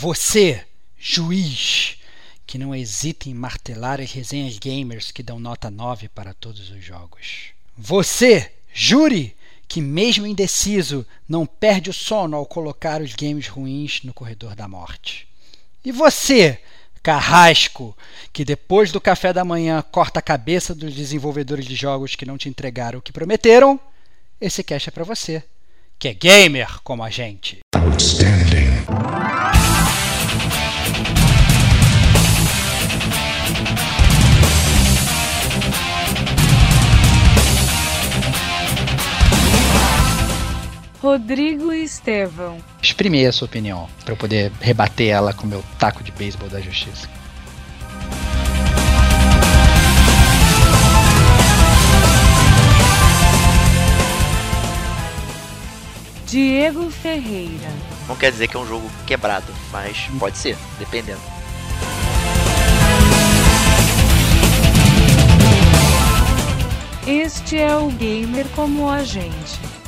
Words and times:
Você, 0.00 0.64
juiz, 0.98 1.98
que 2.46 2.56
não 2.56 2.74
hesita 2.74 3.28
em 3.28 3.34
martelar 3.34 4.00
as 4.00 4.10
resenhas 4.10 4.58
gamers 4.58 5.10
que 5.10 5.22
dão 5.22 5.38
nota 5.38 5.70
9 5.70 6.08
para 6.08 6.32
todos 6.32 6.70
os 6.70 6.82
jogos. 6.82 7.50
Você, 7.76 8.50
júri, 8.72 9.36
que 9.68 9.82
mesmo 9.82 10.26
indeciso 10.26 11.06
não 11.28 11.44
perde 11.44 11.90
o 11.90 11.92
sono 11.92 12.34
ao 12.34 12.46
colocar 12.46 13.02
os 13.02 13.14
games 13.14 13.46
ruins 13.46 14.00
no 14.02 14.14
corredor 14.14 14.54
da 14.54 14.66
morte. 14.66 15.28
E 15.84 15.92
você, 15.92 16.58
carrasco, 17.02 17.94
que 18.32 18.42
depois 18.42 18.90
do 18.90 19.02
café 19.02 19.34
da 19.34 19.44
manhã 19.44 19.82
corta 19.82 20.20
a 20.20 20.22
cabeça 20.22 20.74
dos 20.74 20.94
desenvolvedores 20.94 21.66
de 21.66 21.74
jogos 21.74 22.16
que 22.16 22.24
não 22.24 22.38
te 22.38 22.48
entregaram 22.48 23.00
o 23.00 23.02
que 23.02 23.12
prometeram, 23.12 23.78
esse 24.40 24.64
cast 24.64 24.88
é 24.88 24.92
para 24.92 25.04
você, 25.04 25.44
que 25.98 26.08
é 26.08 26.14
gamer 26.14 26.80
como 26.82 27.02
a 27.02 27.10
gente. 27.10 27.58
Outstanding. 27.74 29.49
Rodrigo 41.02 41.72
Estevão. 41.72 42.58
Exprime 42.82 43.24
a 43.24 43.32
sua 43.32 43.46
opinião, 43.46 43.88
para 44.04 44.12
eu 44.12 44.18
poder 44.18 44.52
rebater 44.60 45.08
ela 45.08 45.32
com 45.32 45.46
meu 45.46 45.64
taco 45.78 46.04
de 46.04 46.12
beisebol 46.12 46.50
da 46.50 46.60
justiça. 46.60 47.08
Diego 56.26 56.90
Ferreira. 56.90 57.72
Não 58.06 58.14
quer 58.14 58.30
dizer 58.30 58.48
que 58.48 58.56
é 58.56 58.60
um 58.60 58.66
jogo 58.66 58.88
quebrado, 59.06 59.52
mas 59.72 59.96
pode 60.18 60.36
ser, 60.36 60.56
dependendo. 60.78 61.20
Este 67.06 67.58
é 67.58 67.74
o 67.74 67.88
gamer 67.88 68.46
como 68.54 68.88
a 68.88 69.02
gente. 69.02 69.79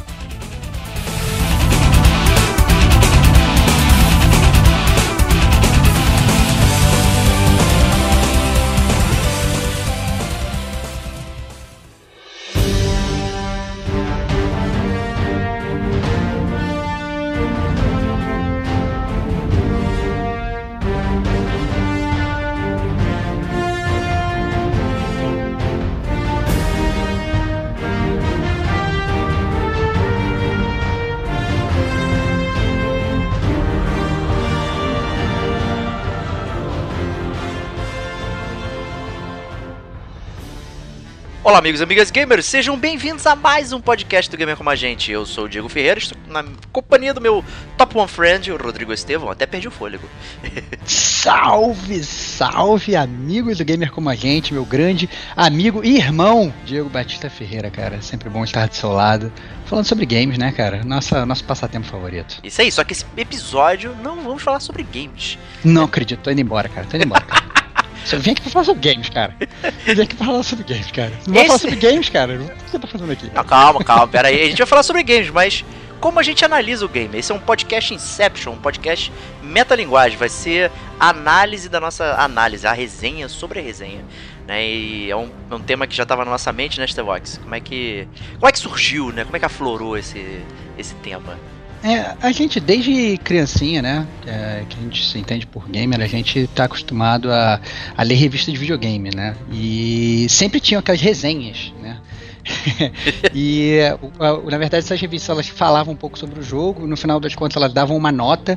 Olá, 41.52 41.58
amigos 41.58 41.80
e 41.82 41.84
amigas 41.84 42.10
gamers, 42.10 42.46
sejam 42.46 42.78
bem-vindos 42.78 43.26
a 43.26 43.36
mais 43.36 43.74
um 43.74 43.80
podcast 43.80 44.30
do 44.30 44.38
Gamer 44.38 44.56
Como 44.56 44.70
a 44.70 44.74
Gente. 44.74 45.12
Eu 45.12 45.26
sou 45.26 45.44
o 45.44 45.48
Diego 45.50 45.68
Ferreira, 45.68 45.98
estou 45.98 46.16
na 46.26 46.42
companhia 46.72 47.12
do 47.12 47.20
meu 47.20 47.44
top 47.76 47.98
one 47.98 48.08
friend, 48.08 48.50
o 48.50 48.56
Rodrigo 48.56 48.90
Estevão, 48.90 49.30
até 49.30 49.44
perdi 49.44 49.68
o 49.68 49.70
fôlego. 49.70 50.08
salve, 50.86 52.02
salve, 52.04 52.96
amigos 52.96 53.58
do 53.58 53.66
Gamer 53.66 53.92
Como 53.92 54.08
a 54.08 54.14
Gente, 54.14 54.54
meu 54.54 54.64
grande 54.64 55.10
amigo 55.36 55.84
e 55.84 55.98
irmão, 55.98 56.50
Diego 56.64 56.88
Batista 56.88 57.28
Ferreira, 57.28 57.70
cara. 57.70 58.00
Sempre 58.00 58.30
bom 58.30 58.42
estar 58.44 58.66
do 58.66 58.74
seu 58.74 58.90
lado. 58.90 59.30
Falando 59.66 59.84
sobre 59.84 60.06
games, 60.06 60.38
né, 60.38 60.52
cara? 60.52 60.82
Nossa, 60.82 61.26
nosso 61.26 61.44
passatempo 61.44 61.86
favorito. 61.86 62.38
Isso 62.42 62.62
aí, 62.62 62.72
só 62.72 62.82
que 62.82 62.94
esse 62.94 63.04
episódio 63.14 63.94
não 64.02 64.22
vamos 64.22 64.42
falar 64.42 64.60
sobre 64.60 64.82
games. 64.84 65.38
Não 65.62 65.84
acredito, 65.84 66.20
tô 66.20 66.30
indo 66.30 66.40
embora, 66.40 66.70
cara, 66.70 66.86
tô 66.86 66.96
indo 66.96 67.04
embora, 67.04 67.20
cara. 67.26 67.52
Você 68.04 68.16
vem 68.16 68.32
aqui 68.32 68.42
pra 68.42 68.50
falar 68.50 68.64
sobre 68.64 68.92
games, 68.92 69.08
cara. 69.08 69.36
Vem 69.84 70.04
aqui 70.04 70.14
pra 70.16 70.26
falar 70.26 70.42
sobre 70.42 70.64
games, 70.64 70.90
cara. 70.90 71.12
Não 71.26 71.34
vai 71.34 71.46
falar 71.46 71.58
sobre 71.58 71.76
games, 71.76 72.08
cara. 72.08 72.34
O 72.34 72.48
que 72.48 72.70
você 72.70 72.78
tá 72.78 72.86
fazendo 72.86 73.12
aqui? 73.12 73.30
Não, 73.32 73.44
calma, 73.44 73.84
calma, 73.84 74.08
pera 74.08 74.28
aí. 74.28 74.42
A 74.42 74.46
gente 74.46 74.58
vai 74.58 74.66
falar 74.66 74.82
sobre 74.82 75.02
games, 75.02 75.30
mas 75.30 75.64
como 76.00 76.18
a 76.18 76.22
gente 76.22 76.44
analisa 76.44 76.84
o 76.84 76.88
game? 76.88 77.16
Esse 77.16 77.30
é 77.30 77.34
um 77.34 77.38
podcast 77.38 77.94
Inception, 77.94 78.54
um 78.54 78.58
podcast 78.58 79.12
metalinguagem. 79.40 80.18
Vai 80.18 80.28
ser 80.28 80.70
análise 80.98 81.68
da 81.68 81.78
nossa 81.78 82.16
análise, 82.16 82.66
a 82.66 82.72
resenha 82.72 83.28
sobre 83.28 83.60
a 83.60 83.62
resenha. 83.62 84.04
Né? 84.46 84.66
E 84.66 85.10
é 85.10 85.16
um, 85.16 85.30
é 85.48 85.54
um 85.54 85.60
tema 85.60 85.86
que 85.86 85.94
já 85.94 86.02
estava 86.02 86.24
na 86.24 86.32
nossa 86.32 86.52
mente, 86.52 86.80
né, 86.80 86.86
Stevox? 86.88 87.38
Como 87.38 87.54
é 87.54 87.60
que. 87.60 88.08
Como 88.34 88.48
é 88.48 88.52
que 88.52 88.58
surgiu, 88.58 89.12
né? 89.12 89.24
Como 89.24 89.36
é 89.36 89.38
que 89.38 89.46
aflorou 89.46 89.96
esse, 89.96 90.42
esse 90.76 90.94
tema? 90.96 91.38
É, 91.82 92.14
a 92.22 92.30
gente 92.30 92.60
desde 92.60 93.18
criancinha, 93.18 93.82
né, 93.82 94.06
é, 94.24 94.64
que 94.68 94.78
a 94.78 94.82
gente 94.82 95.04
se 95.04 95.18
entende 95.18 95.46
por 95.46 95.68
gamer, 95.68 96.00
a 96.00 96.06
gente 96.06 96.38
está 96.38 96.64
acostumado 96.64 97.32
a, 97.32 97.60
a 97.96 98.02
ler 98.04 98.14
revistas 98.14 98.54
de 98.54 98.60
videogame, 98.60 99.10
né, 99.12 99.34
e 99.52 100.26
sempre 100.30 100.60
tinham 100.60 100.78
aquelas 100.78 101.00
resenhas, 101.00 101.72
né, 101.82 101.98
e 103.34 103.78
na 104.20 104.58
verdade 104.58 104.84
essas 104.84 105.00
revistas 105.00 105.28
elas 105.30 105.48
falavam 105.48 105.94
um 105.94 105.96
pouco 105.96 106.16
sobre 106.16 106.38
o 106.38 106.42
jogo, 106.42 106.86
no 106.86 106.96
final 106.96 107.18
das 107.18 107.34
contas 107.34 107.56
elas 107.56 107.72
davam 107.72 107.96
uma 107.96 108.12
nota, 108.12 108.56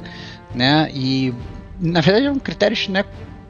né, 0.53 0.87
e 0.93 1.33
na 1.79 2.01
verdade 2.01 2.27
eram 2.27 2.37
critérios, 2.37 2.87
né, 2.89 3.03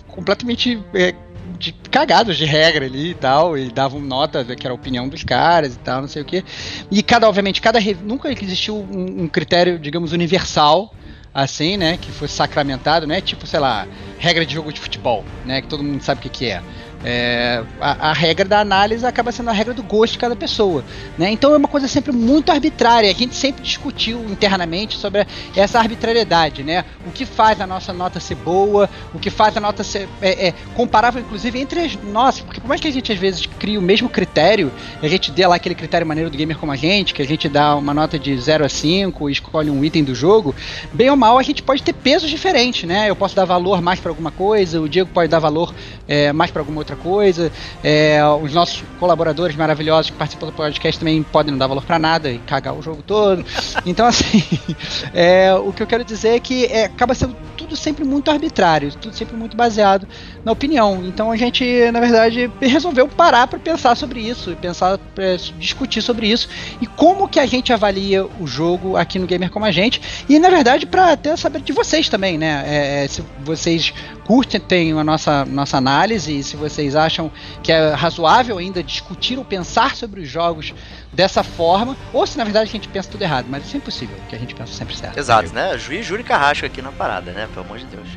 completamente 0.08 0.82
é, 0.94 1.14
de 1.58 1.72
cagados 1.92 2.38
de 2.38 2.46
regra 2.46 2.86
ali 2.86 3.12
e 3.12 3.14
tal, 3.14 3.58
e 3.58 3.70
davam 3.70 4.00
nota 4.00 4.44
que 4.44 4.66
era 4.66 4.74
a 4.74 4.76
opinião 4.76 5.08
dos 5.08 5.24
caras 5.24 5.76
e 5.76 5.80
tal, 5.80 6.02
não 6.02 6.08
sei 6.08 6.22
o 6.22 6.26
que. 6.26 6.44
E 6.92 7.02
cada, 7.02 7.28
obviamente, 7.28 7.62
cada 7.62 7.80
nunca 8.04 8.32
existiu 8.32 8.76
um, 8.78 9.24
um 9.24 9.28
critério, 9.28 9.80
digamos, 9.80 10.12
universal 10.12 10.94
assim, 11.36 11.76
né, 11.76 11.98
que 11.98 12.14
fosse 12.14 12.34
sacramentado, 12.34 13.06
né, 13.06 13.20
tipo, 13.20 13.46
sei 13.46 13.60
lá, 13.60 13.86
regra 14.18 14.46
de 14.46 14.54
jogo 14.54 14.72
de 14.72 14.80
futebol, 14.80 15.26
né, 15.46 15.62
que 15.62 15.68
todo 15.68 15.84
mundo 15.84 16.02
sabe 16.02 16.20
o 16.20 16.24
que, 16.24 16.30
que 16.30 16.50
é. 16.50 16.64
É, 17.08 17.64
a, 17.80 18.10
a, 18.10 18.14
regra 18.14 18.46
da 18.46 18.60
análise 18.60 19.06
acaba 19.06 19.32
sendo 19.32 19.52
a 19.52 19.54
regra 19.54 19.76
do 19.76 19.84
gosto 19.84 20.14
de 20.14 20.18
cada 20.18 20.36
pessoa. 20.36 20.84
Né? 21.20 21.30
Então 21.30 21.54
é 21.54 21.58
uma 21.58 21.68
coisa 21.68 21.88
sempre 21.88 22.12
muito 22.12 22.52
arbitrária. 22.52 23.12
A 23.12 23.14
gente 23.14 23.36
sempre 23.36 23.62
discutiu 23.62 24.26
internamente 24.28 24.98
sobre 24.98 25.28
essa 25.56 25.78
arbitrariedade. 25.78 26.64
Né? 26.64 26.84
O 27.06 27.12
que 27.12 27.24
faz 27.24 27.62
a 27.62 27.68
nossa 27.68 27.94
nota 27.94 28.20
ser 28.20 28.34
boa, 28.34 28.90
o 29.14 29.20
que 29.20 29.30
faz 29.30 29.56
a 29.56 29.60
nota 29.60 29.84
ser 29.84 30.10
é, 30.20 30.48
é, 30.48 30.54
comparável, 30.74 31.22
inclusive, 31.22 31.60
entre 31.60 31.82
as 31.82 31.96
nossas. 31.96 32.42
Porque 32.42 32.60
por 32.60 32.68
mais 32.68 32.82
que 32.82 32.88
a 32.88 32.92
gente 32.92 33.12
às 33.12 33.20
vezes 33.20 33.46
crie 33.46 33.78
o 33.78 33.82
mesmo 33.84 34.10
critério, 34.10 34.72
a 35.00 35.08
gente 35.08 35.32
dê 35.32 35.46
lá 35.46 35.58
aquele 35.58 35.76
critério 35.76 36.08
maneiro 36.08 36.32
do 36.32 36.38
gamer 36.38 36.58
como 36.58 36.72
a 36.72 36.76
gente, 36.76 37.14
que 37.14 37.22
a 37.22 37.28
gente 37.28 37.48
dá 37.48 37.76
uma 37.76 37.94
nota 37.94 38.18
de 38.18 38.36
0 38.36 38.66
a 38.66 38.70
5 38.70 39.30
e 39.30 39.32
escolhe 39.32 39.70
um 39.70 39.86
item 39.86 40.04
do 40.04 40.16
jogo, 40.16 40.56
bem 40.92 41.12
ou 41.12 41.16
mal 41.16 41.38
a 41.38 41.44
gente 41.44 41.62
pode 41.62 41.84
ter 41.84 41.94
pesos 41.94 42.32
diferentes. 42.32 42.90
Né? 42.90 43.12
Eu 43.12 43.16
posso 43.16 43.36
dar 43.36 43.46
valor 43.46 43.80
mais 43.80 44.00
para 44.00 44.10
alguma 44.10 44.32
coisa, 44.32 44.82
o 44.82 44.90
Diego 44.90 45.12
pode 45.14 45.30
dar 45.30 45.38
valor 45.38 45.72
é, 46.08 46.34
mais 46.34 46.50
para 46.50 46.62
alguma 46.62 46.80
outra 46.80 46.95
outra 46.96 47.04
coisa. 47.04 47.52
É, 47.84 48.20
os 48.42 48.54
nossos 48.54 48.84
colaboradores 49.00 49.56
maravilhosos 49.56 50.10
que 50.10 50.18
participam 50.18 50.48
do 50.48 50.54
podcast 50.54 50.98
também 50.98 51.22
podem 51.22 51.52
não 51.52 51.60
dar 51.60 51.68
valor 51.68 51.84
para 51.84 52.00
nada 52.00 52.32
e 52.32 52.40
cagar 52.40 52.74
o 52.74 52.82
jogo 52.82 53.04
todo. 53.04 53.46
Então, 53.86 54.08
assim, 54.08 54.42
é, 55.14 55.54
o 55.54 55.72
que 55.72 55.84
eu 55.84 55.88
quero 55.88 56.04
dizer 56.04 56.30
é 56.30 56.40
que 56.40 56.66
é, 56.66 56.86
acaba 56.86 57.14
sendo 57.14 57.36
tudo 57.56 57.76
sempre 57.76 58.04
muito 58.04 58.30
arbitrário, 58.30 58.92
tudo 58.94 59.16
sempre 59.16 59.36
muito 59.36 59.58
baseado 59.58 60.08
na 60.44 60.52
opinião. 60.52 61.04
Então 61.06 61.32
a 61.32 61.36
gente, 61.36 61.66
na 61.92 62.00
verdade, 62.00 62.52
resolveu 62.62 63.08
parar 63.08 63.48
para 63.48 63.58
pensar 63.58 63.96
sobre 63.96 64.20
isso, 64.20 64.52
e 64.52 64.56
pensar, 64.56 64.98
pra 65.16 65.36
discutir 65.58 66.02
sobre 66.02 66.28
isso 66.28 66.48
e 66.80 66.86
como 66.86 67.28
que 67.28 67.40
a 67.40 67.46
gente 67.46 67.74
avalia 67.74 68.26
o 68.40 68.46
jogo 68.46 68.96
aqui 68.96 69.18
no 69.18 69.26
Gamer 69.26 69.50
como 69.50 69.66
a 69.66 69.72
gente. 69.72 70.02
E 70.30 70.38
na 70.38 70.50
verdade, 70.50 70.86
para 70.86 71.12
até 71.12 71.36
saber 71.36 71.62
de 71.62 71.74
vocês 71.74 72.08
também, 72.08 72.38
né? 72.38 72.64
É, 72.66 73.08
se 73.08 73.24
vocês 73.44 73.94
curtem 74.26 74.98
a 74.98 75.04
nossa, 75.04 75.46
nossa 75.46 75.78
análise 75.78 76.40
e 76.40 76.44
se 76.44 76.58
vocês 76.58 76.96
acham 76.96 77.32
que 77.62 77.72
é 77.72 77.94
razoável 77.94 78.58
ainda 78.58 78.84
discutir 78.84 79.38
ou 79.38 79.46
pensar 79.46 79.96
sobre 79.96 80.22
os 80.22 80.28
jogos 80.28 80.74
dessa 81.14 81.44
forma, 81.44 81.96
ou 82.12 82.26
se 82.26 82.38
na 82.38 82.44
verdade 82.44 82.70
a 82.70 82.72
gente 82.72 82.88
pensa 82.88 83.10
tudo 83.10 83.22
errado, 83.22 83.46
mas 83.48 83.66
isso 83.66 83.76
é 83.76 83.78
impossível, 83.78 84.18
que 84.28 84.36
a 84.36 84.40
gente 84.40 84.56
pensa 84.56 84.74
sempre 84.74 84.96
certo. 84.96 85.18
Exato, 85.18 85.54
né? 85.54 85.78
Juiz, 85.78 86.06
júri 86.06 86.24
carrasco 86.24 86.66
aqui 86.66 86.82
na 86.82 86.92
parada, 86.92 87.32
né? 87.32 87.48
Pelo 87.54 87.66
amor 87.66 87.78
de 87.78 87.86
Deus. 87.86 88.08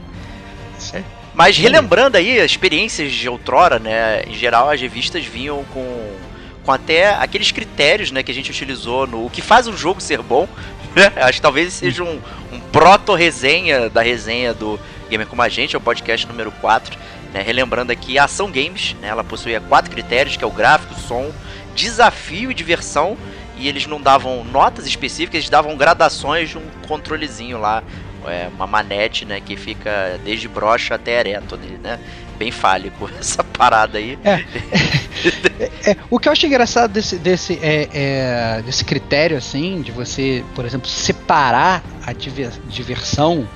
Sim. 0.79 1.05
Mas 1.35 1.57
relembrando 1.57 2.17
aí 2.17 2.41
as 2.41 2.51
experiências 2.51 3.13
de 3.13 3.29
outrora, 3.29 3.79
né? 3.79 4.23
Em 4.27 4.35
geral 4.35 4.71
as 4.71 4.81
revistas 4.81 5.25
vinham 5.25 5.63
com, 5.73 6.17
com 6.65 6.73
até 6.73 7.15
aqueles 7.15 7.53
critérios, 7.53 8.11
né? 8.11 8.23
Que 8.23 8.33
a 8.33 8.35
gente 8.35 8.51
utilizou 8.51 9.07
no 9.07 9.27
o 9.27 9.31
que 9.31 9.43
faz 9.43 9.67
um 9.69 9.77
jogo 9.77 10.01
ser 10.01 10.23
bom. 10.23 10.49
Né? 10.97 11.13
Acho 11.17 11.35
que 11.35 11.43
talvez 11.43 11.75
seja 11.75 12.03
um, 12.03 12.19
um 12.51 12.59
proto-resenha 12.73 13.91
da 13.91 14.01
resenha 14.01 14.55
do 14.55 14.81
Gamer 15.09 15.27
Como 15.27 15.43
a 15.43 15.49
Gente, 15.49 15.75
é 15.75 15.79
o 15.79 15.81
podcast 15.81 16.27
número 16.27 16.51
4. 16.53 16.99
Né? 17.33 17.43
Relembrando 17.43 17.93
aqui 17.93 18.19
a 18.19 18.25
Ação 18.25 18.51
Games, 18.51 18.95
né? 19.01 19.09
Ela 19.09 19.25
possuía 19.25 19.61
quatro 19.61 19.91
critérios, 19.91 20.37
que 20.37 20.45
é 20.45 20.47
o 20.47 20.51
gráfico, 20.51 20.95
som, 20.95 21.31
desafio 21.75 22.51
e 22.51 22.55
diversão. 22.55 23.17
E 23.57 23.69
eles 23.69 23.87
não 23.87 24.01
davam 24.01 24.45
notas 24.45 24.87
específicas, 24.87 25.35
eles 25.35 25.51
davam 25.51 25.77
gradações 25.77 26.51
de 26.51 26.59
um 26.59 26.63
controlezinho 26.87 27.59
lá 27.59 27.83
é, 28.27 28.49
uma 28.55 28.67
manete, 28.67 29.25
né, 29.25 29.41
que 29.41 29.57
fica 29.57 30.19
desde 30.25 30.49
brocha 30.49 30.95
até 30.95 31.19
ereto 31.21 31.57
né? 31.57 31.99
Bem 32.39 32.53
fálico 32.53 33.11
essa 33.19 33.43
parada 33.43 33.99
aí. 33.99 34.19
É, 34.25 34.31
é, 35.59 35.91
é, 35.91 35.97
o 36.09 36.19
que 36.19 36.29
eu 36.29 36.33
acho 36.33 36.47
engraçado 36.47 36.93
desse, 36.93 37.17
desse, 37.17 37.59
é, 37.61 37.89
é, 37.93 38.63
desse 38.63 38.85
critério, 38.85 39.37
assim, 39.37 39.83
de 39.83 39.91
você, 39.91 40.45
por 40.55 40.65
exemplo, 40.65 40.89
separar 40.89 41.83
a 42.07 42.13
diver, 42.13 42.53
diversão 42.69 43.49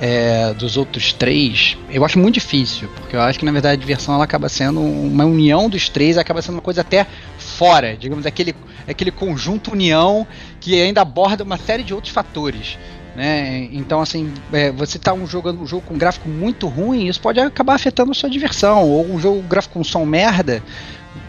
é, 0.00 0.54
dos 0.54 0.76
outros 0.76 1.12
três, 1.12 1.76
eu 1.90 2.04
acho 2.04 2.18
muito 2.18 2.34
difícil, 2.34 2.88
porque 2.96 3.16
eu 3.16 3.20
acho 3.20 3.38
que 3.38 3.44
na 3.44 3.52
verdade 3.52 3.74
a 3.74 3.80
diversão 3.80 4.14
ela 4.14 4.24
acaba 4.24 4.48
sendo 4.48 4.80
uma 4.80 5.24
união 5.24 5.68
dos 5.68 5.88
três, 5.88 6.16
acaba 6.16 6.40
sendo 6.40 6.54
uma 6.54 6.62
coisa 6.62 6.82
até 6.82 7.06
fora, 7.38 7.96
digamos, 7.96 8.24
aquele, 8.24 8.54
aquele 8.86 9.10
conjunto 9.10 9.72
união 9.72 10.26
que 10.60 10.80
ainda 10.80 11.00
aborda 11.00 11.42
uma 11.42 11.56
série 11.56 11.82
de 11.82 11.92
outros 11.92 12.12
fatores. 12.12 12.78
Né? 13.16 13.68
Então, 13.72 14.00
assim, 14.00 14.32
é, 14.52 14.70
você 14.70 14.96
está 14.96 15.12
um 15.12 15.26
jogando 15.26 15.60
um 15.60 15.66
jogo 15.66 15.82
com 15.84 15.98
gráfico 15.98 16.28
muito 16.28 16.68
ruim, 16.68 17.08
isso 17.08 17.20
pode 17.20 17.40
acabar 17.40 17.74
afetando 17.74 18.12
a 18.12 18.14
sua 18.14 18.30
diversão. 18.30 18.88
Ou 18.88 19.04
um 19.04 19.18
jogo 19.18 19.42
gráfico 19.42 19.74
com 19.74 19.82
som 19.82 20.04
merda 20.04 20.62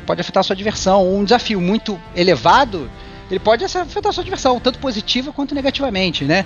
pode 0.05 0.21
afetar 0.21 0.41
a 0.41 0.43
sua 0.43 0.55
diversão. 0.55 1.03
Ou 1.03 1.17
um 1.17 1.23
desafio 1.23 1.59
muito 1.59 1.99
elevado 2.15 2.87
ele 3.29 3.39
pode 3.39 3.63
afetar 3.63 4.09
a 4.09 4.11
sua 4.11 4.23
diversão, 4.23 4.59
tanto 4.59 4.79
positiva 4.79 5.31
quanto 5.31 5.53
negativamente, 5.53 6.25
né? 6.25 6.45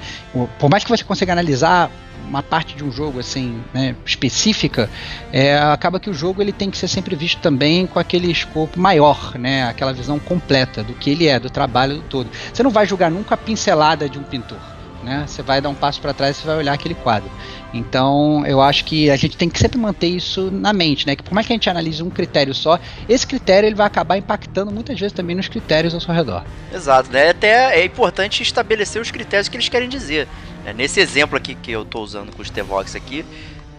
Por 0.60 0.70
mais 0.70 0.84
que 0.84 0.90
você 0.90 1.04
consiga 1.04 1.32
analisar 1.32 1.90
uma 2.28 2.42
parte 2.42 2.76
de 2.76 2.84
um 2.84 2.92
jogo 2.92 3.20
assim 3.20 3.62
né, 3.74 3.96
específica, 4.06 4.90
é, 5.32 5.58
acaba 5.58 6.00
que 6.00 6.10
o 6.10 6.14
jogo 6.14 6.42
ele 6.42 6.52
tem 6.52 6.70
que 6.70 6.78
ser 6.78 6.88
sempre 6.88 7.16
visto 7.16 7.40
também 7.42 7.86
com 7.86 8.00
aquele 8.00 8.32
escopo 8.32 8.80
maior, 8.80 9.38
né? 9.38 9.68
Aquela 9.68 9.94
visão 9.94 10.20
completa 10.20 10.84
do 10.84 10.94
que 10.94 11.10
ele 11.10 11.28
é, 11.28 11.40
do 11.40 11.50
trabalho 11.50 11.96
do 11.96 12.02
todo. 12.04 12.30
Você 12.52 12.64
não 12.64 12.72
vai 12.72 12.86
julgar 12.86 13.12
nunca 13.12 13.36
a 13.36 13.38
pincelada 13.38 14.08
de 14.08 14.18
um 14.18 14.24
pintor. 14.24 14.73
Né? 15.04 15.26
Você 15.28 15.42
vai 15.42 15.60
dar 15.60 15.70
um 15.70 15.76
passo 15.76 16.00
para 16.00 16.14
trás 16.14 16.40
e 16.40 16.46
vai 16.46 16.58
olhar 16.58 16.74
aquele 16.74 16.96
quadro. 16.96 17.30
Então, 17.74 18.46
eu 18.46 18.62
acho 18.62 18.86
que 18.86 19.10
a 19.10 19.16
gente 19.16 19.36
tem 19.36 19.50
que 19.50 19.60
sempre 19.60 19.78
manter 19.78 20.08
isso 20.08 20.50
na 20.52 20.72
mente, 20.72 21.06
né? 21.06 21.16
Que 21.16 21.24
por 21.24 21.34
mais 21.34 21.46
que 21.46 21.54
a 21.54 21.56
gente 21.56 21.70
analise 21.70 22.02
um 22.02 22.10
critério 22.10 22.54
só, 22.54 22.80
esse 23.10 23.26
critério 23.26 23.68
ele 23.68 23.76
vai 23.76 23.88
acabar 23.88 24.18
impactando 24.18 24.72
muitas 24.72 25.00
vezes 25.00 25.12
também 25.12 25.36
nos 25.36 25.48
critérios 25.48 25.94
ao 25.94 26.00
seu 26.00 26.14
redor. 26.14 26.44
Exato, 26.74 27.12
né? 27.12 27.30
Até 27.30 27.80
é 27.80 27.84
importante 27.84 28.42
estabelecer 28.42 29.02
os 29.02 29.12
critérios 29.12 29.50
que 29.50 29.58
eles 29.58 29.68
querem 29.68 29.90
dizer. 29.90 30.28
Né? 30.64 30.74
Nesse 30.74 31.00
exemplo 31.00 31.36
aqui 31.36 31.56
que 31.56 31.72
eu 31.72 31.82
estou 31.82 32.04
usando 32.04 32.34
com 32.34 32.42
o 32.42 32.46
Stevox 32.46 32.96
aqui, 32.96 33.26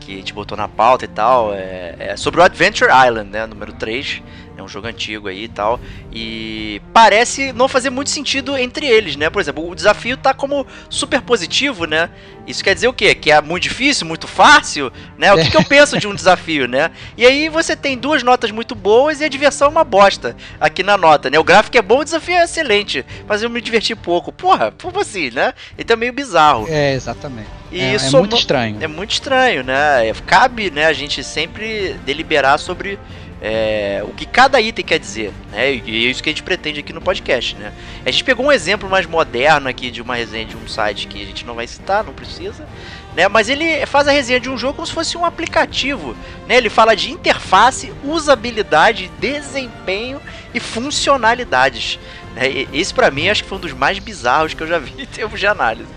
que 0.00 0.12
a 0.12 0.16
gente 0.16 0.34
botou 0.34 0.58
na 0.58 0.68
pauta 0.68 1.04
e 1.04 1.08
tal, 1.08 1.54
é, 1.54 1.94
é 1.98 2.16
sobre 2.16 2.40
o 2.40 2.44
Adventure 2.44 2.90
Island, 2.90 3.30
né? 3.30 3.46
Número 3.46 3.72
3 3.72 4.22
é 4.56 4.62
um 4.62 4.68
jogo 4.68 4.86
antigo 4.86 5.28
aí 5.28 5.44
e 5.44 5.48
tal. 5.48 5.80
E 6.12 6.80
parece 6.92 7.52
não 7.52 7.68
fazer 7.68 7.90
muito 7.90 8.10
sentido 8.10 8.56
entre 8.56 8.86
eles, 8.86 9.16
né? 9.16 9.28
Por 9.28 9.40
exemplo, 9.40 9.68
o 9.68 9.74
desafio 9.74 10.16
tá 10.16 10.32
como 10.32 10.66
super 10.88 11.20
positivo, 11.20 11.86
né? 11.86 12.10
Isso 12.46 12.62
quer 12.62 12.74
dizer 12.74 12.88
o 12.88 12.92
quê? 12.92 13.14
Que 13.14 13.30
é 13.30 13.40
muito 13.40 13.64
difícil, 13.64 14.06
muito 14.06 14.28
fácil, 14.28 14.92
né? 15.18 15.32
O 15.32 15.38
que, 15.38 15.50
que 15.50 15.56
eu 15.56 15.64
penso 15.64 15.98
de 15.98 16.06
um 16.06 16.14
desafio, 16.14 16.68
né? 16.68 16.90
E 17.16 17.26
aí 17.26 17.48
você 17.48 17.74
tem 17.74 17.96
duas 17.96 18.22
notas 18.22 18.50
muito 18.50 18.74
boas 18.74 19.20
e 19.20 19.24
a 19.24 19.28
diversão 19.28 19.68
é 19.68 19.70
uma 19.70 19.84
bosta 19.84 20.36
aqui 20.60 20.82
na 20.82 20.96
nota, 20.96 21.30
né? 21.30 21.38
O 21.38 21.44
gráfico 21.44 21.76
é 21.76 21.82
bom, 21.82 22.00
o 22.00 22.04
desafio 22.04 22.36
é 22.36 22.44
excelente, 22.44 23.04
mas 23.26 23.42
eu 23.42 23.50
me 23.50 23.60
diverti 23.60 23.94
pouco. 23.94 24.30
Porra, 24.30 24.72
como 24.80 25.00
assim, 25.00 25.30
né? 25.30 25.52
Então 25.78 25.94
é 25.94 25.98
meio 25.98 26.12
bizarro. 26.12 26.66
É, 26.68 26.92
exatamente. 26.94 27.48
E 27.72 27.80
é, 27.80 27.94
isso 27.94 28.16
é 28.16 28.20
muito 28.20 28.36
estranho. 28.36 28.76
É 28.80 28.86
muito 28.86 29.10
estranho, 29.10 29.64
né? 29.64 30.12
Cabe, 30.26 30.70
né, 30.70 30.86
a 30.86 30.92
gente 30.92 31.24
sempre 31.24 31.96
deliberar 32.04 32.58
sobre 32.58 32.98
é, 33.46 34.02
o 34.02 34.08
que 34.14 34.24
cada 34.24 34.58
item 34.58 34.82
quer 34.82 34.98
dizer, 34.98 35.30
né? 35.52 35.74
E 35.74 36.06
é 36.06 36.10
isso 36.10 36.22
que 36.22 36.30
a 36.30 36.32
gente 36.32 36.42
pretende 36.42 36.80
aqui 36.80 36.94
no 36.94 37.00
podcast, 37.02 37.54
né? 37.56 37.74
A 38.02 38.10
gente 38.10 38.24
pegou 38.24 38.46
um 38.46 38.50
exemplo 38.50 38.88
mais 38.88 39.04
moderno 39.04 39.68
aqui 39.68 39.90
de 39.90 40.00
uma 40.00 40.14
resenha 40.14 40.46
de 40.46 40.56
um 40.56 40.66
site 40.66 41.06
que 41.06 41.22
a 41.22 41.26
gente 41.26 41.44
não 41.44 41.54
vai 41.54 41.66
citar, 41.66 42.02
não 42.02 42.14
precisa, 42.14 42.66
né? 43.14 43.28
Mas 43.28 43.50
ele 43.50 43.84
faz 43.84 44.08
a 44.08 44.12
resenha 44.12 44.40
de 44.40 44.48
um 44.48 44.56
jogo 44.56 44.76
como 44.76 44.86
se 44.86 44.94
fosse 44.94 45.18
um 45.18 45.26
aplicativo, 45.26 46.16
né? 46.48 46.56
Ele 46.56 46.70
fala 46.70 46.96
de 46.96 47.10
interface, 47.10 47.92
usabilidade, 48.02 49.10
desempenho 49.20 50.22
e 50.54 50.58
funcionalidades. 50.58 51.98
Né? 52.34 52.66
Esse 52.72 52.94
para 52.94 53.10
mim 53.10 53.28
acho 53.28 53.42
que 53.42 53.48
foi 53.50 53.58
um 53.58 53.60
dos 53.60 53.74
mais 53.74 53.98
bizarros 53.98 54.54
que 54.54 54.62
eu 54.62 54.66
já 54.66 54.78
vi 54.78 55.02
em 55.02 55.04
termos 55.04 55.38
de 55.38 55.46
análise. 55.46 55.90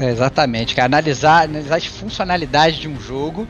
É, 0.00 0.10
exatamente, 0.10 0.74
cara. 0.74 0.86
Analisar, 0.86 1.44
analisar 1.44 1.76
as 1.76 1.86
funcionalidades 1.86 2.78
de 2.78 2.88
um 2.88 3.00
jogo, 3.00 3.48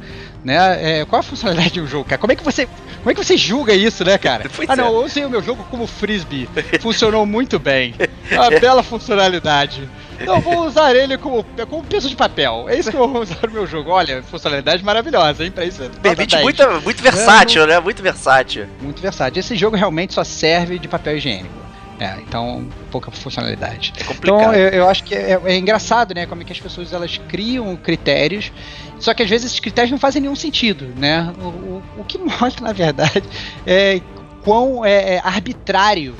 né? 0.49 1.01
É, 1.01 1.05
qual 1.05 1.21
a 1.21 1.23
funcionalidade 1.23 1.71
de 1.73 1.81
um 1.81 1.87
jogo, 1.87 2.05
cara? 2.05 2.19
Como 2.19 2.33
é 2.33 2.37
que 2.37 2.43
você 2.43 2.67
como 2.99 3.11
é 3.11 3.15
que 3.15 3.25
você 3.25 3.37
julga 3.37 3.73
isso, 3.75 4.05
né, 4.05 4.19
cara? 4.19 4.51
Pois 4.59 4.69
ah, 4.69 4.75
não, 4.75 4.87
é. 4.87 4.89
eu 4.89 5.05
usei 5.05 5.25
o 5.25 5.31
meu 5.31 5.41
jogo 5.41 5.65
como 5.71 5.87
frisbee. 5.87 6.49
Funcionou 6.81 7.25
muito 7.25 7.59
bem. 7.59 7.95
Uma 8.33 8.51
bela 8.59 8.83
funcionalidade. 8.83 9.89
Não, 10.27 10.41
vou 10.41 10.67
usar 10.67 10.97
ele 10.97 11.17
como, 11.17 11.45
como 11.69 11.85
peso 11.85 12.09
de 12.09 12.17
papel. 12.17 12.67
É 12.69 12.77
isso 12.77 12.91
que 12.91 12.97
eu 12.97 13.07
vou 13.07 13.23
usar 13.23 13.39
no 13.47 13.53
meu 13.53 13.67
jogo. 13.67 13.91
Olha, 13.91 14.23
funcionalidade 14.23 14.85
maravilhosa, 14.85 15.45
hein? 15.45 15.51
Pra 15.51 15.65
isso. 15.65 15.89
Permite 16.03 16.37
muito, 16.39 16.63
muito 16.83 17.03
versátil, 17.03 17.67
né? 17.67 17.79
Muito 17.79 18.03
versátil. 18.03 18.67
Muito 18.81 19.01
versátil. 19.01 19.39
Esse 19.39 19.55
jogo 19.55 19.77
realmente 19.77 20.15
só 20.15 20.25
serve 20.25 20.79
de 20.79 20.89
papel 20.89 21.19
higiênico. 21.19 21.58
É, 22.01 22.17
então 22.21 22.67
pouca 22.91 23.11
funcionalidade. 23.11 23.93
É 23.99 24.05
complicado. 24.05 24.39
Então 24.41 24.55
eu, 24.55 24.69
eu 24.69 24.89
acho 24.89 25.03
que 25.05 25.15
é, 25.15 25.41
é, 25.45 25.57
engraçado, 25.57 26.15
né, 26.15 26.27
como 26.27 26.43
é 26.43 26.45
que 26.45 26.53
as 26.53 26.61
pessoas 26.61 26.93
elas 26.93 27.19
criam 27.29 27.77
critérios, 27.77 28.53
só 29.01 29.13
que 29.13 29.23
às 29.23 29.29
vezes 29.29 29.47
esses 29.47 29.61
critérios 29.61 29.91
não 29.91 29.99
fazem 29.99 30.23
nenhum 30.23 30.37
sentido, 30.37 30.93
né? 30.97 31.33
O, 31.41 31.47
o, 31.47 31.83
o 31.99 32.05
que 32.05 32.19
mostra 32.19 32.65
na 32.65 32.73
verdade 32.73 33.25
é 33.67 34.01
quão 34.43 34.85
é, 34.85 35.15
é 35.17 35.21
arbitrário 35.25 36.15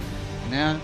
né? 0.49 0.77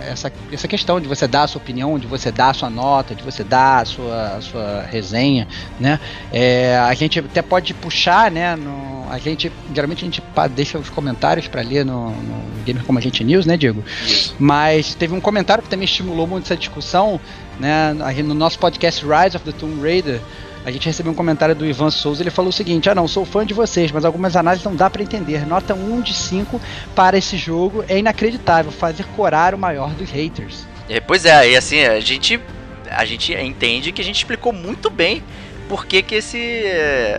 Essa, 0.00 0.32
essa 0.50 0.66
questão 0.68 1.00
de 1.00 1.06
você 1.06 1.26
dar 1.26 1.44
a 1.44 1.46
sua 1.46 1.60
opinião, 1.60 1.98
de 1.98 2.06
você 2.06 2.30
dar 2.30 2.50
a 2.50 2.54
sua 2.54 2.70
nota, 2.70 3.14
de 3.14 3.22
você 3.22 3.44
dar 3.44 3.82
a 3.82 3.84
sua, 3.84 4.36
a 4.36 4.40
sua 4.40 4.82
resenha, 4.82 5.46
né? 5.78 6.00
É, 6.32 6.78
a 6.78 6.94
gente 6.94 7.18
até 7.18 7.42
pode 7.42 7.74
puxar, 7.74 8.30
né? 8.30 8.56
No, 8.56 9.06
a 9.10 9.18
gente 9.18 9.52
geralmente 9.74 10.04
a 10.04 10.04
gente 10.04 10.22
deixa 10.54 10.78
os 10.78 10.88
comentários 10.88 11.48
para 11.48 11.62
ler 11.62 11.84
no, 11.84 12.10
no 12.10 12.64
Gamer 12.64 12.84
como 12.84 12.98
Agente 12.98 13.24
News, 13.24 13.46
né, 13.46 13.56
Diego? 13.56 13.84
Mas 14.38 14.94
teve 14.94 15.14
um 15.14 15.20
comentário 15.20 15.62
que 15.62 15.68
também 15.68 15.84
estimulou 15.84 16.26
muito 16.26 16.44
essa 16.44 16.56
discussão, 16.56 17.20
né? 17.58 17.94
No 18.24 18.34
nosso 18.34 18.58
podcast 18.58 19.04
Rise 19.04 19.36
of 19.36 19.44
the 19.44 19.52
Tomb 19.52 19.80
Raider 19.82 20.20
a 20.64 20.70
gente 20.70 20.86
recebeu 20.86 21.12
um 21.12 21.14
comentário 21.14 21.54
do 21.54 21.66
Ivan 21.66 21.90
Souza, 21.90 22.22
ele 22.22 22.30
falou 22.30 22.50
o 22.50 22.52
seguinte: 22.52 22.88
"Ah, 22.90 22.94
não, 22.94 23.08
sou 23.08 23.24
fã 23.24 23.44
de 23.44 23.54
vocês, 23.54 23.90
mas 23.90 24.04
algumas 24.04 24.36
análises 24.36 24.64
não 24.64 24.74
dá 24.74 24.90
para 24.90 25.02
entender. 25.02 25.46
Nota 25.46 25.74
1 25.74 26.00
de 26.00 26.14
5 26.14 26.60
para 26.94 27.16
esse 27.16 27.36
jogo 27.36 27.84
é 27.88 27.98
inacreditável, 27.98 28.70
fazer 28.70 29.04
corar 29.16 29.54
o 29.54 29.58
maior 29.58 29.90
dos 29.90 30.10
haters." 30.10 30.66
É, 30.88 31.00
pois 31.00 31.24
é, 31.24 31.50
e 31.50 31.56
assim, 31.56 31.82
a 31.82 32.00
gente 32.00 32.40
a 32.90 33.04
gente 33.04 33.32
entende 33.32 33.92
que 33.92 34.02
a 34.02 34.04
gente 34.04 34.16
explicou 34.16 34.52
muito 34.52 34.90
bem 34.90 35.22
por 35.68 35.86
que, 35.86 36.02
que 36.02 36.16
esse 36.16 36.64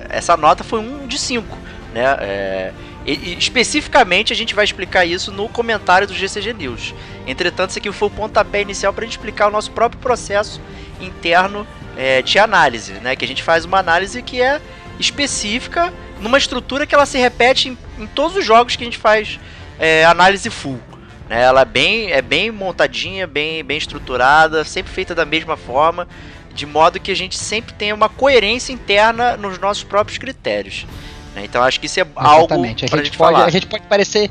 essa 0.10 0.36
nota 0.36 0.64
foi 0.64 0.80
1 0.80 1.08
de 1.08 1.18
5, 1.18 1.58
né? 1.94 2.04
É, 2.20 2.74
e, 3.06 3.38
especificamente 3.38 4.32
a 4.32 4.36
gente 4.36 4.54
vai 4.54 4.66
explicar 4.66 5.06
isso 5.06 5.32
no 5.32 5.50
comentário 5.50 6.08
do 6.08 6.14
GCG 6.14 6.54
News. 6.54 6.94
Entretanto, 7.26 7.72
isso 7.72 7.80
aqui 7.80 7.92
foi 7.92 8.08
o 8.08 8.12
pontapé 8.12 8.62
inicial 8.62 8.94
para 8.94 9.04
a 9.04 9.06
gente 9.06 9.18
explicar 9.18 9.48
o 9.48 9.52
nosso 9.52 9.72
próprio 9.72 10.02
processo 10.02 10.62
interno 11.00 11.66
é, 11.98 12.22
de 12.22 12.38
análise, 12.40 12.94
né? 12.94 13.16
Que 13.16 13.26
a 13.26 13.28
gente 13.28 13.44
faz 13.44 13.66
uma 13.66 13.80
análise 13.80 14.22
que 14.22 14.42
é 14.42 14.62
específica 15.00 15.92
numa 16.20 16.38
estrutura 16.38 16.86
que 16.86 16.94
ela 16.94 17.06
se 17.06 17.18
repete 17.18 17.70
em, 17.70 17.78
em 17.98 18.08
todos 18.08 18.38
os 18.38 18.46
jogos 18.46 18.76
que 18.76 18.84
a 18.84 18.86
gente 18.86 18.98
faz 18.98 19.40
é, 19.80 20.06
análise 20.06 20.50
full. 20.50 20.80
Né? 21.28 21.42
Ela 21.42 21.62
é 21.62 21.66
bem, 21.66 22.12
é 22.12 22.22
bem 22.22 22.52
montadinha, 22.52 23.26
bem, 23.26 23.64
bem 23.64 23.78
estruturada, 23.78 24.64
sempre 24.64 24.92
feita 24.92 25.16
da 25.16 25.26
mesma 25.26 25.58
forma, 25.58 26.08
de 26.54 26.66
modo 26.66 27.00
que 27.00 27.12
a 27.12 27.16
gente 27.16 27.38
sempre 27.38 27.74
tenha 27.74 27.96
uma 27.96 28.10
coerência 28.10 28.72
interna 28.72 29.36
nos 29.38 29.58
nossos 29.58 29.84
próprios 29.84 30.18
critérios. 30.18 30.86
Né? 31.36 31.46
Então 31.46 31.62
acho 31.64 31.80
que 31.80 31.86
isso 31.86 32.00
é 32.00 32.04
Exatamente. 32.04 32.86
algo 32.86 32.96
a 32.96 33.04
gente 33.04 33.18
pode, 33.18 33.18
falar. 33.18 33.46
A 33.46 33.50
gente 33.50 33.68
pode 33.68 33.84
parecer 33.86 34.30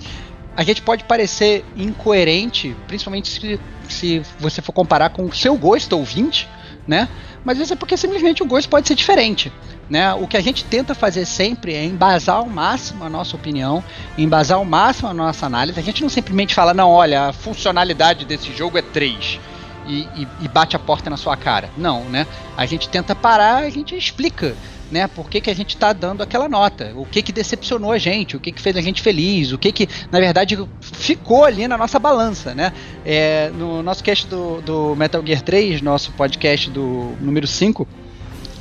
a 0.57 0.62
gente 0.62 0.83
pode 0.83 1.04
parecer 1.04 1.64
incoerente, 1.76 2.76
principalmente 2.87 3.28
se, 3.28 3.61
se 3.88 4.23
você 4.38 4.61
for 4.61 4.73
comparar 4.73 5.11
com 5.11 5.25
o 5.25 5.35
seu 5.35 5.57
gosto 5.57 5.97
ouvinte, 5.97 6.49
né? 6.87 7.09
Mas 7.45 7.59
isso 7.59 7.73
é 7.73 7.76
porque 7.76 7.97
simplesmente 7.97 8.42
o 8.42 8.47
gosto 8.47 8.69
pode 8.69 8.87
ser 8.87 8.95
diferente. 8.95 9.50
Né? 9.88 10.12
O 10.14 10.26
que 10.26 10.37
a 10.37 10.40
gente 10.40 10.64
tenta 10.64 10.95
fazer 10.95 11.25
sempre 11.25 11.75
é 11.75 11.85
embasar 11.85 12.37
ao 12.37 12.47
máximo 12.47 13.04
a 13.04 13.09
nossa 13.09 13.35
opinião, 13.35 13.83
embasar 14.16 14.59
ao 14.59 14.64
máximo 14.64 15.09
a 15.09 15.14
nossa 15.14 15.47
análise. 15.47 15.80
A 15.80 15.83
gente 15.83 16.02
não 16.02 16.09
simplesmente 16.09 16.54
fala, 16.54 16.73
não, 16.75 16.90
olha, 16.90 17.28
a 17.28 17.33
funcionalidade 17.33 18.25
desse 18.25 18.54
jogo 18.54 18.78
é 18.78 18.83
3 18.83 19.40
e, 19.87 20.00
e, 20.14 20.28
e 20.42 20.49
bate 20.49 20.76
a 20.76 20.78
porta 20.78 21.11
na 21.11 21.16
sua 21.16 21.37
cara. 21.37 21.71
Não, 21.76 22.04
né? 22.04 22.26
A 22.57 22.66
gente 22.66 22.88
tenta 22.88 23.16
parar, 23.16 23.64
a 23.64 23.71
gente 23.71 23.97
explica 23.97 24.54
né? 24.90 25.06
Por 25.06 25.28
que, 25.28 25.40
que 25.40 25.50
a 25.50 25.54
gente 25.54 25.70
está 25.70 25.92
dando 25.92 26.23
aquela 26.23 26.49
nota? 26.49 26.92
O 26.97 27.04
que 27.06 27.23
que 27.23 27.32
decepcionou 27.32 27.92
a 27.92 27.99
gente? 27.99 28.37
O 28.37 28.40
que 28.40 28.52
que 28.52 28.61
fez 28.61 28.76
a 28.76 28.80
gente 28.80 29.00
feliz? 29.00 29.52
O 29.52 29.59
que 29.59 29.73
que, 29.73 29.88
na 30.11 30.18
verdade, 30.18 30.59
ficou 30.80 31.44
ali 31.44 31.68
na 31.68 31.78
nossa 31.78 31.99
balança, 31.99 32.54
né? 32.54 32.73
É, 33.04 33.50
no 33.50 33.82
nosso 33.82 34.02
cast 34.02 34.26
do, 34.26 34.61
do 34.61 34.97
Metal 34.97 35.25
Gear 35.25 35.42
3, 35.42 35.80
nosso 35.82 36.12
podcast 36.12 36.70
do 36.70 37.14
número 37.20 37.47
5, 37.47 37.87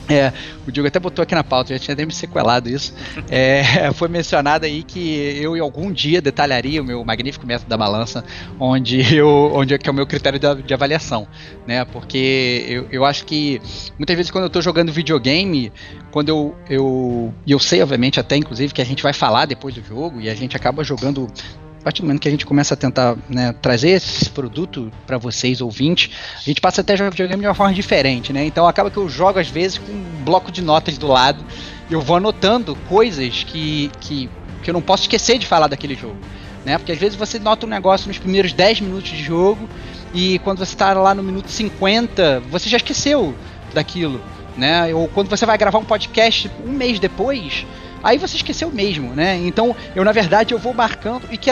É, 0.10 0.34
o 0.68 0.72
Diego 0.72 0.88
até 0.88 1.00
botou 1.00 1.22
aqui 1.22 1.36
na 1.36 1.44
pauta, 1.44 1.72
já 1.74 1.80
tinha 1.80 1.94
até 1.94 2.04
me 2.04 2.12
sequelado 2.12 2.68
isso. 2.68 2.94
É, 3.30 3.92
foi 3.94 4.08
mencionado 4.08 4.66
aí 4.66 4.82
que 4.82 5.40
eu 5.40 5.56
em 5.56 5.60
algum 5.60 5.92
dia 5.92 6.20
detalharia 6.20 6.82
o 6.82 6.86
meu 6.86 7.06
magnífico 7.06 7.46
método 7.46 7.70
da 7.70 7.78
balança, 7.78 8.24
onde 8.60 9.16
eu, 9.16 9.52
onde 9.54 9.76
é 9.76 9.78
que 9.78 9.88
é 9.88 9.92
o 9.92 9.96
meu 9.96 10.08
critério 10.08 10.40
de, 10.40 10.64
de 10.64 10.74
avaliação, 10.74 11.28
né? 11.68 11.86
Porque 11.86 12.66
eu, 12.68 12.88
eu 12.92 13.06
acho 13.06 13.24
que 13.26 13.62
muitas 14.00 14.16
vezes 14.16 14.32
quando 14.32 14.46
eu 14.46 14.48
estou 14.48 14.62
jogando 14.64 14.92
videogame, 14.92 15.72
quando 16.12 16.30
eu, 16.30 16.56
eu 16.68 17.34
e 17.46 17.52
eu 17.52 17.60
sei 17.60 17.82
obviamente 17.84 18.20
até 18.20 18.36
inclusive 18.36 18.74
que 18.74 18.82
a 18.82 18.86
gente 18.86 19.04
vai 19.04 19.14
falar 19.14 19.46
depois 19.46 19.76
do 19.76 19.84
jogo 19.84 20.20
e 20.20 20.30
a 20.30 20.34
gente 20.34 20.58
acaba 20.58 20.84
jogando 20.84 21.28
a 21.80 21.84
partir 21.84 22.02
do 22.02 22.08
momento 22.08 22.22
que 22.22 22.28
a 22.28 22.32
gente 22.32 22.46
começa 22.46 22.74
a 22.74 22.78
tentar 22.78 23.18
né, 23.30 23.54
trazer 23.62 23.92
esse 23.92 24.30
produto 24.30 24.92
para 25.08 25.18
vocês, 25.18 25.62
ouvintes, 25.62 26.12
a 26.38 26.42
gente 26.42 26.60
passa 26.60 26.82
até 26.82 26.94
a 26.94 26.96
jogar 26.96 27.10
videogame 27.12 27.42
de 27.42 27.48
uma 27.48 27.56
forma 27.56 27.74
diferente, 27.74 28.34
né? 28.34 28.46
Então 28.46 28.68
acaba 28.68 28.92
que 28.92 28.98
eu 28.98 29.08
jogo 29.08 29.40
às 29.40 29.48
vezes 29.48 29.78
com 29.78 29.92
um 29.92 30.24
bloco 30.24 30.52
de 30.52 30.62
notas 30.62 30.98
do 30.98 31.08
lado 31.08 31.44
eu 31.90 32.02
vou 32.02 32.18
anotando 32.18 32.76
coisas 32.88 33.44
que, 33.44 33.90
que, 34.00 34.30
que 34.62 34.70
eu 34.70 34.74
não 34.74 34.82
posso 34.82 35.04
esquecer 35.04 35.38
de 35.38 35.48
falar 35.48 35.68
daquele 35.68 35.96
jogo. 35.96 36.18
Né? 36.64 36.78
Porque 36.78 36.92
às 36.92 36.98
vezes 36.98 37.18
você 37.18 37.40
nota 37.40 37.66
um 37.66 37.70
negócio 37.70 38.08
nos 38.08 38.18
primeiros 38.18 38.54
10 38.54 38.82
minutos 38.82 39.10
de 39.10 39.24
jogo 39.24 39.68
e 40.14 40.40
quando 40.40 40.60
você 40.60 40.74
está 40.74 40.94
lá 40.94 41.16
no 41.16 41.24
minuto 41.24 41.50
50, 41.50 42.42
você 42.52 42.70
já 42.70 42.78
esqueceu 42.78 43.34
daquilo. 43.74 44.22
Né? 44.56 44.94
Ou 44.94 45.08
quando 45.08 45.30
você 45.30 45.46
vai 45.46 45.58
gravar 45.58 45.80
um 45.80 45.86
podcast 45.86 46.52
um 46.64 46.72
mês 46.72 47.00
depois, 47.00 47.66
aí 48.04 48.18
você 48.18 48.38
esqueceu 48.38 48.72
mesmo, 48.72 49.14
né? 49.14 49.36
Então, 49.38 49.76
eu 49.96 50.04
na 50.04 50.12
verdade 50.12 50.54
eu 50.54 50.60
vou 50.60 50.74
marcando 50.74 51.28
e 51.32 51.38
que 51.38 51.50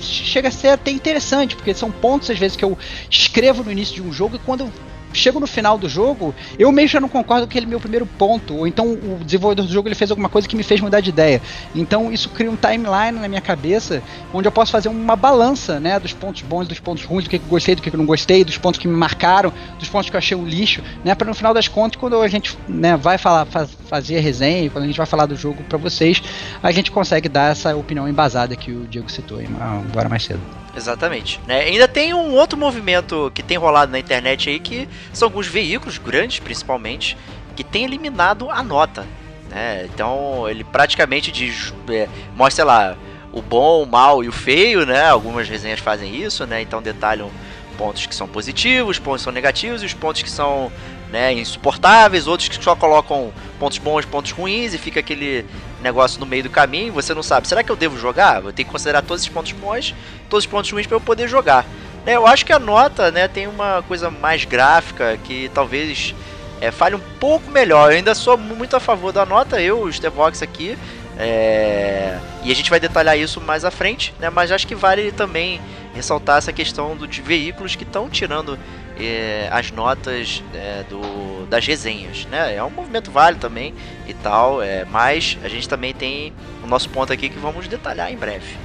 chega 0.00 0.48
a 0.48 0.52
ser 0.52 0.68
até 0.68 0.90
interessante, 0.90 1.56
porque 1.56 1.74
são 1.74 1.90
pontos 1.90 2.30
às 2.30 2.38
vezes 2.38 2.56
que 2.56 2.64
eu 2.64 2.76
escrevo 3.10 3.62
no 3.62 3.70
início 3.70 3.94
de 3.94 4.02
um 4.02 4.12
jogo 4.12 4.36
e 4.36 4.38
quando 4.38 4.60
eu 4.60 4.72
chego 5.12 5.40
no 5.40 5.46
final 5.46 5.76
do 5.76 5.88
jogo, 5.88 6.34
eu 6.58 6.70
mesmo 6.72 6.88
já 6.88 7.00
não 7.00 7.08
concordo 7.08 7.46
com 7.46 7.50
aquele 7.50 7.66
meu 7.66 7.80
primeiro 7.80 8.06
ponto, 8.06 8.56
ou 8.56 8.66
então 8.66 8.86
o 8.92 9.20
desenvolvedor 9.24 9.66
do 9.66 9.72
jogo 9.72 9.88
ele 9.88 9.94
fez 9.94 10.10
alguma 10.10 10.28
coisa 10.28 10.48
que 10.48 10.56
me 10.56 10.62
fez 10.62 10.80
mudar 10.80 11.00
de 11.00 11.10
ideia. 11.10 11.40
Então 11.74 12.12
isso 12.12 12.28
cria 12.30 12.50
um 12.50 12.56
timeline 12.56 13.18
na 13.18 13.28
minha 13.28 13.40
cabeça, 13.40 14.02
onde 14.32 14.46
eu 14.46 14.52
posso 14.52 14.70
fazer 14.72 14.88
uma 14.88 15.16
balança, 15.16 15.80
né, 15.80 15.98
dos 15.98 16.12
pontos 16.12 16.42
bons, 16.42 16.68
dos 16.68 16.78
pontos 16.78 17.04
ruins, 17.04 17.24
do 17.24 17.30
que 17.30 17.36
eu 17.36 17.40
gostei, 17.48 17.74
do 17.74 17.82
que 17.82 17.88
eu 17.88 17.98
não 17.98 18.06
gostei, 18.06 18.44
dos 18.44 18.58
pontos 18.58 18.78
que 18.78 18.88
me 18.88 18.96
marcaram, 18.96 19.52
dos 19.78 19.88
pontos 19.88 20.08
que 20.10 20.16
eu 20.16 20.18
achei 20.18 20.36
um 20.36 20.44
lixo, 20.44 20.82
né, 21.04 21.14
para 21.14 21.26
no 21.26 21.34
final 21.34 21.52
das 21.52 21.68
contas, 21.68 22.00
quando 22.00 22.20
a 22.20 22.28
gente, 22.28 22.56
né, 22.68 22.96
vai 22.96 23.18
falar, 23.18 23.46
faz, 23.46 23.70
fazer 23.88 24.18
a 24.18 24.20
resenha, 24.20 24.70
quando 24.70 24.84
a 24.84 24.86
gente 24.86 24.96
vai 24.96 25.06
falar 25.06 25.26
do 25.26 25.36
jogo 25.36 25.62
para 25.64 25.78
vocês, 25.78 26.22
a 26.62 26.70
gente 26.70 26.90
consegue 26.90 27.28
dar 27.28 27.52
essa 27.52 27.74
opinião 27.76 28.08
embasada 28.08 28.54
que 28.56 28.70
o 28.70 28.86
Diego 28.86 29.10
citou 29.10 29.40
agora 29.88 30.08
mais 30.08 30.24
cedo. 30.24 30.40
Exatamente. 30.76 31.40
Né? 31.46 31.60
Ainda 31.62 31.88
tem 31.88 32.14
um 32.14 32.34
outro 32.34 32.58
movimento 32.58 33.30
que 33.34 33.42
tem 33.42 33.56
rolado 33.56 33.90
na 33.90 33.98
internet 33.98 34.48
aí 34.48 34.60
que 34.60 34.88
são 35.12 35.26
alguns 35.26 35.46
veículos 35.46 35.98
grandes, 35.98 36.38
principalmente, 36.38 37.16
que 37.56 37.64
tem 37.64 37.84
eliminado 37.84 38.50
a 38.50 38.62
nota. 38.62 39.06
Né? 39.48 39.88
Então 39.92 40.48
ele 40.48 40.62
praticamente 40.62 41.32
diz, 41.32 41.74
é, 41.88 42.08
mostra 42.36 42.64
lá 42.64 42.96
o 43.32 43.42
bom, 43.42 43.82
o 43.82 43.86
mal 43.86 44.24
e 44.24 44.28
o 44.28 44.32
feio, 44.32 44.84
né? 44.84 45.08
Algumas 45.08 45.48
resenhas 45.48 45.78
fazem 45.78 46.16
isso, 46.16 46.46
né? 46.46 46.62
Então 46.62 46.82
detalham 46.82 47.30
pontos 47.78 48.06
que 48.06 48.14
são 48.14 48.26
positivos, 48.26 48.98
pontos 48.98 49.20
que 49.20 49.24
são 49.24 49.32
negativos 49.32 49.82
e 49.82 49.86
os 49.86 49.94
pontos 49.94 50.22
que 50.22 50.30
são 50.30 50.70
né, 51.10 51.32
insuportáveis, 51.32 52.26
outros 52.26 52.48
que 52.48 52.62
só 52.62 52.76
colocam 52.76 53.32
pontos 53.58 53.78
bons, 53.78 54.04
pontos 54.04 54.30
ruins 54.30 54.74
e 54.74 54.78
fica 54.78 55.00
aquele 55.00 55.44
negócio 55.82 56.20
no 56.20 56.26
meio 56.26 56.42
do 56.44 56.50
caminho, 56.50 56.92
você 56.92 57.14
não 57.14 57.22
sabe, 57.22 57.48
será 57.48 57.62
que 57.62 57.70
eu 57.70 57.76
devo 57.76 57.98
jogar? 57.98 58.36
Eu 58.44 58.52
tenho 58.52 58.66
que 58.66 58.72
considerar 58.72 59.02
todos 59.02 59.22
esses 59.22 59.32
pontos 59.32 59.52
bons, 59.52 59.94
todos 60.28 60.44
os 60.44 60.50
pontos 60.50 60.70
ruins 60.70 60.86
para 60.86 60.96
eu 60.96 61.00
poder 61.00 61.28
jogar. 61.28 61.66
Né, 62.04 62.16
eu 62.16 62.26
acho 62.26 62.46
que 62.46 62.52
a 62.52 62.58
nota 62.58 63.10
né, 63.10 63.28
tem 63.28 63.46
uma 63.46 63.82
coisa 63.86 64.10
mais 64.10 64.44
gráfica 64.44 65.18
que 65.24 65.50
talvez 65.52 66.14
é, 66.60 66.70
fale 66.70 66.94
um 66.94 67.02
pouco 67.18 67.50
melhor. 67.50 67.90
Eu 67.90 67.96
ainda 67.96 68.14
sou 68.14 68.36
muito 68.36 68.76
a 68.76 68.80
favor 68.80 69.12
da 69.12 69.26
nota, 69.26 69.60
eu, 69.60 69.82
o 69.82 69.92
Stevox 69.92 70.42
aqui, 70.42 70.78
é... 71.20 72.18
E 72.42 72.50
a 72.50 72.54
gente 72.54 72.70
vai 72.70 72.80
detalhar 72.80 73.18
isso 73.18 73.40
mais 73.42 73.64
à 73.66 73.70
frente, 73.70 74.14
né? 74.18 74.30
Mas 74.30 74.50
acho 74.50 74.66
que 74.66 74.74
vale 74.74 75.12
também 75.12 75.60
ressaltar 75.94 76.38
essa 76.38 76.52
questão 76.52 76.96
do, 76.96 77.06
de 77.06 77.20
veículos 77.20 77.76
que 77.76 77.84
estão 77.84 78.08
tirando 78.08 78.58
é, 79.06 79.48
as 79.50 79.70
notas 79.70 80.42
é, 80.54 80.84
do, 80.88 81.46
das 81.46 81.66
resenhas, 81.66 82.26
né? 82.26 82.54
É 82.54 82.62
um 82.62 82.70
movimento 82.70 83.10
válido 83.10 83.40
também 83.40 83.74
e 84.06 84.14
tal, 84.14 84.62
é, 84.62 84.84
mas 84.84 85.38
a 85.42 85.48
gente 85.48 85.68
também 85.68 85.92
tem 85.94 86.32
o 86.62 86.66
nosso 86.66 86.88
ponto 86.88 87.12
aqui 87.12 87.28
que 87.28 87.38
vamos 87.38 87.68
detalhar 87.68 88.12
em 88.12 88.16
breve. 88.16 88.56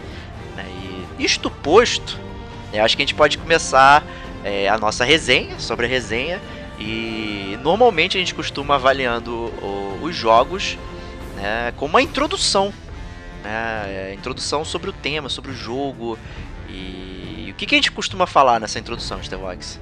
Né? 0.55 0.65
E 1.19 1.23
isto 1.23 1.49
posto, 1.49 2.19
né, 2.71 2.79
acho 2.79 2.95
que 2.95 3.03
a 3.03 3.05
gente 3.05 3.15
pode 3.15 3.37
começar 3.37 4.03
é, 4.43 4.67
a 4.69 4.77
nossa 4.77 5.03
resenha 5.03 5.59
sobre 5.59 5.85
a 5.85 5.89
resenha 5.89 6.41
e 6.79 7.57
normalmente 7.61 8.17
a 8.17 8.19
gente 8.19 8.35
costuma 8.35 8.75
avaliando 8.75 9.31
o, 9.31 9.99
os 10.01 10.15
jogos 10.15 10.77
né, 11.35 11.73
com 11.77 11.85
uma 11.85 12.01
introdução, 12.01 12.73
né, 13.43 13.85
é, 13.87 14.13
introdução 14.13 14.65
sobre 14.65 14.89
o 14.89 14.93
tema, 14.93 15.29
sobre 15.29 15.51
o 15.51 15.53
jogo 15.55 16.17
e, 16.69 17.49
o 17.51 17.57
que, 17.57 17.65
que 17.65 17.75
a 17.75 17.77
gente 17.77 17.91
costuma 17.91 18.27
falar 18.27 18.59
nessa 18.59 18.77
introdução, 18.79 19.23
Stevox? 19.23 19.79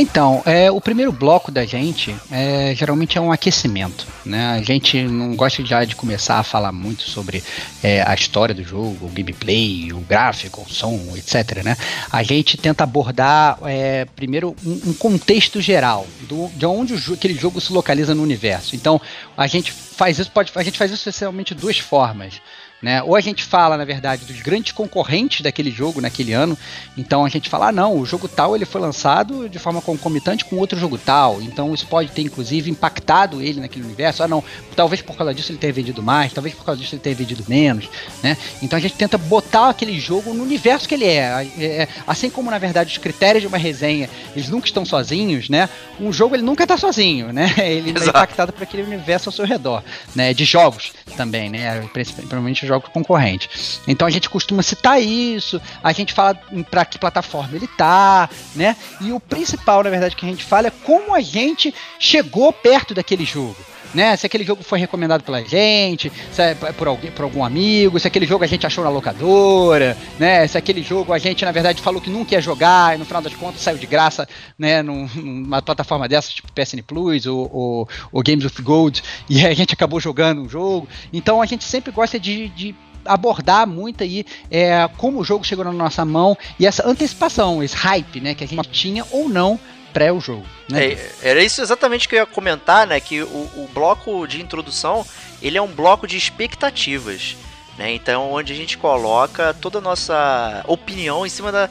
Então, 0.00 0.42
é, 0.44 0.70
o 0.72 0.80
primeiro 0.80 1.12
bloco 1.12 1.52
da 1.52 1.64
gente 1.64 2.14
é, 2.30 2.74
geralmente 2.74 3.16
é 3.16 3.20
um 3.20 3.30
aquecimento. 3.30 4.06
Né? 4.24 4.44
A 4.52 4.62
gente 4.62 5.02
não 5.02 5.36
gosta 5.36 5.64
já 5.64 5.84
de 5.84 5.94
começar 5.94 6.38
a 6.38 6.42
falar 6.42 6.72
muito 6.72 7.04
sobre 7.04 7.42
é, 7.82 8.02
a 8.02 8.12
história 8.12 8.54
do 8.54 8.64
jogo, 8.64 9.06
o 9.06 9.08
gameplay, 9.08 9.92
o 9.92 10.00
gráfico, 10.00 10.62
o 10.62 10.68
som, 10.68 10.98
etc. 11.16 11.62
Né? 11.62 11.76
A 12.10 12.22
gente 12.24 12.56
tenta 12.56 12.82
abordar 12.82 13.58
é, 13.64 14.04
primeiro 14.16 14.56
um, 14.66 14.90
um, 14.90 14.94
contexto 14.94 15.60
geral 15.60 16.06
do, 16.22 16.48
de 16.56 16.66
onde 16.66 16.94
o, 16.94 17.14
aquele 17.14 17.34
jogo 17.34 17.60
se 17.60 17.72
localiza 17.72 18.16
no 18.16 18.22
universo. 18.22 18.74
Então, 18.74 19.00
a 19.36 19.46
gente 19.46 19.72
faz 19.72 20.18
isso, 20.18 20.30
pode, 20.30 20.50
a 20.56 20.62
gente 20.62 20.76
faz 20.76 20.90
isso 20.90 21.08
essencialmente 21.08 21.54
de 21.54 21.60
duas 21.60 21.78
formas. 21.78 22.40
Né? 22.84 23.02
Ou 23.02 23.16
a 23.16 23.20
gente 23.22 23.42
fala, 23.42 23.78
na 23.78 23.84
verdade, 23.86 24.26
dos 24.26 24.42
grandes 24.42 24.72
concorrentes 24.72 25.40
daquele 25.40 25.70
jogo 25.70 26.02
naquele 26.02 26.34
ano. 26.34 26.56
Então 26.98 27.24
a 27.24 27.30
gente 27.30 27.48
fala, 27.48 27.68
ah, 27.68 27.72
não, 27.72 27.98
o 27.98 28.04
jogo 28.04 28.28
tal 28.28 28.54
ele 28.54 28.66
foi 28.66 28.78
lançado 28.78 29.48
de 29.48 29.58
forma 29.58 29.80
concomitante 29.80 30.44
com 30.44 30.56
outro 30.56 30.78
jogo 30.78 30.98
tal. 30.98 31.40
Então 31.40 31.72
isso 31.72 31.86
pode 31.86 32.10
ter, 32.10 32.20
inclusive, 32.20 32.70
impactado 32.70 33.40
ele 33.40 33.58
naquele 33.58 33.86
universo. 33.86 34.22
Ah, 34.22 34.28
não, 34.28 34.44
talvez 34.76 35.00
por 35.00 35.16
causa 35.16 35.32
disso 35.32 35.50
ele 35.50 35.58
tenha 35.58 35.72
vendido 35.72 36.02
mais, 36.02 36.34
talvez 36.34 36.54
por 36.54 36.62
causa 36.62 36.78
disso 36.78 36.94
ele 36.94 37.00
tenha 37.00 37.16
vendido 37.16 37.42
menos. 37.48 37.88
Né? 38.22 38.36
Então 38.60 38.78
a 38.78 38.82
gente 38.82 38.96
tenta 38.96 39.16
botar 39.16 39.70
aquele 39.70 39.98
jogo 39.98 40.34
no 40.34 40.42
universo 40.42 40.86
que 40.86 40.94
ele 40.94 41.06
é. 41.06 41.48
é 41.58 41.88
assim 42.06 42.28
como, 42.28 42.50
na 42.50 42.58
verdade, 42.58 42.92
os 42.92 42.98
critérios 42.98 43.40
de 43.40 43.48
uma 43.48 43.56
resenha 43.56 44.10
eles 44.36 44.50
nunca 44.50 44.66
estão 44.66 44.84
sozinhos, 44.84 45.48
né? 45.48 45.70
Um 45.98 46.12
jogo 46.12 46.36
ele 46.36 46.42
nunca 46.42 46.64
está 46.64 46.76
sozinho, 46.76 47.32
né? 47.32 47.50
Ele 47.64 47.94
é 47.98 48.04
impactado 48.04 48.52
por 48.52 48.62
aquele 48.62 48.82
universo 48.82 49.30
ao 49.30 49.32
seu 49.32 49.46
redor, 49.46 49.82
né? 50.14 50.34
De 50.34 50.44
jogos 50.44 50.92
também, 51.16 51.48
né? 51.48 51.80
Principalmente 51.92 52.66
jogos 52.66 52.73
jogos 52.74 52.90
concorrentes. 52.90 53.80
Então 53.86 54.06
a 54.06 54.10
gente 54.10 54.28
costuma 54.28 54.62
citar 54.62 55.00
isso, 55.00 55.60
a 55.82 55.92
gente 55.92 56.12
fala 56.12 56.34
para 56.70 56.84
que 56.84 56.98
plataforma 56.98 57.56
ele 57.56 57.68
tá, 57.68 58.28
né? 58.54 58.76
E 59.00 59.12
o 59.12 59.20
principal, 59.20 59.82
na 59.82 59.90
verdade, 59.90 60.16
que 60.16 60.26
a 60.26 60.28
gente 60.28 60.44
fala 60.44 60.68
é 60.68 60.72
como 60.84 61.14
a 61.14 61.20
gente 61.20 61.74
chegou 61.98 62.52
perto 62.52 62.94
daquele 62.94 63.24
jogo. 63.24 63.56
Né? 63.94 64.16
Se 64.16 64.26
aquele 64.26 64.44
jogo 64.44 64.62
foi 64.62 64.78
recomendado 64.78 65.22
pela 65.22 65.42
gente, 65.42 66.10
é 66.36 66.54
por, 66.72 66.88
alguém, 66.88 67.10
por 67.10 67.22
algum 67.22 67.44
amigo, 67.44 67.98
se 68.00 68.08
aquele 68.08 68.26
jogo 68.26 68.42
a 68.42 68.46
gente 68.46 68.66
achou 68.66 68.82
na 68.82 68.90
locadora, 68.90 69.96
né? 70.18 70.46
Se 70.48 70.58
aquele 70.58 70.82
jogo 70.82 71.12
a 71.12 71.18
gente, 71.18 71.44
na 71.44 71.52
verdade, 71.52 71.80
falou 71.80 72.00
que 72.00 72.10
nunca 72.10 72.34
ia 72.34 72.40
jogar 72.40 72.94
e 72.94 72.98
no 72.98 73.04
final 73.04 73.22
das 73.22 73.34
contas 73.34 73.60
saiu 73.60 73.78
de 73.78 73.86
graça, 73.86 74.28
né? 74.58 74.82
Num, 74.82 75.08
numa 75.14 75.62
plataforma 75.62 76.08
dessas, 76.08 76.34
tipo 76.34 76.52
PSN 76.52 76.82
Plus 76.84 77.26
ou, 77.26 77.48
ou, 77.52 77.88
ou 78.10 78.22
Games 78.22 78.44
of 78.44 78.60
Gold, 78.62 79.02
e 79.28 79.46
a 79.46 79.54
gente 79.54 79.72
acabou 79.74 80.00
jogando 80.00 80.42
um 80.42 80.48
jogo. 80.48 80.88
Então 81.12 81.40
a 81.40 81.46
gente 81.46 81.64
sempre 81.64 81.92
gosta 81.92 82.18
de, 82.18 82.48
de 82.48 82.74
abordar 83.04 83.66
muito 83.66 84.02
aí 84.02 84.24
é, 84.50 84.88
como 84.96 85.20
o 85.20 85.24
jogo 85.24 85.44
chegou 85.44 85.64
na 85.64 85.72
nossa 85.72 86.04
mão 86.04 86.36
e 86.58 86.66
essa 86.66 86.88
antecipação, 86.88 87.62
esse 87.62 87.76
hype, 87.76 88.20
né, 88.20 88.34
que 88.34 88.44
a 88.44 88.48
gente 88.48 88.68
tinha 88.70 89.04
ou 89.10 89.28
não 89.28 89.58
pré 89.94 90.12
o 90.12 90.20
jogo. 90.20 90.44
Né? 90.68 90.92
É, 90.92 91.12
era 91.22 91.42
isso 91.42 91.62
exatamente 91.62 92.08
que 92.08 92.16
eu 92.16 92.18
ia 92.18 92.26
comentar, 92.26 92.86
né? 92.86 92.98
Que 92.98 93.22
o, 93.22 93.26
o, 93.26 93.70
bloco 93.72 94.26
de 94.26 94.42
introdução 94.42 95.06
ele 95.40 95.56
é 95.56 95.62
um 95.62 95.72
bloco 95.72 96.06
de 96.06 96.16
expectativas. 96.16 97.36
Né? 97.78 97.94
Então, 97.94 98.32
onde 98.32 98.52
a 98.52 98.56
gente 98.56 98.76
coloca 98.76 99.54
toda 99.54 99.78
a 99.78 99.80
nossa 99.80 100.64
opinião 100.66 101.24
em 101.24 101.28
cima 101.28 101.52
da, 101.52 101.70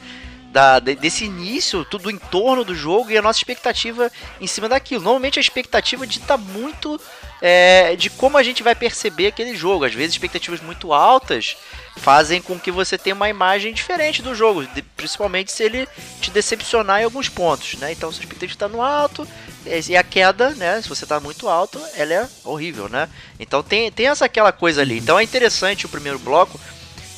da, 0.53 0.77
desse 0.77 1.25
início, 1.25 1.83
tudo 1.83 2.11
em 2.11 2.17
torno 2.17 2.63
do 2.63 2.75
jogo 2.75 3.09
e 3.09 3.17
a 3.17 3.23
nossa 3.23 3.39
expectativa 3.39 4.11
em 4.39 4.45
cima 4.45 4.69
daquilo. 4.69 5.01
Normalmente 5.01 5.39
a 5.39 5.41
expectativa 5.41 6.05
dita 6.05 6.37
muito 6.37 7.01
é, 7.41 7.95
de 7.95 8.11
como 8.11 8.37
a 8.37 8.43
gente 8.43 8.61
vai 8.61 8.75
perceber 8.75 9.27
aquele 9.27 9.55
jogo. 9.55 9.83
Às 9.83 9.95
vezes 9.95 10.13
expectativas 10.13 10.61
muito 10.61 10.93
altas 10.93 11.57
fazem 11.97 12.39
com 12.39 12.59
que 12.59 12.69
você 12.69 12.99
tenha 12.99 13.15
uma 13.15 13.27
imagem 13.27 13.73
diferente 13.73 14.21
do 14.21 14.35
jogo, 14.35 14.63
principalmente 14.95 15.51
se 15.51 15.63
ele 15.63 15.87
te 16.21 16.29
decepcionar 16.29 17.01
em 17.01 17.05
alguns 17.05 17.29
pontos, 17.29 17.73
né? 17.75 17.91
Então, 17.91 18.11
se 18.11 18.19
a 18.19 18.21
expectativa 18.21 18.53
está 18.53 18.67
no 18.67 18.81
alto 18.81 19.27
e 19.65 19.97
a 19.97 20.03
queda, 20.03 20.51
né? 20.51 20.81
Se 20.83 20.89
você 20.89 21.03
está 21.03 21.19
muito 21.19 21.49
alto, 21.49 21.81
ela 21.95 22.13
é 22.13 22.29
horrível, 22.43 22.87
né? 22.87 23.09
Então 23.39 23.63
tem, 23.63 23.91
tem 23.91 24.07
essa 24.07 24.25
aquela 24.25 24.51
coisa 24.51 24.81
ali. 24.81 24.99
Então 24.99 25.17
é 25.17 25.23
interessante 25.23 25.87
o 25.87 25.89
primeiro 25.89 26.19
bloco 26.19 26.59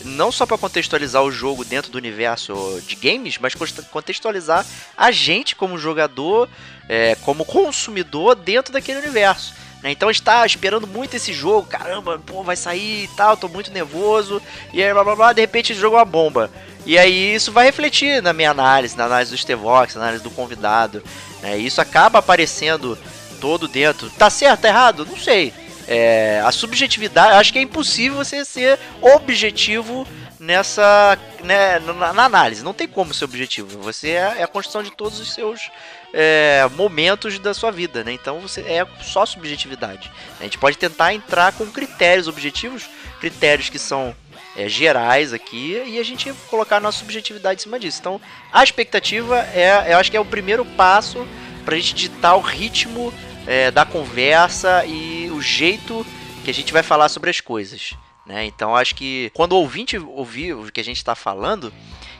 não 0.05 0.31
só 0.31 0.45
para 0.45 0.57
contextualizar 0.57 1.23
o 1.23 1.31
jogo 1.31 1.65
dentro 1.65 1.91
do 1.91 1.97
universo 1.97 2.81
de 2.87 2.95
games, 2.95 3.37
mas 3.39 3.55
contextualizar 3.91 4.65
a 4.95 5.11
gente 5.11 5.55
como 5.55 5.77
jogador, 5.77 6.47
é, 6.87 7.15
como 7.21 7.43
consumidor 7.43 8.35
dentro 8.35 8.71
daquele 8.71 8.99
universo. 8.99 9.53
Né? 9.81 9.91
Então 9.91 10.09
está 10.09 10.45
esperando 10.45 10.87
muito 10.87 11.15
esse 11.15 11.33
jogo, 11.33 11.67
caramba, 11.67 12.19
pô, 12.25 12.43
vai 12.43 12.55
sair 12.55 13.05
e 13.05 13.07
tal, 13.09 13.35
tô 13.35 13.47
muito 13.47 13.71
nervoso, 13.71 14.41
e 14.71 14.83
aí 14.83 14.93
blá 14.93 15.03
blá 15.03 15.15
blá, 15.15 15.33
de 15.33 15.41
repente 15.41 15.73
o 15.73 15.75
jogo 15.75 15.95
é 15.95 15.99
uma 15.99 16.05
bomba. 16.05 16.51
E 16.85 16.99
aí 16.99 17.33
isso 17.33 17.51
vai 17.51 17.65
refletir 17.65 18.21
na 18.21 18.31
minha 18.31 18.51
análise, 18.51 18.95
na 18.95 19.05
análise 19.05 19.31
do 19.31 19.37
Stevox, 19.37 19.95
na 19.95 20.01
análise 20.01 20.23
do 20.23 20.29
convidado. 20.29 21.03
Né? 21.41 21.57
Isso 21.57 21.81
acaba 21.81 22.19
aparecendo 22.19 22.97
todo 23.41 23.67
dentro. 23.67 24.09
Tá 24.11 24.29
certo, 24.29 24.61
tá 24.61 24.67
errado? 24.67 25.05
Não 25.05 25.17
sei. 25.17 25.51
É, 25.87 26.41
a 26.43 26.51
subjetividade, 26.51 27.33
acho 27.33 27.53
que 27.53 27.59
é 27.59 27.61
impossível 27.61 28.17
você 28.17 28.43
ser 28.43 28.79
objetivo 29.01 30.07
nessa 30.39 31.17
né, 31.43 31.79
na, 31.79 32.13
na, 32.13 32.25
análise. 32.25 32.63
Não 32.63 32.73
tem 32.73 32.87
como 32.87 33.13
ser 33.13 33.25
objetivo. 33.25 33.79
Você 33.81 34.09
é, 34.09 34.35
é 34.37 34.43
a 34.43 34.47
construção 34.47 34.83
de 34.83 34.91
todos 34.91 35.19
os 35.19 35.33
seus 35.33 35.69
é, 36.13 36.67
momentos 36.75 37.37
da 37.39 37.53
sua 37.53 37.71
vida, 37.71 38.03
né? 38.03 38.13
Então 38.13 38.39
você 38.39 38.61
é 38.61 38.85
só 39.01 39.25
subjetividade. 39.25 40.11
A 40.39 40.43
gente 40.43 40.57
pode 40.57 40.77
tentar 40.77 41.13
entrar 41.13 41.51
com 41.53 41.65
critérios 41.67 42.27
objetivos, 42.27 42.89
critérios 43.19 43.69
que 43.69 43.79
são 43.79 44.15
é, 44.55 44.69
gerais 44.69 45.33
aqui 45.33 45.83
e 45.85 45.99
a 45.99 46.03
gente 46.03 46.31
colocar 46.49 46.77
a 46.77 46.79
nossa 46.79 46.99
subjetividade 46.99 47.59
em 47.59 47.63
cima 47.63 47.79
disso. 47.79 47.99
Então 47.99 48.21
a 48.51 48.63
expectativa 48.63 49.39
é, 49.53 49.91
eu 49.93 49.97
acho 49.97 50.09
que 50.09 50.17
é 50.17 50.19
o 50.19 50.25
primeiro 50.25 50.65
passo 50.65 51.27
para 51.63 51.75
a 51.75 51.77
gente 51.77 51.95
ditar 51.95 52.35
o 52.35 52.41
ritmo 52.41 53.13
é, 53.47 53.71
da 53.71 53.85
conversa 53.85 54.85
e 54.85 55.29
o 55.31 55.41
jeito 55.41 56.05
que 56.43 56.51
a 56.51 56.53
gente 56.53 56.71
vai 56.71 56.83
falar 56.83 57.09
sobre 57.09 57.29
as 57.29 57.41
coisas. 57.41 57.95
Né? 58.25 58.45
Então 58.45 58.75
acho 58.75 58.95
que 58.95 59.31
quando 59.33 59.53
o 59.53 59.57
ouvinte 59.57 59.97
ouvir 59.97 60.53
o 60.53 60.71
que 60.71 60.81
a 60.81 60.83
gente 60.83 60.97
está 60.97 61.15
falando, 61.15 61.71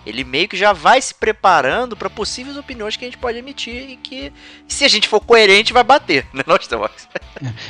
ele 0.06 0.24
meio 0.24 0.48
que 0.48 0.56
já 0.56 0.72
vai 0.72 1.02
se 1.02 1.14
preparando 1.14 1.96
para 1.96 2.10
possíveis 2.10 2.58
opiniões 2.58 2.96
que 2.96 3.06
a 3.06 3.08
gente 3.08 3.18
pode 3.18 3.38
emitir 3.38 3.90
e 3.90 3.98
que, 3.98 4.32
se 4.68 4.86
a 4.86 4.88
gente 4.88 5.08
for 5.08 5.20
coerente, 5.20 5.74
vai 5.74 5.84
bater, 5.84 6.26
né, 6.34 6.44
nós 6.46 6.62
estamos. 6.62 6.90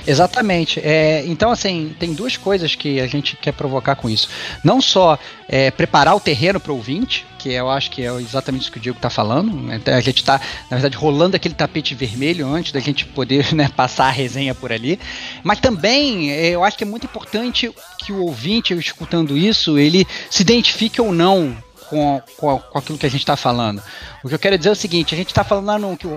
Exatamente. 0.05 0.79
É, 0.79 1.23
então, 1.25 1.51
assim, 1.51 1.95
tem 1.99 2.13
duas 2.13 2.37
coisas 2.37 2.75
que 2.75 2.99
a 2.99 3.07
gente 3.07 3.35
quer 3.37 3.53
provocar 3.53 3.95
com 3.95 4.09
isso. 4.09 4.29
Não 4.63 4.81
só 4.81 5.17
é, 5.47 5.71
preparar 5.71 6.15
o 6.15 6.19
terreno 6.19 6.59
para 6.59 6.71
o 6.71 6.75
ouvinte, 6.75 7.25
que 7.39 7.51
eu 7.51 7.69
acho 7.69 7.91
que 7.91 8.01
é 8.03 8.11
exatamente 8.15 8.63
isso 8.63 8.71
que 8.71 8.77
o 8.77 8.81
Diego 8.81 8.97
está 8.97 9.09
falando. 9.09 9.55
Né? 9.55 9.79
A 9.85 10.01
gente 10.01 10.17
está, 10.17 10.41
na 10.69 10.77
verdade, 10.77 10.97
rolando 10.97 11.35
aquele 11.35 11.53
tapete 11.53 11.93
vermelho 11.93 12.47
antes 12.47 12.71
da 12.71 12.79
gente 12.79 13.05
poder 13.05 13.53
né, 13.55 13.69
passar 13.75 14.07
a 14.07 14.11
resenha 14.11 14.53
por 14.55 14.71
ali. 14.71 14.99
Mas 15.43 15.59
também 15.59 16.31
é, 16.31 16.49
eu 16.49 16.63
acho 16.63 16.77
que 16.77 16.83
é 16.83 16.87
muito 16.87 17.05
importante 17.05 17.71
que 17.99 18.11
o 18.11 18.23
ouvinte, 18.23 18.73
escutando 18.73 19.37
isso, 19.37 19.77
ele 19.77 20.07
se 20.29 20.41
identifique 20.41 20.99
ou 20.99 21.11
não 21.11 21.55
com, 21.89 22.21
com, 22.37 22.59
com 22.59 22.77
aquilo 22.77 22.97
que 22.97 23.05
a 23.05 23.09
gente 23.09 23.21
está 23.21 23.35
falando. 23.35 23.81
O 24.23 24.27
que 24.27 24.35
eu 24.35 24.39
quero 24.39 24.57
dizer 24.57 24.69
é 24.69 24.73
o 24.73 24.75
seguinte: 24.75 25.13
a 25.13 25.17
gente 25.17 25.29
está 25.29 25.43
falando 25.43 25.65
lá 25.65 25.77
no. 25.77 25.95
Que, 25.95 26.07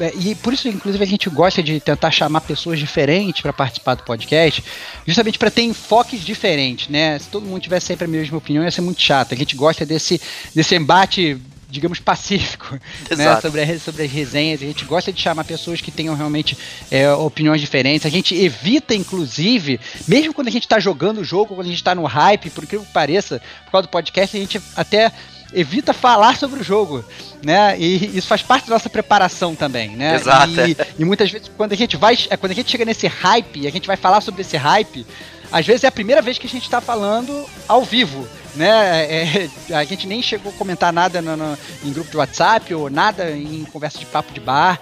é, 0.00 0.12
e 0.14 0.34
por 0.34 0.52
isso, 0.52 0.68
inclusive, 0.68 1.02
a 1.02 1.06
gente 1.06 1.28
gosta 1.30 1.62
de 1.62 1.80
tentar 1.80 2.10
chamar 2.10 2.40
pessoas 2.42 2.78
diferentes 2.78 3.40
para 3.40 3.52
participar 3.52 3.94
do 3.94 4.02
podcast, 4.02 4.64
justamente 5.06 5.38
para 5.38 5.50
ter 5.50 5.62
enfoques 5.62 6.20
diferentes, 6.20 6.88
né? 6.88 7.18
Se 7.18 7.28
todo 7.28 7.46
mundo 7.46 7.60
tivesse 7.60 7.86
sempre 7.86 8.04
a 8.04 8.08
mesma 8.08 8.38
opinião, 8.38 8.64
ia 8.64 8.70
ser 8.70 8.80
muito 8.80 9.00
chato. 9.00 9.34
A 9.34 9.36
gente 9.36 9.56
gosta 9.56 9.84
desse, 9.84 10.20
desse 10.54 10.74
embate 10.74 11.40
digamos, 11.68 12.00
pacífico 12.00 12.78
né, 13.16 13.40
sobre, 13.40 13.62
a, 13.62 13.78
sobre 13.78 14.04
as 14.04 14.10
resenhas. 14.10 14.62
A 14.62 14.64
gente 14.64 14.84
gosta 14.84 15.12
de 15.12 15.20
chamar 15.20 15.44
pessoas 15.44 15.80
que 15.80 15.90
tenham 15.90 16.14
realmente 16.14 16.56
é, 16.90 17.12
opiniões 17.12 17.60
diferentes. 17.60 18.06
A 18.06 18.10
gente 18.10 18.34
evita, 18.34 18.94
inclusive, 18.94 19.78
mesmo 20.06 20.32
quando 20.32 20.48
a 20.48 20.50
gente 20.50 20.64
está 20.64 20.80
jogando 20.80 21.18
o 21.18 21.24
jogo, 21.24 21.54
quando 21.54 21.66
a 21.66 21.70
gente 21.70 21.76
está 21.76 21.94
no 21.94 22.04
hype, 22.04 22.50
por 22.50 22.64
incrível 22.64 22.86
que 22.86 22.92
pareça, 22.92 23.40
por 23.66 23.72
causa 23.72 23.86
do 23.86 23.90
podcast, 23.90 24.36
a 24.36 24.40
gente 24.40 24.60
até 24.74 25.12
evita 25.52 25.92
falar 25.92 26.36
sobre 26.36 26.60
o 26.60 26.64
jogo, 26.64 27.04
né? 27.42 27.78
E 27.78 28.16
isso 28.16 28.26
faz 28.26 28.42
parte 28.42 28.68
da 28.68 28.74
nossa 28.74 28.90
preparação 28.90 29.54
também, 29.54 29.90
né? 29.90 30.16
Exato. 30.16 30.52
E, 30.60 30.76
e 30.98 31.04
muitas 31.04 31.30
vezes 31.30 31.50
quando 31.56 31.72
a 31.72 31.76
gente 31.76 31.96
vai, 31.96 32.18
é, 32.28 32.36
quando 32.36 32.52
a 32.52 32.54
gente 32.54 32.70
chega 32.70 32.84
nesse 32.84 33.06
hype, 33.06 33.66
a 33.66 33.70
gente 33.70 33.86
vai 33.86 33.96
falar 33.96 34.20
sobre 34.20 34.42
esse 34.42 34.56
hype, 34.56 35.06
às 35.50 35.66
vezes 35.66 35.84
é 35.84 35.86
a 35.88 35.92
primeira 35.92 36.20
vez 36.22 36.38
que 36.38 36.46
a 36.46 36.50
gente 36.50 36.64
está 36.64 36.80
falando 36.80 37.44
ao 37.66 37.82
vivo, 37.82 38.26
né? 38.54 39.06
É, 39.10 39.50
a 39.74 39.84
gente 39.84 40.06
nem 40.06 40.22
chegou 40.22 40.52
a 40.52 40.54
comentar 40.54 40.92
nada 40.92 41.22
no, 41.22 41.36
no, 41.36 41.58
em 41.84 41.92
grupo 41.92 42.10
de 42.10 42.16
WhatsApp 42.16 42.74
ou 42.74 42.90
nada 42.90 43.30
em 43.30 43.64
conversa 43.72 43.98
de 43.98 44.06
papo 44.06 44.32
de 44.32 44.40
bar. 44.40 44.80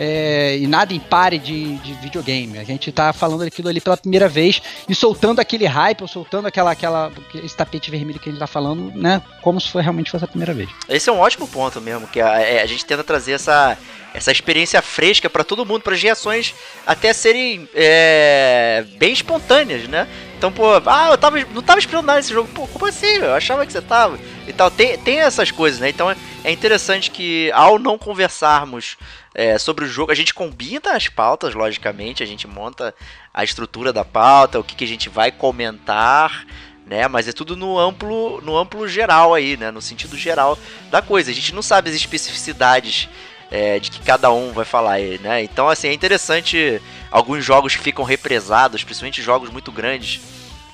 É, 0.00 0.56
e 0.56 0.68
nada 0.68 0.94
em 0.94 1.00
pare 1.00 1.38
de, 1.38 1.76
de, 1.78 1.92
videogame. 1.94 2.56
A 2.56 2.62
gente 2.62 2.92
tá 2.92 3.12
falando 3.12 3.42
aquilo 3.42 3.68
ali 3.68 3.80
pela 3.80 3.96
primeira 3.96 4.28
vez 4.28 4.62
e 4.88 4.94
soltando 4.94 5.40
aquele 5.40 5.66
hype, 5.66 6.02
ou 6.02 6.08
soltando 6.08 6.46
aquela, 6.46 6.70
aquela, 6.70 7.10
esse 7.34 7.56
tapete 7.56 7.90
vermelho 7.90 8.20
que 8.20 8.28
a 8.28 8.32
gente 8.32 8.38
tá 8.38 8.46
falando, 8.46 8.92
né? 8.94 9.20
Como 9.42 9.60
se 9.60 9.68
foi 9.68 9.82
realmente 9.82 10.12
fosse 10.12 10.24
a 10.24 10.28
primeira 10.28 10.54
vez. 10.54 10.70
Esse 10.88 11.10
é 11.10 11.12
um 11.12 11.18
ótimo 11.18 11.48
ponto 11.48 11.80
mesmo, 11.80 12.06
que 12.06 12.20
a, 12.20 12.40
é, 12.40 12.62
a 12.62 12.66
gente 12.66 12.86
tenta 12.86 13.02
trazer 13.02 13.32
essa, 13.32 13.76
essa 14.14 14.30
experiência 14.30 14.80
fresca 14.80 15.28
para 15.28 15.42
todo 15.42 15.66
mundo, 15.66 15.82
para 15.82 15.94
as 15.94 16.02
reações 16.02 16.54
até 16.86 17.12
serem 17.12 17.68
é, 17.74 18.84
bem 18.98 19.12
espontâneas, 19.12 19.88
né? 19.88 20.06
Então, 20.36 20.52
pô, 20.52 20.64
ah, 20.86 21.08
eu 21.10 21.18
tava, 21.18 21.38
não 21.52 21.62
tava 21.62 21.80
esperando 21.80 22.06
nada 22.06 22.18
nesse 22.18 22.32
jogo. 22.32 22.48
Pô, 22.54 22.68
como 22.68 22.86
assim? 22.86 23.16
Eu 23.16 23.34
achava 23.34 23.66
que 23.66 23.72
você 23.72 23.82
tava. 23.82 24.16
E 24.46 24.52
tal. 24.52 24.70
Tem, 24.70 24.96
tem 24.96 25.18
essas 25.18 25.50
coisas, 25.50 25.80
né? 25.80 25.88
Então 25.88 26.08
é 26.44 26.52
interessante 26.52 27.10
que 27.10 27.50
ao 27.52 27.78
não 27.78 27.98
conversarmos 27.98 28.96
é, 29.38 29.56
sobre 29.56 29.84
o 29.84 29.88
jogo, 29.88 30.10
a 30.10 30.16
gente 30.16 30.34
combina 30.34 30.96
as 30.96 31.06
pautas, 31.06 31.54
logicamente, 31.54 32.24
a 32.24 32.26
gente 32.26 32.44
monta 32.48 32.92
a 33.32 33.44
estrutura 33.44 33.92
da 33.92 34.04
pauta, 34.04 34.58
o 34.58 34.64
que, 34.64 34.74
que 34.74 34.82
a 34.82 34.88
gente 34.88 35.08
vai 35.08 35.30
comentar. 35.30 36.44
Né, 36.84 37.06
mas 37.06 37.28
é 37.28 37.32
tudo 37.32 37.54
no 37.54 37.78
amplo, 37.78 38.40
no 38.40 38.56
amplo 38.56 38.88
geral 38.88 39.34
aí, 39.34 39.58
né, 39.58 39.70
no 39.70 39.80
sentido 39.80 40.16
geral 40.16 40.58
da 40.90 41.02
coisa. 41.02 41.30
A 41.30 41.34
gente 41.34 41.54
não 41.54 41.60
sabe 41.60 41.90
as 41.90 41.94
especificidades 41.94 43.10
é, 43.50 43.78
de 43.78 43.90
que 43.90 44.00
cada 44.00 44.32
um 44.32 44.52
vai 44.52 44.64
falar, 44.64 44.98
né? 45.20 45.42
Então, 45.42 45.68
assim, 45.68 45.88
é 45.88 45.92
interessante 45.92 46.80
alguns 47.10 47.44
jogos 47.44 47.76
que 47.76 47.82
ficam 47.82 48.06
represados, 48.06 48.82
principalmente 48.82 49.20
jogos 49.20 49.50
muito 49.50 49.70
grandes 49.70 50.18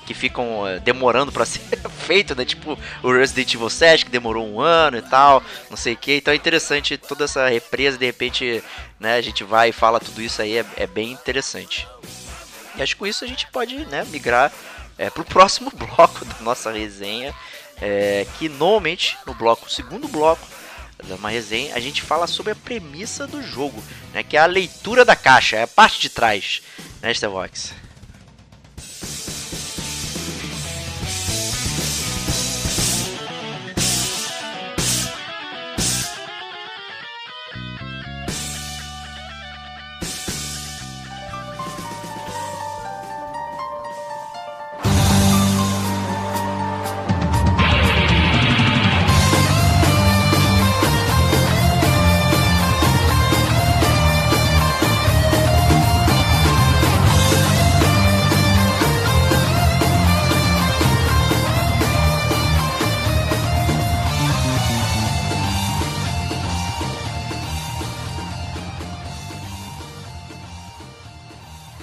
que 0.05 0.13
ficam 0.13 0.67
é, 0.67 0.79
demorando 0.79 1.31
para 1.31 1.45
ser 1.45 1.61
feito, 2.05 2.35
né? 2.35 2.45
Tipo 2.45 2.77
o 3.01 3.11
Resident 3.11 3.53
Evil 3.53 3.69
7 3.69 4.05
que 4.05 4.11
demorou 4.11 4.47
um 4.47 4.59
ano 4.59 4.97
e 4.97 5.01
tal, 5.01 5.43
não 5.69 5.77
sei 5.77 5.93
o 5.93 5.97
que. 5.97 6.15
Então 6.15 6.33
é 6.33 6.37
interessante 6.37 6.97
toda 6.97 7.25
essa 7.25 7.47
represa, 7.47 7.97
de 7.97 8.05
repente, 8.05 8.63
né? 8.99 9.15
A 9.15 9.21
gente 9.21 9.43
vai 9.43 9.69
e 9.69 9.73
fala 9.73 9.99
tudo 9.99 10.21
isso 10.21 10.41
aí, 10.41 10.57
é, 10.57 10.65
é 10.77 10.87
bem 10.87 11.11
interessante. 11.11 11.87
E 12.75 12.81
acho 12.81 12.95
que 12.95 12.99
com 12.99 13.07
isso 13.07 13.23
a 13.23 13.27
gente 13.27 13.47
pode, 13.47 13.85
né? 13.85 14.05
Migrar 14.09 14.51
é, 14.97 15.09
pro 15.09 15.25
próximo 15.25 15.71
bloco 15.75 16.25
da 16.25 16.35
nossa 16.41 16.71
resenha, 16.71 17.33
é, 17.81 18.25
que 18.37 18.47
normalmente 18.47 19.17
no 19.25 19.33
bloco, 19.33 19.69
segundo 19.69 20.07
bloco, 20.07 20.45
uma 21.13 21.29
resenha, 21.29 21.75
a 21.75 21.79
gente 21.79 22.01
fala 22.01 22.25
sobre 22.25 22.53
a 22.53 22.55
premissa 22.55 23.27
do 23.27 23.43
jogo, 23.43 23.83
né, 24.13 24.23
que 24.23 24.37
é 24.37 24.39
a 24.39 24.45
leitura 24.45 25.03
da 25.05 25.15
caixa, 25.15 25.57
é 25.57 25.63
a 25.63 25.67
parte 25.67 25.99
de 25.99 26.09
trás, 26.09 26.61
né, 27.01 27.11
Starvox? 27.11 27.73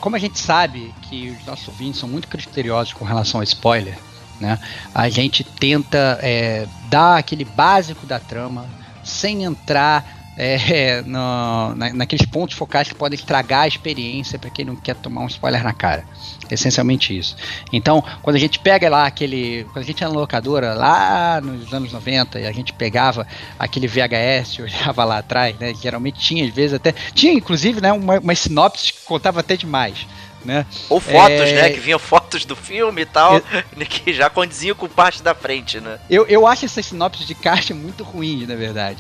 Como 0.02 0.16
a 0.16 0.18
gente 0.18 0.36
sabe 0.40 0.92
que 1.02 1.30
os 1.30 1.46
nossos 1.46 1.68
ouvintes 1.68 2.00
são 2.00 2.08
muito 2.08 2.26
criteriosos 2.26 2.92
com 2.92 3.04
relação 3.04 3.40
a 3.40 3.44
spoiler, 3.44 3.96
Né? 4.40 4.58
A 4.92 5.08
gente 5.08 5.44
tenta 5.44 6.18
é, 6.20 6.66
dar 6.90 7.16
aquele 7.16 7.44
básico 7.44 8.04
da 8.04 8.18
trama 8.18 8.66
sem 9.04 9.44
entrar 9.44 10.21
é, 10.36 11.02
no, 11.02 11.74
na, 11.74 11.92
naqueles 11.92 12.26
pontos 12.26 12.56
focais 12.56 12.88
que 12.88 12.94
podem 12.94 13.18
estragar 13.18 13.62
a 13.62 13.68
experiência 13.68 14.38
para 14.38 14.50
quem 14.50 14.64
não 14.64 14.76
quer 14.76 14.94
tomar 14.96 15.22
um 15.22 15.26
spoiler 15.26 15.62
na 15.62 15.72
cara. 15.72 16.04
Essencialmente 16.50 17.16
isso. 17.16 17.36
Então, 17.72 18.02
quando 18.22 18.36
a 18.36 18.38
gente 18.38 18.58
pega 18.58 18.88
lá 18.88 19.06
aquele. 19.06 19.64
Quando 19.72 19.84
a 19.84 19.86
gente 19.86 20.00
ia 20.00 20.08
na 20.08 20.14
locadora, 20.14 20.74
lá 20.74 21.40
nos 21.40 21.72
anos 21.72 21.92
90, 21.92 22.40
e 22.40 22.46
a 22.46 22.52
gente 22.52 22.72
pegava 22.72 23.26
aquele 23.58 23.86
VHS, 23.86 24.58
olhava 24.60 25.04
lá 25.04 25.18
atrás, 25.18 25.56
né? 25.58 25.72
Geralmente 25.74 26.18
tinha, 26.18 26.46
às 26.46 26.54
vezes 26.54 26.74
até. 26.74 26.92
Tinha, 27.14 27.32
inclusive, 27.32 27.80
né, 27.80 27.92
uma, 27.92 28.18
uma 28.18 28.34
sinopse 28.34 28.92
que 28.92 29.00
contava 29.04 29.40
até 29.40 29.56
demais 29.56 30.06
né? 30.44 30.66
Ou 30.88 31.00
fotos, 31.00 31.48
é... 31.48 31.54
né? 31.54 31.70
Que 31.70 31.80
vinham 31.80 31.98
fotos 32.32 32.44
do 32.44 32.56
filme 32.56 33.02
e 33.02 33.06
tal, 33.06 33.36
eu... 33.76 33.86
que 33.86 34.12
já 34.12 34.30
condiziam 34.30 34.74
com 34.74 34.88
parte 34.88 35.22
da 35.22 35.34
frente, 35.34 35.80
né? 35.80 35.98
Eu, 36.08 36.26
eu 36.26 36.46
acho 36.46 36.64
essas 36.64 36.86
sinopses 36.86 37.26
de 37.26 37.34
caixa 37.34 37.74
muito 37.74 38.02
ruins, 38.02 38.48
na 38.48 38.54
verdade. 38.54 38.98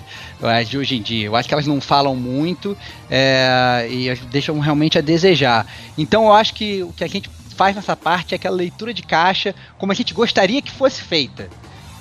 De 0.68 0.76
hoje 0.76 0.96
em 0.96 1.02
dia. 1.02 1.26
Eu 1.26 1.36
acho 1.36 1.48
que 1.48 1.54
elas 1.54 1.66
não 1.66 1.80
falam 1.80 2.14
muito 2.14 2.76
é, 3.10 3.86
e 3.88 4.14
deixam 4.30 4.58
realmente 4.58 4.98
a 4.98 5.00
desejar. 5.00 5.66
Então 5.96 6.26
eu 6.26 6.32
acho 6.32 6.54
que 6.54 6.82
o 6.82 6.92
que 6.92 7.04
a 7.04 7.08
gente 7.08 7.30
faz 7.56 7.74
nessa 7.76 7.96
parte 7.96 8.34
é 8.34 8.36
aquela 8.36 8.56
leitura 8.56 8.92
de 8.92 9.02
caixa 9.02 9.54
como 9.78 9.92
a 9.92 9.94
gente 9.94 10.12
gostaria 10.12 10.60
que 10.60 10.70
fosse 10.70 11.02
feita. 11.02 11.48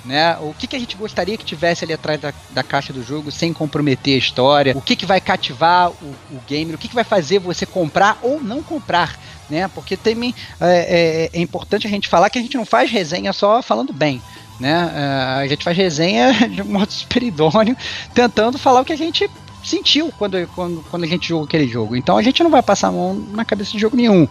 Né? 0.04 0.36
O 0.40 0.52
que, 0.52 0.66
que 0.66 0.74
a 0.74 0.78
gente 0.78 0.96
gostaria 0.96 1.38
que 1.38 1.44
tivesse 1.44 1.84
ali 1.84 1.92
atrás 1.92 2.20
da, 2.20 2.34
da 2.50 2.64
caixa 2.64 2.92
do 2.92 3.04
jogo 3.04 3.30
sem 3.30 3.52
comprometer 3.52 4.14
a 4.14 4.18
história? 4.18 4.76
O 4.76 4.80
que, 4.80 4.96
que 4.96 5.06
vai 5.06 5.20
cativar 5.20 5.90
o, 5.90 6.14
o 6.32 6.40
gamer? 6.48 6.74
O 6.74 6.78
que, 6.78 6.88
que 6.88 6.94
vai 6.94 7.04
fazer 7.04 7.38
você 7.38 7.64
comprar 7.64 8.18
ou 8.20 8.42
não 8.42 8.62
comprar? 8.62 9.16
Né? 9.52 9.68
Porque 9.68 9.98
também 9.98 10.34
é, 10.58 11.30
é, 11.34 11.38
é, 11.38 11.40
importante 11.40 11.86
a 11.86 11.90
gente 11.90 12.08
falar 12.08 12.30
que 12.30 12.38
a 12.38 12.42
gente 12.42 12.56
não 12.56 12.64
faz 12.64 12.90
resenha 12.90 13.32
só 13.34 13.62
falando 13.62 13.92
bem. 13.92 14.22
Né? 14.58 14.90
É, 14.94 15.42
a 15.42 15.46
gente 15.46 15.62
faz 15.62 15.76
resenha 15.76 16.32
de 16.48 16.62
um 16.62 16.72
modo 16.72 16.90
super 16.90 17.22
idôneo, 17.22 17.76
tentando 18.14 18.58
falar 18.58 18.80
o 18.80 18.84
que 18.84 18.94
a 18.94 18.98
gente 18.98 19.30
sentiu 19.62 20.12
quando, 20.18 20.46
quando, 20.54 20.84
quando 20.90 21.04
a 21.04 21.06
gente 21.06 21.28
jogou 21.28 21.44
aquele 21.44 21.66
jogo. 21.66 21.96
Então 21.96 22.16
a 22.16 22.22
gente 22.22 22.42
não 22.42 22.50
vai 22.50 22.62
passar 22.62 22.88
a 22.88 22.92
mão 22.92 23.14
na 23.14 23.44
cabeça 23.44 23.72
de 23.72 23.78
jogo 23.78 23.96
nenhum. 23.96 24.26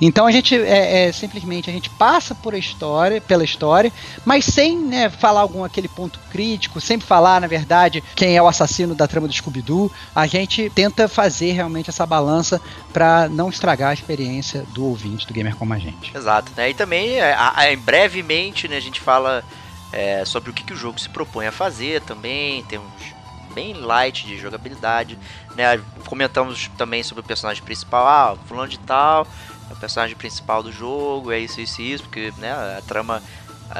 Então 0.00 0.26
a 0.26 0.32
gente 0.32 0.54
é, 0.54 1.08
é 1.08 1.12
simplesmente 1.12 1.70
a 1.70 1.72
gente 1.72 1.90
passa 1.90 2.34
por 2.34 2.54
história, 2.54 3.20
pela 3.20 3.44
história, 3.44 3.92
mas 4.24 4.44
sem 4.44 4.78
né, 4.78 5.08
falar 5.10 5.40
algum 5.40 5.64
aquele 5.64 5.88
ponto 5.88 6.18
crítico, 6.30 6.80
sempre 6.80 7.06
falar, 7.06 7.40
na 7.40 7.46
verdade, 7.46 8.02
quem 8.14 8.36
é 8.36 8.42
o 8.42 8.48
assassino 8.48 8.94
da 8.94 9.06
trama 9.06 9.28
do 9.28 9.34
Scooby-Doo. 9.34 9.90
A 10.14 10.26
gente 10.26 10.70
tenta 10.70 11.08
fazer 11.08 11.52
realmente 11.52 11.90
essa 11.90 12.06
balança 12.06 12.60
para 12.92 13.28
não 13.28 13.48
estragar 13.48 13.90
a 13.90 13.94
experiência 13.94 14.64
do 14.72 14.84
ouvinte, 14.84 15.26
do 15.26 15.34
gamer 15.34 15.56
como 15.56 15.72
a 15.74 15.78
gente. 15.78 16.16
Exato, 16.16 16.52
né? 16.56 16.70
E 16.70 16.74
também, 16.74 17.18
é, 17.18 17.32
a, 17.32 17.48
a, 17.48 17.76
brevemente, 17.76 18.68
né, 18.68 18.76
a 18.76 18.80
gente 18.80 19.00
fala 19.00 19.44
é, 19.92 20.24
sobre 20.24 20.50
o 20.50 20.52
que, 20.52 20.64
que 20.64 20.72
o 20.72 20.76
jogo 20.76 20.98
se 20.98 21.08
propõe 21.08 21.46
a 21.46 21.52
fazer 21.52 22.00
também, 22.02 22.62
tem 22.64 22.78
uns 22.78 23.21
bem 23.52 23.74
light 23.74 24.26
de 24.26 24.38
jogabilidade, 24.38 25.18
né? 25.54 25.80
Comentamos 26.06 26.70
também 26.76 27.02
sobre 27.02 27.22
o 27.22 27.26
personagem 27.26 27.62
principal, 27.62 28.06
ah, 28.06 28.36
fulano 28.46 28.68
de 28.68 28.78
tal, 28.78 29.26
é 29.70 29.72
o 29.72 29.76
personagem 29.76 30.16
principal 30.16 30.62
do 30.62 30.72
jogo, 30.72 31.30
é 31.30 31.38
isso, 31.38 31.60
isso 31.60 31.80
isso, 31.80 32.02
porque 32.04 32.32
né, 32.38 32.52
a 32.52 32.82
trama 32.86 33.22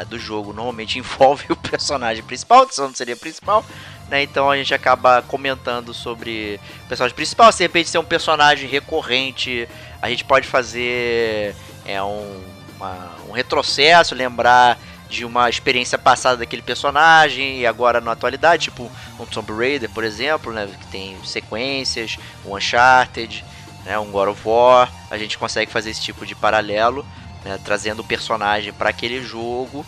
do 0.09 0.19
jogo 0.19 0.53
normalmente 0.53 0.99
envolve 0.99 1.45
o 1.51 1.57
personagem 1.57 2.23
principal, 2.23 2.67
que 2.67 2.75
só 2.75 2.87
não 2.87 2.95
seria 2.95 3.17
principal, 3.17 3.65
né? 4.09 4.23
Então 4.23 4.51
a 4.51 4.57
gente 4.57 4.73
acaba 4.73 5.23
comentando 5.23 5.93
sobre 5.93 6.59
o 6.85 6.89
personagem 6.89 7.15
principal, 7.15 7.53
se 7.53 7.59
de 7.59 7.65
repente 7.65 7.91
ser 7.91 7.99
um 7.99 8.05
personagem 8.05 8.69
recorrente, 8.69 9.69
a 10.01 10.09
gente 10.09 10.25
pode 10.25 10.49
fazer 10.49 11.55
é, 11.85 12.03
um, 12.03 12.43
uma, 12.77 13.11
um 13.29 13.33
retrocesso, 13.33 14.15
lembrar 14.15 14.79
de 15.13 15.27
uma 15.27 15.51
experiência 15.51 15.99
passada 15.99 16.39
daquele 16.39 16.63
personagem 16.63 17.61
e 17.61 17.67
agora 17.67 18.01
na 18.01 18.13
atualidade, 18.13 18.65
tipo 18.65 18.91
um 19.21 19.27
Tomb 19.27 19.53
Raider, 19.53 19.91
por 19.91 20.05
exemplo, 20.05 20.53
né, 20.55 20.67
que 20.67 20.87
tem 20.87 21.23
sequências, 21.23 22.17
um 22.47 22.57
Uncharted, 22.57 23.45
né, 23.85 23.99
um 23.99 24.11
God 24.11 24.31
of 24.31 24.41
War, 24.43 24.91
a 25.11 25.19
gente 25.19 25.37
consegue 25.37 25.71
fazer 25.71 25.91
esse 25.91 26.01
tipo 26.01 26.25
de 26.25 26.35
paralelo, 26.35 27.07
né, 27.45 27.61
trazendo 27.63 28.01
o 28.01 28.05
personagem 28.05 28.73
para 28.73 28.89
aquele 28.89 29.23
jogo, 29.23 29.85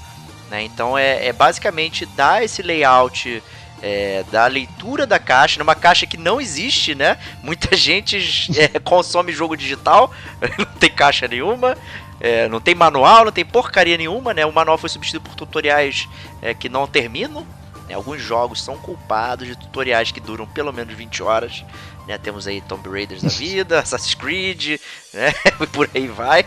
né, 0.51 0.63
então 0.63 0.97
é, 0.97 1.27
é, 1.27 1.33
basicamente 1.33 2.05
dar 2.05 2.45
esse 2.45 2.61
layout 2.61 3.43
é, 3.83 4.25
da 4.31 4.47
leitura 4.47 5.07
da 5.07 5.19
caixa, 5.19 5.59
numa 5.59 5.75
caixa 5.75 6.07
que 6.07 6.17
não 6.17 6.41
existe, 6.41 6.95
né? 6.95 7.19
Muita 7.43 7.75
gente 7.77 8.19
é, 8.59 8.79
consome 8.79 9.31
jogo 9.31 9.57
digital, 9.57 10.11
não 10.59 10.65
tem 10.65 10.91
caixa 10.91 11.29
nenhuma, 11.29 11.77
é, 12.25 12.49
não 12.49 12.59
tem 12.59 12.75
manual, 12.75 13.27
não 13.27 13.33
tem 13.33 13.45
porcaria 13.45 13.99
nenhuma, 13.99 14.33
né? 14.33 14.47
O 14.47 14.53
manual 14.53 14.79
foi 14.79 14.89
substituído 14.89 15.29
por 15.29 15.35
tutoriais 15.37 16.09
é, 16.41 16.55
que 16.55 16.71
não 16.71 16.87
terminam. 16.87 17.47
Né? 17.87 17.93
Alguns 17.93 18.23
jogos 18.23 18.63
são 18.63 18.79
culpados 18.79 19.47
de 19.47 19.55
tutoriais 19.55 20.11
que 20.11 20.21
duram 20.21 20.47
pelo 20.47 20.73
menos 20.73 20.95
20 20.95 21.23
horas. 21.23 21.63
Né? 22.09 22.17
Temos 22.17 22.47
aí 22.47 22.63
Tomb 22.63 22.89
Raiders 22.89 23.23
da 23.23 23.29
vida, 23.29 23.79
Assassin's 23.79 24.15
Creed, 24.15 24.81
né? 25.13 25.35
por 25.71 25.91
aí 25.95 26.09
vai. 26.09 26.47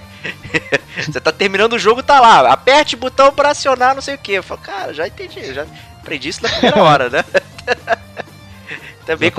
Você 0.97 1.21
tá 1.21 1.31
terminando 1.31 1.73
o 1.73 1.79
jogo, 1.79 2.01
tá 2.01 2.19
lá, 2.19 2.51
aperte 2.51 2.95
o 2.95 2.97
botão 2.97 3.31
para 3.31 3.51
acionar 3.51 3.93
não 3.93 4.01
sei 4.01 4.15
o 4.15 4.17
que. 4.17 4.31
Eu 4.31 4.41
falo, 4.41 4.61
cara, 4.61 4.95
já 4.95 5.05
entendi, 5.05 5.53
já 5.53 5.67
aprendi 5.99 6.29
isso 6.29 6.41
na 6.41 6.49
primeira 6.49 6.81
hora, 6.81 7.07
né? 7.07 7.23
é, 9.07 9.15
bem 9.15 9.31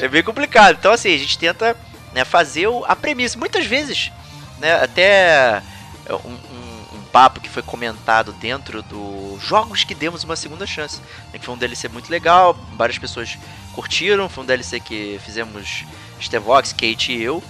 é 0.00 0.08
bem 0.08 0.24
complicado. 0.24 0.76
Então, 0.76 0.90
assim, 0.90 1.14
a 1.14 1.18
gente 1.18 1.38
tenta 1.38 1.76
né, 2.12 2.24
fazer 2.24 2.66
a 2.88 2.96
premissa. 2.96 3.38
Muitas 3.38 3.64
vezes, 3.64 4.10
né, 4.58 4.82
até 4.82 5.62
um, 6.10 6.28
um, 6.28 6.98
um, 6.98 7.02
papo 7.12 7.40
que 7.40 7.48
foi 7.48 7.62
comentado 7.62 8.32
dentro 8.32 8.82
do 8.82 9.38
jogos 9.40 9.84
que 9.84 9.94
demos 9.94 10.24
uma 10.24 10.36
segunda 10.36 10.66
chance. 10.66 11.00
Né, 11.32 11.38
que 11.38 11.44
foi 11.44 11.54
um 11.54 11.58
DLC 11.58 11.88
muito 11.88 12.10
legal, 12.10 12.54
várias 12.76 12.98
pessoas 12.98 13.38
curtiram, 13.72 14.28
foi 14.28 14.44
um 14.44 14.46
DLC 14.46 14.80
que 14.80 15.18
fizemos 15.24 15.84
Stevox, 16.20 16.72
Kate 16.72 17.12
e 17.12 17.22
eu, 17.22 17.42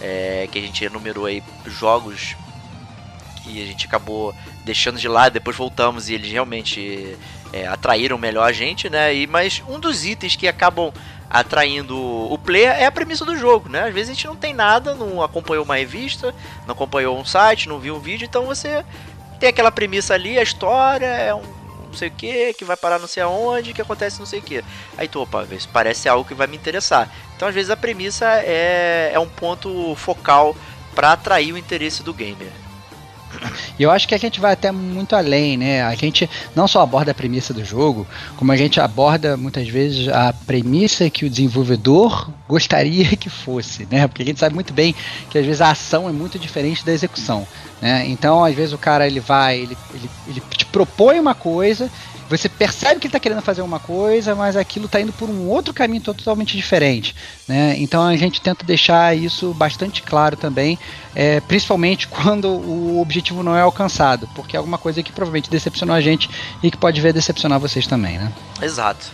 é, 0.00 0.48
que 0.50 0.58
a 0.58 0.62
gente 0.62 0.84
enumerou 0.84 1.26
aí 1.26 1.42
jogos 1.66 2.36
que 3.42 3.62
a 3.62 3.66
gente 3.66 3.86
acabou 3.86 4.34
deixando 4.64 4.98
de 4.98 5.08
lado, 5.08 5.32
depois 5.32 5.56
voltamos 5.56 6.08
e 6.08 6.14
eles 6.14 6.30
realmente 6.30 7.16
é, 7.52 7.66
atraíram 7.66 8.18
melhor 8.18 8.48
a 8.48 8.52
gente, 8.52 8.88
né? 8.88 9.14
E, 9.14 9.26
mas 9.26 9.62
um 9.68 9.78
dos 9.78 10.04
itens 10.04 10.36
que 10.36 10.48
acabam 10.48 10.92
atraindo 11.28 11.96
o 11.96 12.36
player 12.36 12.72
é 12.72 12.86
a 12.86 12.92
premissa 12.92 13.24
do 13.24 13.36
jogo, 13.36 13.68
né? 13.68 13.84
Às 13.84 13.94
vezes 13.94 14.10
a 14.10 14.14
gente 14.14 14.26
não 14.26 14.36
tem 14.36 14.52
nada, 14.52 14.94
não 14.94 15.22
acompanhou 15.22 15.64
uma 15.64 15.76
revista, 15.76 16.34
não 16.66 16.72
acompanhou 16.72 17.18
um 17.18 17.24
site, 17.24 17.68
não 17.68 17.78
viu 17.78 17.96
um 17.96 18.00
vídeo, 18.00 18.24
então 18.24 18.46
você 18.46 18.84
tem 19.38 19.48
aquela 19.48 19.70
premissa 19.70 20.14
ali, 20.14 20.38
a 20.38 20.42
história 20.42 21.06
é 21.06 21.34
um 21.34 21.60
não 21.90 21.98
sei 21.98 22.08
o 22.08 22.12
que, 22.12 22.54
que 22.54 22.64
vai 22.64 22.76
parar 22.76 23.00
não 23.00 23.08
sei 23.08 23.20
aonde, 23.22 23.74
que 23.74 23.82
acontece 23.82 24.20
não 24.20 24.26
sei 24.26 24.38
o 24.38 24.42
que. 24.42 24.64
Aí 24.96 25.08
tu, 25.08 25.20
opa, 25.20 25.46
parece 25.72 26.08
algo 26.08 26.24
que 26.24 26.34
vai 26.34 26.46
me 26.46 26.56
interessar. 26.56 27.10
Então 27.36 27.48
às 27.48 27.54
vezes 27.54 27.70
a 27.70 27.76
premissa 27.76 28.26
é, 28.44 29.10
é 29.12 29.18
um 29.18 29.28
ponto 29.28 29.94
focal 29.96 30.56
para 30.94 31.12
atrair 31.12 31.52
o 31.52 31.58
interesse 31.58 32.02
do 32.02 32.14
gamer. 32.14 32.52
E 33.78 33.82
eu 33.82 33.90
acho 33.90 34.06
que 34.06 34.14
a 34.14 34.18
gente 34.18 34.40
vai 34.40 34.52
até 34.52 34.70
muito 34.70 35.14
além, 35.16 35.56
né? 35.56 35.82
A 35.82 35.94
gente 35.94 36.28
não 36.54 36.68
só 36.68 36.82
aborda 36.82 37.10
a 37.12 37.14
premissa 37.14 37.54
do 37.54 37.64
jogo, 37.64 38.06
como 38.36 38.52
a 38.52 38.56
gente 38.56 38.80
aborda 38.80 39.36
muitas 39.36 39.68
vezes 39.68 40.08
a 40.08 40.32
premissa 40.32 41.08
que 41.08 41.24
o 41.24 41.30
desenvolvedor 41.30 42.30
gostaria 42.48 43.16
que 43.16 43.30
fosse, 43.30 43.86
né? 43.90 44.06
Porque 44.06 44.22
a 44.22 44.26
gente 44.26 44.40
sabe 44.40 44.54
muito 44.54 44.72
bem 44.72 44.94
que 45.30 45.38
às 45.38 45.46
vezes 45.46 45.60
a 45.60 45.70
ação 45.70 46.08
é 46.08 46.12
muito 46.12 46.38
diferente 46.38 46.84
da 46.84 46.92
execução. 46.92 47.46
Né? 47.80 48.04
Então, 48.08 48.44
às 48.44 48.54
vezes 48.54 48.72
o 48.72 48.78
cara 48.78 49.06
ele 49.06 49.20
vai, 49.20 49.58
ele, 49.58 49.78
ele, 49.94 50.10
ele 50.28 50.42
te 50.50 50.66
propõe 50.66 51.18
uma 51.18 51.34
coisa 51.34 51.90
você 52.30 52.48
percebe 52.48 53.00
que 53.00 53.08
ele 53.08 53.10
está 53.10 53.18
querendo 53.18 53.42
fazer 53.42 53.60
uma 53.60 53.80
coisa, 53.80 54.36
mas 54.36 54.56
aquilo 54.56 54.86
está 54.86 55.00
indo 55.00 55.12
por 55.12 55.28
um 55.28 55.48
outro 55.48 55.74
caminho 55.74 56.00
totalmente 56.00 56.56
diferente. 56.56 57.14
Né? 57.48 57.74
Então 57.78 58.02
a 58.02 58.16
gente 58.16 58.40
tenta 58.40 58.64
deixar 58.64 59.16
isso 59.16 59.52
bastante 59.52 60.00
claro 60.00 60.36
também, 60.36 60.78
é, 61.12 61.40
principalmente 61.40 62.06
quando 62.08 62.48
o 62.48 63.00
objetivo 63.00 63.42
não 63.42 63.56
é 63.56 63.62
alcançado, 63.62 64.28
porque 64.32 64.56
é 64.56 64.58
alguma 64.58 64.78
coisa 64.78 65.02
que 65.02 65.10
provavelmente 65.10 65.50
decepcionou 65.50 65.94
a 65.94 66.00
gente 66.00 66.30
e 66.62 66.70
que 66.70 66.76
pode 66.76 67.00
ver 67.00 67.12
decepcionar 67.12 67.58
vocês 67.58 67.86
também. 67.88 68.16
Né? 68.16 68.32
Exato. 68.62 69.10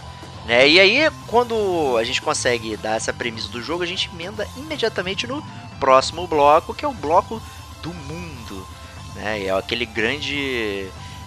É, 0.46 0.68
e 0.68 0.78
aí, 0.78 1.10
quando 1.26 1.96
a 1.98 2.04
gente 2.04 2.20
consegue 2.20 2.76
dar 2.76 2.96
essa 2.96 3.12
premissa 3.12 3.48
do 3.48 3.62
jogo, 3.62 3.82
a 3.82 3.86
gente 3.86 4.10
emenda 4.12 4.46
imediatamente 4.56 5.26
no 5.26 5.42
próximo 5.80 6.26
bloco, 6.26 6.74
que 6.74 6.84
é 6.84 6.88
o 6.88 6.92
bloco 6.92 7.42
do 7.82 7.92
mundo. 7.92 8.66
Né? 9.14 9.46
É 9.46 9.50
aquele 9.50 9.86
grande 9.86 10.86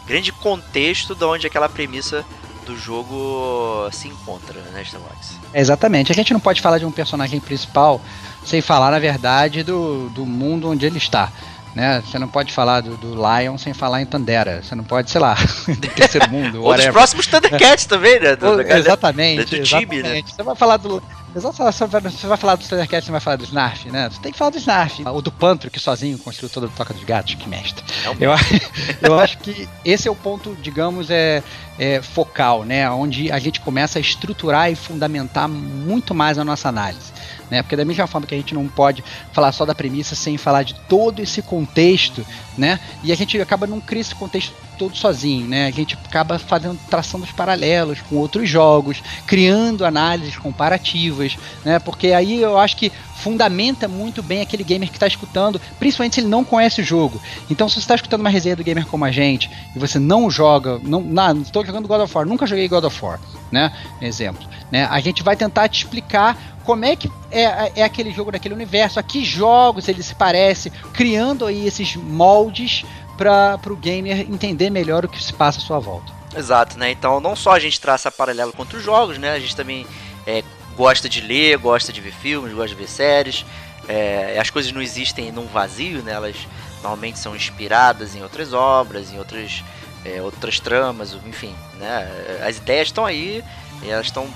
grande 0.10 0.32
contexto 0.32 1.14
de 1.14 1.24
onde 1.24 1.46
aquela 1.46 1.70
premissa 1.70 2.26
do 2.66 2.76
jogo 2.76 3.88
se 3.92 4.08
encontra, 4.08 4.60
né, 4.74 4.82
Starbucks? 4.82 5.38
Exatamente. 5.54 6.12
A 6.12 6.16
gente 6.16 6.34
não 6.34 6.40
pode 6.40 6.62
falar 6.62 6.80
de 6.80 6.86
um 6.86 6.92
personagem 6.92 7.40
principal 7.40 8.02
sem 8.44 8.60
falar, 8.60 8.90
na 8.90 8.98
verdade, 8.98 9.62
do, 9.62 10.10
do 10.10 10.26
mundo 10.26 10.70
onde 10.70 10.86
ele 10.86 10.98
está. 10.98 11.32
Né? 11.76 12.02
Você 12.04 12.18
não 12.18 12.28
pode 12.28 12.52
falar 12.52 12.82
do, 12.82 12.98
do 12.98 13.14
Lion 13.14 13.56
sem 13.60 13.74
falar 13.74 14.02
em 14.02 14.06
Tandera. 14.06 14.64
Você 14.64 14.74
não 14.74 14.84
pode, 14.84 15.12
sei 15.12 15.22
lá, 15.22 15.36
do 15.68 15.88
terceiro 15.90 16.28
mundo. 16.30 16.62
Ou 16.66 16.76
dos 16.76 16.88
próximos 16.88 17.28
Thundercats 17.28 17.86
também, 17.86 18.20
né? 18.20 18.36
Do, 18.36 18.60
exatamente. 18.62 19.60
Do 19.60 19.64
time, 19.64 20.02
né? 20.02 20.24
Você 20.26 20.42
vai 20.42 20.56
falar 20.56 20.78
do, 20.78 21.02
Exato, 21.36 21.58
você 21.58 21.86
vai, 22.28 22.38
falar 22.38 22.56
do 22.56 22.66
Thundercats, 22.66 23.06
você 23.06 23.12
vai 23.12 23.22
falar 23.22 23.36
do 23.36 23.44
Snarf, 23.44 23.86
né? 23.90 24.10
Você 24.10 24.20
tem 24.20 24.32
que 24.32 24.38
falar 24.38 24.50
do 24.50 24.58
Snarf. 24.58 25.04
Ou 25.06 25.22
do 25.22 25.32
Pantro, 25.32 25.70
que 25.70 25.80
sozinho 25.80 26.18
construiu 26.18 26.50
toda 26.50 26.66
a 26.66 26.70
toca 26.70 26.94
dos 26.94 27.04
gatos, 27.04 27.36
que 27.36 27.48
mestre. 27.48 27.84
Eu, 28.20 28.32
eu 29.02 29.20
acho 29.20 29.38
que 29.38 29.70
esse 29.86 30.08
é 30.08 30.12
o 30.12 30.16
ponto, 30.16 30.58
digamos, 30.60 31.12
é, 31.12 31.44
é, 31.78 32.02
focal, 32.02 32.64
né? 32.64 32.90
Onde 32.90 33.32
a 33.32 33.38
gente 33.38 33.62
começa 33.62 34.00
a 34.00 34.02
estruturar 34.02 34.72
e 34.72 34.76
fundamentar 34.76 35.48
muito 35.48 36.16
mais 36.16 36.40
a 36.40 36.44
nossa 36.44 36.68
análise. 36.68 37.14
Né? 37.50 37.62
Porque 37.62 37.76
da 37.76 37.86
mesma 37.86 38.08
forma 38.08 38.26
que 38.26 38.34
a 38.34 38.38
gente 38.38 38.54
não 38.54 38.68
pode 38.68 39.04
falar 39.32 39.52
só 39.52 39.66
da 39.66 39.76
premissa 39.76 40.16
sem 40.16 40.38
falar 40.38 40.64
de 40.64 40.74
todo 40.88 41.20
esse 41.20 41.42
contexto, 41.42 42.26
né? 42.58 42.80
E 43.04 43.12
a 43.12 43.16
gente 43.16 43.40
acaba 43.40 43.68
não 43.68 43.80
criando 43.80 44.06
esse 44.06 44.16
contexto 44.16 44.54
todo 44.80 44.96
sozinho, 44.96 45.46
né? 45.46 45.68
A 45.68 45.72
gente 45.72 45.98
acaba 46.06 46.40
fazendo 46.40 46.80
traçando 46.90 47.26
os 47.26 47.32
paralelos 47.32 48.00
com 48.02 48.16
outros 48.16 48.50
jogos, 48.50 49.04
criando 49.28 49.86
análises 49.86 50.38
comparativas, 50.38 51.38
né? 51.66 51.78
Porque 51.78 52.08
aí 52.14 52.42
eu 52.42 52.58
acho 52.58 52.78
que 52.78 52.92
fundamenta 53.20 53.86
muito 53.86 54.24
bem 54.24 54.42
aquele 54.42 54.64
gamer 54.64 54.88
que 54.90 54.96
está 54.96 55.06
escutando, 55.06 55.60
principalmente 55.78 56.16
se 56.16 56.22
ele 56.22 56.30
não 56.30 56.46
conhece 56.46 56.80
o 56.80 56.84
jogo. 56.84 57.22
Então, 57.50 57.68
se 57.68 57.76
você 57.76 57.82
está 57.82 57.96
escutando 57.96 58.22
uma 58.22 58.30
resenha 58.30 58.56
do 58.56 58.64
gamer 58.64 58.86
como 58.86 59.04
a 59.04 59.12
gente 59.12 59.52
e 59.76 59.80
você 59.80 60.00
não 60.00 60.32
joga, 60.32 60.80
não, 60.82 61.02
não 61.02 61.42
estou 61.42 61.66
jogando 61.66 61.88
God 61.88 62.02
of 62.02 62.16
War, 62.16 62.26
nunca 62.26 62.48
joguei 62.48 62.70
God 62.70 62.86
of 62.86 63.04
War, 63.04 63.20
né? 63.52 63.74
Exemplo, 64.02 64.48
né? 64.72 64.88
A 64.90 65.02
gente 65.02 65.22
vai 65.22 65.36
tentar 65.36 65.68
te 65.68 65.84
explicar 65.84 66.38
como 66.64 66.86
é 66.86 66.96
que 66.96 67.12
é, 67.32 67.82
é 67.82 67.84
aquele 67.84 68.12
jogo 68.12 68.32
daquele 68.32 68.54
universo, 68.54 69.00
a 69.00 69.04
que 69.04 69.26
jogos 69.26 69.88
ele 69.88 70.04
se 70.04 70.16
parece, 70.16 70.70
criando 70.94 71.46
aí 71.46 71.68
esses 71.68 71.96
moldes 71.96 72.86
para 73.20 73.60
o 73.68 73.76
gamer 73.76 74.22
entender 74.22 74.70
melhor 74.70 75.04
o 75.04 75.10
que 75.10 75.22
se 75.22 75.34
passa 75.34 75.60
à 75.60 75.62
sua 75.62 75.78
volta. 75.78 76.14
Exato, 76.34 76.80
né? 76.80 76.90
Então 76.90 77.20
não 77.20 77.36
só 77.36 77.52
a 77.52 77.60
gente 77.60 77.80
traça 77.80 78.10
paralelo 78.10 78.54
contra 78.54 78.78
os 78.78 78.84
jogos, 78.84 79.18
né? 79.18 79.32
A 79.34 79.40
gente 79.40 79.58
também 79.58 79.86
é, 80.26 80.42
gosta 80.78 81.10
de 81.10 81.20
ler, 81.20 81.58
gosta 81.58 81.92
de 81.92 82.00
ver 82.00 82.14
filmes, 82.14 82.54
gosta 82.54 82.70
de 82.70 82.76
ver 82.76 82.88
séries. 82.88 83.46
É, 83.90 84.38
as 84.40 84.50
coisas 84.50 84.72
não 84.72 84.82
existem 84.82 85.34
num 85.34 85.48
vazio, 85.48 86.02
né? 86.02 86.14
Elas 86.14 86.38
normalmente 86.82 87.20
são 87.20 87.36
inspiradas 87.36 88.16
em 88.16 88.24
outras 88.24 88.54
obras, 88.54 89.12
em 89.12 89.18
outras, 89.18 89.66
é, 90.06 90.22
outras 90.22 90.60
tramas, 90.62 91.14
enfim, 91.26 91.54
né? 91.78 92.08
As 92.48 92.56
ideias 92.58 92.88
estão 92.88 93.06
aí, 93.06 93.44
elas 93.84 94.06
estão 94.06 94.28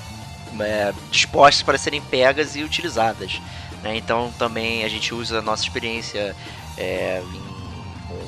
é, 0.60 0.94
dispostas 1.10 1.64
para 1.64 1.78
serem 1.78 2.02
pegas 2.02 2.58
e 2.58 2.64
utilizadas. 2.64 3.40
Né? 3.82 3.96
Então 3.96 4.34
também 4.38 4.84
a 4.84 4.90
gente 4.90 5.14
usa 5.14 5.40
a 5.40 5.42
nossa 5.42 5.64
experiência 5.64 6.36
é, 6.78 7.22
em 7.34 7.53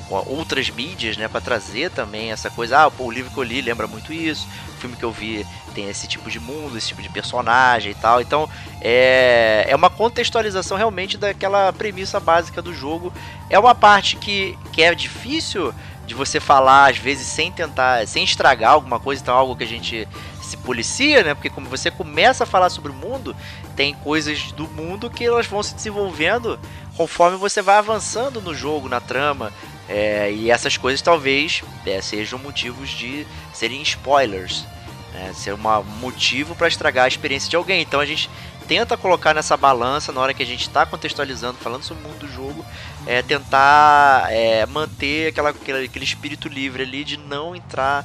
com 0.08 0.14
outras 0.26 0.70
mídias, 0.70 1.16
né, 1.16 1.28
para 1.28 1.40
trazer 1.40 1.90
também 1.90 2.32
essa 2.32 2.50
coisa. 2.50 2.78
Ah, 2.78 2.92
o 2.98 3.10
livro 3.10 3.30
que 3.30 3.38
eu 3.38 3.42
li 3.42 3.60
lembra 3.60 3.86
muito 3.86 4.12
isso, 4.12 4.46
o 4.68 4.80
filme 4.80 4.96
que 4.96 5.04
eu 5.04 5.12
vi 5.12 5.46
tem 5.74 5.88
esse 5.88 6.06
tipo 6.06 6.30
de 6.30 6.40
mundo, 6.40 6.76
esse 6.76 6.88
tipo 6.88 7.02
de 7.02 7.08
personagem 7.08 7.92
e 7.92 7.94
tal. 7.94 8.20
Então 8.20 8.48
é, 8.80 9.66
é 9.68 9.76
uma 9.76 9.90
contextualização 9.90 10.76
realmente 10.76 11.16
daquela 11.18 11.72
premissa 11.72 12.18
básica 12.20 12.62
do 12.62 12.72
jogo. 12.72 13.12
É 13.50 13.58
uma 13.58 13.74
parte 13.74 14.16
que, 14.16 14.58
que 14.72 14.82
é 14.82 14.94
difícil 14.94 15.74
de 16.06 16.14
você 16.14 16.38
falar, 16.38 16.90
às 16.90 16.98
vezes, 16.98 17.26
sem 17.26 17.50
tentar, 17.50 18.06
sem 18.06 18.22
estragar 18.22 18.72
alguma 18.72 19.00
coisa, 19.00 19.20
então 19.20 19.34
é 19.34 19.38
algo 19.38 19.56
que 19.56 19.64
a 19.64 19.66
gente 19.66 20.06
se 20.40 20.56
policia, 20.56 21.24
né? 21.24 21.34
Porque 21.34 21.50
como 21.50 21.68
você 21.68 21.90
começa 21.90 22.44
a 22.44 22.46
falar 22.46 22.70
sobre 22.70 22.92
o 22.92 22.94
mundo, 22.94 23.34
tem 23.74 23.92
coisas 23.92 24.52
do 24.52 24.68
mundo 24.68 25.10
que 25.10 25.24
elas 25.24 25.46
vão 25.46 25.62
se 25.62 25.74
desenvolvendo 25.74 26.58
conforme 26.96 27.36
você 27.36 27.60
vai 27.60 27.76
avançando 27.76 28.40
no 28.40 28.54
jogo, 28.54 28.88
na 28.88 29.00
trama. 29.00 29.52
É, 29.88 30.32
e 30.32 30.50
essas 30.50 30.76
coisas 30.76 31.00
talvez 31.00 31.62
é, 31.84 32.00
sejam 32.00 32.38
motivos 32.38 32.90
de 32.90 33.26
serem 33.52 33.80
spoilers, 33.82 34.64
né? 35.12 35.32
ser 35.34 35.54
um 35.54 35.84
motivo 36.00 36.54
para 36.54 36.68
estragar 36.68 37.04
a 37.04 37.08
experiência 37.08 37.48
de 37.48 37.56
alguém. 37.56 37.82
Então 37.82 38.00
a 38.00 38.06
gente 38.06 38.28
tenta 38.66 38.96
colocar 38.96 39.32
nessa 39.32 39.56
balança 39.56 40.12
na 40.12 40.20
hora 40.20 40.34
que 40.34 40.42
a 40.42 40.46
gente 40.46 40.62
está 40.62 40.84
contextualizando, 40.84 41.58
falando 41.58 41.84
sobre 41.84 42.04
o 42.04 42.08
mundo 42.08 42.18
do 42.18 42.32
jogo, 42.32 42.64
é, 43.06 43.22
tentar 43.22 44.26
é, 44.30 44.66
manter 44.66 45.28
aquela, 45.28 45.50
aquele 45.50 46.04
espírito 46.04 46.48
livre 46.48 46.82
ali 46.82 47.04
de 47.04 47.16
não 47.16 47.54
entrar 47.54 48.04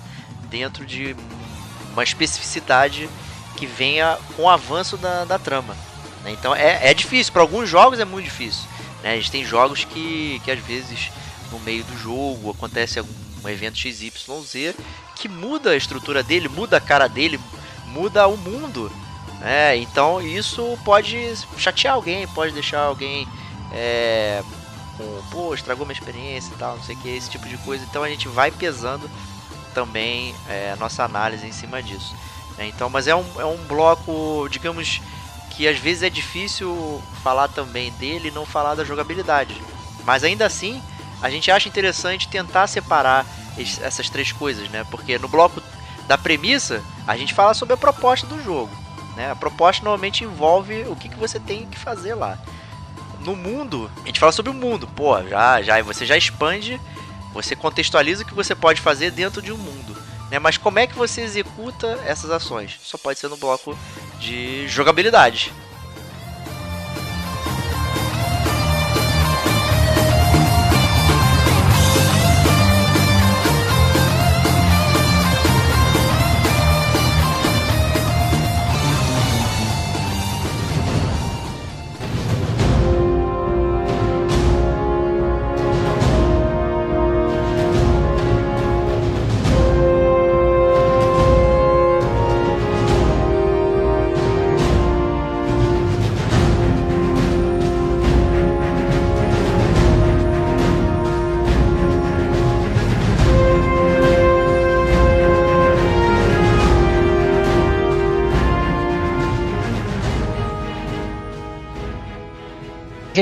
dentro 0.49 0.85
de 0.85 1.15
uma 1.93 2.03
especificidade 2.03 3.09
que 3.57 3.65
venha 3.65 4.17
com 4.35 4.43
o 4.43 4.49
avanço 4.49 4.97
da, 4.97 5.25
da 5.25 5.39
trama. 5.39 5.75
Né? 6.23 6.31
Então 6.31 6.55
é, 6.55 6.91
é 6.91 6.93
difícil, 6.93 7.33
para 7.33 7.41
alguns 7.41 7.67
jogos 7.67 7.99
é 7.99 8.05
muito 8.05 8.25
difícil. 8.25 8.63
Né? 9.03 9.13
A 9.13 9.15
gente 9.15 9.31
tem 9.31 9.43
jogos 9.43 9.83
que, 9.83 10.39
que 10.43 10.51
às 10.51 10.59
vezes 10.59 11.11
no 11.51 11.59
meio 11.59 11.83
do 11.83 11.97
jogo, 11.97 12.51
acontece 12.51 12.99
algum 12.99 13.49
evento 13.49 13.77
XYZ 13.77 14.75
que 15.15 15.27
muda 15.27 15.71
a 15.71 15.77
estrutura 15.77 16.23
dele, 16.23 16.47
muda 16.47 16.77
a 16.77 16.81
cara 16.81 17.07
dele, 17.07 17.39
muda 17.85 18.27
o 18.27 18.37
mundo. 18.37 18.91
É, 19.41 19.75
então 19.75 20.21
isso 20.21 20.77
pode 20.85 21.33
chatear 21.57 21.95
alguém, 21.95 22.27
pode 22.27 22.53
deixar 22.53 22.81
alguém 22.81 23.27
é, 23.71 24.43
com, 24.97 25.21
pô, 25.31 25.53
estragou 25.53 25.85
minha 25.85 25.97
experiência 25.97 26.53
e 26.53 26.57
tal, 26.57 26.75
não 26.75 26.83
sei 26.83 26.95
o 26.95 26.99
que, 26.99 27.09
esse 27.09 27.29
tipo 27.29 27.47
de 27.47 27.57
coisa. 27.57 27.83
Então 27.83 28.03
a 28.03 28.09
gente 28.09 28.27
vai 28.27 28.51
pesando 28.51 29.09
também 29.73 30.35
é, 30.47 30.71
a 30.71 30.75
nossa 30.75 31.03
análise 31.03 31.45
em 31.45 31.51
cima 31.51 31.81
disso. 31.81 32.15
É, 32.57 32.65
então, 32.65 32.89
mas 32.89 33.07
é 33.07 33.15
um, 33.15 33.25
é 33.39 33.45
um 33.45 33.57
bloco, 33.65 34.47
digamos, 34.49 35.01
que 35.51 35.67
às 35.67 35.77
vezes 35.77 36.03
é 36.03 36.09
difícil 36.09 37.01
falar 37.23 37.47
também 37.47 37.91
dele 37.93 38.27
e 38.27 38.31
não 38.31 38.45
falar 38.45 38.75
da 38.75 38.83
jogabilidade. 38.83 39.55
Mas 40.05 40.23
ainda 40.23 40.45
assim, 40.45 40.81
a 41.21 41.29
gente 41.29 41.51
acha 41.51 41.69
interessante 41.69 42.27
tentar 42.27 42.67
separar 42.67 43.25
essas 43.81 44.09
três 44.09 44.31
coisas, 44.31 44.69
né? 44.69 44.85
Porque 44.89 45.17
no 45.17 45.27
bloco 45.27 45.61
da 46.07 46.17
premissa, 46.17 46.81
a 47.05 47.15
gente 47.15 47.33
fala 47.33 47.53
sobre 47.53 47.73
a 47.73 47.77
proposta 47.77 48.25
do 48.25 48.41
jogo. 48.43 48.75
Né? 49.15 49.31
A 49.31 49.35
proposta 49.35 49.83
normalmente 49.83 50.23
envolve 50.23 50.83
o 50.87 50.95
que, 50.95 51.09
que 51.09 51.17
você 51.17 51.39
tem 51.39 51.65
que 51.67 51.77
fazer 51.77 52.15
lá. 52.15 52.37
No 53.19 53.35
mundo, 53.35 53.89
a 54.03 54.07
gente 54.07 54.19
fala 54.19 54.31
sobre 54.31 54.51
o 54.51 54.53
mundo. 54.53 54.87
Pô, 54.87 55.21
já, 55.27 55.61
já 55.61 55.81
você 55.81 56.05
já 56.05 56.17
expande, 56.17 56.81
você 57.33 57.55
contextualiza 57.55 58.23
o 58.23 58.25
que 58.25 58.33
você 58.33 58.55
pode 58.55 58.81
fazer 58.81 59.11
dentro 59.11 59.41
de 59.41 59.51
um 59.51 59.57
mundo. 59.57 59.95
Né? 60.29 60.39
Mas 60.39 60.57
como 60.57 60.79
é 60.79 60.87
que 60.87 60.95
você 60.95 61.21
executa 61.21 61.99
essas 62.05 62.31
ações? 62.31 62.79
Só 62.81 62.97
pode 62.97 63.19
ser 63.19 63.27
no 63.27 63.37
bloco 63.37 63.77
de 64.19 64.67
jogabilidade. 64.67 65.53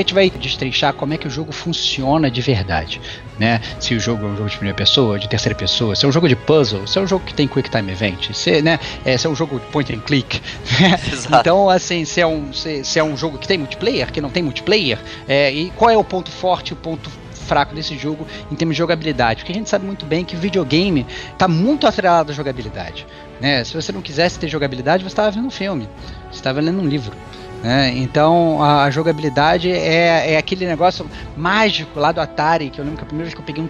Gente 0.00 0.14
vai 0.14 0.30
destrinchar 0.30 0.92
como 0.94 1.14
é 1.14 1.18
que 1.18 1.26
o 1.26 1.30
jogo 1.30 1.52
funciona 1.52 2.30
de 2.30 2.40
verdade, 2.40 3.00
né? 3.38 3.60
Se 3.78 3.94
o 3.94 4.00
jogo 4.00 4.26
é 4.26 4.28
um 4.28 4.36
jogo 4.36 4.48
de 4.48 4.56
primeira 4.56 4.76
pessoa, 4.76 5.18
de 5.18 5.28
terceira 5.28 5.56
pessoa, 5.56 5.94
se 5.94 6.04
é 6.04 6.08
um 6.08 6.12
jogo 6.12 6.28
de 6.28 6.36
puzzle, 6.36 6.86
se 6.86 6.98
é 6.98 7.02
um 7.02 7.06
jogo 7.06 7.24
que 7.24 7.34
tem 7.34 7.46
quick 7.46 7.70
time 7.70 7.90
event, 7.90 8.32
se, 8.32 8.62
né, 8.62 8.78
é, 9.04 9.16
se 9.16 9.26
é 9.26 9.30
um 9.30 9.34
jogo 9.34 9.58
de 9.58 9.66
point 9.66 9.94
and 9.94 10.00
click. 10.00 10.40
Né? 10.80 10.98
então, 11.40 11.68
assim, 11.68 12.04
se 12.04 12.20
é, 12.20 12.26
um, 12.26 12.52
se, 12.52 12.84
se, 12.84 12.98
é 12.98 13.04
um 13.04 13.16
jogo 13.16 13.38
que 13.38 13.46
tem 13.46 13.58
multiplayer, 13.58 14.10
que 14.10 14.20
não 14.20 14.30
tem 14.30 14.42
multiplayer, 14.42 14.98
é, 15.28 15.52
e 15.52 15.70
qual 15.70 15.90
é 15.90 15.96
o 15.96 16.04
ponto 16.04 16.30
forte 16.30 16.70
e 16.70 16.72
o 16.72 16.76
ponto 16.76 17.10
fraco 17.46 17.74
desse 17.74 17.98
jogo 17.98 18.26
em 18.50 18.54
termos 18.54 18.74
de 18.74 18.78
jogabilidade? 18.78 19.40
Porque 19.40 19.52
a 19.52 19.54
gente 19.54 19.68
sabe 19.68 19.84
muito 19.84 20.06
bem 20.06 20.24
que 20.24 20.36
videogame 20.36 21.06
está 21.32 21.46
muito 21.46 21.86
atrelado 21.86 22.32
à 22.32 22.34
jogabilidade. 22.34 23.06
Né? 23.40 23.64
Se 23.64 23.74
você 23.74 23.92
não 23.92 24.00
quisesse 24.00 24.38
ter 24.38 24.48
jogabilidade, 24.48 25.02
você 25.02 25.08
estava 25.08 25.30
vendo 25.30 25.46
um 25.46 25.50
filme, 25.50 25.88
você 26.30 26.38
estava 26.38 26.60
lendo 26.60 26.80
um 26.80 26.86
livro. 26.86 27.14
Né? 27.62 27.92
Então 27.96 28.62
a 28.62 28.90
jogabilidade 28.90 29.70
é, 29.70 30.32
é 30.32 30.36
aquele 30.38 30.66
negócio 30.66 31.08
mágico 31.36 32.00
lá 32.00 32.10
do 32.10 32.20
Atari, 32.20 32.70
que 32.70 32.80
eu 32.80 32.84
lembro 32.84 32.98
que 32.98 33.04
a 33.04 33.06
primeira 33.06 33.26
vez 33.26 33.34
que 33.34 33.40
eu 33.40 33.44
peguei 33.44 33.62
um 33.62 33.68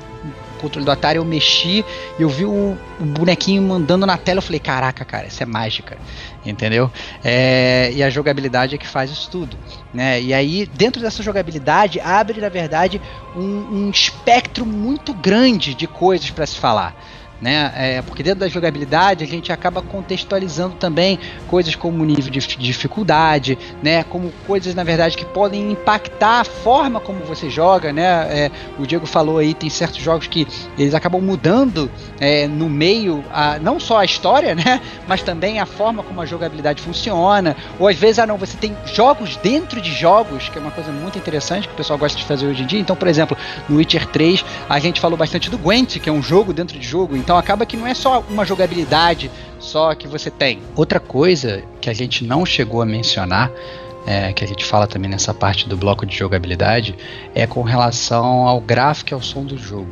controle 0.61 0.85
do 0.85 0.91
Atari 0.91 1.17
eu 1.17 1.25
mexi 1.25 1.85
e 2.19 2.23
eu 2.23 2.29
vi 2.29 2.45
o, 2.45 2.77
o 3.01 3.05
bonequinho 3.05 3.63
mandando 3.63 4.07
na 4.07 4.17
tela, 4.17 4.39
eu 4.39 4.43
falei, 4.43 4.61
caraca, 4.61 5.05
cara, 5.05 5.27
isso 5.27 5.43
é 5.43 5.47
mágica, 5.47 5.97
entendeu? 6.45 6.91
É, 7.25 7.91
e 7.93 8.03
a 8.03 8.11
jogabilidade 8.11 8.75
é 8.75 8.79
que 8.79 8.87
faz 8.87 9.11
isso 9.11 9.29
tudo. 9.31 9.57
Né? 9.93 10.21
E 10.23 10.35
aí, 10.35 10.67
dentro 10.67 11.01
dessa 11.03 11.23
jogabilidade, 11.23 11.99
abre, 11.99 12.41
na 12.41 12.49
verdade, 12.49 13.01
um, 13.35 13.87
um 13.87 13.91
espectro 13.91 14.65
muito 14.65 15.13
grande 15.15 15.75
de 15.75 15.87
coisas 15.87 16.31
para 16.31 16.47
se 16.47 16.57
falar. 16.57 16.95
Né? 17.41 17.73
É, 17.75 18.03
porque 18.03 18.23
dentro 18.23 18.41
da 18.41 18.49
jogabilidade 18.49 19.25
a 19.25 19.27
gente 19.27 19.53
acaba 19.53 19.81
contextualizando 19.81 20.75
também 20.77 21.19
coisas 21.49 21.75
como 21.75 22.05
nível 22.05 22.31
de 22.31 22.41
dificuldade, 22.41 23.59
né? 23.83 24.05
Como 24.05 24.33
coisas 24.47 24.75
na 24.75 24.85
verdade 24.85 25.17
que 25.17 25.25
podem 25.25 25.73
impactar 25.73 26.41
a 26.41 26.45
forma 26.45 27.01
como 27.01 27.21
você 27.21 27.49
joga, 27.49 27.93
né? 27.93 28.03
É, 28.05 28.51
o 28.79 28.87
Diego 28.87 29.07
falou 29.07 29.39
aí 29.39 29.55
tem 29.55 29.71
certos 29.71 30.03
jogos 30.03 30.27
que 30.27 30.47
eles 30.79 30.95
acabam 30.95 31.21
mudando 31.21 31.91
é, 32.21 32.47
no 32.47 32.69
meio, 32.69 33.25
a, 33.33 33.59
não 33.59 33.81
só 33.81 33.99
a 33.99 34.05
história, 34.05 34.55
né? 34.55 34.81
Mas 35.09 35.23
também 35.23 35.61
a 35.61 35.67
forma 35.67 36.03
como 36.03 36.21
a 36.21 36.27
jogabilidade 36.27 36.83
funciona. 36.83 37.57
Ou 37.79 37.89
às 37.89 37.97
vezes 37.97 38.19
ah 38.19 38.27
não, 38.27 38.37
você 38.37 38.57
tem 38.57 38.77
jogos 38.93 39.37
dentro 39.37 39.81
de 39.81 39.93
jogos, 39.93 40.49
que 40.49 40.59
é 40.59 40.61
uma 40.61 40.71
coisa 40.71 40.93
muito 40.93 41.17
interessante 41.19 41.67
que 41.67 41.75
o 41.75 41.77
pessoal 41.77 41.99
gosta 41.99 42.19
de 42.19 42.25
fazer 42.25 42.47
hoje 42.47 42.63
em 42.63 42.67
dia. 42.67 42.81
Então, 42.81 42.97
por 42.97 43.09
exemplo, 43.09 43.37
no 43.69 43.77
Witcher 43.77 44.07
3 44.07 44.45
a 44.69 44.79
gente 44.79 45.01
falou 45.01 45.17
bastante 45.17 45.51
do 45.51 45.59
Gwent, 45.59 45.99
que 45.99 46.09
é 46.09 46.13
um 46.13 46.23
jogo 46.23 46.53
dentro 46.53 46.79
de 46.79 46.87
jogo. 46.87 47.17
Então 47.31 47.39
acaba 47.39 47.65
que 47.65 47.77
não 47.77 47.87
é 47.87 47.95
só 47.95 48.25
uma 48.29 48.45
jogabilidade 48.45 49.31
só 49.61 49.95
que 49.95 50.09
você 50.09 50.33
tem. 50.33 50.59
Outra 50.75 50.99
coisa 50.99 51.63
que 51.81 51.89
a 51.89 51.93
gente 51.93 52.25
não 52.25 52.45
chegou 52.45 52.83
a 52.83 52.85
mencionar, 52.85 53.53
é, 54.05 54.33
que 54.33 54.43
a 54.43 54.49
gente 54.49 54.65
fala 54.65 54.85
também 54.85 55.09
nessa 55.09 55.33
parte 55.33 55.69
do 55.69 55.77
bloco 55.77 56.05
de 56.05 56.17
jogabilidade, 56.17 56.93
é 57.33 57.47
com 57.47 57.63
relação 57.63 58.49
ao 58.49 58.61
gráfico 58.61 59.13
e 59.13 59.15
ao 59.15 59.23
som 59.23 59.45
do 59.45 59.57
jogo 59.57 59.87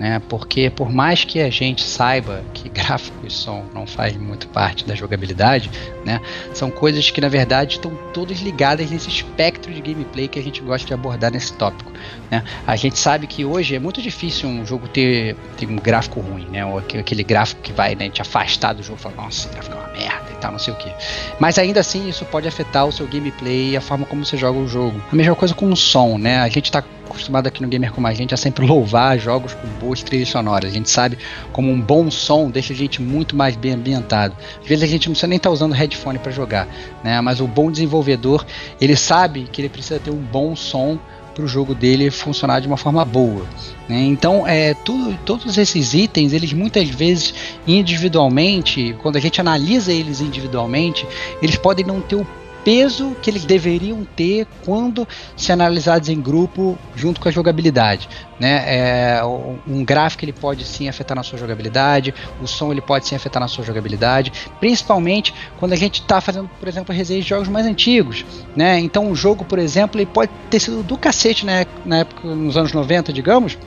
né? 0.00 0.22
Porque 0.30 0.70
por 0.70 0.90
mais 0.90 1.24
que 1.24 1.40
a 1.40 1.50
gente 1.50 1.82
saiba 1.82 2.42
que 2.54 2.70
gráfico 2.72 3.26
e 3.26 3.30
som 3.30 3.66
não 3.74 3.86
faz 3.86 4.16
muito 4.16 4.48
parte 4.48 4.86
da 4.86 4.94
jogabilidade, 4.94 5.70
né? 6.06 6.22
São 6.54 6.70
coisas 6.70 7.10
que 7.10 7.20
na 7.20 7.28
verdade 7.28 7.74
estão 7.74 7.94
todas 8.14 8.40
ligadas 8.40 8.90
nesse 8.90 9.10
espectro 9.10 9.70
de 9.70 9.80
gameplay 9.82 10.26
que 10.26 10.38
a 10.38 10.42
gente 10.42 10.62
gosta 10.62 10.86
de 10.86 10.94
abordar 10.94 11.30
nesse 11.30 11.52
tópico, 11.52 11.92
né? 12.30 12.42
A 12.66 12.76
gente 12.76 12.98
sabe 12.98 13.26
que 13.26 13.44
hoje 13.44 13.74
é 13.74 13.78
muito 13.78 14.00
difícil 14.00 14.48
um 14.48 14.64
jogo 14.64 14.88
ter, 14.88 15.36
ter 15.58 15.66
um 15.66 15.76
gráfico 15.76 16.18
ruim, 16.20 16.46
né? 16.50 16.64
Ou 16.64 16.78
aquele 16.78 17.22
gráfico 17.22 17.60
que 17.60 17.72
vai 17.72 17.94
né, 17.94 18.08
te 18.08 18.22
afastar 18.22 18.72
do 18.72 18.82
jogo, 18.82 18.98
falar, 18.98 19.16
nossa, 19.16 19.40
esse 19.40 19.48
gráfico 19.50 19.76
é 19.76 19.78
uma 19.78 19.88
merda 19.92 20.30
e 20.32 20.36
tal, 20.36 20.52
não 20.52 20.58
sei 20.58 20.72
o 20.72 20.76
que. 20.78 20.90
Mas 21.38 21.58
ainda 21.58 21.80
assim 21.80 22.08
isso 22.08 22.24
pode 22.24 22.48
afetar 22.48 22.86
o 22.86 22.92
seu 22.92 23.06
gameplay 23.06 23.72
e 23.72 23.76
a 23.76 23.82
forma 23.82 24.06
como 24.06 24.24
você 24.24 24.38
joga 24.38 24.58
o 24.58 24.66
jogo. 24.66 24.98
A 25.12 25.14
mesma 25.14 25.34
coisa 25.34 25.52
com 25.52 25.70
o 25.70 25.76
som, 25.76 26.16
né? 26.16 26.40
A 26.40 26.48
gente 26.48 26.64
está 26.64 26.82
acostumado 27.10 27.46
aqui 27.46 27.60
no 27.60 27.68
Gamer 27.68 27.92
Como 27.92 28.06
a 28.06 28.14
Gente 28.14 28.32
a 28.32 28.36
sempre 28.36 28.64
louvar 28.64 29.18
jogos 29.18 29.54
com 29.54 29.66
boas 29.84 30.02
trilhas 30.02 30.28
sonoras. 30.28 30.70
A 30.70 30.74
gente 30.74 30.88
sabe 30.88 31.18
como 31.52 31.70
um 31.70 31.80
bom 31.80 32.10
som 32.10 32.50
deixa 32.50 32.72
a 32.72 32.76
gente 32.76 33.02
muito 33.02 33.36
mais 33.36 33.56
bem 33.56 33.72
ambientado. 33.72 34.34
Às 34.60 34.66
vezes 34.66 34.84
a 34.84 34.86
gente 34.86 35.08
não 35.08 35.12
precisa 35.12 35.26
nem 35.26 35.36
estar 35.36 35.50
tá 35.50 35.52
usando 35.52 35.72
headphone 35.72 36.18
para 36.18 36.32
jogar, 36.32 36.68
né? 37.02 37.20
Mas 37.20 37.40
o 37.40 37.46
bom 37.46 37.70
desenvolvedor, 37.70 38.46
ele 38.80 38.96
sabe 38.96 39.48
que 39.50 39.60
ele 39.60 39.68
precisa 39.68 39.98
ter 39.98 40.10
um 40.10 40.22
bom 40.22 40.54
som 40.54 40.98
para 41.34 41.44
o 41.44 41.48
jogo 41.48 41.74
dele 41.74 42.10
funcionar 42.10 42.60
de 42.60 42.66
uma 42.66 42.76
forma 42.76 43.04
boa. 43.04 43.44
Né? 43.88 44.00
Então, 44.02 44.46
é, 44.46 44.74
tudo, 44.74 45.16
todos 45.24 45.56
esses 45.56 45.94
itens, 45.94 46.32
eles 46.32 46.52
muitas 46.52 46.88
vezes 46.88 47.34
individualmente, 47.66 48.94
quando 49.00 49.16
a 49.16 49.20
gente 49.20 49.40
analisa 49.40 49.92
eles 49.92 50.20
individualmente, 50.20 51.06
eles 51.40 51.56
podem 51.56 51.84
não 51.84 52.00
ter 52.00 52.16
o 52.16 52.26
peso 52.64 53.16
que 53.22 53.30
eles 53.30 53.44
deveriam 53.44 54.04
ter 54.04 54.46
quando 54.64 55.06
se 55.36 55.52
analisados 55.52 56.08
em 56.08 56.20
grupo 56.20 56.78
junto 56.94 57.20
com 57.20 57.28
a 57.28 57.32
jogabilidade. 57.32 58.08
Né? 58.38 58.64
É, 58.66 59.20
um 59.66 59.84
gráfico 59.84 60.24
ele 60.24 60.32
pode 60.32 60.64
sim 60.64 60.88
afetar 60.88 61.14
na 61.14 61.22
sua 61.22 61.38
jogabilidade, 61.38 62.14
o 62.40 62.46
som 62.46 62.72
ele 62.72 62.80
pode 62.80 63.06
sim 63.06 63.14
afetar 63.14 63.40
na 63.40 63.48
sua 63.48 63.64
jogabilidade, 63.64 64.32
principalmente 64.58 65.34
quando 65.58 65.72
a 65.72 65.76
gente 65.76 66.00
está 66.00 66.20
fazendo, 66.20 66.50
por 66.58 66.68
exemplo, 66.68 66.94
resenhas 66.94 67.24
de 67.24 67.30
jogos 67.30 67.48
mais 67.48 67.66
antigos. 67.66 68.24
Né? 68.56 68.78
Então 68.78 69.06
um 69.06 69.14
jogo, 69.14 69.44
por 69.44 69.58
exemplo, 69.58 70.00
ele 70.00 70.06
pode 70.06 70.30
ter 70.50 70.60
sido 70.60 70.82
do 70.82 70.96
cacete 70.96 71.44
né? 71.44 71.66
na 71.84 71.98
época, 71.98 72.26
nos 72.28 72.56
anos 72.56 72.72
90, 72.72 73.12
digamos, 73.12 73.58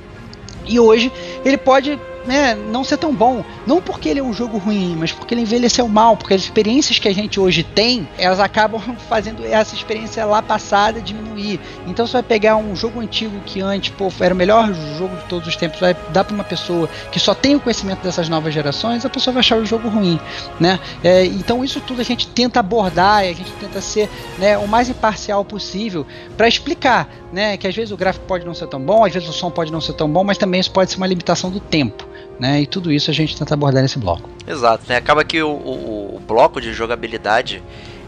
e 0.65 0.79
hoje 0.79 1.11
ele 1.43 1.57
pode 1.57 1.99
né, 2.25 2.55
não 2.55 2.83
ser 2.83 2.97
tão 2.97 3.13
bom. 3.13 3.43
Não 3.65 3.81
porque 3.81 4.09
ele 4.09 4.19
é 4.19 4.23
um 4.23 4.33
jogo 4.33 4.57
ruim, 4.57 4.95
mas 4.97 5.11
porque 5.11 5.33
ele 5.33 5.41
envelheceu 5.41 5.87
mal, 5.87 6.15
porque 6.15 6.33
as 6.33 6.41
experiências 6.41 6.99
que 6.99 7.07
a 7.07 7.13
gente 7.13 7.39
hoje 7.39 7.63
tem, 7.63 8.07
elas 8.17 8.39
acabam 8.39 8.81
fazendo 9.09 9.45
essa 9.45 9.75
experiência 9.75 10.25
lá 10.25 10.41
passada 10.41 11.01
diminuir. 11.01 11.59
Então 11.87 12.05
você 12.07 12.13
vai 12.13 12.23
pegar 12.23 12.55
um 12.55 12.75
jogo 12.75 12.99
antigo 12.99 13.39
que 13.45 13.61
antes, 13.61 13.89
pô, 13.91 14.11
era 14.19 14.33
o 14.33 14.37
melhor 14.37 14.73
jogo 14.97 15.15
de 15.15 15.23
todos 15.23 15.47
os 15.47 15.55
tempos, 15.55 15.79
vai 15.79 15.95
dar 16.09 16.23
para 16.23 16.33
uma 16.33 16.43
pessoa 16.43 16.89
que 17.11 17.19
só 17.19 17.33
tem 17.33 17.55
o 17.55 17.59
conhecimento 17.59 18.01
dessas 18.01 18.29
novas 18.29 18.53
gerações, 18.53 19.05
a 19.05 19.09
pessoa 19.09 19.33
vai 19.33 19.39
achar 19.41 19.57
o 19.57 19.65
jogo 19.65 19.89
ruim, 19.89 20.19
né? 20.59 20.79
É, 21.03 21.25
então 21.25 21.63
isso 21.63 21.81
tudo 21.81 22.01
a 22.01 22.03
gente 22.03 22.27
tenta 22.27 22.59
abordar, 22.59 23.19
a 23.19 23.33
gente 23.33 23.51
tenta 23.53 23.81
ser 23.81 24.09
né, 24.37 24.57
o 24.57 24.67
mais 24.67 24.89
imparcial 24.89 25.43
possível 25.43 26.05
para 26.37 26.47
explicar, 26.47 27.09
né, 27.31 27.57
que 27.57 27.67
às 27.67 27.75
vezes 27.75 27.91
o 27.91 27.97
gráfico 27.97 28.25
pode 28.25 28.45
não 28.45 28.53
ser 28.53 28.67
tão 28.67 28.79
bom, 28.79 29.03
às 29.03 29.13
vezes 29.13 29.27
o 29.27 29.33
som 29.33 29.49
pode 29.49 29.71
não 29.71 29.81
ser 29.81 29.93
tão 29.93 30.09
bom, 30.09 30.23
mas 30.23 30.37
também 30.37 30.61
isso 30.61 30.71
pode 30.71 30.91
ser 30.91 30.97
uma 30.97 31.07
limitação 31.07 31.49
do 31.49 31.59
tempo 31.59 32.12
né? 32.39 32.61
E 32.61 32.67
tudo 32.67 32.91
isso 32.91 33.09
a 33.11 33.13
gente 33.13 33.37
tenta 33.37 33.53
abordar 33.53 33.81
nesse 33.81 33.99
bloco. 33.99 34.29
Exato, 34.47 34.83
né? 34.87 34.97
Acaba 34.97 35.23
que 35.23 35.41
o, 35.41 35.49
o, 35.49 36.15
o 36.15 36.19
bloco 36.19 36.59
de 36.59 36.73
jogabilidade 36.73 37.63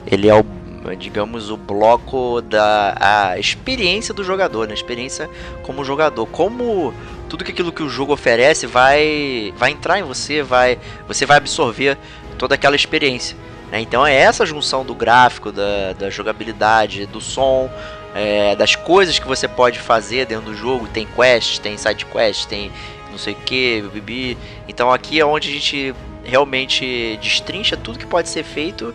ele 0.06 0.28
é 0.28 0.36
o 0.36 0.46
digamos 0.94 1.50
o 1.50 1.58
bloco 1.58 2.42
da 2.42 2.96
a 3.00 3.40
experiência 3.40 4.14
do 4.14 4.24
jogador, 4.24 4.68
né? 4.68 4.74
A 4.74 4.76
experiência 4.76 5.30
como 5.64 5.84
jogador, 5.84 6.28
como 6.28 6.94
tudo 7.28 7.44
aquilo 7.44 7.72
que 7.72 7.82
o 7.82 7.90
jogo 7.90 8.14
oferece 8.14 8.68
vai 8.68 9.54
vai 9.58 9.72
entrar 9.72 10.00
em 10.00 10.04
você, 10.04 10.44
vai 10.44 10.78
você 11.08 11.26
vai 11.26 11.38
absorver 11.38 11.98
toda 12.38 12.56
aquela 12.56 12.76
experiência. 12.76 13.36
Né? 13.72 13.82
Então 13.82 14.06
é 14.06 14.16
essa 14.16 14.46
junção 14.46 14.86
do 14.86 14.94
gráfico, 14.94 15.52
da, 15.52 15.94
da 15.98 16.10
jogabilidade, 16.10 17.06
do 17.06 17.20
som, 17.20 17.70
é, 18.14 18.56
das 18.56 18.76
coisas 18.76 19.18
que 19.18 19.28
você 19.28 19.48
pode 19.48 19.80
fazer 19.80 20.26
dentro 20.26 20.46
do 20.46 20.56
jogo. 20.56 20.88
Tem 20.88 21.06
quests, 21.06 21.60
tem 21.60 21.78
side 21.78 22.06
quests, 22.06 22.46
tem 22.46 22.72
não 23.16 23.20
sei 23.20 23.34
o 23.34 23.38
que, 23.38 23.82
bibi. 23.94 24.38
Então 24.68 24.92
aqui 24.92 25.20
é 25.20 25.26
onde 25.26 25.48
a 25.50 25.52
gente 25.52 25.96
realmente 26.24 27.18
destrincha 27.22 27.78
tudo 27.78 27.98
que 27.98 28.06
pode 28.06 28.28
ser 28.28 28.44
feito 28.44 28.94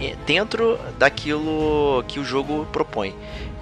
eh, 0.00 0.14
dentro 0.24 0.78
daquilo 0.98 2.04
que 2.06 2.20
o 2.20 2.24
jogo 2.24 2.66
propõe. 2.72 3.12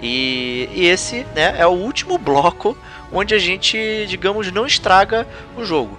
E, 0.00 0.68
e, 0.74 0.86
esse 0.86 1.24
né, 1.34 1.54
é 1.58 1.66
o 1.66 1.70
último 1.70 2.18
bloco 2.18 2.76
onde 3.10 3.34
a 3.34 3.38
gente, 3.38 4.04
digamos, 4.06 4.52
não 4.52 4.66
estraga 4.66 5.26
o 5.56 5.64
jogo. 5.64 5.98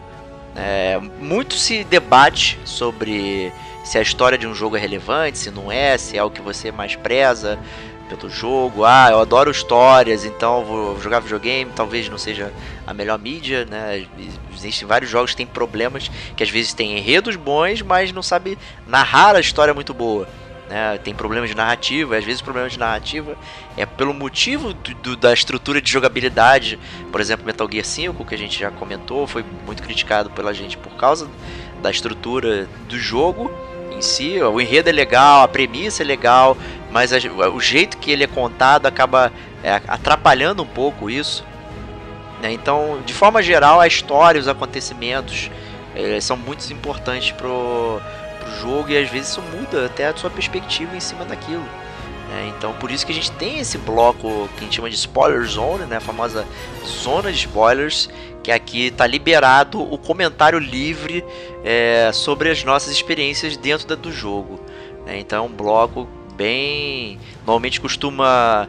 É, 0.56 1.00
muito 1.20 1.56
se 1.56 1.84
debate 1.84 2.60
sobre 2.64 3.52
se 3.84 3.98
a 3.98 4.02
história 4.02 4.38
de 4.38 4.46
um 4.46 4.54
jogo 4.54 4.78
é 4.78 4.80
relevante, 4.80 5.38
se 5.38 5.50
não 5.50 5.72
é, 5.72 5.98
se 5.98 6.18
é 6.18 6.24
o 6.24 6.30
que 6.30 6.42
você 6.42 6.72
mais 6.72 6.96
preza 6.96 7.58
pelo 8.08 8.30
jogo. 8.30 8.84
Ah, 8.86 9.10
eu 9.12 9.20
adoro 9.20 9.52
histórias, 9.52 10.26
então 10.26 10.64
vou 10.64 11.00
jogar 11.02 11.20
videogame. 11.20 11.72
Talvez 11.76 12.10
não 12.10 12.18
seja 12.18 12.54
a 12.86 12.94
melhor 12.94 13.20
mídia, 13.20 13.66
né? 13.66 14.06
Existem 14.54 14.88
vários 14.88 15.10
jogos 15.10 15.32
que 15.32 15.38
têm 15.38 15.48
problemas, 15.48 16.10
que 16.36 16.44
às 16.44 16.50
vezes 16.50 16.74
têm 16.74 16.98
enredos 16.98 17.36
bons, 17.36 17.82
mas 17.82 18.12
não 18.12 18.24
sabe 18.24 18.58
narrar 18.88 19.36
a 19.36 19.40
história 19.40 19.74
muito 19.74 19.94
boa. 19.94 20.28
Né? 20.70 20.98
Tem 21.04 21.14
problemas 21.14 21.50
de 21.50 21.56
narrativa, 21.56 22.18
às 22.18 22.24
vezes 22.24 22.42
o 22.42 22.44
problema 22.44 22.68
de 22.68 22.80
narrativa 22.80 23.38
é 23.78 23.86
pelo 23.86 24.14
motivo 24.14 24.74
do, 24.74 24.96
do, 24.96 25.16
da 25.16 25.34
estrutura 25.34 25.82
de 25.82 25.92
jogabilidade. 25.92 26.80
Por 27.12 27.22
exemplo, 27.22 27.46
Metal 27.46 27.68
Gear 27.72 27.86
5, 27.86 28.26
que 28.26 28.36
a 28.36 28.38
gente 28.38 28.60
já 28.60 28.72
comentou, 28.72 29.28
foi 29.28 29.44
muito 29.66 29.84
criticado 29.84 30.30
pela 30.32 30.54
gente 30.54 30.78
por 30.78 30.94
causa 30.96 31.30
da 31.82 31.92
estrutura 31.92 32.68
do 32.88 32.98
jogo 32.98 33.52
em 33.92 34.02
si. 34.02 34.42
O 34.42 34.60
enredo 34.60 34.90
é 34.90 34.92
legal, 34.92 35.44
a 35.44 35.48
premissa 35.48 36.02
é 36.02 36.06
legal, 36.06 36.58
mas 36.96 37.12
a, 37.12 37.18
o 37.54 37.60
jeito 37.60 37.98
que 37.98 38.10
ele 38.10 38.24
é 38.24 38.28
contado 38.28 38.86
acaba 38.86 39.30
é, 39.62 39.82
atrapalhando 39.86 40.64
um 40.64 40.66
pouco 40.66 41.10
isso. 41.10 41.44
Né? 42.42 42.54
Então, 42.54 43.02
de 43.06 43.14
forma 43.14 43.44
geral, 43.44 43.82
a 43.82 43.86
história, 43.86 44.40
os 44.40 44.48
acontecimentos 44.48 45.52
é, 45.94 46.22
são 46.22 46.38
muito 46.38 46.72
importantes 46.72 47.32
pro, 47.32 48.00
pro 48.40 48.62
jogo 48.62 48.92
e 48.92 48.98
às 48.98 49.10
vezes 49.10 49.32
isso 49.32 49.42
muda 49.42 49.88
até 49.88 50.08
a 50.08 50.16
sua 50.16 50.30
perspectiva 50.30 50.96
em 50.96 51.02
cima 51.02 51.26
daquilo. 51.26 51.66
Né? 52.30 52.54
Então, 52.58 52.72
por 52.76 52.90
isso 52.90 53.06
que 53.06 53.12
a 53.12 53.16
gente 53.16 53.32
tem 53.34 53.60
esse 53.60 53.78
bloco 53.78 54.48
que 54.56 54.62
a 54.62 54.64
gente 54.64 54.78
chama 54.78 54.90
de 54.90 54.96
Spoiler 54.96 55.44
Zone, 55.44 55.84
né? 55.88 55.98
a 55.98 56.02
famosa 56.02 56.48
zona 56.86 57.30
de 57.30 57.40
spoilers, 57.40 58.10
que 58.42 58.54
aqui 58.54 58.86
está 58.86 59.06
liberado 59.06 59.82
o 59.82 59.98
comentário 59.98 60.60
livre 60.60 61.26
é, 61.62 62.10
sobre 62.14 62.50
as 62.50 62.64
nossas 62.64 62.94
experiências 62.94 63.58
dentro 63.58 63.98
do 63.98 64.14
jogo. 64.14 64.62
Né? 65.06 65.20
Então 65.20 65.44
é 65.44 65.46
um 65.46 65.52
bloco 65.52 66.08
bem. 66.36 67.18
Normalmente 67.46 67.80
costuma 67.80 68.68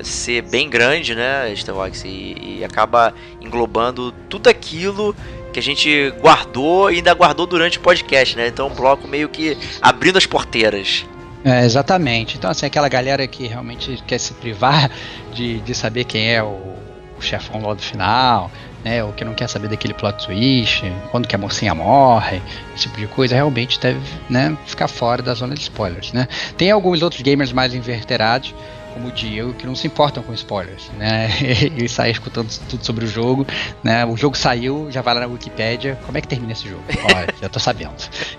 ser 0.00 0.42
bem 0.42 0.68
grande, 0.68 1.14
né, 1.14 1.52
Starbox, 1.52 2.04
e, 2.04 2.58
e 2.58 2.64
acaba 2.64 3.12
englobando 3.40 4.12
tudo 4.28 4.48
aquilo 4.48 5.14
que 5.52 5.58
a 5.58 5.62
gente 5.62 6.12
guardou 6.20 6.90
e 6.90 6.96
ainda 6.96 7.12
guardou 7.14 7.46
durante 7.46 7.78
o 7.78 7.80
podcast, 7.80 8.36
né? 8.36 8.48
Então, 8.48 8.68
um 8.68 8.74
bloco 8.74 9.08
meio 9.08 9.28
que 9.28 9.56
abrindo 9.80 10.16
as 10.16 10.26
porteiras. 10.26 11.06
É, 11.44 11.64
exatamente. 11.64 12.36
Então, 12.36 12.50
assim, 12.50 12.66
aquela 12.66 12.88
galera 12.88 13.26
que 13.26 13.46
realmente 13.46 14.02
quer 14.06 14.18
se 14.18 14.34
privar 14.34 14.90
de, 15.32 15.60
de 15.60 15.74
saber 15.74 16.04
quem 16.04 16.32
é 16.32 16.42
o, 16.42 16.76
o 17.18 17.22
chefão 17.22 17.62
lá 17.62 17.74
do 17.74 17.82
final, 17.82 18.50
né, 18.88 19.04
ou 19.04 19.12
que 19.12 19.22
não 19.22 19.34
quer 19.34 19.48
saber 19.48 19.68
daquele 19.68 19.92
plot 19.92 20.24
twist, 20.24 20.82
quando 21.10 21.28
que 21.28 21.34
a 21.34 21.38
mocinha 21.38 21.74
morre, 21.74 22.40
esse 22.74 22.84
tipo 22.84 22.98
de 22.98 23.06
coisa, 23.06 23.34
realmente 23.34 23.78
deve 23.78 24.00
né, 24.30 24.56
ficar 24.64 24.88
fora 24.88 25.22
da 25.22 25.34
zona 25.34 25.54
de 25.54 25.60
spoilers. 25.60 26.12
Né. 26.12 26.26
Tem 26.56 26.70
alguns 26.70 27.02
outros 27.02 27.20
gamers 27.20 27.52
mais 27.52 27.74
inverterados, 27.74 28.54
como 28.94 29.08
o 29.08 29.12
Diego, 29.12 29.52
que 29.52 29.66
não 29.66 29.74
se 29.74 29.86
importam 29.86 30.22
com 30.22 30.32
spoilers, 30.32 30.90
né? 30.96 31.28
E 31.76 31.88
sai 31.88 32.10
escutando 32.10 32.48
tudo 32.68 32.84
sobre 32.84 33.04
o 33.04 33.08
jogo, 33.08 33.46
né? 33.84 34.04
O 34.06 34.16
jogo 34.16 34.36
saiu, 34.36 34.90
já 34.90 35.02
vai 35.02 35.14
lá 35.14 35.20
na 35.20 35.26
Wikipedia, 35.26 35.98
como 36.04 36.16
é 36.16 36.20
que 36.20 36.26
termina 36.26 36.52
esse 36.52 36.68
jogo? 36.68 36.82
Olha, 37.14 37.28
já 37.40 37.48
tô 37.48 37.60
sabendo. 37.60 37.92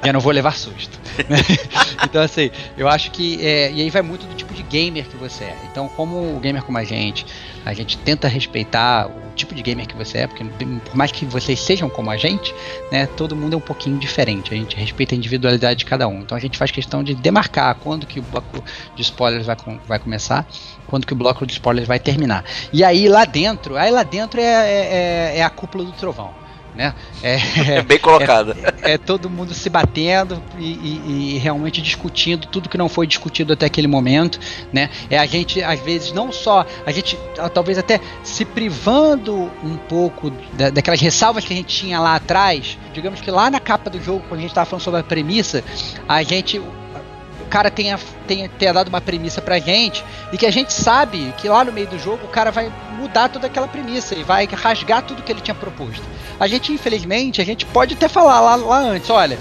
Já 0.03 0.11
não 0.11 0.19
vou 0.19 0.33
levar 0.33 0.53
susto. 0.53 0.99
Né? 1.29 1.37
Então, 2.01 2.21
assim, 2.21 2.49
eu 2.77 2.87
acho 2.87 3.11
que. 3.11 3.45
É, 3.45 3.71
e 3.71 3.81
aí 3.81 3.89
vai 3.89 4.01
muito 4.01 4.25
do 4.25 4.33
tipo 4.33 4.53
de 4.53 4.63
gamer 4.63 5.05
que 5.05 5.17
você 5.17 5.43
é. 5.43 5.57
Então, 5.69 5.89
como 5.89 6.15
o 6.15 6.39
gamer 6.39 6.63
como 6.63 6.77
a 6.77 6.83
gente, 6.83 7.25
a 7.69 7.73
gente 7.73 7.97
tenta 7.99 8.27
respeitar 8.27 9.07
o 9.07 9.33
tipo 9.35 9.53
de 9.53 9.61
gamer 9.61 9.87
que 9.87 9.95
você 9.95 10.19
é, 10.19 10.27
porque 10.27 10.43
por 10.43 10.95
mais 10.95 11.11
que 11.11 11.23
vocês 11.25 11.59
sejam 11.59 11.87
como 11.89 12.09
a 12.09 12.17
gente, 12.17 12.53
né, 12.91 13.05
todo 13.05 13.35
mundo 13.35 13.53
é 13.53 13.57
um 13.57 13.61
pouquinho 13.61 13.97
diferente. 13.99 14.53
A 14.53 14.57
gente 14.57 14.75
respeita 14.75 15.13
a 15.13 15.17
individualidade 15.17 15.79
de 15.79 15.85
cada 15.85 16.07
um. 16.07 16.21
Então 16.21 16.35
a 16.35 16.41
gente 16.41 16.57
faz 16.57 16.71
questão 16.71 17.03
de 17.03 17.13
demarcar 17.13 17.75
quando 17.75 18.07
que 18.07 18.19
o 18.19 18.23
bloco 18.23 18.63
de 18.95 19.01
spoilers 19.03 19.45
vai, 19.45 19.55
vai 19.87 19.99
começar, 19.99 20.47
quando 20.87 21.05
que 21.05 21.13
o 21.13 21.15
bloco 21.15 21.45
de 21.45 21.53
spoilers 21.53 21.87
vai 21.87 21.99
terminar. 21.99 22.43
E 22.73 22.83
aí 22.83 23.07
lá 23.07 23.23
dentro, 23.23 23.77
aí 23.77 23.91
lá 23.91 24.03
dentro 24.03 24.41
é, 24.41 24.43
é, 24.43 25.33
é, 25.35 25.37
é 25.37 25.43
a 25.43 25.49
cúpula 25.49 25.85
do 25.85 25.91
trovão 25.91 26.48
né? 26.75 26.93
É, 27.21 27.37
é 27.77 27.81
bem 27.81 27.99
colocado. 27.99 28.55
É, 28.81 28.93
é, 28.93 28.97
todo 28.97 29.29
mundo 29.29 29.53
se 29.53 29.69
batendo 29.69 30.41
e, 30.57 30.63
e, 30.63 31.35
e, 31.35 31.37
realmente 31.37 31.81
discutindo 31.81 32.47
tudo 32.47 32.69
que 32.69 32.77
não 32.77 32.89
foi 32.89 33.07
discutido 33.07 33.53
até 33.53 33.65
aquele 33.65 33.87
momento, 33.87 34.39
né? 34.71 34.89
É 35.09 35.17
a 35.17 35.25
gente 35.25 35.61
às 35.61 35.79
vezes 35.79 36.11
não 36.11 36.31
só 36.31 36.65
a 36.85 36.91
gente 36.91 37.17
talvez 37.53 37.77
até 37.77 37.99
se 38.23 38.45
privando 38.45 39.51
um 39.63 39.77
pouco 39.87 40.31
da, 40.53 40.69
daquelas 40.69 41.01
ressalvas 41.01 41.43
que 41.45 41.53
a 41.53 41.55
gente 41.55 41.75
tinha 41.75 41.99
lá 41.99 42.15
atrás. 42.15 42.77
Digamos 42.93 43.21
que 43.21 43.31
lá 43.31 43.49
na 43.49 43.59
capa 43.59 43.89
do 43.89 44.01
jogo, 44.01 44.23
quando 44.27 44.39
a 44.39 44.41
gente 44.41 44.51
estava 44.51 44.65
falando 44.65 44.83
sobre 44.83 44.99
a 44.99 45.03
premissa, 45.03 45.63
a 46.07 46.23
gente 46.23 46.61
cara 47.49 47.69
tenha, 47.69 47.99
tenha, 48.27 48.47
tenha 48.47 48.73
dado 48.73 48.87
uma 48.87 49.01
premissa 49.01 49.41
pra 49.41 49.59
gente 49.59 50.03
e 50.31 50.37
que 50.37 50.45
a 50.45 50.51
gente 50.51 50.71
sabe 50.71 51.33
que 51.37 51.49
lá 51.49 51.65
no 51.65 51.71
meio 51.71 51.87
do 51.87 51.99
jogo 51.99 52.25
o 52.25 52.29
cara 52.29 52.51
vai 52.51 52.71
mudar 52.97 53.29
toda 53.29 53.47
aquela 53.47 53.67
premissa 53.67 54.15
e 54.15 54.23
vai 54.23 54.45
rasgar 54.45 55.01
tudo 55.01 55.23
que 55.23 55.31
ele 55.31 55.41
tinha 55.41 55.55
proposto. 55.55 56.03
A 56.39 56.47
gente, 56.47 56.71
infelizmente, 56.71 57.41
a 57.41 57.45
gente 57.45 57.65
pode 57.65 57.95
até 57.95 58.07
falar 58.07 58.39
lá, 58.39 58.55
lá 58.55 58.77
antes, 58.77 59.09
olha, 59.09 59.37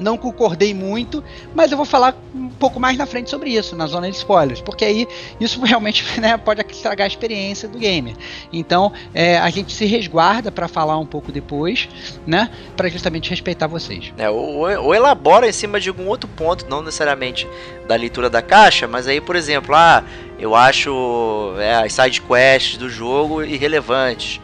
não 0.00 0.16
concordei 0.16 0.72
muito, 0.74 1.22
mas 1.54 1.70
eu 1.70 1.76
vou 1.76 1.86
falar 1.86 2.16
um 2.34 2.48
pouco 2.48 2.78
mais 2.80 2.96
na 2.96 3.06
frente 3.06 3.30
sobre 3.30 3.50
isso, 3.50 3.76
na 3.76 3.86
zona 3.86 4.10
de 4.10 4.16
spoilers, 4.16 4.60
porque 4.60 4.84
aí 4.84 5.08
isso 5.40 5.60
realmente 5.64 6.04
né, 6.20 6.36
pode 6.36 6.64
estragar 6.70 7.04
a 7.04 7.08
experiência 7.08 7.68
do 7.68 7.78
gamer. 7.78 8.14
Então 8.52 8.92
é, 9.14 9.38
a 9.38 9.50
gente 9.50 9.72
se 9.72 9.84
resguarda 9.86 10.50
para 10.50 10.68
falar 10.68 10.98
um 10.98 11.06
pouco 11.06 11.32
depois, 11.32 11.88
né, 12.26 12.50
para 12.76 12.88
justamente 12.88 13.30
respeitar 13.30 13.66
vocês. 13.66 14.12
É, 14.16 14.28
ou, 14.30 14.68
ou, 14.68 14.94
elabora 14.94 15.48
em 15.48 15.52
cima 15.52 15.80
de 15.80 15.88
algum 15.88 16.06
outro 16.06 16.28
ponto, 16.28 16.66
não 16.68 16.82
necessariamente 16.82 17.46
da 17.86 17.94
leitura 17.94 18.28
da 18.28 18.42
caixa, 18.42 18.86
mas 18.86 19.06
aí, 19.06 19.20
por 19.20 19.36
exemplo, 19.36 19.74
ah, 19.74 20.04
eu 20.38 20.54
acho 20.54 21.54
é, 21.58 21.74
as 21.74 21.92
side 21.92 22.20
quests 22.20 22.76
do 22.76 22.88
jogo 22.88 23.42
irrelevantes 23.42 24.40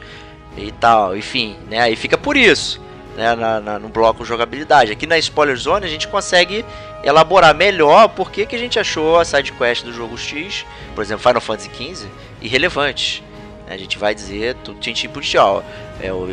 e 0.57 0.71
tal, 0.73 1.17
enfim, 1.17 1.57
né, 1.69 1.81
aí 1.81 1.97
fica 1.97 2.17
por 2.17 2.37
isso 2.37 2.81
né, 3.17 3.35
na, 3.35 3.61
na, 3.61 3.79
no 3.79 3.89
bloco 3.89 4.25
jogabilidade. 4.25 4.93
Aqui 4.93 5.07
na 5.07 5.19
Spoiler 5.19 5.57
Zone 5.57 5.85
a 5.85 5.89
gente 5.89 6.09
consegue 6.09 6.65
elaborar 7.03 7.55
melhor 7.55 8.09
por 8.09 8.31
que, 8.31 8.47
que 8.47 8.57
a 8.57 8.59
gente 8.59 8.79
achou 8.79 9.19
a 9.19 9.25
side 9.25 9.53
quest 9.53 9.85
do 9.85 9.93
jogo 9.93 10.17
X, 10.17 10.65
por 10.95 11.03
exemplo, 11.03 11.23
Final 11.23 11.41
Fantasy 11.41 11.71
XV, 11.71 12.09
irrelevante. 12.41 13.23
A 13.69 13.77
gente 13.77 13.99
vai 13.99 14.15
dizer 14.15 14.57
tudo 14.63 14.79
tintim 14.79 15.09
por 15.09 15.23
é, 16.01 16.13
o, 16.13 16.31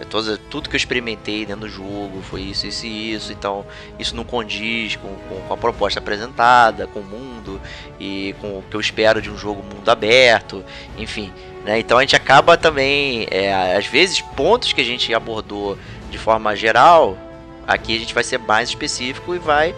é, 0.00 0.04
todas, 0.10 0.38
tudo 0.50 0.68
que 0.68 0.74
eu 0.74 0.78
experimentei 0.78 1.46
dentro 1.46 1.62
do 1.62 1.68
jogo 1.68 2.20
foi 2.22 2.42
isso, 2.42 2.66
isso 2.66 2.86
e 2.86 3.12
isso, 3.12 3.32
então 3.32 3.64
isso 3.98 4.16
não 4.16 4.24
condiz 4.24 4.96
com, 4.96 5.08
com, 5.08 5.40
com, 5.46 5.54
a 5.54 5.56
proposta 5.56 6.00
apresentada, 6.00 6.86
com 6.86 7.00
o 7.00 7.04
mundo 7.04 7.60
e 8.00 8.34
com 8.40 8.58
o 8.58 8.64
que 8.68 8.74
eu 8.74 8.80
espero 8.80 9.22
de 9.22 9.30
um 9.30 9.38
jogo 9.38 9.62
mundo 9.62 9.88
aberto, 9.88 10.64
enfim. 10.96 11.32
Né? 11.64 11.78
Então 11.78 11.98
a 11.98 12.00
gente 12.00 12.16
acaba 12.16 12.56
também, 12.56 13.26
é, 13.30 13.76
às 13.76 13.86
vezes, 13.86 14.20
pontos 14.20 14.72
que 14.72 14.80
a 14.80 14.84
gente 14.84 15.12
abordou 15.12 15.78
de 16.10 16.18
forma 16.18 16.54
geral, 16.56 17.16
aqui 17.66 17.96
a 17.96 17.98
gente 17.98 18.14
vai 18.14 18.24
ser 18.24 18.38
mais 18.38 18.70
específico 18.70 19.34
e 19.34 19.38
vai. 19.38 19.74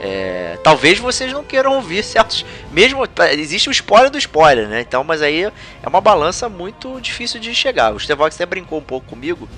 É, 0.00 0.58
talvez 0.62 0.98
vocês 0.98 1.32
não 1.32 1.44
queiram 1.44 1.74
ouvir 1.74 2.02
certos. 2.04 2.44
Mesmo. 2.70 3.02
Existe 3.32 3.68
o 3.68 3.72
spoiler 3.72 4.10
do 4.10 4.18
spoiler, 4.18 4.68
né? 4.68 4.80
Então, 4.80 5.04
mas 5.04 5.22
aí 5.22 5.44
é 5.44 5.88
uma 5.88 6.00
balança 6.00 6.48
muito 6.48 7.00
difícil 7.00 7.40
de 7.40 7.54
chegar. 7.54 7.94
O 7.94 8.00
Stevox 8.00 8.34
até 8.34 8.46
brincou 8.46 8.78
um 8.78 8.82
pouco 8.82 9.06
comigo. 9.06 9.48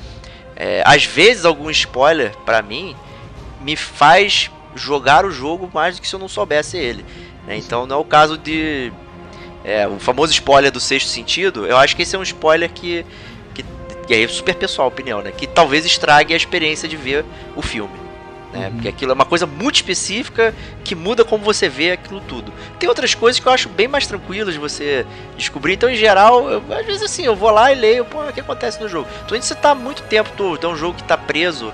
É, 0.55 0.83
às 0.87 1.05
vezes, 1.05 1.45
algum 1.45 1.71
spoiler, 1.71 2.35
para 2.45 2.63
mim, 2.63 2.97
me 3.61 3.77
faz 3.77 4.51
jogar 4.75 5.25
o 5.25 5.31
jogo 5.31 5.71
mais 5.73 5.97
do 5.97 6.03
que 6.03 6.09
se 6.09 6.15
eu 6.15 6.21
não 6.21 6.29
soubesse 6.29 6.77
ele. 6.77 7.05
Né? 7.47 7.57
Então, 7.57 7.87
não 7.87 7.97
é 7.97 7.99
o 7.99 8.05
caso 8.05 8.39
de. 8.39 8.93
É, 9.65 9.89
o 9.89 9.99
famoso 9.99 10.33
spoiler 10.33 10.71
do 10.71 10.79
sexto 10.79 11.09
sentido. 11.09 11.67
Eu 11.67 11.77
acho 11.77 11.97
que 11.97 12.03
esse 12.03 12.15
é 12.15 12.19
um 12.19 12.23
spoiler 12.23 12.71
que 12.71 13.05
e 14.09 14.15
aí 14.15 14.23
é 14.23 14.29
super 14.29 14.55
pessoal 14.55 14.87
a 14.87 14.89
opinião, 14.89 15.21
né? 15.21 15.33
Que 15.33 15.47
talvez 15.47 15.85
estrague 15.85 16.33
a 16.33 16.37
experiência 16.37 16.89
de 16.89 16.97
ver 16.97 17.25
o 17.55 17.63
filme. 17.63 18.07
Né? 18.53 18.67
Uhum. 18.67 18.73
Porque 18.75 18.89
aquilo 18.89 19.13
é 19.13 19.15
uma 19.15 19.25
coisa 19.25 19.47
muito 19.47 19.77
específica 19.77 20.55
que 20.85 20.95
muda 20.95 21.25
como 21.25 21.45
você 21.45 21.69
vê 21.69 21.93
aquilo 21.93 22.21
tudo. 22.21 22.53
Tem 22.79 22.89
outras 22.89 23.15
coisas 23.15 23.41
que 23.41 23.47
eu 23.47 23.53
acho 23.53 23.69
bem 23.69 23.89
mais 23.89 24.07
tranquilas 24.07 24.55
de 24.55 24.61
você 24.61 25.07
descobrir. 25.37 25.75
Então, 25.75 25.91
em 25.91 25.97
geral, 25.97 26.49
eu, 26.51 26.63
às 26.71 26.87
vezes 26.87 27.03
assim, 27.03 27.25
eu 27.25 27.37
vou 27.37 27.51
lá 27.51 27.73
e 27.73 27.75
leio, 27.75 28.05
pô, 28.05 28.23
o 28.23 28.33
que 28.33 28.41
acontece 28.41 28.81
no 28.81 28.89
jogo? 28.89 29.09
Então, 29.25 29.41
você 29.41 29.55
tá 29.55 29.75
muito 29.75 30.03
tempo, 30.05 30.31
tô, 30.37 30.57
tem 30.57 30.69
um 30.69 30.77
jogo 30.77 30.97
que 30.97 31.05
tá 31.05 31.17
preso 31.17 31.73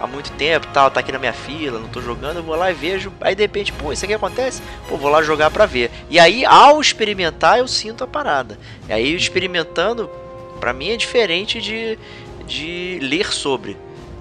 há 0.00 0.06
muito 0.06 0.32
tempo 0.32 0.66
tal, 0.72 0.90
tá 0.90 0.98
aqui 0.98 1.12
na 1.12 1.18
minha 1.18 1.32
fila, 1.32 1.78
não 1.78 1.86
tô 1.86 2.00
jogando, 2.00 2.38
eu 2.38 2.42
vou 2.42 2.56
lá 2.56 2.72
e 2.72 2.74
vejo, 2.74 3.12
aí 3.20 3.36
de 3.36 3.42
repente, 3.42 3.72
pô, 3.72 3.92
isso 3.92 4.04
aqui 4.04 4.12
acontece? 4.12 4.60
Pô, 4.88 4.96
vou 4.96 5.08
lá 5.08 5.22
jogar 5.22 5.48
pra 5.50 5.64
ver. 5.64 5.92
E 6.10 6.18
aí, 6.18 6.44
ao 6.44 6.80
experimentar, 6.80 7.58
eu 7.58 7.68
sinto 7.68 8.02
a 8.02 8.06
parada. 8.06 8.58
E 8.88 8.92
aí, 8.92 9.14
experimentando, 9.14 10.10
para 10.62 10.72
mim 10.72 10.90
é 10.90 10.96
diferente 10.96 11.60
de, 11.60 11.98
de 12.46 13.00
ler 13.02 13.32
sobre. 13.32 13.76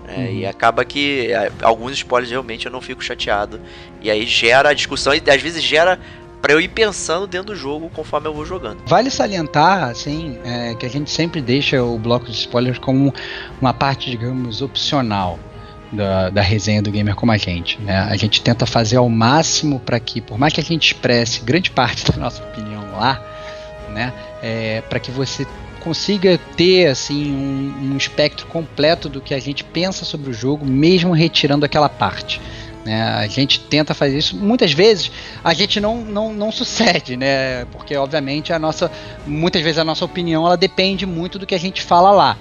É, 0.07 0.17
uhum. 0.17 0.25
E 0.25 0.45
acaba 0.47 0.83
que 0.83 1.31
é, 1.31 1.51
alguns 1.61 1.91
spoilers 1.91 2.31
realmente 2.31 2.65
eu 2.65 2.71
não 2.71 2.81
fico 2.81 3.03
chateado. 3.03 3.61
E 4.01 4.09
aí 4.09 4.25
gera 4.25 4.69
a 4.69 4.73
discussão 4.73 5.13
e 5.13 5.21
às 5.29 5.39
vezes 5.39 5.61
gera 5.61 5.99
para 6.41 6.53
eu 6.53 6.59
ir 6.59 6.69
pensando 6.69 7.27
dentro 7.27 7.53
do 7.53 7.55
jogo 7.55 7.91
conforme 7.93 8.27
eu 8.27 8.33
vou 8.33 8.43
jogando. 8.43 8.81
Vale 8.87 9.11
salientar, 9.11 9.83
assim, 9.83 10.39
é, 10.43 10.73
que 10.73 10.83
a 10.83 10.89
gente 10.89 11.11
sempre 11.11 11.43
deixa 11.43 11.83
o 11.83 11.99
bloco 11.99 12.25
de 12.25 12.31
spoilers 12.31 12.79
como 12.79 13.13
uma 13.61 13.71
parte, 13.71 14.09
digamos, 14.09 14.63
opcional. 14.63 15.37
Da, 15.93 16.29
da, 16.29 16.41
resenha 16.41 16.81
do 16.81 16.89
gamer 16.89 17.13
como 17.15 17.33
a 17.33 17.37
gente. 17.37 17.77
Né? 17.81 17.99
A 18.09 18.15
gente 18.15 18.41
tenta 18.41 18.65
fazer 18.65 18.95
ao 18.95 19.09
máximo 19.09 19.77
para 19.77 19.99
que, 19.99 20.21
por 20.21 20.39
mais 20.39 20.53
que 20.53 20.61
a 20.61 20.63
gente 20.63 20.85
expresse 20.93 21.41
grande 21.41 21.69
parte 21.69 22.07
da 22.09 22.17
nossa 22.17 22.41
opinião 22.41 22.93
lá, 22.93 23.21
né, 23.89 24.13
é, 24.41 24.81
para 24.89 25.01
que 25.01 25.11
você 25.11 25.45
consiga 25.81 26.39
ter 26.55 26.87
assim 26.87 27.31
um, 27.31 27.93
um, 27.93 27.97
espectro 27.97 28.47
completo 28.47 29.09
do 29.09 29.19
que 29.19 29.33
a 29.33 29.39
gente 29.39 29.63
pensa 29.63 30.05
sobre 30.05 30.29
o 30.29 30.33
jogo, 30.33 30.65
mesmo 30.65 31.11
retirando 31.11 31.65
aquela 31.65 31.89
parte. 31.89 32.39
Né? 32.85 33.01
A 33.01 33.27
gente 33.27 33.59
tenta 33.59 33.93
fazer 33.93 34.17
isso. 34.17 34.35
Muitas 34.35 34.71
vezes 34.71 35.11
a 35.43 35.53
gente 35.53 35.79
não, 35.79 35.97
não, 35.97 36.33
não 36.33 36.51
sucede, 36.51 37.17
né? 37.17 37.65
Porque 37.65 37.95
obviamente 37.95 38.53
a 38.53 38.59
nossa, 38.59 38.91
muitas 39.25 39.61
vezes 39.61 39.77
a 39.77 39.83
nossa 39.83 40.05
opinião 40.05 40.45
ela 40.45 40.57
depende 40.57 41.05
muito 41.05 41.37
do 41.37 41.45
que 41.45 41.55
a 41.55 41.59
gente 41.59 41.81
fala 41.81 42.11
lá, 42.11 42.37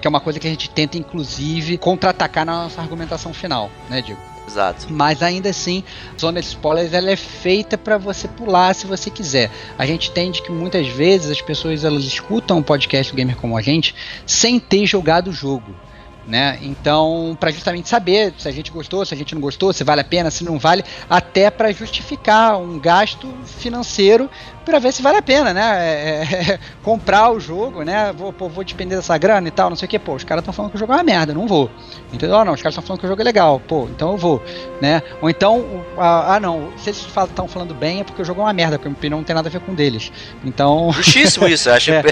que 0.00 0.06
é 0.06 0.10
uma 0.10 0.20
coisa 0.20 0.38
que 0.38 0.46
a 0.46 0.50
gente 0.50 0.70
tenta 0.70 0.96
inclusive 0.96 1.78
contra-atacar 1.78 2.44
na 2.44 2.64
nossa 2.64 2.80
argumentação 2.80 3.32
final, 3.32 3.70
né, 3.88 4.02
Diego? 4.02 4.31
Exato. 4.46 4.86
Mas 4.90 5.22
ainda 5.22 5.50
assim, 5.50 5.84
zona 6.20 6.40
de 6.40 6.46
spoilers 6.46 6.92
ela 6.92 7.10
é 7.10 7.16
feita 7.16 7.78
para 7.78 7.96
você 7.96 8.26
pular 8.26 8.74
se 8.74 8.86
você 8.86 9.10
quiser. 9.10 9.50
A 9.78 9.86
gente 9.86 10.10
entende 10.10 10.42
que 10.42 10.50
muitas 10.50 10.88
vezes 10.88 11.30
as 11.30 11.40
pessoas 11.40 11.84
elas 11.84 12.04
escutam 12.04 12.58
o 12.58 12.62
podcast 12.62 13.12
do 13.12 13.16
Gamer 13.16 13.36
como 13.36 13.56
a 13.56 13.62
gente 13.62 13.94
sem 14.26 14.58
ter 14.58 14.84
jogado 14.86 15.28
o 15.28 15.32
jogo 15.32 15.74
né? 16.26 16.58
Então, 16.62 17.36
para 17.38 17.50
justamente 17.50 17.88
saber 17.88 18.32
se 18.38 18.48
a 18.48 18.52
gente 18.52 18.70
gostou, 18.70 19.04
se 19.04 19.14
a 19.14 19.16
gente 19.16 19.34
não 19.34 19.40
gostou, 19.40 19.72
se 19.72 19.82
vale 19.82 20.00
a 20.00 20.04
pena, 20.04 20.30
se 20.30 20.44
não 20.44 20.58
vale, 20.58 20.84
até 21.08 21.50
para 21.50 21.72
justificar 21.72 22.58
um 22.58 22.78
gasto 22.78 23.32
financeiro 23.44 24.30
para 24.62 24.78
ver 24.78 24.92
se 24.92 25.02
vale 25.02 25.18
a 25.18 25.22
pena, 25.22 25.52
né? 25.52 25.62
É, 25.62 26.52
é, 26.52 26.58
comprar 26.82 27.30
o 27.30 27.40
jogo, 27.40 27.82
né? 27.82 28.12
Vou, 28.12 28.32
pô, 28.32 28.48
vou 28.48 28.64
depender 28.64 28.96
dessa 28.96 29.16
grana 29.18 29.48
e 29.48 29.50
tal, 29.50 29.68
não 29.68 29.76
sei 29.76 29.86
o 29.86 29.88
que. 29.88 29.98
Pô, 29.98 30.14
os 30.14 30.24
caras 30.24 30.42
estão 30.42 30.52
falando 30.52 30.70
que 30.70 30.76
o 30.76 30.80
jogo 30.80 30.92
é 30.92 30.96
uma 30.96 31.02
merda, 31.02 31.34
não 31.34 31.46
vou. 31.46 31.70
Entendeu? 32.12 32.36
Ah, 32.36 32.44
não, 32.44 32.52
os 32.52 32.62
caras 32.62 32.74
estão 32.74 32.82
falando 32.82 33.00
que 33.00 33.06
o 33.06 33.08
jogo 33.08 33.20
é 33.20 33.24
legal, 33.24 33.60
pô, 33.60 33.88
então 33.90 34.12
eu 34.12 34.16
vou, 34.16 34.42
né? 34.80 35.02
Ou 35.20 35.28
então, 35.28 35.84
ah, 35.98 36.38
não, 36.40 36.72
se 36.76 36.90
eles 36.90 37.06
estão 37.06 37.48
falando 37.48 37.74
bem 37.74 38.00
é 38.00 38.04
porque 38.04 38.22
o 38.22 38.24
jogo 38.24 38.40
é 38.40 38.44
uma 38.44 38.52
merda, 38.52 38.78
porque 38.78 38.88
a 38.88 38.92
opinião 38.92 39.18
não 39.18 39.24
tem 39.24 39.34
nada 39.34 39.48
a 39.48 39.52
ver 39.52 39.60
com 39.60 39.74
deles. 39.74 40.12
Então. 40.44 40.92
Justíssimo 40.96 41.46
isso, 41.48 41.70
acho. 41.70 41.92
é, 41.92 42.02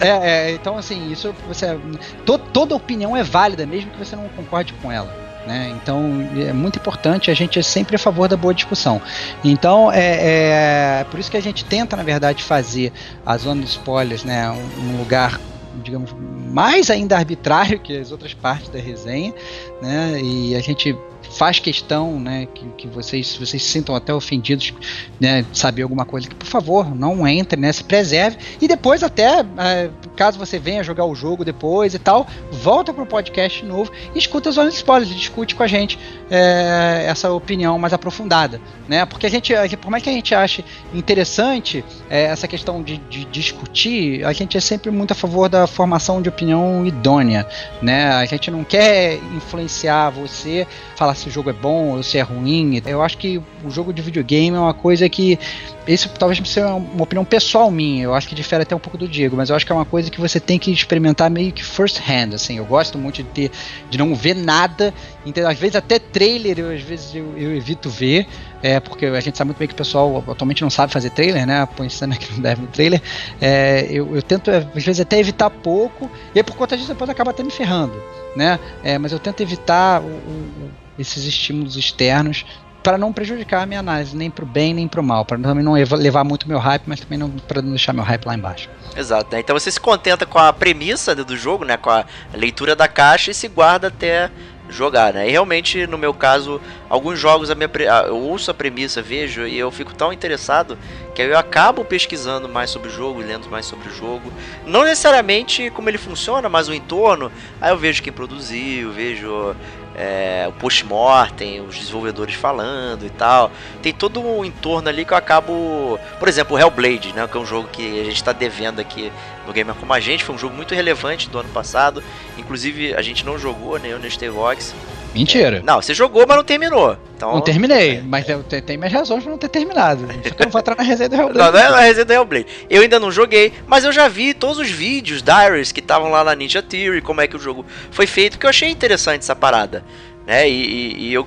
é, 0.00 0.08
é, 0.08 0.50
então 0.52 0.76
assim, 0.76 1.10
isso 1.10 1.34
você. 1.46 1.78
To, 2.24 2.38
toda 2.38 2.74
opinião 2.74 3.16
é 3.16 3.22
válida, 3.22 3.66
mesmo 3.66 3.90
que 3.90 3.98
você 3.98 4.14
não 4.16 4.28
concorde 4.30 4.72
com 4.74 4.90
ela. 4.90 5.27
Né? 5.48 5.74
Então 5.82 6.28
é 6.46 6.52
muito 6.52 6.78
importante, 6.78 7.30
a 7.30 7.34
gente 7.34 7.58
é 7.58 7.62
sempre 7.62 7.96
a 7.96 7.98
favor 7.98 8.28
da 8.28 8.36
boa 8.36 8.52
discussão. 8.52 9.00
Então 9.42 9.90
é, 9.90 11.00
é 11.00 11.06
por 11.10 11.18
isso 11.18 11.30
que 11.30 11.38
a 11.38 11.40
gente 11.42 11.64
tenta, 11.64 11.96
na 11.96 12.02
verdade, 12.02 12.44
fazer 12.44 12.92
a 13.24 13.34
zona 13.38 13.62
de 13.62 13.68
spoilers 13.68 14.24
né, 14.24 14.50
um, 14.50 14.90
um 14.90 14.98
lugar 14.98 15.40
digamos, 15.82 16.14
mais 16.52 16.90
ainda 16.90 17.16
arbitrário 17.16 17.78
que 17.78 17.96
as 17.96 18.12
outras 18.12 18.34
partes 18.34 18.68
da 18.68 18.78
resenha, 18.78 19.32
né? 19.80 20.20
E 20.20 20.56
a 20.56 20.60
gente 20.60 20.94
faz 21.30 21.58
questão, 21.58 22.18
né, 22.18 22.46
que, 22.54 22.64
que 22.76 22.88
vocês, 22.88 23.36
vocês 23.36 23.62
se 23.62 23.68
sintam 23.70 23.94
até 23.94 24.12
ofendidos, 24.12 24.72
né, 25.20 25.42
de 25.42 25.58
saber 25.58 25.82
alguma 25.82 26.04
coisa, 26.04 26.28
que 26.28 26.34
por 26.34 26.46
favor, 26.46 26.94
não 26.94 27.26
entre, 27.26 27.60
né, 27.60 27.72
se 27.72 27.84
preserve, 27.84 28.38
e 28.60 28.68
depois 28.68 29.02
até, 29.02 29.40
é, 29.40 29.90
caso 30.16 30.38
você 30.38 30.58
venha 30.58 30.82
jogar 30.82 31.04
o 31.04 31.14
jogo 31.14 31.44
depois 31.44 31.94
e 31.94 31.98
tal, 31.98 32.26
volta 32.50 32.92
pro 32.92 33.06
podcast 33.06 33.64
novo 33.64 33.90
e 34.14 34.18
escuta 34.18 34.48
as 34.48 34.54
zonas 34.54 34.72
de 34.72 34.78
spoilers, 34.78 35.14
discute 35.14 35.54
com 35.54 35.62
a 35.62 35.66
gente 35.66 35.98
é, 36.30 37.04
essa 37.06 37.30
opinião 37.32 37.78
mais 37.78 37.92
aprofundada, 37.92 38.60
né, 38.88 39.04
porque 39.04 39.26
a 39.26 39.30
gente, 39.30 39.52
por 39.80 39.90
mais 39.90 40.02
que 40.02 40.10
a 40.10 40.12
gente 40.12 40.34
ache 40.34 40.64
interessante 40.94 41.84
é, 42.08 42.24
essa 42.24 42.48
questão 42.48 42.82
de, 42.82 42.96
de 42.96 43.24
discutir, 43.26 44.24
a 44.24 44.32
gente 44.32 44.56
é 44.56 44.60
sempre 44.60 44.90
muito 44.90 45.12
a 45.12 45.14
favor 45.14 45.48
da 45.48 45.66
formação 45.66 46.22
de 46.22 46.28
opinião 46.28 46.86
idônea, 46.86 47.46
né, 47.82 48.08
a 48.12 48.24
gente 48.24 48.50
não 48.50 48.64
quer 48.64 49.16
influenciar 49.36 50.10
você, 50.10 50.66
falar 50.96 51.14
se 51.18 51.28
o 51.28 51.30
jogo 51.30 51.50
é 51.50 51.52
bom 51.52 51.96
ou 51.96 52.02
se 52.02 52.18
é 52.18 52.22
ruim. 52.22 52.80
Eu 52.86 53.02
acho 53.02 53.18
que 53.18 53.38
o 53.64 53.70
jogo 53.70 53.92
de 53.92 54.00
videogame 54.00 54.56
é 54.56 54.60
uma 54.60 54.74
coisa 54.74 55.08
que. 55.08 55.38
Isso 55.86 56.10
talvez 56.18 56.38
seja 56.46 56.74
uma 56.74 57.02
opinião 57.02 57.24
pessoal 57.24 57.70
minha, 57.70 58.04
eu 58.04 58.14
acho 58.14 58.28
que 58.28 58.34
difere 58.34 58.62
até 58.62 58.76
um 58.76 58.78
pouco 58.78 58.98
do 58.98 59.08
Diego, 59.08 59.36
mas 59.36 59.48
eu 59.48 59.56
acho 59.56 59.64
que 59.64 59.72
é 59.72 59.74
uma 59.74 59.86
coisa 59.86 60.10
que 60.10 60.20
você 60.20 60.38
tem 60.38 60.58
que 60.58 60.70
experimentar 60.70 61.30
meio 61.30 61.50
que 61.50 61.64
first 61.64 61.98
hand, 61.98 62.34
assim. 62.34 62.58
Eu 62.58 62.66
gosto 62.66 62.98
muito 62.98 63.22
de 63.22 63.24
ter, 63.24 63.50
de 63.88 63.96
não 63.96 64.14
ver 64.14 64.34
nada, 64.34 64.92
então, 65.24 65.48
às 65.48 65.58
vezes 65.58 65.76
até 65.76 65.98
trailer 65.98 66.58
eu, 66.58 66.70
às 66.74 66.82
vezes 66.82 67.14
eu, 67.14 67.36
eu 67.36 67.54
evito 67.54 67.90
ver, 67.90 68.26
é, 68.62 68.80
porque 68.80 69.06
a 69.06 69.20
gente 69.20 69.36
sabe 69.36 69.48
muito 69.48 69.58
bem 69.58 69.68
que 69.68 69.74
o 69.74 69.76
pessoal 69.76 70.24
atualmente 70.28 70.62
não 70.62 70.70
sabe 70.70 70.92
fazer 70.92 71.10
trailer, 71.10 71.46
né? 71.46 71.68
Cena 71.90 72.16
que 72.16 72.32
não 72.32 72.40
deve 72.40 72.62
no 72.62 72.68
trailer. 72.68 73.00
É, 73.40 73.86
eu, 73.90 74.14
eu, 74.14 74.22
tento, 74.22 74.50
às 74.50 74.84
vezes, 74.84 75.00
até 75.00 75.18
evitar 75.18 75.50
pouco, 75.50 76.10
e 76.34 76.38
aí, 76.38 76.42
por 76.42 76.56
conta 76.56 76.76
disso 76.76 76.88
depois 76.88 77.10
acaba 77.10 77.30
até 77.30 77.42
me 77.42 77.50
ferrando, 77.50 77.94
né? 78.34 78.58
É, 78.82 78.98
mas 78.98 79.12
eu 79.12 79.18
tento 79.18 79.42
evitar 79.42 80.00
o, 80.00 80.06
o 80.06 80.70
esses 80.98 81.24
estímulos 81.24 81.76
externos 81.76 82.44
para 82.82 82.96
não 82.96 83.12
prejudicar 83.12 83.62
a 83.62 83.66
minha 83.66 83.80
análise, 83.80 84.16
nem 84.16 84.30
para 84.30 84.44
o 84.44 84.48
bem 84.48 84.72
nem 84.72 84.88
para 84.88 85.00
o 85.00 85.04
mal, 85.04 85.24
para 85.24 85.38
também 85.38 85.64
não 85.64 85.74
levar 85.74 86.24
muito 86.24 86.48
meu 86.48 86.58
hype, 86.58 86.84
mas 86.86 87.00
também 87.00 87.18
não 87.18 87.28
para 87.30 87.60
não 87.60 87.70
deixar 87.70 87.92
meu 87.92 88.04
hype 88.04 88.24
lá 88.24 88.34
embaixo. 88.34 88.70
Exato, 88.96 89.34
né? 89.34 89.40
então 89.40 89.58
você 89.58 89.70
se 89.70 89.80
contenta 89.80 90.24
com 90.24 90.38
a 90.38 90.52
premissa 90.52 91.14
do 91.14 91.36
jogo, 91.36 91.64
né, 91.64 91.76
com 91.76 91.90
a 91.90 92.04
leitura 92.32 92.74
da 92.74 92.88
caixa 92.88 93.30
e 93.30 93.34
se 93.34 93.48
guarda 93.48 93.88
até 93.88 94.30
jogar, 94.70 95.12
né? 95.12 95.26
E 95.26 95.30
realmente, 95.30 95.86
no 95.86 95.98
meu 95.98 96.12
caso, 96.12 96.60
alguns 96.88 97.18
jogos 97.18 97.50
a 97.50 97.54
minha 97.54 97.70
eu 98.06 98.16
ouço 98.16 98.50
a 98.50 98.54
premissa, 98.54 99.00
vejo 99.00 99.46
e 99.46 99.58
eu 99.58 99.70
fico 99.70 99.94
tão 99.94 100.12
interessado 100.12 100.78
que 101.14 101.22
eu 101.22 101.38
acabo 101.38 101.84
pesquisando 101.84 102.48
mais 102.48 102.70
sobre 102.70 102.88
o 102.88 102.92
jogo, 102.92 103.20
lendo 103.20 103.48
mais 103.48 103.66
sobre 103.66 103.88
o 103.88 103.94
jogo. 103.94 104.32
Não 104.66 104.84
necessariamente 104.84 105.70
como 105.70 105.88
ele 105.88 105.98
funciona, 105.98 106.48
mas 106.48 106.68
o 106.68 106.74
entorno. 106.74 107.32
Aí 107.60 107.70
eu 107.70 107.78
vejo 107.78 108.02
quem 108.02 108.12
produziu, 108.12 108.92
vejo 108.92 109.56
é, 109.98 110.46
o 110.48 110.52
post-mortem, 110.52 111.60
os 111.60 111.76
desenvolvedores 111.76 112.36
falando 112.36 113.04
e 113.04 113.10
tal. 113.10 113.50
Tem 113.82 113.92
todo 113.92 114.20
um 114.20 114.44
entorno 114.44 114.88
ali 114.88 115.04
que 115.04 115.12
eu 115.12 115.16
acabo. 115.16 115.98
Por 116.20 116.28
exemplo, 116.28 116.56
o 116.56 116.58
Hellblade, 116.58 117.12
né? 117.12 117.26
Que 117.26 117.36
é 117.36 117.40
um 117.40 117.44
jogo 117.44 117.68
que 117.68 118.00
a 118.00 118.04
gente 118.04 118.14
está 118.14 118.32
devendo 118.32 118.80
aqui 118.80 119.10
no 119.44 119.52
Gamer 119.52 119.74
Como 119.74 119.92
a 119.92 119.98
Gente. 119.98 120.22
Foi 120.22 120.36
um 120.36 120.38
jogo 120.38 120.54
muito 120.54 120.72
relevante 120.72 121.28
do 121.28 121.40
ano 121.40 121.48
passado. 121.48 122.00
Inclusive, 122.36 122.94
a 122.94 123.02
gente 123.02 123.26
não 123.26 123.36
jogou, 123.36 123.76
né? 123.76 123.88
Eu 123.88 123.98
no 123.98 124.32
Vox. 124.32 124.72
Mentira. 125.14 125.58
É, 125.58 125.62
não, 125.62 125.80
você 125.80 125.94
jogou, 125.94 126.24
mas 126.26 126.36
não 126.36 126.44
terminou. 126.44 126.96
Então, 127.16 127.32
não 127.34 127.40
terminei, 127.40 127.96
é, 127.96 128.02
mas 128.02 128.28
eu 128.28 128.42
tenho, 128.42 128.62
tenho 128.62 128.78
minhas 128.78 128.92
razões 128.92 129.22
pra 129.22 129.30
não 129.32 129.38
ter 129.38 129.48
terminado. 129.48 130.06
Só 130.22 130.34
que 130.34 130.42
eu 130.42 130.46
não 130.46 130.52
vou 130.52 130.60
entrar 130.60 130.76
na 130.76 130.82
resenha 130.82 131.08
do 131.08 131.16
Hellblade. 131.16 131.38
Não, 131.38 131.52
não 131.52 131.58
é 131.58 131.70
na 131.70 131.80
resenha 131.80 132.04
do 132.04 132.12
Hellblade. 132.12 132.46
Eu 132.70 132.82
ainda 132.82 133.00
não 133.00 133.10
joguei, 133.10 133.52
mas 133.66 133.84
eu 133.84 133.92
já 133.92 134.06
vi 134.08 134.34
todos 134.34 134.58
os 134.58 134.70
vídeos, 134.70 135.22
diaries, 135.22 135.72
que 135.72 135.80
estavam 135.80 136.10
lá 136.10 136.22
na 136.22 136.34
Ninja 136.34 136.62
Theory, 136.62 137.00
como 137.00 137.20
é 137.20 137.26
que 137.26 137.36
o 137.36 137.40
jogo 137.40 137.66
foi 137.90 138.06
feito, 138.06 138.32
porque 138.32 138.46
eu 138.46 138.50
achei 138.50 138.68
interessante 138.68 139.22
essa 139.22 139.34
parada. 139.34 139.84
Né? 140.26 140.48
E, 140.48 140.52
e, 140.52 141.08
e 141.08 141.14
eu 141.14 141.26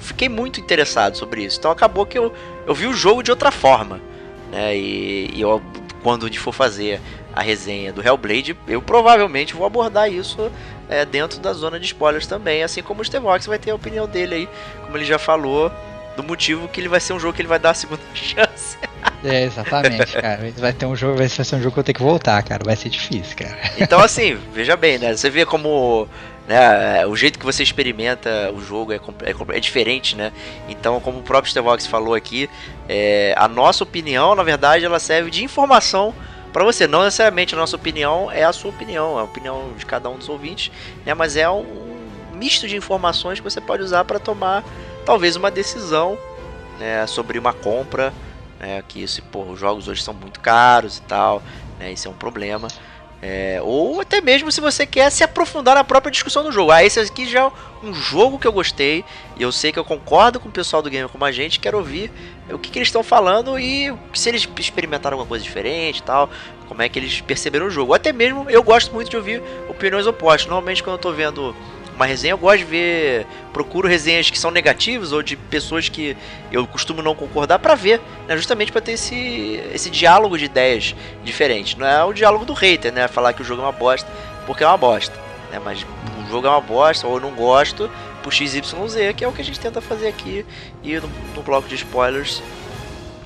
fiquei 0.00 0.28
muito 0.28 0.60
interessado 0.60 1.16
sobre 1.16 1.44
isso. 1.44 1.58
Então 1.58 1.70
acabou 1.70 2.04
que 2.04 2.18
eu, 2.18 2.32
eu 2.66 2.74
vi 2.74 2.86
o 2.86 2.92
jogo 2.92 3.22
de 3.22 3.30
outra 3.30 3.50
forma. 3.50 4.00
Né? 4.50 4.76
E, 4.76 5.30
e 5.34 5.40
eu, 5.40 5.62
quando 6.02 6.24
a 6.24 6.26
gente 6.26 6.38
for 6.38 6.52
fazer 6.52 7.00
a 7.34 7.42
resenha 7.42 7.92
do 7.92 8.06
Hellblade, 8.06 8.56
eu 8.66 8.82
provavelmente 8.82 9.54
vou 9.54 9.66
abordar 9.66 10.10
isso 10.10 10.50
é, 10.88 11.04
dentro 11.04 11.40
da 11.40 11.52
zona 11.52 11.78
de 11.78 11.86
spoilers 11.86 12.26
também, 12.26 12.62
assim 12.62 12.82
como 12.82 13.00
o 13.00 13.04
Stevox 13.04 13.46
vai 13.46 13.58
ter 13.58 13.70
a 13.70 13.74
opinião 13.74 14.06
dele 14.06 14.34
aí, 14.34 14.48
como 14.84 14.96
ele 14.96 15.04
já 15.04 15.18
falou, 15.18 15.72
do 16.16 16.22
motivo 16.22 16.68
que 16.68 16.80
ele 16.80 16.88
vai 16.88 17.00
ser 17.00 17.12
um 17.14 17.20
jogo 17.20 17.32
que 17.32 17.40
ele 17.40 17.48
vai 17.48 17.58
dar 17.58 17.70
a 17.70 17.74
segunda 17.74 18.02
chance. 18.14 18.76
É, 19.24 19.44
exatamente, 19.44 20.12
cara. 20.12 20.52
Vai 20.58 20.72
ter 20.72 20.84
um 20.86 20.96
jogo, 20.96 21.16
vai 21.16 21.28
ser 21.28 21.42
um 21.54 21.62
jogo 21.62 21.72
que 21.72 21.80
eu 21.80 21.84
tenho 21.84 21.96
que 21.96 22.02
voltar, 22.02 22.42
cara. 22.42 22.62
Vai 22.64 22.76
ser 22.76 22.88
difícil, 22.88 23.36
cara. 23.36 23.56
Então, 23.78 24.00
assim, 24.00 24.36
veja 24.52 24.76
bem, 24.76 24.98
né? 24.98 25.16
Você 25.16 25.30
vê 25.30 25.46
como 25.46 26.08
né, 26.46 27.06
o 27.06 27.14
jeito 27.16 27.38
que 27.38 27.44
você 27.44 27.62
experimenta 27.62 28.52
o 28.52 28.60
jogo 28.60 28.92
é, 28.92 28.96
é, 28.96 29.56
é 29.56 29.60
diferente, 29.60 30.16
né? 30.16 30.32
Então, 30.68 31.00
como 31.00 31.20
o 31.20 31.22
próprio 31.22 31.50
Stevox 31.50 31.86
falou 31.86 32.14
aqui, 32.14 32.50
é, 32.88 33.32
a 33.36 33.46
nossa 33.46 33.84
opinião, 33.84 34.34
na 34.34 34.42
verdade, 34.42 34.84
ela 34.84 34.98
serve 34.98 35.30
de 35.30 35.44
informação 35.44 36.12
para 36.52 36.64
você. 36.64 36.86
Não 36.86 37.02
necessariamente 37.02 37.54
a 37.54 37.58
nossa 37.58 37.76
opinião 37.76 38.30
é 38.30 38.44
a 38.44 38.52
sua 38.52 38.70
opinião, 38.70 39.18
é 39.18 39.22
a 39.22 39.24
opinião 39.24 39.72
de 39.76 39.86
cada 39.86 40.08
um 40.08 40.16
dos 40.16 40.28
ouvintes, 40.28 40.70
né? 41.04 41.14
Mas 41.14 41.36
é 41.36 41.48
um 41.48 41.64
misto 42.34 42.68
de 42.68 42.76
informações 42.76 43.38
que 43.38 43.44
você 43.44 43.60
pode 43.60 43.82
usar 43.82 44.04
para 44.04 44.18
tomar 44.18 44.64
talvez 45.04 45.36
uma 45.36 45.50
decisão 45.50 46.18
né, 46.78 47.06
sobre 47.06 47.38
uma 47.38 47.52
compra, 47.52 48.12
né? 48.60 48.82
Que 48.86 49.06
se 49.06 49.22
pô, 49.22 49.42
os 49.44 49.58
jogos 49.58 49.88
hoje 49.88 50.02
são 50.02 50.14
muito 50.14 50.40
caros 50.40 50.98
e 50.98 51.02
tal, 51.02 51.42
né? 51.78 51.92
Isso 51.92 52.08
é 52.08 52.10
um 52.10 52.14
problema. 52.14 52.68
É, 53.24 53.60
ou 53.62 54.00
até 54.00 54.20
mesmo 54.20 54.50
se 54.50 54.60
você 54.60 54.84
quer 54.84 55.08
se 55.08 55.22
aprofundar 55.22 55.76
na 55.76 55.84
própria 55.84 56.10
discussão 56.10 56.42
do 56.42 56.50
jogo. 56.50 56.72
Ah, 56.72 56.82
esse 56.82 56.98
aqui 56.98 57.24
já 57.24 57.42
é 57.42 57.52
um 57.80 57.94
jogo 57.94 58.36
que 58.36 58.48
eu 58.48 58.52
gostei 58.52 59.04
e 59.36 59.42
eu 59.42 59.52
sei 59.52 59.70
que 59.70 59.78
eu 59.78 59.84
concordo 59.84 60.40
com 60.40 60.48
o 60.48 60.52
pessoal 60.52 60.82
do 60.82 60.90
game 60.90 61.08
como 61.08 61.24
a 61.24 61.30
gente, 61.30 61.60
quero 61.60 61.78
ouvir 61.78 62.10
o 62.50 62.58
que, 62.58 62.68
que 62.68 62.80
eles 62.80 62.88
estão 62.88 63.04
falando 63.04 63.56
e 63.56 63.94
se 64.12 64.28
eles 64.28 64.48
experimentaram 64.58 65.14
alguma 65.14 65.28
coisa 65.28 65.44
diferente 65.44 65.98
e 65.98 66.02
tal, 66.02 66.28
como 66.66 66.82
é 66.82 66.88
que 66.88 66.98
eles 66.98 67.20
perceberam 67.20 67.66
o 67.66 67.70
jogo. 67.70 67.92
Ou 67.92 67.94
até 67.94 68.12
mesmo 68.12 68.50
eu 68.50 68.62
gosto 68.62 68.92
muito 68.92 69.08
de 69.08 69.16
ouvir 69.16 69.40
opiniões 69.68 70.04
opostas. 70.04 70.46
Normalmente 70.46 70.82
quando 70.82 70.94
eu 70.94 70.96
estou 70.96 71.12
vendo 71.12 71.54
uma 71.94 72.06
resenha, 72.06 72.32
eu 72.32 72.38
gosto 72.38 72.58
de 72.58 72.64
ver, 72.64 73.26
procuro 73.52 73.86
resenhas 73.86 74.30
que 74.30 74.38
são 74.38 74.50
negativas 74.50 75.12
ou 75.12 75.22
de 75.22 75.36
pessoas 75.36 75.88
que 75.88 76.16
eu 76.50 76.66
costumo 76.66 77.02
não 77.02 77.14
concordar 77.14 77.58
para 77.58 77.74
ver, 77.74 78.00
né, 78.26 78.36
justamente 78.36 78.72
para 78.72 78.80
ter 78.80 78.92
esse, 78.92 79.60
esse 79.72 79.90
diálogo 79.90 80.38
de 80.38 80.46
ideias 80.46 80.94
diferentes. 81.22 81.76
Não 81.76 81.86
é 81.86 82.02
o 82.04 82.12
diálogo 82.12 82.44
do 82.44 82.54
hater, 82.54 82.92
né, 82.92 83.08
falar 83.08 83.32
que 83.32 83.42
o 83.42 83.44
jogo 83.44 83.62
é 83.62 83.64
uma 83.66 83.72
bosta 83.72 84.10
porque 84.46 84.64
é 84.64 84.66
uma 84.66 84.76
bosta, 84.76 85.14
né, 85.50 85.60
mas 85.62 85.84
o 86.26 86.30
jogo 86.30 86.46
é 86.46 86.50
uma 86.50 86.60
bosta 86.60 87.06
ou 87.06 87.16
eu 87.16 87.20
não 87.20 87.32
gosto 87.32 87.90
por 88.22 88.32
XYZ, 88.32 88.64
que 89.16 89.24
é 89.24 89.28
o 89.28 89.32
que 89.32 89.42
a 89.42 89.44
gente 89.44 89.60
tenta 89.60 89.80
fazer 89.80 90.08
aqui 90.08 90.46
e 90.82 90.94
no, 90.94 91.08
no 91.34 91.42
bloco 91.42 91.68
de 91.68 91.74
spoilers 91.74 92.42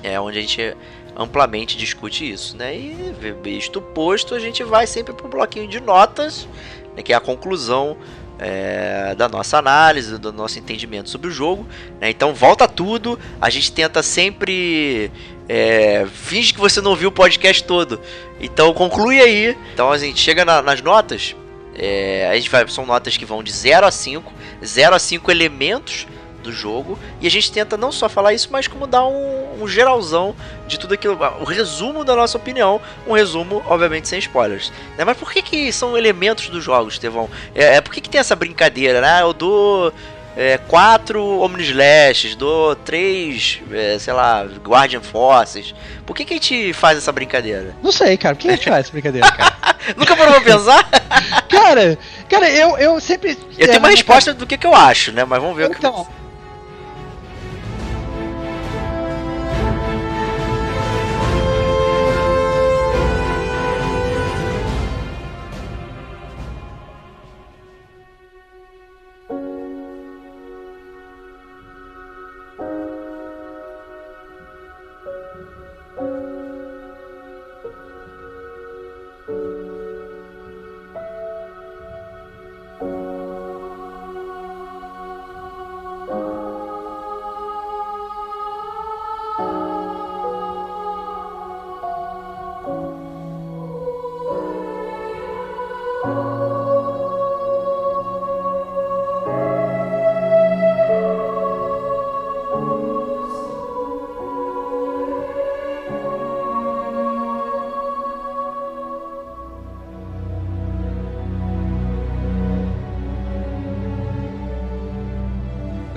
é 0.03 0.19
onde 0.19 0.37
a 0.37 0.41
gente 0.41 0.75
amplamente 1.15 1.75
discute 1.75 2.31
isso, 2.31 2.55
né? 2.55 2.75
E 2.75 3.15
visto 3.41 3.81
posto, 3.81 4.35
a 4.35 4.39
gente 4.39 4.63
vai 4.63 4.85
sempre 4.85 5.13
para 5.13 5.25
o 5.25 5.29
bloquinho 5.29 5.67
de 5.67 5.79
notas, 5.79 6.47
né, 6.95 7.01
que 7.01 7.11
é 7.11 7.15
a 7.15 7.19
conclusão 7.19 7.97
é, 8.39 9.15
da 9.15 9.27
nossa 9.27 9.57
análise, 9.57 10.17
do 10.17 10.31
nosso 10.31 10.59
entendimento 10.59 11.09
sobre 11.09 11.27
o 11.27 11.31
jogo. 11.31 11.67
Né? 11.99 12.09
Então 12.09 12.33
volta 12.33 12.67
tudo, 12.67 13.19
a 13.39 13.49
gente 13.49 13.71
tenta 13.71 14.03
sempre. 14.03 15.11
É, 15.49 16.05
finge 16.11 16.53
que 16.53 16.59
você 16.59 16.81
não 16.81 16.91
ouviu 16.91 17.09
o 17.09 17.11
podcast 17.11 17.63
todo. 17.63 17.99
Então 18.39 18.73
conclui 18.73 19.19
aí. 19.19 19.57
Então 19.73 19.91
a 19.91 19.97
gente 19.97 20.19
chega 20.19 20.43
na, 20.43 20.61
nas 20.61 20.81
notas. 20.81 21.35
É, 21.75 22.27
a 22.31 22.35
gente 22.35 22.49
vai, 22.49 22.67
são 22.67 22.85
notas 22.85 23.15
que 23.15 23.25
vão 23.25 23.43
de 23.43 23.51
0 23.51 23.85
a 23.85 23.91
5. 23.91 24.33
0 24.63 24.95
a 24.95 24.99
5 24.99 25.31
elementos 25.31 26.07
do 26.47 26.53
jogo. 26.53 26.97
E 27.21 27.27
a 27.27 27.29
gente 27.29 27.51
tenta 27.51 27.77
não 27.77 27.91
só 27.91 28.09
falar 28.09 28.33
isso, 28.33 28.49
mas 28.51 28.67
como 28.67 28.87
dar 28.87 29.05
um, 29.05 29.61
um 29.61 29.67
geralzão 29.67 30.35
de 30.67 30.79
tudo 30.79 30.93
aquilo, 30.93 31.17
o 31.39 31.43
resumo 31.43 32.03
da 32.03 32.15
nossa 32.15 32.37
opinião, 32.37 32.81
um 33.05 33.13
resumo, 33.13 33.61
obviamente, 33.67 34.07
sem 34.07 34.19
spoilers. 34.19 34.71
Né? 34.97 35.03
Mas 35.03 35.17
por 35.17 35.31
que, 35.31 35.41
que 35.41 35.71
são 35.71 35.97
elementos 35.97 36.49
do 36.49 36.59
jogo, 36.59 36.89
Estevão? 36.89 37.29
É, 37.53 37.75
é, 37.75 37.81
por 37.81 37.93
que, 37.93 38.01
que 38.01 38.09
tem 38.09 38.19
essa 38.19 38.35
brincadeira, 38.35 39.01
né? 39.01 39.21
Eu 39.21 39.33
dou 39.33 39.93
é, 40.37 40.57
quatro 40.57 41.39
Omnislashes, 41.39 42.35
dou 42.35 42.75
três, 42.75 43.59
é, 43.71 43.97
sei 43.99 44.13
lá, 44.13 44.43
Guardian 44.43 45.01
Forces. 45.01 45.73
Por 46.05 46.15
que, 46.15 46.23
que 46.23 46.33
a 46.33 46.37
gente 46.37 46.73
faz 46.73 46.97
essa 46.97 47.11
brincadeira? 47.11 47.75
Não 47.81 47.91
sei, 47.91 48.15
cara. 48.17 48.35
Por 48.35 48.41
que 48.41 48.49
a 48.49 48.51
gente 48.51 48.69
faz 48.69 48.85
essa 48.85 48.91
brincadeira, 48.91 49.29
cara? 49.31 49.75
Nunca 49.97 50.15
parou 50.15 50.39
pra 50.39 50.53
pensar? 50.53 50.87
cara, 51.49 51.97
cara, 52.29 52.49
eu, 52.49 52.77
eu 52.77 52.99
sempre. 52.99 53.37
Eu 53.57 53.67
tenho 53.67 53.79
uma 53.79 53.89
resposta 53.89 54.33
do 54.33 54.45
que, 54.45 54.57
que 54.57 54.67
eu 54.67 54.75
acho, 54.75 55.11
né? 55.11 55.25
Mas 55.25 55.41
vamos 55.41 55.57
ver 55.57 55.71
então, 55.71 56.01
o 56.01 56.05
que. 56.05 56.11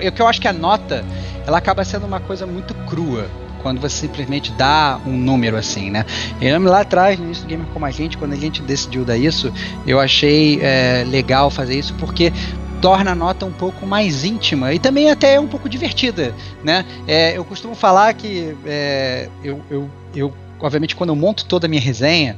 O 0.07 0.11
que 0.11 0.21
eu 0.21 0.27
acho 0.27 0.41
que 0.41 0.47
a 0.47 0.53
nota, 0.53 1.03
ela 1.45 1.57
acaba 1.57 1.83
sendo 1.83 2.05
uma 2.05 2.19
coisa 2.19 2.45
muito 2.45 2.73
crua 2.87 3.29
quando 3.61 3.79
você 3.79 3.95
simplesmente 3.95 4.51
dá 4.53 4.99
um 5.05 5.15
número 5.15 5.55
assim, 5.55 5.89
né? 5.91 6.05
Eu 6.41 6.53
lembro 6.53 6.71
lá 6.71 6.81
atrás, 6.81 7.19
no 7.19 7.25
início 7.25 7.43
do 7.43 7.49
Gamer 7.49 7.67
Como 7.67 7.85
a 7.85 7.91
Gente, 7.91 8.17
quando 8.17 8.33
a 8.33 8.35
gente 8.35 8.61
decidiu 8.61 9.05
dar 9.05 9.17
isso, 9.17 9.53
eu 9.85 9.99
achei 9.99 10.59
é, 10.61 11.03
legal 11.07 11.49
fazer 11.49 11.77
isso 11.77 11.93
porque 11.95 12.33
torna 12.81 13.11
a 13.11 13.15
nota 13.15 13.45
um 13.45 13.51
pouco 13.51 13.85
mais 13.85 14.25
íntima 14.25 14.73
e 14.73 14.79
também 14.79 15.11
até 15.11 15.39
um 15.39 15.47
pouco 15.47 15.69
divertida, 15.69 16.33
né? 16.63 16.83
É, 17.07 17.37
eu 17.37 17.45
costumo 17.45 17.75
falar 17.75 18.13
que 18.15 18.55
é, 18.65 19.29
eu, 19.43 19.61
eu, 19.69 19.89
eu, 20.15 20.33
obviamente, 20.59 20.95
quando 20.95 21.11
eu 21.11 21.15
monto 21.15 21.45
toda 21.45 21.67
a 21.67 21.69
minha 21.69 21.81
resenha, 21.81 22.35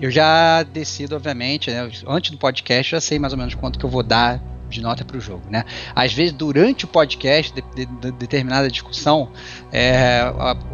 eu 0.00 0.10
já 0.10 0.62
decido, 0.62 1.14
obviamente, 1.14 1.70
né, 1.70 1.88
antes 2.06 2.30
do 2.30 2.38
podcast, 2.38 2.92
já 2.92 3.00
sei 3.00 3.18
mais 3.18 3.32
ou 3.32 3.38
menos 3.38 3.54
quanto 3.54 3.78
que 3.78 3.84
eu 3.84 3.90
vou 3.90 4.02
dar 4.02 4.40
de 4.68 4.80
nota 4.80 5.04
para 5.04 5.16
o 5.16 5.20
jogo, 5.20 5.42
né? 5.48 5.64
Às 5.94 6.12
vezes 6.12 6.32
durante 6.32 6.84
o 6.84 6.88
podcast, 6.88 7.52
de, 7.52 7.62
de, 7.74 7.86
de 7.86 8.12
determinada 8.12 8.68
discussão, 8.70 9.30
é, 9.72 10.22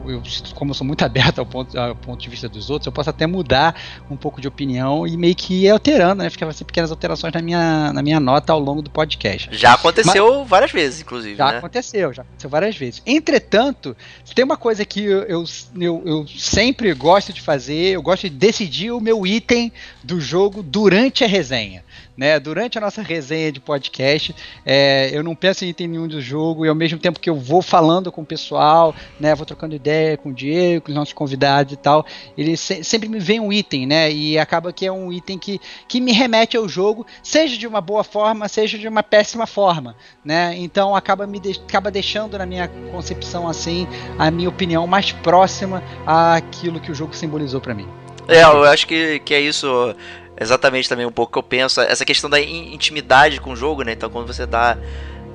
eu, 0.07 0.22
como 0.55 0.70
eu 0.70 0.74
sou 0.74 0.86
muito 0.86 1.05
aberto 1.05 1.38
ao 1.38 1.47
ponto, 1.47 1.78
ao 1.78 1.95
ponto 1.95 2.20
de 2.20 2.28
vista 2.28 2.49
dos 2.49 2.70
outros, 2.70 2.86
eu 2.86 2.93
posso 2.93 3.11
até 3.11 3.26
mudar 3.26 3.74
um 4.11 4.16
pouco 4.16 4.40
de 4.40 4.49
opinião 4.49 5.07
e 5.07 5.16
meio 5.16 5.34
que 5.34 5.64
ir 5.64 5.70
alterando, 5.70 6.22
né? 6.22 6.30
Ficava 6.30 6.51
assim 6.51 6.64
pequenas 6.64 6.90
alterações 6.90 7.32
na 7.32 7.43
minha, 7.43 7.93
na 7.93 8.03
minha 8.03 8.20
nota 8.20 8.53
ao 8.53 8.59
longo 8.59 8.82
do 8.82 8.90
podcast. 8.90 9.49
Já 9.53 9.74
aconteceu 9.74 10.40
Mas, 10.40 10.49
várias 10.49 10.72
vezes, 10.72 11.01
inclusive. 11.01 11.36
Já 11.36 11.53
né? 11.53 11.59
aconteceu, 11.59 12.12
já 12.12 12.22
aconteceu 12.22 12.51
várias 12.51 12.76
vezes. 12.76 13.03
Entretanto, 13.07 13.97
tem 14.34 14.45
uma 14.45 14.57
coisa 14.57 14.84
que 14.84 15.03
eu, 15.03 15.22
eu, 15.22 15.45
eu, 15.78 16.03
eu 16.05 16.26
sempre 16.28 16.93
gosto 16.95 17.32
de 17.32 17.40
fazer, 17.40 17.95
eu 17.95 18.03
gosto 18.03 18.28
de 18.28 18.36
decidir 18.36 18.90
o 18.90 19.01
meu 19.01 19.26
item 19.26 19.72
do 20.03 20.20
jogo 20.20 20.62
durante 20.62 21.24
a 21.24 21.26
resenha 21.26 21.82
né? 22.22 22.38
Durante 22.38 22.78
a 22.78 22.80
nossa 22.80 23.02
resenha 23.02 23.50
de 23.50 23.58
podcast, 23.58 24.32
é, 24.64 25.10
eu 25.12 25.24
não 25.24 25.34
penso 25.34 25.64
em 25.64 25.70
item 25.70 25.88
nenhum 25.88 26.06
do 26.06 26.20
jogo 26.20 26.64
e 26.64 26.68
ao 26.68 26.74
mesmo 26.74 26.96
tempo 26.96 27.18
que 27.18 27.28
eu 27.28 27.34
vou 27.34 27.60
falando 27.60 28.12
com 28.12 28.22
o 28.22 28.24
pessoal, 28.24 28.94
né? 29.18 29.34
Vou 29.34 29.44
trocando 29.44 29.74
ideia 29.74 30.16
com 30.16 30.28
o 30.28 30.32
Diego, 30.32 30.84
com 30.84 30.92
os 30.92 30.94
nossos 30.94 31.12
convidados 31.12 31.72
e 31.72 31.76
tal, 31.76 32.06
ele 32.38 32.56
se, 32.56 32.84
sempre 32.84 33.08
me 33.08 33.18
vem 33.18 33.40
um 33.40 33.52
item, 33.52 33.86
né? 33.88 34.12
E 34.12 34.38
acaba 34.38 34.72
que 34.72 34.86
é 34.86 34.92
um 34.92 35.12
item 35.12 35.36
que, 35.36 35.60
que 35.88 36.00
me 36.00 36.12
remete 36.12 36.56
ao 36.56 36.68
jogo, 36.68 37.04
seja 37.24 37.58
de 37.58 37.66
uma 37.66 37.80
boa 37.80 38.04
forma, 38.04 38.46
seja 38.46 38.78
de 38.78 38.86
uma 38.86 39.02
péssima 39.02 39.44
forma, 39.44 39.96
né? 40.24 40.54
Então 40.56 40.94
acaba 40.94 41.26
me 41.26 41.40
de, 41.40 41.60
acaba 41.68 41.90
deixando 41.90 42.38
na 42.38 42.46
minha 42.46 42.68
concepção 42.92 43.48
assim 43.48 43.88
a 44.16 44.30
minha 44.30 44.48
opinião 44.48 44.86
mais 44.86 45.10
próxima 45.10 45.82
àquilo 46.06 46.78
que 46.78 46.92
o 46.92 46.94
jogo 46.94 47.16
simbolizou 47.16 47.60
para 47.60 47.74
mim. 47.74 47.88
É, 48.28 48.42
eu 48.42 48.62
acho 48.64 48.86
que, 48.86 49.18
que 49.20 49.34
é 49.34 49.40
isso 49.40 49.94
exatamente 50.39 50.89
também 50.89 51.07
um 51.07 51.12
pouco 51.12 51.33
que 51.33 51.39
eu 51.39 51.43
penso. 51.43 51.80
Essa 51.80 52.05
questão 52.05 52.28
da 52.28 52.41
intimidade 52.41 53.41
com 53.41 53.53
o 53.53 53.57
jogo, 53.57 53.83
né? 53.83 53.93
Então 53.93 54.11
quando 54.11 54.26
você 54.26 54.47
dá 54.47 54.76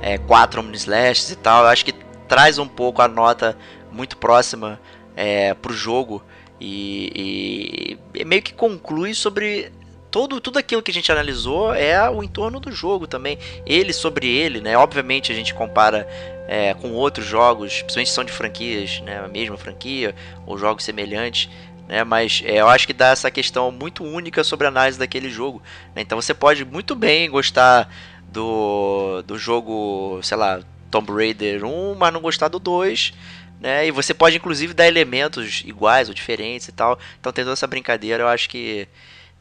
é, 0.02 0.18
quatro 0.18 0.62
Omnislashes 0.62 1.32
e 1.32 1.36
tal, 1.36 1.64
eu 1.64 1.70
acho 1.70 1.86
que 1.86 1.94
traz 2.28 2.58
um 2.58 2.68
pouco 2.68 3.02
a 3.02 3.08
nota 3.08 3.58
muito 3.92 4.18
próxima 4.18 4.80
é, 5.16 5.54
pro 5.54 5.74
jogo 5.74 6.24
e, 6.60 7.98
e, 8.14 8.26
meio 8.26 8.42
que 8.42 8.54
conclui 8.54 9.14
sobre 9.14 9.72
todo, 10.10 10.42
tudo 10.42 10.58
aquilo 10.58 10.82
que 10.82 10.92
a 10.92 10.94
gente 10.94 11.12
analisou 11.12 11.74
é 11.74 12.10
o 12.10 12.24
entorno 12.24 12.60
do 12.60 12.72
jogo 12.72 13.06
também. 13.08 13.38
Ele 13.66 13.94
sobre 13.94 14.28
ele, 14.28 14.62
né? 14.62 14.78
Obviamente 14.78 15.32
a 15.32 15.36
gente 15.36 15.54
compara 15.54 16.08
é, 16.48 16.74
com 16.74 16.94
outros 16.94 17.26
jogos, 17.26 17.82
principalmente 17.82 18.10
são 18.10 18.24
de 18.24 18.32
franquias, 18.32 19.02
né? 19.02 19.20
A 19.24 19.28
mesma 19.28 19.58
franquia 19.58 20.16
ou 20.46 20.58
jogos 20.58 20.84
semelhantes 20.84 21.50
né? 21.88 22.04
Mas 22.04 22.42
é, 22.46 22.60
eu 22.60 22.68
acho 22.68 22.86
que 22.86 22.94
dá 22.94 23.08
essa 23.08 23.32
questão 23.32 23.72
muito 23.72 24.04
única 24.04 24.44
sobre 24.44 24.68
a 24.68 24.70
análise 24.70 25.00
daquele 25.00 25.30
jogo. 25.30 25.62
Né? 25.96 26.02
Então 26.02 26.20
você 26.20 26.34
pode 26.34 26.66
muito 26.66 26.96
bem 26.96 27.30
gostar 27.30 27.90
do, 28.30 29.22
do 29.24 29.38
jogo, 29.38 30.20
sei 30.22 30.38
lá, 30.38 30.60
Tomb 30.92 31.12
Raider 31.12 31.64
1, 31.64 31.96
mas 31.96 32.14
não 32.14 32.22
gostar 32.22 32.50
do 32.50 32.60
2. 32.60 33.14
Né? 33.60 33.88
E 33.88 33.92
você 33.92 34.14
pode 34.14 34.38
inclusive 34.38 34.74
dar 34.74 34.88
elementos 34.88 35.64
iguais 35.66 36.10
ou 36.10 36.14
diferentes 36.14 36.68
e 36.68 36.72
tal. 36.72 37.00
Então 37.20 37.32
toda 37.32 37.54
essa 37.54 37.68
brincadeira, 37.68 38.24
eu 38.24 38.28
acho 38.28 38.50
que 38.50 38.88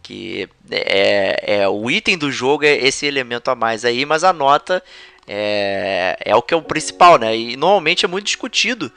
que 0.03 0.49
é, 0.71 1.63
é 1.63 1.69
o 1.69 1.91
item 1.91 2.17
do 2.17 2.31
jogo 2.31 2.65
é 2.65 2.77
esse 2.77 3.05
elemento 3.07 3.51
a 3.51 3.57
mais 3.57 3.85
aí, 3.85 4.07
mas 4.07 4.23
a 4.23 4.33
nota 4.33 4.81
é, 5.27 6.17
é 6.25 6.37
o 6.37 6.41
que 6.41 6.55
é 6.55 6.57
o 6.57 6.63
principal, 6.63 7.19
né? 7.19 7.37
E 7.37 7.57
normalmente 7.57 8.05
é 8.05 8.09
muito 8.09 8.27
discutido 8.27 8.93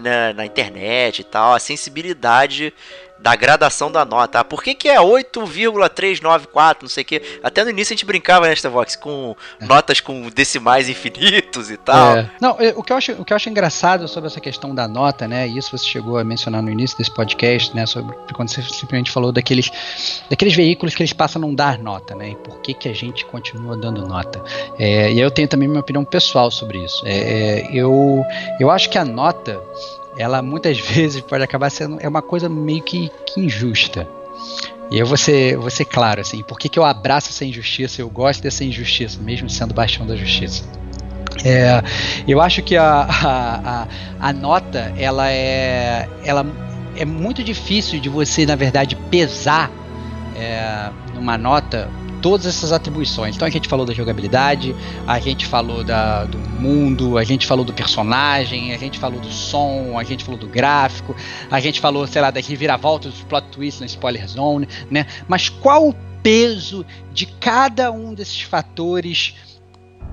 né, 0.00 0.32
na 0.32 0.44
internet 0.44 1.20
e 1.20 1.24
tal, 1.24 1.54
a 1.54 1.58
sensibilidade 1.58 2.72
da 3.18 3.34
gradação 3.34 3.90
da 3.90 4.04
nota. 4.04 4.44
Por 4.44 4.62
que, 4.62 4.74
que 4.74 4.88
é 4.88 5.00
8,394, 5.00 6.84
não 6.84 6.88
sei 6.88 7.02
o 7.02 7.06
que? 7.06 7.22
Até 7.42 7.64
no 7.64 7.70
início 7.70 7.92
a 7.92 7.96
gente 7.96 8.04
brincava 8.04 8.46
nesta 8.46 8.68
Vox 8.68 8.96
com 8.96 9.34
é. 9.60 9.64
notas 9.66 10.00
com 10.00 10.28
decimais 10.28 10.88
infinitos 10.88 11.70
e 11.70 11.76
tal. 11.76 12.16
É. 12.16 12.30
Não, 12.40 12.56
o 12.76 12.82
que, 12.82 12.92
eu 12.92 12.96
acho, 12.96 13.12
o 13.12 13.24
que 13.24 13.32
eu 13.32 13.36
acho 13.36 13.48
engraçado 13.48 14.06
sobre 14.08 14.28
essa 14.28 14.40
questão 14.40 14.74
da 14.74 14.86
nota, 14.86 15.26
né? 15.26 15.48
E 15.48 15.58
isso 15.58 15.76
você 15.76 15.84
chegou 15.84 16.18
a 16.18 16.24
mencionar 16.24 16.62
no 16.62 16.70
início 16.70 16.96
desse 16.98 17.12
podcast, 17.12 17.74
né? 17.74 17.86
Sobre 17.86 18.14
quando 18.34 18.48
você 18.48 18.62
simplesmente 18.62 19.10
falou 19.10 19.32
daqueles, 19.32 19.70
daqueles 20.28 20.54
veículos 20.54 20.94
que 20.94 21.02
eles 21.02 21.12
passam 21.12 21.42
a 21.42 21.46
não 21.46 21.54
dar 21.54 21.78
nota, 21.78 22.14
né? 22.14 22.30
E 22.30 22.36
por 22.36 22.60
que, 22.60 22.74
que 22.74 22.88
a 22.88 22.94
gente 22.94 23.24
continua 23.24 23.76
dando 23.76 24.06
nota. 24.06 24.42
É, 24.78 25.12
e 25.12 25.20
eu 25.20 25.30
tenho 25.30 25.48
também 25.48 25.68
minha 25.68 25.80
opinião 25.80 26.04
pessoal 26.04 26.50
sobre 26.50 26.84
isso. 26.84 27.02
É, 27.06 27.16
é 27.16 27.68
eu, 27.72 28.24
eu 28.60 28.70
acho 28.70 28.88
que 28.90 28.98
a 28.98 29.04
nota 29.04 29.60
ela 30.16 30.42
muitas 30.42 30.78
vezes 30.80 31.20
pode 31.20 31.42
acabar 31.42 31.70
sendo 31.70 31.98
é 32.00 32.08
uma 32.08 32.22
coisa 32.22 32.48
meio 32.48 32.82
que, 32.82 33.10
que 33.26 33.40
injusta. 33.40 34.08
E 34.90 34.98
eu 34.98 35.06
vou 35.06 35.16
ser, 35.16 35.56
vou 35.56 35.70
ser 35.70 35.84
claro, 35.84 36.20
assim, 36.20 36.42
por 36.44 36.58
que, 36.58 36.68
que 36.68 36.78
eu 36.78 36.84
abraço 36.84 37.30
essa 37.30 37.44
injustiça, 37.44 38.00
eu 38.00 38.08
gosto 38.08 38.40
dessa 38.40 38.64
injustiça, 38.64 39.20
mesmo 39.20 39.50
sendo 39.50 39.74
baixão 39.74 40.06
da 40.06 40.14
justiça. 40.14 40.62
É, 41.44 41.82
eu 42.26 42.40
acho 42.40 42.62
que 42.62 42.76
a, 42.76 43.02
a, 43.02 43.82
a, 43.82 43.88
a, 44.20 44.32
nota, 44.32 44.92
ela 44.96 45.30
é, 45.30 46.08
ela 46.24 46.46
é 46.96 47.04
muito 47.04 47.42
difícil 47.42 48.00
de 48.00 48.08
você, 48.08 48.46
na 48.46 48.54
verdade, 48.54 48.96
pesar 49.10 49.70
é, 50.36 50.90
numa 51.16 51.36
nota 51.36 51.90
todas 52.22 52.46
essas 52.46 52.72
atribuições. 52.72 53.36
Então 53.36 53.46
a 53.46 53.50
gente 53.50 53.68
falou 53.68 53.86
da 53.86 53.92
jogabilidade, 53.92 54.74
a 55.06 55.18
gente 55.18 55.46
falou 55.46 55.84
da, 55.84 56.24
do 56.24 56.38
mundo, 56.38 57.18
a 57.18 57.24
gente 57.24 57.46
falou 57.46 57.64
do 57.64 57.72
personagem, 57.72 58.72
a 58.72 58.78
gente 58.78 58.98
falou 58.98 59.20
do 59.20 59.30
som, 59.30 59.98
a 59.98 60.04
gente 60.04 60.24
falou 60.24 60.38
do 60.38 60.46
gráfico, 60.46 61.14
a 61.50 61.60
gente 61.60 61.80
falou, 61.80 62.06
sei 62.06 62.22
lá, 62.22 62.30
das 62.30 62.46
reviravoltas, 62.46 63.12
dos 63.12 63.22
plot 63.22 63.46
twists 63.48 63.80
na 63.80 63.86
spoiler 63.86 64.26
zone, 64.28 64.68
né? 64.90 65.06
Mas 65.28 65.48
qual 65.48 65.88
o 65.88 65.94
peso 66.22 66.84
de 67.12 67.26
cada 67.26 67.92
um 67.92 68.12
desses 68.12 68.42
fatores 68.42 69.34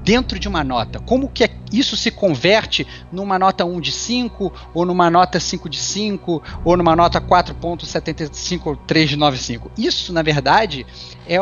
dentro 0.04 0.38
de 0.38 0.48
uma 0.48 0.64
nota. 0.64 1.00
Como 1.00 1.30
que 1.30 1.50
isso 1.72 1.98
se 1.98 2.12
converte 2.12 2.86
numa 3.12 3.40
nota 3.40 3.66
1 3.66 3.82
de 3.82 3.92
5, 3.92 4.54
ou 4.74 4.86
numa 4.86 5.10
nota 5.10 5.40
5 5.40 5.68
de 5.68 5.78
5, 5.78 6.44
ou 6.64 6.78
numa 6.78 6.96
nota 6.96 7.20
4.75 7.20 8.62
ou 8.66 8.76
3 8.76 9.10
de 9.10 9.16
95. 9.16 9.72
Isso, 9.78 10.14
na 10.14 10.22
verdade, 10.22 10.86
é, 11.28 11.36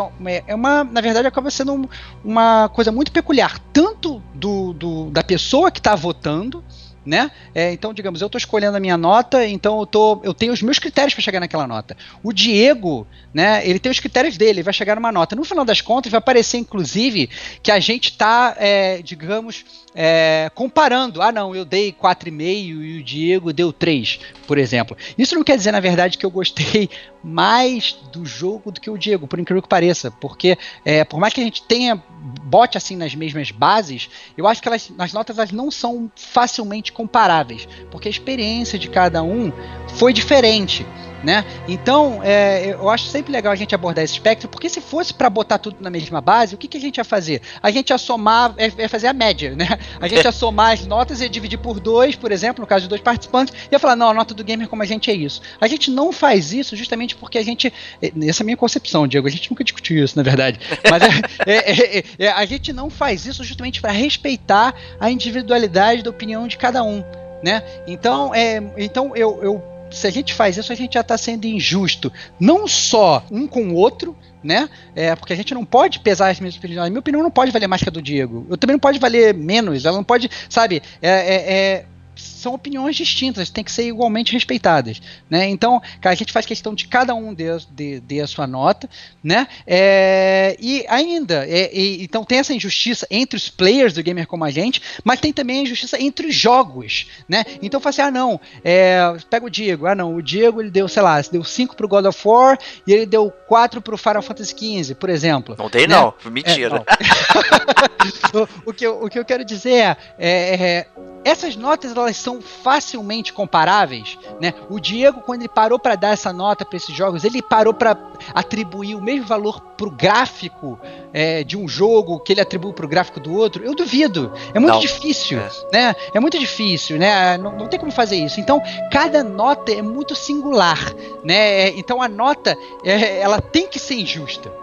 é 0.47 0.55
uma, 0.55 0.83
na 0.83 1.01
verdade, 1.01 1.27
acaba 1.27 1.51
sendo 1.51 1.73
um, 1.73 1.87
uma 2.23 2.69
coisa 2.69 2.91
muito 2.91 3.11
peculiar, 3.11 3.59
tanto 3.73 4.21
do, 4.33 4.73
do 4.73 5.11
da 5.11 5.23
pessoa 5.23 5.71
que 5.71 5.79
está 5.79 5.95
votando, 5.95 6.63
né? 7.05 7.31
É, 7.53 7.71
então, 7.71 7.93
digamos, 7.93 8.21
eu 8.21 8.27
estou 8.27 8.37
escolhendo 8.37 8.77
a 8.77 8.79
minha 8.79 8.97
nota, 8.97 9.45
então 9.45 9.79
eu, 9.79 9.85
tô, 9.85 10.21
eu 10.23 10.33
tenho 10.33 10.53
os 10.53 10.61
meus 10.61 10.77
critérios 10.77 11.13
para 11.13 11.23
chegar 11.23 11.39
naquela 11.39 11.65
nota. 11.65 11.97
O 12.23 12.31
Diego, 12.31 13.07
né? 13.33 13.67
Ele 13.67 13.79
tem 13.79 13.91
os 13.91 13.99
critérios 13.99 14.37
dele, 14.37 14.51
ele 14.59 14.63
vai 14.63 14.73
chegar 14.73 14.95
numa 14.95 15.11
nota. 15.11 15.35
No 15.35 15.43
final 15.43 15.65
das 15.65 15.81
contas, 15.81 16.11
vai 16.11 16.19
aparecer, 16.19 16.57
inclusive, 16.57 17.29
que 17.63 17.71
a 17.71 17.79
gente 17.79 18.11
está, 18.11 18.55
é, 18.59 19.01
digamos, 19.01 19.65
é, 19.95 20.51
comparando. 20.53 21.21
Ah, 21.21 21.31
não, 21.31 21.55
eu 21.55 21.65
dei 21.65 21.91
4,5 21.91 22.41
e 22.41 22.99
o 22.99 23.03
Diego 23.03 23.51
deu 23.51 23.73
3, 23.73 24.19
por 24.45 24.57
exemplo. 24.57 24.95
Isso 25.17 25.35
não 25.35 25.43
quer 25.43 25.57
dizer, 25.57 25.71
na 25.71 25.79
verdade, 25.79 26.17
que 26.17 26.25
eu 26.25 26.31
gostei 26.31 26.89
mais 27.23 27.97
do 28.11 28.25
jogo 28.25 28.71
do 28.71 28.79
que 28.79 28.89
o 28.89 28.97
Diego, 28.97 29.27
por 29.27 29.39
incrível 29.39 29.61
que 29.61 29.67
pareça. 29.67 30.11
Porque, 30.11 30.57
é, 30.85 31.03
por 31.03 31.19
mais 31.19 31.33
que 31.33 31.41
a 31.41 31.43
gente 31.43 31.63
tenha 31.63 32.01
bote 32.21 32.77
assim 32.77 32.95
nas 32.95 33.15
mesmas 33.15 33.51
bases, 33.51 34.09
eu 34.37 34.47
acho 34.47 34.61
que 34.61 34.67
elas, 34.67 34.91
as 34.97 35.13
notas 35.13 35.37
elas 35.37 35.51
não 35.51 35.71
são 35.71 36.11
facilmente 36.15 36.91
comparáveis. 36.91 37.67
Porque 37.89 38.07
a 38.07 38.11
experiência 38.11 38.77
de 38.77 38.89
cada 38.89 39.23
um 39.23 39.51
foi 39.95 40.13
diferente 40.13 40.85
né? 41.23 41.45
Então, 41.67 42.21
é, 42.23 42.73
eu 42.73 42.89
acho 42.89 43.05
sempre 43.05 43.31
legal 43.31 43.51
a 43.51 43.55
gente 43.55 43.75
abordar 43.75 44.03
esse 44.03 44.13
espectro, 44.13 44.49
porque 44.49 44.69
se 44.69 44.81
fosse 44.81 45.13
para 45.13 45.29
botar 45.29 45.57
tudo 45.57 45.77
na 45.79 45.89
mesma 45.89 46.21
base, 46.21 46.55
o 46.55 46.57
que, 46.57 46.67
que, 46.67 46.77
a 46.77 46.81
gente 46.81 46.97
ia 46.97 47.03
fazer? 47.03 47.41
A 47.61 47.69
gente 47.69 47.89
ia 47.89 47.97
somar, 47.97 48.53
ia 48.57 48.65
é, 48.65 48.83
é 48.83 48.87
fazer 48.87 49.07
a 49.07 49.13
média, 49.13 49.55
né? 49.55 49.67
A 49.99 50.07
gente 50.07 50.23
ia 50.23 50.31
somar 50.33 50.73
as 50.73 50.85
notas 50.85 51.21
e 51.21 51.29
dividir 51.29 51.57
por 51.57 51.79
dois, 51.79 52.15
por 52.15 52.31
exemplo, 52.31 52.61
no 52.61 52.67
caso 52.67 52.83
de 52.83 52.89
dois 52.89 53.01
participantes, 53.01 53.53
e 53.69 53.73
ia 53.73 53.79
falar, 53.79 53.95
não, 53.95 54.09
a 54.09 54.13
nota 54.13 54.33
do 54.33 54.43
gamer 54.43 54.67
como 54.67 54.81
a 54.81 54.85
gente 54.85 55.09
é 55.11 55.13
isso. 55.13 55.41
A 55.59 55.67
gente 55.67 55.91
não 55.91 56.11
faz 56.11 56.53
isso 56.53 56.75
justamente 56.75 57.15
porque 57.15 57.37
a 57.37 57.43
gente, 57.43 57.71
essa 58.01 58.41
é 58.41 58.43
a 58.43 58.45
minha 58.45 58.57
concepção, 58.57 59.07
Diego, 59.07 59.27
a 59.27 59.31
gente 59.31 59.49
nunca 59.49 59.63
discutiu 59.63 60.03
isso, 60.03 60.17
na 60.17 60.23
verdade, 60.23 60.59
mas 60.89 61.03
é, 61.45 62.03
é, 62.17 62.31
a 62.31 62.45
gente 62.45 62.73
não 62.73 62.89
faz 62.89 63.25
isso 63.25 63.43
justamente 63.43 63.81
para 63.81 63.91
respeitar 63.91 64.73
a 64.99 65.09
individualidade 65.09 66.03
da 66.03 66.09
opinião 66.09 66.47
de 66.47 66.57
cada 66.57 66.83
um. 66.83 67.03
Né? 67.43 67.63
Então, 67.87 68.35
é, 68.35 68.61
então 68.77 69.15
eu, 69.15 69.39
eu 69.41 69.70
se 69.91 70.07
a 70.07 70.09
gente 70.09 70.33
faz 70.33 70.57
isso, 70.57 70.71
a 70.71 70.75
gente 70.75 70.93
já 70.93 71.01
está 71.01 71.17
sendo 71.17 71.45
injusto. 71.45 72.11
Não 72.39 72.67
só 72.67 73.23
um 73.29 73.47
com 73.47 73.69
o 73.69 73.75
outro, 73.75 74.15
né? 74.43 74.69
É, 74.95 75.15
porque 75.15 75.33
a 75.33 75.35
gente 75.35 75.53
não 75.53 75.65
pode 75.65 75.99
pesar 75.99 76.29
as 76.29 76.39
minhas 76.39 76.55
opiniões. 76.55 76.87
A 76.87 76.89
minha 76.89 76.99
opinião 76.99 77.21
não 77.21 77.31
pode 77.31 77.51
valer 77.51 77.67
mais 77.67 77.83
que 77.83 77.89
a 77.89 77.91
do 77.91 78.01
Diego. 78.01 78.45
Eu 78.49 78.57
também 78.57 78.75
não 78.75 78.79
pode 78.79 78.99
valer 78.99 79.33
menos. 79.33 79.85
Ela 79.85 79.97
não 79.97 80.03
pode, 80.03 80.29
sabe? 80.49 80.81
É, 81.01 81.09
é, 81.09 81.53
é 81.53 81.85
são 82.15 82.53
opiniões 82.53 82.95
distintas, 82.95 83.49
têm 83.49 83.63
que 83.63 83.71
ser 83.71 83.87
igualmente 83.87 84.33
respeitadas, 84.33 85.01
né? 85.29 85.47
Então, 85.47 85.81
cara, 86.01 86.13
a 86.13 86.15
gente 86.15 86.33
faz 86.33 86.45
questão 86.45 86.73
de 86.73 86.87
cada 86.87 87.13
um 87.13 87.33
dê, 87.33 87.45
dê, 87.69 87.99
dê 87.99 88.21
a 88.21 88.27
sua 88.27 88.47
nota, 88.47 88.89
né? 89.23 89.47
É, 89.65 90.57
e 90.59 90.85
ainda, 90.87 91.45
é, 91.47 91.69
e, 91.73 92.03
então 92.03 92.23
tem 92.23 92.39
essa 92.39 92.53
injustiça 92.53 93.07
entre 93.09 93.37
os 93.37 93.49
players 93.49 93.93
do 93.93 94.03
gamer 94.03 94.27
como 94.27 94.43
a 94.43 94.51
gente, 94.51 94.81
mas 95.03 95.19
tem 95.19 95.31
também 95.31 95.59
a 95.59 95.61
injustiça 95.63 96.01
entre 96.01 96.27
os 96.27 96.35
jogos, 96.35 97.07
né? 97.27 97.43
Então 97.61 97.79
fala 97.79 97.91
assim, 97.91 98.01
ah 98.01 98.11
não, 98.11 98.39
é, 98.63 99.15
pega 99.29 99.45
o 99.45 99.49
Diego, 99.49 99.85
ah 99.85 99.95
não, 99.95 100.15
o 100.15 100.21
Diego 100.21 100.61
ele 100.61 100.71
deu, 100.71 100.87
sei 100.87 101.01
lá, 101.01 101.21
deu 101.21 101.43
5 101.43 101.75
pro 101.75 101.87
God 101.87 102.05
of 102.05 102.19
War 102.27 102.57
e 102.85 102.93
ele 102.93 103.05
deu 103.05 103.31
4 103.47 103.81
pro 103.81 103.97
Final 103.97 104.21
Fantasy 104.21 104.55
XV, 104.57 104.95
por 104.95 105.09
exemplo. 105.09 105.55
Não 105.57 105.69
tem 105.69 105.87
né? 105.87 105.95
não, 105.95 106.13
mentira. 106.31 106.83
É, 106.87 108.33
não. 108.33 108.41
o, 108.65 108.69
o, 108.69 108.73
que 108.73 108.85
eu, 108.85 109.03
o 109.03 109.09
que 109.09 109.19
eu 109.19 109.25
quero 109.25 109.45
dizer 109.45 109.71
é, 109.73 109.97
é, 110.17 110.63
é 110.77 110.87
essas 111.23 111.55
notas 111.55 111.95
elas 111.95 112.17
são 112.17 112.41
facilmente 112.41 113.33
comparáveis, 113.33 114.17
né? 114.39 114.53
O 114.69 114.79
Diego 114.79 115.21
quando 115.21 115.41
ele 115.41 115.49
parou 115.49 115.77
para 115.77 115.95
dar 115.95 116.09
essa 116.09 116.33
nota 116.33 116.65
para 116.65 116.77
esses 116.77 116.95
jogos, 116.95 117.23
ele 117.23 117.41
parou 117.41 117.73
para 117.73 117.97
atribuir 118.33 118.95
o 118.95 119.01
mesmo 119.01 119.25
valor 119.25 119.61
pro 119.77 119.89
gráfico 119.89 120.79
é, 121.13 121.43
de 121.43 121.57
um 121.57 121.67
jogo 121.67 122.19
que 122.19 122.33
ele 122.33 122.41
atribui 122.41 122.73
pro 122.73 122.87
gráfico 122.87 123.19
do 123.19 123.33
outro. 123.35 123.63
Eu 123.63 123.75
duvido. 123.75 124.31
É 124.53 124.59
muito 124.59 124.73
não. 124.73 124.79
difícil, 124.79 125.39
é. 125.39 125.49
né? 125.71 125.95
É 126.13 126.19
muito 126.19 126.37
difícil, 126.39 126.97
né? 126.97 127.37
Não, 127.37 127.51
não 127.57 127.67
tem 127.67 127.79
como 127.79 127.91
fazer 127.91 128.17
isso. 128.17 128.39
Então 128.39 128.61
cada 128.91 129.23
nota 129.23 129.71
é 129.71 129.81
muito 129.81 130.15
singular, 130.15 130.93
né? 131.23 131.69
Então 131.69 132.01
a 132.01 132.07
nota 132.07 132.57
é, 132.83 133.19
ela 133.19 133.41
tem 133.41 133.67
que 133.67 133.79
ser 133.79 133.95
injusta 133.95 134.60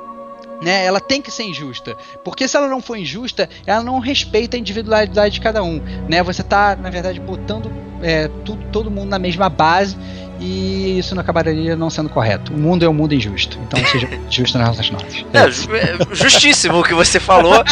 né, 0.61 0.85
ela 0.85 1.01
tem 1.01 1.23
que 1.23 1.31
ser 1.31 1.45
injusta. 1.45 1.97
Porque 2.25 2.49
se 2.49 2.57
ela 2.57 2.69
não 2.69 2.81
for 2.81 2.97
injusta, 2.97 3.49
ela 3.67 3.83
não 3.83 3.99
respeita 3.99 4.57
a 4.57 4.61
individualidade 4.61 5.35
de 5.35 5.41
cada 5.41 5.63
um. 5.63 5.81
Né? 6.09 6.23
Você 6.23 6.43
está, 6.43 6.77
na 6.77 6.91
verdade, 6.91 7.21
botando 7.21 7.71
é, 8.03 8.29
tudo, 8.45 8.65
todo 8.71 8.91
mundo 8.91 9.11
na 9.11 9.19
mesma 9.19 9.49
base 9.49 9.97
e 10.39 10.99
isso 10.99 11.15
não 11.15 11.21
acabaria 11.21 11.75
não 11.75 11.91
sendo 11.91 12.09
correto. 12.09 12.53
O 12.53 12.57
mundo 12.57 12.85
é 12.85 12.89
um 12.89 12.93
mundo 12.93 13.15
injusto, 13.15 13.59
então 13.67 13.85
seja 13.87 14.09
justo 14.31 14.59
nas 14.59 14.69
nossas 14.69 14.91
notas. 14.91 15.25
É, 15.33 16.15
justíssimo 16.15 16.79
o 16.79 16.85
que 16.85 16.95
você 16.95 17.19
falou. 17.19 17.65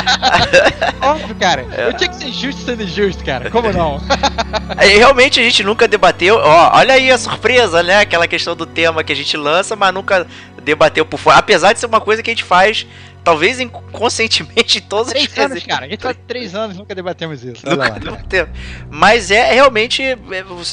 Óbvio, 1.01 1.35
cara. 1.37 1.67
É. 1.73 1.89
Eu 1.89 1.93
tinha 1.93 2.09
que 2.09 2.17
ser 2.17 2.33
justo 2.33 2.63
sendo 2.63 2.83
injusto, 2.83 3.25
cara. 3.25 3.51
Como 3.51 3.73
não? 3.73 4.01
É, 4.79 4.89
realmente 4.89 5.41
a 5.41 5.43
gente 5.43 5.63
nunca 5.63 5.89
debateu. 5.89 6.37
Ó, 6.37 6.77
olha 6.77 6.95
aí 6.95 7.11
a 7.11 7.17
surpresa, 7.17 7.83
né? 7.83 8.01
Aquela 8.01 8.27
questão 8.27 8.55
do 8.55 8.67
tema 8.67 9.03
que 9.03 9.13
a 9.13 9.17
gente 9.17 9.37
lança, 9.37 9.75
mas 9.75 9.95
nunca 9.95 10.27
debateu 10.63 11.07
por 11.07 11.19
fora. 11.19 11.39
Apesar 11.39 11.73
de 11.73 11.79
ser 11.81 11.87
uma 11.87 12.01
coisa 12.01 12.23
que 12.23 12.31
a 12.31 12.35
gente 12.35 12.45
faz 12.45 12.87
talvez 13.27 13.59
inconscientemente 13.59 14.79
em 14.79 14.83
todos 14.87 15.13
três 15.13 15.27
os 15.27 15.37
anos, 15.37 15.65
cara. 15.65 15.87
A 15.87 15.89
gente 15.89 16.01
faz 16.01 16.17
três 16.29 16.55
anos 16.55 16.77
nunca 16.77 16.95
debatemos 16.95 17.43
isso. 17.43 17.69
Nunca 17.69 17.99
debatemos. 17.99 18.57
Mas 18.89 19.33
é 19.33 19.53
realmente. 19.53 20.01
É, 20.01 20.17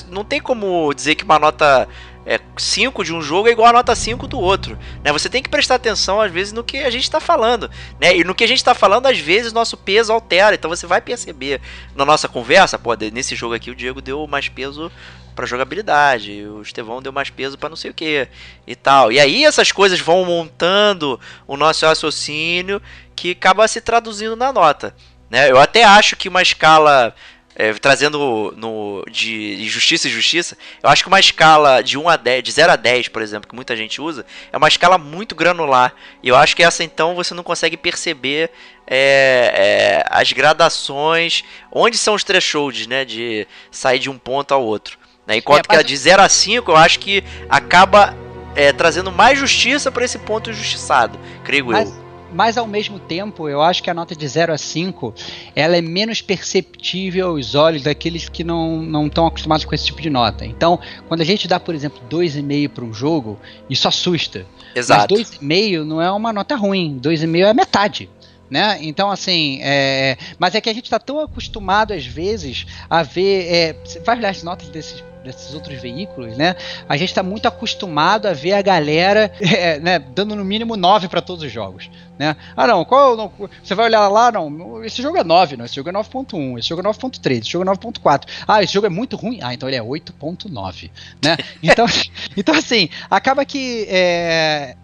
não 0.07 0.23
tem 0.23 0.39
como 0.39 0.93
dizer 0.93 1.15
que 1.15 1.23
uma 1.23 1.39
nota 1.39 1.87
é, 2.27 2.39
5 2.55 3.03
de 3.03 3.11
um 3.11 3.23
jogo 3.23 3.47
é 3.47 3.51
igual 3.51 3.69
a 3.69 3.73
nota 3.73 3.95
5 3.95 4.27
do 4.27 4.39
outro. 4.39 4.77
Né? 5.03 5.11
Você 5.11 5.29
tem 5.29 5.41
que 5.41 5.49
prestar 5.49 5.75
atenção, 5.75 6.21
às 6.21 6.31
vezes, 6.31 6.53
no 6.53 6.63
que 6.63 6.77
a 6.77 6.91
gente 6.91 7.03
está 7.03 7.19
falando. 7.19 7.71
Né? 7.99 8.17
E 8.17 8.23
no 8.23 8.35
que 8.35 8.43
a 8.43 8.47
gente 8.47 8.59
está 8.59 8.75
falando, 8.75 9.07
às 9.07 9.17
vezes, 9.17 9.51
nosso 9.51 9.75
peso 9.75 10.13
altera. 10.13 10.53
Então 10.53 10.69
você 10.69 10.85
vai 10.85 11.01
perceber 11.01 11.59
na 11.95 12.05
nossa 12.05 12.27
conversa, 12.27 12.77
pô, 12.77 12.93
nesse 13.11 13.35
jogo 13.35 13.55
aqui 13.55 13.71
o 13.71 13.75
Diego 13.75 13.99
deu 13.99 14.27
mais 14.27 14.47
peso 14.47 14.91
para 15.35 15.45
jogabilidade, 15.45 16.45
o 16.45 16.61
Estevão 16.61 17.01
deu 17.01 17.11
mais 17.11 17.29
peso 17.29 17.57
para 17.57 17.69
não 17.69 17.75
sei 17.75 17.91
o 17.91 17.93
que 17.93 18.27
e 18.65 18.75
tal. 18.75 19.11
E 19.11 19.19
aí 19.19 19.45
essas 19.45 19.71
coisas 19.71 19.99
vão 19.99 20.25
montando 20.25 21.19
o 21.47 21.57
nosso 21.57 21.85
raciocínio 21.85 22.81
que 23.15 23.31
acaba 23.31 23.67
se 23.67 23.81
traduzindo 23.81 24.35
na 24.35 24.51
nota. 24.51 24.95
Né? 25.29 25.49
Eu 25.49 25.59
até 25.59 25.83
acho 25.83 26.15
que 26.15 26.29
uma 26.29 26.41
escala 26.41 27.13
é, 27.55 27.71
trazendo 27.73 28.53
no, 28.57 29.03
de 29.09 29.67
justiça 29.67 30.07
e 30.07 30.11
justiça, 30.11 30.57
eu 30.81 30.89
acho 30.89 31.03
que 31.03 31.07
uma 31.07 31.19
escala 31.19 31.81
de 31.81 31.97
1 31.97 32.09
a 32.09 32.15
10, 32.15 32.43
de 32.43 32.51
0 32.51 32.71
a 32.71 32.75
10, 32.75 33.07
por 33.09 33.21
exemplo, 33.21 33.47
que 33.47 33.55
muita 33.55 33.75
gente 33.75 34.01
usa, 34.01 34.25
é 34.51 34.57
uma 34.57 34.67
escala 34.67 34.97
muito 34.97 35.35
granular. 35.35 35.93
E 36.21 36.29
eu 36.29 36.35
acho 36.35 36.55
que 36.55 36.63
essa 36.63 36.83
então 36.83 37.15
você 37.15 37.33
não 37.33 37.43
consegue 37.43 37.77
perceber 37.77 38.49
é, 38.87 39.53
é, 39.55 40.05
as 40.09 40.31
gradações, 40.31 41.43
onde 41.71 41.97
são 41.97 42.15
os 42.15 42.23
thresholds, 42.23 42.87
né, 42.87 43.05
de 43.05 43.47
sair 43.71 43.99
de 43.99 44.09
um 44.09 44.17
ponto 44.17 44.53
ao 44.53 44.63
outro. 44.63 44.97
Né? 45.27 45.37
Enquanto 45.37 45.65
é, 45.65 45.69
que 45.69 45.75
a 45.75 45.81
de 45.81 45.95
0 45.95 46.21
a 46.21 46.29
5, 46.29 46.71
eu 46.71 46.75
acho 46.75 46.99
que 46.99 47.23
acaba 47.49 48.15
é, 48.55 48.71
trazendo 48.71 49.11
mais 49.11 49.39
justiça 49.39 49.91
para 49.91 50.05
esse 50.05 50.19
ponto 50.19 50.49
injustiçado, 50.49 51.17
creio 51.43 51.67
mas, 51.67 51.89
eu. 51.89 52.03
Mas 52.33 52.57
ao 52.57 52.65
mesmo 52.65 52.97
tempo, 52.99 53.47
eu 53.47 53.61
acho 53.61 53.83
que 53.83 53.89
a 53.89 53.93
nota 53.93 54.15
de 54.15 54.27
0 54.27 54.53
a 54.53 54.57
5 54.57 55.13
ela 55.55 55.77
é 55.77 55.81
menos 55.81 56.21
perceptível 56.21 57.29
aos 57.29 57.53
olhos 57.53 57.83
daqueles 57.83 58.27
que 58.27 58.43
não 58.43 59.05
estão 59.05 59.27
acostumados 59.27 59.65
com 59.65 59.75
esse 59.75 59.85
tipo 59.85 60.01
de 60.01 60.09
nota. 60.09 60.43
Então, 60.43 60.79
quando 61.07 61.21
a 61.21 61.25
gente 61.25 61.47
dá, 61.47 61.59
por 61.59 61.75
exemplo, 61.75 62.01
2,5 62.09 62.69
para 62.69 62.83
um 62.83 62.93
jogo, 62.93 63.39
isso 63.69 63.87
assusta. 63.87 64.45
Exato. 64.75 65.15
Mas 65.15 65.29
2,5 65.29 65.83
não 65.83 66.01
é 66.01 66.11
uma 66.11 66.33
nota 66.33 66.55
ruim, 66.55 66.99
2,5 67.01 67.45
é 67.45 67.53
metade. 67.53 68.09
Né? 68.49 68.77
Então, 68.81 69.09
assim, 69.09 69.59
é... 69.63 70.17
mas 70.37 70.53
é 70.53 70.61
que 70.61 70.69
a 70.69 70.73
gente 70.73 70.85
está 70.85 70.99
tão 70.99 71.19
acostumado, 71.19 71.93
às 71.93 72.05
vezes, 72.05 72.67
a 72.89 73.01
ver. 73.01 73.47
É... 73.47 73.73
Você 73.83 73.99
vai 73.99 74.17
olhar 74.17 74.29
as 74.29 74.43
notas 74.43 74.69
desses 74.69 75.03
desses 75.23 75.53
outros 75.53 75.79
veículos, 75.81 76.37
né? 76.37 76.55
A 76.87 76.97
gente 76.97 77.09
está 77.09 77.23
muito 77.23 77.47
acostumado 77.47 78.27
a 78.27 78.33
ver 78.33 78.53
a 78.53 78.61
galera 78.61 79.31
é, 79.41 79.79
né, 79.79 79.99
dando 79.99 80.35
no 80.35 80.43
mínimo 80.43 80.75
9 80.75 81.07
para 81.07 81.21
todos 81.21 81.43
os 81.43 81.51
jogos. 81.51 81.89
Né? 82.17 82.35
Ah, 82.55 82.67
não, 82.67 82.85
qual. 82.85 83.17
Não, 83.17 83.31
você 83.63 83.73
vai 83.73 83.85
olhar 83.85 84.07
lá, 84.07 84.31
não. 84.31 84.83
Esse 84.83 85.01
jogo 85.01 85.17
é 85.17 85.23
9, 85.23 85.57
não. 85.57 85.65
Esse 85.65 85.75
jogo 85.75 85.89
é 85.89 85.93
9.1, 85.93 86.59
esse 86.59 86.69
jogo 86.69 86.81
é 86.81 86.85
9.3, 86.85 87.39
esse 87.39 87.49
jogo 87.49 87.69
é 87.69 87.73
9.4. 87.73 88.23
Ah, 88.47 88.61
esse 88.61 88.73
jogo 88.73 88.85
é 88.85 88.89
muito 88.89 89.15
ruim. 89.15 89.39
Ah, 89.41 89.53
então 89.53 89.67
ele 89.67 89.77
é 89.77 89.81
8.9. 89.81 90.91
Né? 91.23 91.37
Então, 91.63 91.85
então, 92.35 92.55
assim, 92.55 92.89
acaba 93.09 93.45
que. 93.45 93.87
É, 93.89 94.75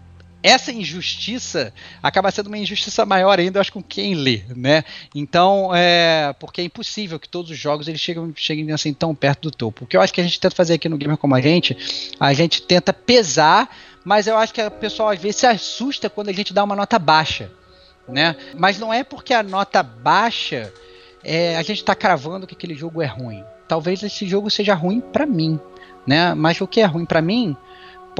essa 0.42 0.72
injustiça 0.72 1.72
acaba 2.02 2.30
sendo 2.30 2.46
uma 2.46 2.58
injustiça 2.58 3.04
maior 3.04 3.38
ainda, 3.38 3.58
eu 3.58 3.60
acho, 3.60 3.72
com 3.72 3.82
quem 3.82 4.14
lê, 4.14 4.42
né? 4.56 4.84
Então, 5.14 5.70
é, 5.74 6.34
porque 6.38 6.60
é 6.60 6.64
impossível 6.64 7.18
que 7.18 7.28
todos 7.28 7.50
os 7.50 7.58
jogos 7.58 7.88
eles 7.88 8.00
cheguem, 8.00 8.32
cheguem 8.34 8.72
assim 8.72 8.94
tão 8.94 9.14
perto 9.14 9.50
do 9.50 9.50
topo. 9.50 9.84
O 9.84 9.86
que 9.86 9.96
eu 9.96 10.00
acho 10.00 10.12
que 10.12 10.20
a 10.20 10.24
gente 10.24 10.40
tenta 10.40 10.54
fazer 10.54 10.74
aqui 10.74 10.88
no 10.88 10.96
Gamer 10.96 11.16
Como 11.16 11.34
a 11.34 11.40
Gente, 11.40 11.76
a 12.18 12.32
gente 12.32 12.62
tenta 12.62 12.92
pesar, 12.92 13.68
mas 14.04 14.26
eu 14.26 14.36
acho 14.36 14.52
que 14.52 14.62
o 14.62 14.70
pessoal 14.70 15.10
às 15.10 15.20
vezes 15.20 15.36
se 15.36 15.46
assusta 15.46 16.08
quando 16.08 16.28
a 16.28 16.32
gente 16.32 16.54
dá 16.54 16.64
uma 16.64 16.76
nota 16.76 16.98
baixa, 16.98 17.50
né? 18.08 18.36
Mas 18.56 18.78
não 18.78 18.92
é 18.92 19.04
porque 19.04 19.34
a 19.34 19.42
nota 19.42 19.82
baixa 19.82 20.72
é, 21.22 21.56
a 21.56 21.62
gente 21.62 21.78
está 21.78 21.94
cravando 21.94 22.46
que 22.46 22.54
aquele 22.54 22.74
jogo 22.74 23.02
é 23.02 23.06
ruim. 23.06 23.44
Talvez 23.68 24.02
esse 24.02 24.26
jogo 24.26 24.50
seja 24.50 24.74
ruim 24.74 25.00
para 25.00 25.26
mim, 25.26 25.60
né? 26.06 26.34
Mas 26.34 26.60
o 26.60 26.66
que 26.66 26.80
é 26.80 26.84
ruim 26.86 27.04
para 27.04 27.20
mim 27.20 27.56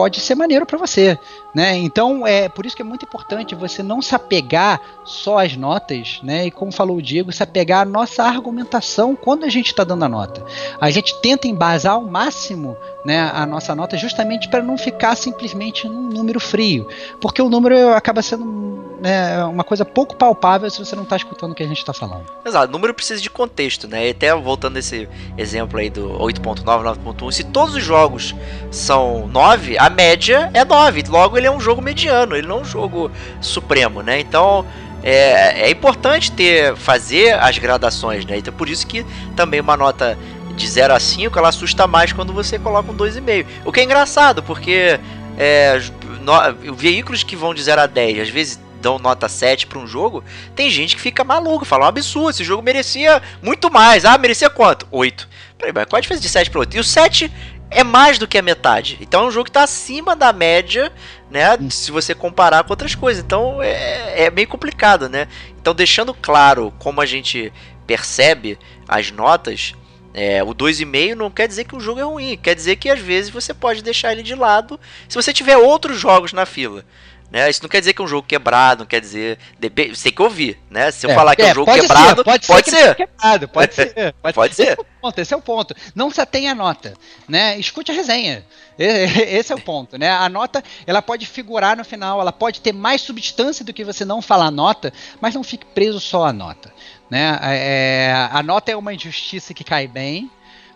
pode 0.00 0.18
ser 0.18 0.34
maneiro 0.34 0.64
para 0.64 0.78
você, 0.78 1.18
né? 1.54 1.76
Então 1.76 2.26
é 2.26 2.48
por 2.48 2.64
isso 2.64 2.74
que 2.74 2.80
é 2.80 2.84
muito 2.84 3.04
importante 3.04 3.54
você 3.54 3.82
não 3.82 4.00
se 4.00 4.14
apegar 4.14 4.80
só 5.04 5.38
às 5.38 5.54
notas, 5.54 6.20
né? 6.22 6.46
E 6.46 6.50
como 6.50 6.72
falou 6.72 6.96
o 6.96 7.02
Diego, 7.02 7.30
se 7.30 7.42
apegar 7.42 7.82
à 7.82 7.84
nossa 7.84 8.22
argumentação 8.22 9.14
quando 9.14 9.44
a 9.44 9.50
gente 9.50 9.66
está 9.66 9.84
dando 9.84 10.06
a 10.06 10.08
nota. 10.08 10.42
A 10.80 10.90
gente 10.90 11.20
tenta 11.20 11.46
embasar 11.46 11.96
ao 11.96 12.02
máximo, 12.02 12.78
né, 13.04 13.30
a 13.34 13.44
nossa 13.44 13.74
nota 13.74 13.98
justamente 13.98 14.48
para 14.48 14.62
não 14.62 14.78
ficar 14.78 15.14
simplesmente 15.16 15.86
num 15.86 16.08
número 16.08 16.40
frio, 16.40 16.88
porque 17.20 17.42
o 17.42 17.50
número 17.50 17.92
acaba 17.92 18.22
sendo 18.22 18.70
né, 19.00 19.42
uma 19.44 19.64
coisa 19.64 19.84
pouco 19.84 20.14
palpável 20.14 20.68
se 20.70 20.78
você 20.78 20.94
não 20.94 21.04
está 21.04 21.16
escutando 21.16 21.52
o 21.52 21.54
que 21.54 21.62
a 21.62 21.66
gente 21.66 21.78
está 21.78 21.92
falando. 21.92 22.24
Exato, 22.44 22.68
o 22.68 22.72
número 22.72 22.92
precisa 22.92 23.20
de 23.20 23.30
contexto, 23.30 23.88
né? 23.88 24.08
E 24.08 24.10
até 24.10 24.34
voltando 24.34 24.76
esse 24.78 25.08
exemplo 25.38 25.78
aí 25.78 25.88
do 25.88 26.10
8.9, 26.18 26.62
9.1, 26.64 27.32
se 27.32 27.44
todos 27.44 27.74
os 27.74 27.82
jogos 27.82 28.34
são 28.70 29.26
9, 29.28 29.78
a 29.78 29.89
média 29.90 30.50
é 30.54 30.64
9. 30.64 31.04
Logo, 31.08 31.36
ele 31.36 31.46
é 31.46 31.50
um 31.50 31.60
jogo 31.60 31.82
mediano, 31.82 32.36
ele 32.36 32.46
não 32.46 32.58
é 32.58 32.60
um 32.62 32.64
jogo 32.64 33.10
supremo, 33.40 34.02
né? 34.02 34.20
Então, 34.20 34.64
é, 35.02 35.66
é 35.66 35.70
importante 35.70 36.32
ter 36.32 36.76
fazer 36.76 37.34
as 37.34 37.58
gradações, 37.58 38.24
né? 38.24 38.38
Então, 38.38 38.52
por 38.52 38.68
isso 38.68 38.86
que 38.86 39.04
também 39.34 39.60
uma 39.60 39.76
nota 39.76 40.18
de 40.54 40.66
0 40.66 40.94
a 40.94 41.00
5 41.00 41.38
ela 41.38 41.48
assusta 41.48 41.86
mais 41.86 42.12
quando 42.12 42.32
você 42.32 42.58
coloca 42.58 42.90
um 42.90 42.96
2,5. 42.96 43.46
O 43.64 43.72
que 43.72 43.80
é 43.80 43.84
engraçado, 43.84 44.42
porque 44.42 45.00
é, 45.38 45.80
no, 46.20 46.74
veículos 46.74 47.22
que 47.22 47.34
vão 47.34 47.54
de 47.54 47.62
0 47.62 47.80
a 47.80 47.86
10, 47.86 48.20
às 48.20 48.28
vezes 48.28 48.60
dão 48.80 48.98
nota 48.98 49.28
7 49.28 49.66
para 49.66 49.78
um 49.78 49.86
jogo, 49.86 50.24
tem 50.54 50.70
gente 50.70 50.96
que 50.96 51.02
fica 51.02 51.22
maluco, 51.22 51.64
fala 51.64 51.84
um 51.84 51.88
absurdo, 51.88 52.30
esse 52.30 52.44
jogo 52.44 52.62
merecia 52.62 53.22
muito 53.42 53.70
mais. 53.70 54.04
Ah, 54.04 54.16
merecia 54.16 54.48
quanto? 54.48 54.86
8. 54.90 55.28
Peraí, 55.58 55.72
mas 55.74 55.84
qual 55.86 55.98
a 55.98 56.00
diferença 56.00 56.22
de 56.22 56.28
7 56.28 56.50
para 56.50 56.60
8? 56.60 56.76
E 56.76 56.80
o 56.80 56.84
7 56.84 57.32
é 57.70 57.84
mais 57.84 58.18
do 58.18 58.26
que 58.26 58.36
a 58.36 58.42
metade. 58.42 58.98
Então 59.00 59.24
é 59.24 59.28
um 59.28 59.30
jogo 59.30 59.44
que 59.44 59.50
está 59.50 59.62
acima 59.62 60.16
da 60.16 60.32
média, 60.32 60.92
né? 61.30 61.56
Se 61.70 61.90
você 61.92 62.14
comparar 62.14 62.64
com 62.64 62.72
outras 62.72 62.94
coisas. 62.94 63.22
Então 63.22 63.62
é, 63.62 64.24
é 64.24 64.30
bem 64.30 64.46
complicado, 64.46 65.08
né? 65.08 65.28
Então 65.60 65.74
deixando 65.74 66.12
claro 66.12 66.72
como 66.78 67.00
a 67.00 67.06
gente 67.06 67.52
percebe 67.86 68.58
as 68.88 69.10
notas, 69.10 69.74
É, 70.12 70.42
o 70.42 70.52
2,5 70.52 71.14
não 71.14 71.30
quer 71.30 71.46
dizer 71.46 71.64
que 71.64 71.76
o 71.76 71.80
jogo 71.80 72.00
é 72.00 72.02
ruim, 72.02 72.36
quer 72.36 72.56
dizer 72.56 72.74
que 72.74 72.90
às 72.90 72.98
vezes 72.98 73.30
você 73.30 73.54
pode 73.54 73.80
deixar 73.80 74.10
ele 74.10 74.24
de 74.24 74.34
lado 74.34 74.78
se 75.08 75.14
você 75.14 75.32
tiver 75.32 75.56
outros 75.56 76.00
jogos 76.00 76.32
na 76.32 76.44
fila. 76.44 76.84
Né? 77.30 77.48
Isso 77.48 77.62
não 77.62 77.68
quer 77.68 77.78
dizer 77.78 77.92
que 77.92 78.02
é 78.02 78.04
um 78.04 78.08
jogo 78.08 78.26
quebrado, 78.26 78.80
não 78.80 78.86
quer 78.86 79.00
dizer. 79.00 79.38
Você 79.60 80.04
tem 80.04 80.12
que 80.12 80.22
ouvir, 80.22 80.58
né? 80.68 80.90
Se 80.90 81.06
eu 81.06 81.10
é, 81.10 81.14
falar 81.14 81.36
que 81.36 81.42
é, 81.42 81.52
um 81.52 81.54
jogo 81.54 81.66
pode 81.66 81.80
quebrado, 81.82 82.16
ser, 82.16 82.24
pode, 82.24 82.46
pode 82.46 82.70
ser. 82.70 82.94
Quebrado, 82.96 83.48
pode 83.48 83.74
ser. 83.74 84.14
Pode, 84.20 84.34
pode 84.34 84.54
ser. 84.56 84.62
Esse 84.62 84.72
é, 84.72 84.74
o 84.74 84.84
ponto, 85.00 85.18
esse 85.20 85.34
é 85.34 85.36
o 85.36 85.40
ponto. 85.40 85.74
Não 85.94 86.10
se 86.10 86.20
atenha 86.20 86.52
a 86.52 86.54
nota. 86.54 86.94
Né? 87.28 87.58
Escute 87.58 87.92
a 87.92 87.94
resenha. 87.94 88.44
Esse 88.78 89.52
é 89.52 89.54
o 89.54 89.60
ponto, 89.60 89.98
né? 89.98 90.10
A 90.10 90.28
nota, 90.28 90.64
ela 90.86 91.02
pode 91.02 91.26
figurar 91.26 91.76
no 91.76 91.84
final, 91.84 92.18
ela 92.18 92.32
pode 92.32 92.62
ter 92.62 92.72
mais 92.72 93.02
substância 93.02 93.62
do 93.62 93.74
que 93.74 93.84
você 93.84 94.06
não 94.06 94.22
falar 94.22 94.50
nota, 94.50 94.90
mas 95.20 95.34
não 95.34 95.44
fique 95.44 95.66
preso 95.66 96.00
só 96.00 96.24
à 96.24 96.32
nota, 96.32 96.72
né? 97.10 97.38
É, 97.42 98.28
a 98.32 98.42
nota 98.42 98.72
é 98.72 98.76
uma 98.76 98.94
injustiça 98.94 99.52
que 99.52 99.62
cai 99.62 99.86
bem, 99.86 100.30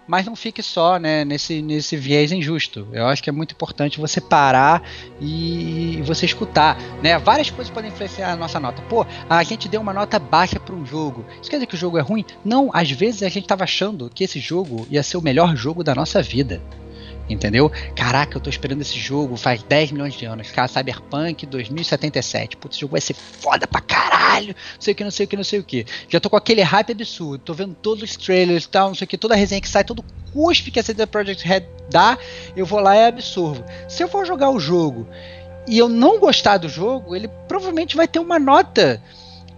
mas 0.07 0.26
não 0.26 0.36
fique 0.36 0.62
só 0.62 0.98
né, 0.98 1.24
nesse, 1.24 1.62
nesse 1.62 1.96
viés 1.96 2.32
injusto. 2.32 2.86
Eu 2.92 3.07
acho 3.07 3.22
que 3.22 3.30
é 3.30 3.32
muito 3.32 3.52
importante 3.52 4.00
você 4.00 4.20
parar 4.20 4.82
e 5.20 6.02
você 6.05 6.26
escutar. 6.26 6.78
Né? 7.02 7.18
Várias 7.18 7.50
coisas 7.50 7.72
podem 7.72 7.90
influenciar 7.90 8.32
a 8.32 8.36
nossa 8.36 8.61
nota. 8.61 8.82
Pô, 8.82 9.07
a 9.28 9.42
gente 9.42 9.68
deu 9.68 9.80
uma 9.80 9.92
nota 9.92 10.18
baixa 10.18 10.61
para 10.61 10.74
um 10.74 10.84
jogo. 10.84 11.24
Isso 11.40 11.50
quer 11.50 11.57
dizer 11.57 11.66
que 11.66 11.74
o 11.74 11.78
jogo 11.78 11.98
é 11.98 12.02
ruim? 12.02 12.24
Não, 12.44 12.70
às 12.72 12.90
vezes 12.90 13.22
a 13.22 13.28
gente 13.28 13.44
estava 13.44 13.64
achando 13.64 14.11
que 14.12 14.24
esse 14.24 14.38
jogo 14.38 14.86
ia 14.90 15.02
ser 15.02 15.16
o 15.16 15.22
melhor 15.22 15.57
jogo 15.57 15.82
da 15.82 15.94
nossa 15.94 16.22
vida. 16.22 16.61
Entendeu? 17.29 17.70
Caraca, 17.97 18.37
eu 18.37 18.41
tô 18.41 18.51
esperando 18.51 18.83
esse 18.83 18.99
jogo 18.99 19.37
faz 19.37 19.62
10 19.62 19.93
milhões 19.93 20.14
de 20.14 20.27
anos. 20.27 20.51
Cara, 20.51 20.68
Cyberpunk 20.68 21.47
2077. 21.47 22.57
Putz, 22.57 22.77
esse 22.77 22.81
jogo 22.83 22.93
vai 22.93 23.01
ser 23.01 23.14
foda 23.14 23.66
pra 23.66 23.81
caralho. 23.81 24.49
Não 24.49 24.81
sei 24.81 24.93
o 24.93 24.95
que, 24.95 25.05
não 25.05 25.11
sei 25.11 25.25
o 25.25 25.29
que, 25.29 25.37
não 25.37 25.45
sei 25.45 25.59
o 25.61 25.64
que. 25.64 25.87
Já 26.09 26.20
tô 26.20 26.29
com 26.29 26.37
aquele 26.37 26.62
hype 26.62 26.93
absurdo. 26.93 27.43
Tô 27.43 27.55
vendo 27.55 27.75
todos 27.75 28.03
os 28.03 28.16
trailers 28.16 28.64
e 28.64 28.68
tal, 28.68 28.89
não 28.89 28.95
sei 28.95 29.07
o 29.07 29.09
que. 29.09 29.16
Toda 29.16 29.35
a 29.35 29.37
resenha 29.37 29.61
que 29.61 29.68
sai, 29.68 29.85
todo 29.85 30.05
cuspe 30.33 30.70
que 30.70 30.81
a 30.81 30.83
CD 30.83 31.07
Projekt 31.07 31.47
Red 31.47 31.64
dá, 31.89 32.18
eu 32.57 32.66
vou 32.66 32.81
lá 32.81 32.97
e 32.97 33.07
absorvo. 33.07 33.64
Se 33.89 34.03
eu 34.03 34.09
for 34.09 34.27
jogar 34.27 34.51
o 34.51 34.61
jogo 34.61 35.09
e 35.66 35.79
eu 35.79 35.89
não 35.89 36.18
gostar 36.18 36.59
do 36.59 36.68
jogo, 36.68 37.16
ele 37.16 37.29
provavelmente 37.49 37.97
vai 37.97 38.07
ter 38.07 38.18
uma 38.18 38.39
nota 38.39 39.03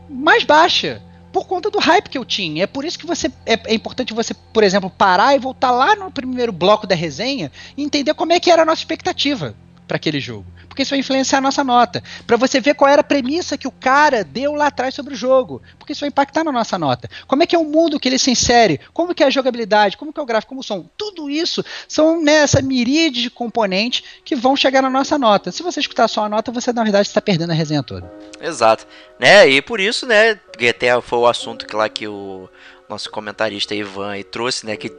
mais 0.09 0.45
baixa 0.45 1.03
por 1.37 1.47
conta 1.47 1.71
do 1.71 1.79
hype 1.79 2.09
que 2.09 2.17
eu 2.17 2.25
tinha. 2.25 2.65
É 2.65 2.67
por 2.67 2.83
isso 2.83 2.99
que 2.99 3.05
você 3.05 3.31
é, 3.45 3.61
é, 3.67 3.75
importante 3.75 4.15
você, 4.15 4.33
por 4.33 4.65
exemplo, 4.65 4.89
parar 4.89 5.37
e 5.37 5.39
voltar 5.39 5.71
lá 5.71 5.95
no 5.95 6.11
primeiro 6.11 6.51
bloco 6.51 6.87
da 6.87 6.95
resenha 6.95 7.53
e 7.77 7.83
entender 7.83 8.15
como 8.15 8.33
é 8.33 8.41
que 8.41 8.51
era 8.51 8.63
a 8.63 8.65
nossa 8.65 8.81
expectativa 8.81 9.55
para 9.87 9.97
aquele 9.97 10.21
jogo 10.21 10.47
porque 10.77 10.83
isso 10.83 10.91
vai 10.91 10.99
influenciar 10.99 11.39
a 11.39 11.41
nossa 11.41 11.65
nota. 11.65 12.03
Para 12.27 12.37
você 12.37 12.61
ver 12.61 12.75
qual 12.75 12.91
era 12.91 13.01
a 13.01 13.05
premissa 13.05 13.57
que 13.57 13.67
o 13.67 13.71
cara 13.71 14.23
deu 14.23 14.53
lá 14.53 14.67
atrás 14.67 14.95
sobre 14.95 15.15
o 15.15 15.17
jogo, 15.17 15.63
porque 15.79 15.95
isso 15.95 16.01
vai 16.01 16.09
impactar 16.09 16.45
na 16.45 16.53
nossa 16.53 16.79
nota. 16.79 17.09
Como 17.27 17.43
é 17.43 17.47
que 17.47 17.57
é 17.57 17.59
o 17.59 17.65
mundo 17.65 17.99
que 17.99 18.07
ele 18.07 18.19
se 18.19 18.31
insere, 18.31 18.79
como 18.93 19.15
que 19.15 19.23
é 19.23 19.27
a 19.27 19.31
jogabilidade, 19.31 19.97
como 19.97 20.13
que 20.13 20.21
é 20.21 20.23
o 20.23 20.27
gráfico, 20.27 20.51
como 20.51 20.61
o 20.61 20.63
som. 20.63 20.85
Tudo 20.95 21.31
isso 21.31 21.65
são 21.89 22.21
nessa 22.21 22.61
né, 22.61 22.69
miríade 22.69 23.23
de 23.23 23.31
componentes 23.31 24.05
que 24.23 24.37
vão 24.37 24.55
chegar 24.55 24.83
na 24.83 24.91
nossa 24.91 25.19
nota. 25.19 25.51
Se 25.51 25.63
você 25.63 25.81
escutar 25.81 26.09
só 26.09 26.27
a 26.27 26.29
nota, 26.29 26.53
você 26.53 26.75
na 26.75 26.83
verdade 26.83 27.09
está 27.09 27.23
perdendo 27.23 27.53
a 27.53 27.55
resenha 27.55 27.83
toda. 27.83 28.13
Exato. 28.39 28.87
Né? 29.19 29.49
E 29.49 29.63
por 29.63 29.81
isso, 29.81 30.05
né, 30.05 30.39
até 30.69 31.01
foi 31.01 31.19
o 31.21 31.27
assunto 31.27 31.67
que 31.67 31.75
lá 31.75 31.89
que 31.89 32.07
o 32.07 32.51
nosso 32.87 33.11
comentarista 33.11 33.75
Ivan 33.75 34.11
aí 34.11 34.25
trouxe, 34.25 34.67
né, 34.67 34.77
que, 34.77 34.91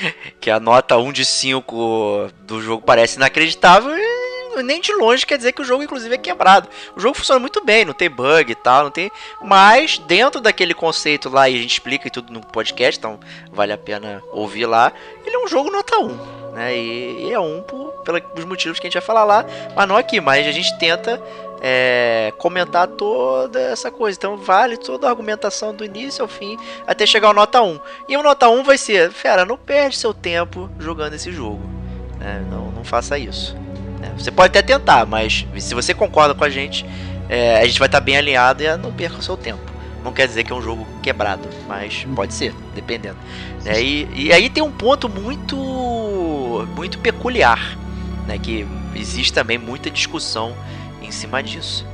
que 0.40 0.50
a 0.50 0.58
nota 0.58 0.96
1 0.96 1.12
de 1.12 1.26
5 1.26 2.30
do 2.40 2.62
jogo 2.62 2.82
parece 2.86 3.16
inacreditável 3.16 3.94
e 3.98 4.25
nem 4.62 4.80
de 4.80 4.92
longe 4.92 5.26
quer 5.26 5.36
dizer 5.36 5.52
que 5.52 5.62
o 5.62 5.64
jogo, 5.64 5.82
inclusive, 5.82 6.14
é 6.14 6.18
quebrado. 6.18 6.68
O 6.96 7.00
jogo 7.00 7.16
funciona 7.16 7.38
muito 7.40 7.64
bem, 7.64 7.84
não 7.84 7.92
tem 7.92 8.10
bug 8.10 8.50
e 8.50 8.54
tal, 8.54 8.84
não 8.84 8.90
tem. 8.90 9.10
Mas 9.42 9.98
dentro 9.98 10.40
daquele 10.40 10.74
conceito 10.74 11.28
lá, 11.28 11.48
e 11.48 11.54
a 11.54 11.58
gente 11.62 11.72
explica 11.72 12.10
tudo 12.10 12.32
no 12.32 12.40
podcast, 12.40 12.98
então 12.98 13.18
vale 13.52 13.72
a 13.72 13.78
pena 13.78 14.22
ouvir 14.32 14.66
lá. 14.66 14.92
Ele 15.24 15.36
é 15.36 15.38
um 15.38 15.48
jogo 15.48 15.70
nota 15.70 15.98
1. 15.98 16.52
Né? 16.52 16.76
E, 16.76 17.26
e 17.26 17.32
é 17.32 17.38
um 17.38 17.62
por, 17.62 17.92
pelos 18.02 18.44
motivos 18.44 18.78
que 18.78 18.86
a 18.86 18.88
gente 18.88 18.98
vai 18.98 19.06
falar 19.06 19.24
lá, 19.24 19.44
mas 19.74 19.88
não 19.88 19.96
aqui, 19.96 20.20
mas 20.20 20.46
a 20.46 20.52
gente 20.52 20.76
tenta 20.78 21.20
é, 21.60 22.32
comentar 22.38 22.86
toda 22.88 23.60
essa 23.60 23.90
coisa. 23.90 24.16
Então 24.16 24.36
vale 24.36 24.76
toda 24.76 25.06
a 25.06 25.10
argumentação 25.10 25.74
do 25.74 25.84
início 25.84 26.22
ao 26.22 26.28
fim 26.28 26.56
até 26.86 27.04
chegar 27.04 27.28
ao 27.28 27.34
nota 27.34 27.62
1. 27.62 27.78
E 28.08 28.16
o 28.16 28.22
nota 28.22 28.48
1 28.48 28.62
vai 28.62 28.78
ser, 28.78 29.10
fera, 29.10 29.44
não 29.44 29.56
perde 29.56 29.96
seu 29.96 30.14
tempo 30.14 30.70
jogando 30.78 31.14
esse 31.14 31.32
jogo. 31.32 31.62
Né? 32.18 32.44
Não, 32.50 32.70
não 32.70 32.84
faça 32.84 33.18
isso. 33.18 33.56
Né? 34.06 34.14
Você 34.16 34.30
pode 34.30 34.56
até 34.56 34.62
tentar, 34.62 35.04
mas 35.06 35.46
se 35.58 35.74
você 35.74 35.92
concorda 35.92 36.34
com 36.34 36.44
a 36.44 36.48
gente, 36.48 36.86
é, 37.28 37.58
a 37.58 37.66
gente 37.66 37.78
vai 37.78 37.86
estar 37.86 38.00
bem 38.00 38.16
alinhado 38.16 38.62
e 38.62 38.76
não 38.76 38.92
perca 38.92 39.18
o 39.18 39.22
seu 39.22 39.36
tempo. 39.36 39.60
Não 40.04 40.12
quer 40.12 40.28
dizer 40.28 40.44
que 40.44 40.52
é 40.52 40.54
um 40.54 40.62
jogo 40.62 40.86
quebrado, 41.02 41.48
mas 41.66 42.06
pode 42.14 42.32
ser, 42.32 42.54
dependendo. 42.74 43.18
Né? 43.64 43.82
E, 43.82 44.26
e 44.26 44.32
aí 44.32 44.48
tem 44.48 44.62
um 44.62 44.70
ponto 44.70 45.08
muito, 45.08 45.56
muito 46.76 46.98
peculiar, 47.00 47.76
né? 48.26 48.38
que 48.38 48.66
existe 48.94 49.32
também 49.32 49.58
muita 49.58 49.90
discussão 49.90 50.56
em 51.02 51.10
cima 51.10 51.42
disso. 51.42 51.84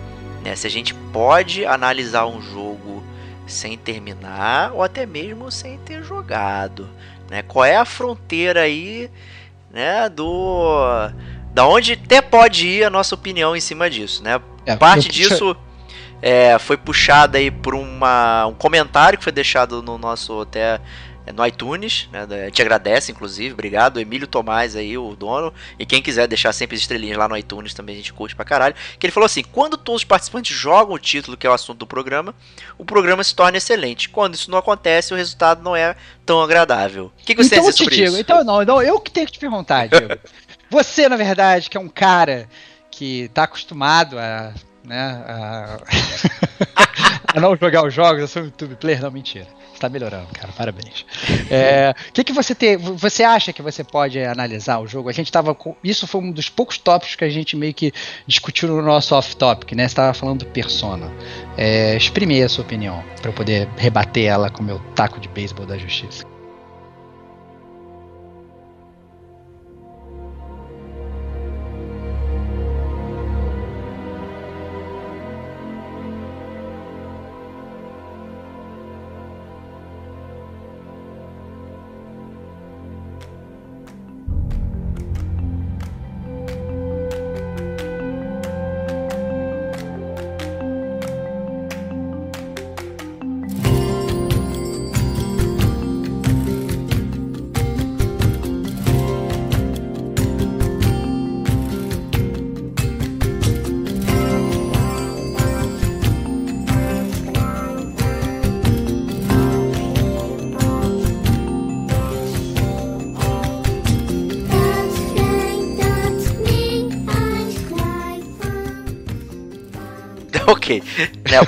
Né? 0.45 0.55
Se 0.55 0.67
a 0.67 0.71
gente 0.71 0.93
pode 0.93 1.65
analisar 1.65 2.27
um 2.27 2.43
jogo 2.43 3.03
sem 3.47 3.77
terminar 3.79 4.73
ou 4.73 4.83
até 4.83 5.07
mesmo 5.07 5.51
sem 5.51 5.79
ter 5.79 6.05
jogado. 6.05 6.89
Né? 7.31 7.43
Qual 7.43 7.65
é 7.65 7.77
a 7.77 7.85
fronteira 7.85 8.61
aí 8.61 9.11
né, 9.71 10.09
do 10.09 11.11
da 11.53 11.67
onde 11.67 11.93
até 11.93 12.21
pode 12.21 12.67
ir 12.67 12.85
a 12.85 12.91
nossa 12.91 13.15
opinião 13.15 13.55
em 13.55 13.61
cima 13.61 13.89
disso, 13.89 14.23
né? 14.23 14.41
É, 14.65 14.77
Parte 14.77 15.09
disso 15.09 15.57
é, 16.21 16.59
foi 16.59 16.77
puxada 16.77 17.39
aí 17.39 17.51
por 17.51 17.75
uma, 17.75 18.47
um 18.47 18.55
comentário 18.55 19.19
que 19.19 19.25
foi 19.25 19.33
deixado 19.33 19.83
no 19.83 19.99
nosso 19.99 20.41
até 20.41 20.81
é, 21.27 21.33
no 21.33 21.47
iTunes, 21.47 22.09
né? 22.11 22.51
Te 22.51 22.63
agradece, 22.63 23.13
inclusive, 23.13 23.53
obrigado, 23.53 24.01
Emílio 24.01 24.27
Tomás 24.27 24.75
aí, 24.75 24.97
o 24.99 25.15
dono. 25.15 25.53
E 25.79 25.87
quem 25.87 26.03
quiser 26.03 26.27
deixar 26.27 26.53
sempre 26.53 26.75
as 26.75 26.83
estrelinhas 26.83 27.17
lá 27.17 27.29
no 27.29 27.37
iTunes 27.37 27.75
também 27.75 27.95
a 27.95 27.99
gente 27.99 28.13
curte 28.13 28.35
pra 28.35 28.45
caralho. 28.45 28.75
Que 28.99 29.07
ele 29.07 29.13
falou 29.13 29.27
assim: 29.27 29.43
quando 29.43 29.77
todos 29.77 30.03
os 30.03 30.05
participantes 30.05 30.57
jogam 30.57 30.95
o 30.95 30.99
título, 30.99 31.37
que 31.37 31.47
é 31.47 31.51
o 31.51 31.53
assunto 31.53 31.79
do 31.79 31.87
programa, 31.87 32.35
o 32.77 32.85
programa 32.85 33.23
se 33.23 33.35
torna 33.35 33.59
excelente. 33.59 34.09
Quando 34.09 34.35
isso 34.35 34.51
não 34.51 34.59
acontece, 34.59 35.13
o 35.15 35.17
resultado 35.17 35.63
não 35.63 35.77
é 35.77 35.95
tão 36.27 36.41
agradável. 36.43 37.13
O 37.21 37.25
que, 37.25 37.35
que 37.35 37.45
você 37.45 37.57
então, 37.57 37.73
sobre 37.73 37.97
digo, 37.97 38.09
isso? 38.09 38.19
Então, 38.19 38.43
não, 38.43 38.65
não, 38.65 38.83
eu 38.83 38.99
que 39.01 39.11
tenho 39.11 39.27
que 39.27 39.33
te 39.33 39.39
perguntar, 39.39 39.89
Diego. 39.89 40.19
Você, 40.73 41.07
na 41.07 41.17
verdade, 41.17 41.69
que 41.69 41.77
é 41.77 41.81
um 41.81 41.89
cara 41.89 42.49
que 42.91 43.31
tá 43.35 43.43
acostumado 43.43 44.19
a. 44.19 44.55
Né, 44.83 45.23
a... 45.29 45.79
a 47.37 47.41
não 47.41 47.55
jogar 47.55 47.87
os 47.87 47.93
jogos, 47.93 48.23
eu 48.23 48.27
sou 48.27 48.43
um 48.43 48.47
YouTube 48.47 48.77
player, 48.77 49.03
não, 49.03 49.11
mentira. 49.11 49.47
Está 49.75 49.91
melhorando, 49.91 50.29
cara, 50.33 50.51
parabéns. 50.57 51.03
O 51.51 51.55
é, 51.55 51.93
que, 52.15 52.25
que 52.25 52.33
você 52.33 52.55
tem. 52.55 52.79
Você 52.79 53.23
acha 53.23 53.53
que 53.53 53.61
você 53.61 53.85
pode 53.85 54.19
analisar 54.19 54.79
o 54.79 54.87
jogo? 54.87 55.11
A 55.11 55.13
gente 55.13 55.31
tava. 55.31 55.55
Com, 55.55 55.77
isso 55.85 56.07
foi 56.07 56.23
um 56.23 56.33
dos 56.33 56.49
poucos 56.49 56.79
tópicos 56.79 57.17
que 57.17 57.25
a 57.25 57.29
gente 57.29 57.55
meio 57.55 57.75
que 57.75 57.93
discutiu 58.27 58.69
no 58.69 58.81
nosso 58.81 59.15
off-topic, 59.15 59.73
né? 59.73 59.83
Você 59.83 59.93
estava 59.93 60.15
falando 60.15 60.39
do 60.39 60.47
Persona. 60.47 61.13
É, 61.55 61.95
exprime 61.97 62.43
a 62.43 62.49
sua 62.49 62.65
opinião, 62.65 63.05
para 63.21 63.31
eu 63.31 63.35
poder 63.35 63.69
rebater 63.77 64.25
ela 64.25 64.49
com 64.49 64.63
o 64.63 64.65
meu 64.65 64.79
taco 64.95 65.21
de 65.21 65.29
beisebol 65.29 65.67
da 65.67 65.77
justiça. 65.77 66.32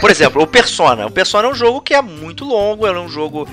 Por 0.00 0.10
exemplo, 0.10 0.42
o 0.42 0.46
Persona. 0.46 1.06
O 1.06 1.10
Persona 1.10 1.48
é 1.48 1.50
um 1.50 1.54
jogo 1.54 1.80
que 1.80 1.94
é 1.94 2.02
muito 2.02 2.44
longo, 2.44 2.86
é 2.86 2.98
um 2.98 3.08
jogo 3.08 3.48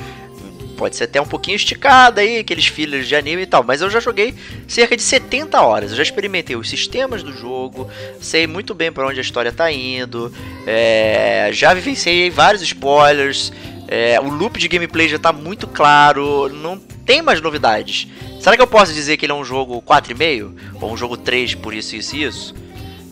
pode 0.82 0.96
ser 0.96 1.04
até 1.04 1.22
um 1.22 1.28
pouquinho 1.28 1.56
esticado 1.56 2.20
aí, 2.20 2.40
aqueles 2.40 2.66
fillers 2.66 3.08
de 3.08 3.16
anime 3.16 3.44
e 3.44 3.46
tal, 3.46 3.64
mas 3.64 3.82
eu 3.82 3.90
já 3.92 4.00
joguei 4.00 4.34
cerca 4.68 4.98
de 4.98 5.04
70 5.04 5.62
horas. 5.62 5.92
Eu 5.92 5.98
já 5.98 6.02
experimentei 6.02 6.56
os 6.56 6.68
sistemas 6.68 7.22
do 7.22 7.32
jogo, 7.32 7.88
sei 8.20 8.48
muito 8.48 8.74
bem 8.74 8.92
para 8.92 9.06
onde 9.06 9.20
a 9.20 9.22
história 9.22 9.52
tá 9.52 9.72
indo, 9.72 10.34
é, 10.66 11.52
já 11.54 11.72
vivenciei 11.76 12.32
vários 12.32 12.64
spoilers, 12.64 13.54
é, 13.88 14.20
o 14.20 14.28
loop 14.28 14.58
de 14.58 14.68
gameplay 14.68 15.08
já 15.08 15.20
tá 15.20 15.32
muito 15.32 15.68
claro, 15.68 16.50
não 16.50 16.80
tem 17.06 17.22
mais 17.22 17.40
novidades. 17.42 18.08
Será 18.40 18.56
que 18.56 18.62
eu 18.64 18.68
posso 18.68 18.92
dizer 18.92 19.18
que 19.18 19.26
ele 19.28 19.34
é 19.34 19.36
um 19.36 19.46
jogo 19.46 19.84
4,5? 19.84 20.52
Ou 20.82 20.92
um 20.92 20.98
jogo 20.98 21.16
3 21.16 21.54
por 21.54 21.76
isso, 21.76 21.96
isso 21.96 22.16
e 22.16 22.24
isso? 22.24 22.56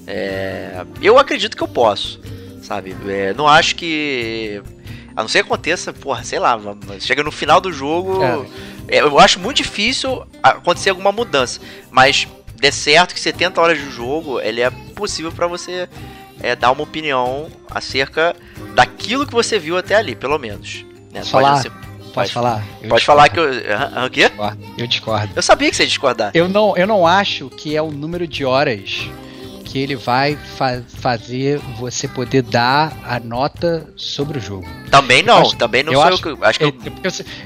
É, 0.08 0.84
eu 1.04 1.20
acredito 1.20 1.56
que 1.56 1.62
eu 1.62 1.68
posso, 1.68 2.20
sabe? 2.70 2.96
É, 3.08 3.34
não 3.34 3.48
acho 3.48 3.76
que. 3.76 4.62
A 5.16 5.24
não 5.24 5.28
ser 5.28 5.40
que 5.40 5.48
aconteça, 5.48 5.92
porra, 5.92 6.24
sei 6.24 6.40
lá, 6.40 6.58
chega 7.00 7.24
no 7.24 7.32
final 7.32 7.60
do 7.60 7.74
jogo. 7.74 8.24
É. 8.88 9.00
Eu 9.00 9.20
acho 9.20 9.40
muito 9.40 9.58
difícil 9.58 10.24
acontecer 10.42 10.92
alguma 10.92 11.12
mudança. 11.12 11.60
Mas 11.92 12.28
der 12.56 12.72
certo 12.72 13.14
que 13.14 13.20
70 13.20 13.60
horas 13.60 13.78
de 13.78 13.90
jogo, 13.90 14.40
ele 14.40 14.62
é 14.62 14.70
possível 14.96 15.32
para 15.32 15.48
você 15.48 15.90
é, 16.42 16.56
dar 16.56 16.72
uma 16.72 16.84
opinião 16.84 17.50
acerca 17.70 18.36
daquilo 18.76 19.26
que 19.26 19.34
você 19.34 19.60
viu 19.60 19.78
até 19.78 19.96
ali, 19.96 20.16
pelo 20.16 20.38
menos. 20.38 20.86
Né? 21.12 21.20
Pode 21.22 21.30
falar? 21.32 21.58
Ser, 21.58 21.72
Pode, 21.72 22.14
pode 22.14 22.34
falar? 22.34 22.66
Eu 22.82 22.90
pode 22.90 23.06
falar 23.06 23.30
que 23.30 23.40
eu. 23.40 23.46
O 24.06 24.10
quê? 24.10 24.32
Eu 24.78 24.88
discordo. 24.88 25.32
Eu 25.36 25.42
sabia 25.42 25.70
que 25.70 25.76
você 25.76 25.84
ia 25.84 25.88
discordar. 25.88 26.32
Eu 26.34 26.48
não, 26.48 26.76
eu 26.78 26.88
não 26.88 27.06
acho 27.06 27.50
que 27.50 27.76
é 27.76 27.82
o 27.82 27.92
número 27.92 28.28
de 28.28 28.46
horas 28.46 29.10
que 29.70 29.78
ele 29.78 29.96
vai 29.96 30.36
fa 30.36 30.82
fazer 30.88 31.60
você 31.78 32.08
poder 32.08 32.42
dar 32.42 32.98
a 33.06 33.20
nota 33.20 33.88
sobre 33.96 34.40
o 34.40 34.42
jogo. 34.42 34.68
Também 34.90 35.22
não, 35.22 35.42
acho, 35.42 35.56
também 35.56 35.84
não 35.84 35.94
eu 35.94 36.02
acho, 36.02 36.28
eu 36.28 36.38
que. 36.38 36.44
Acho 36.44 36.60
que 36.60 36.66
eu... 36.66 36.74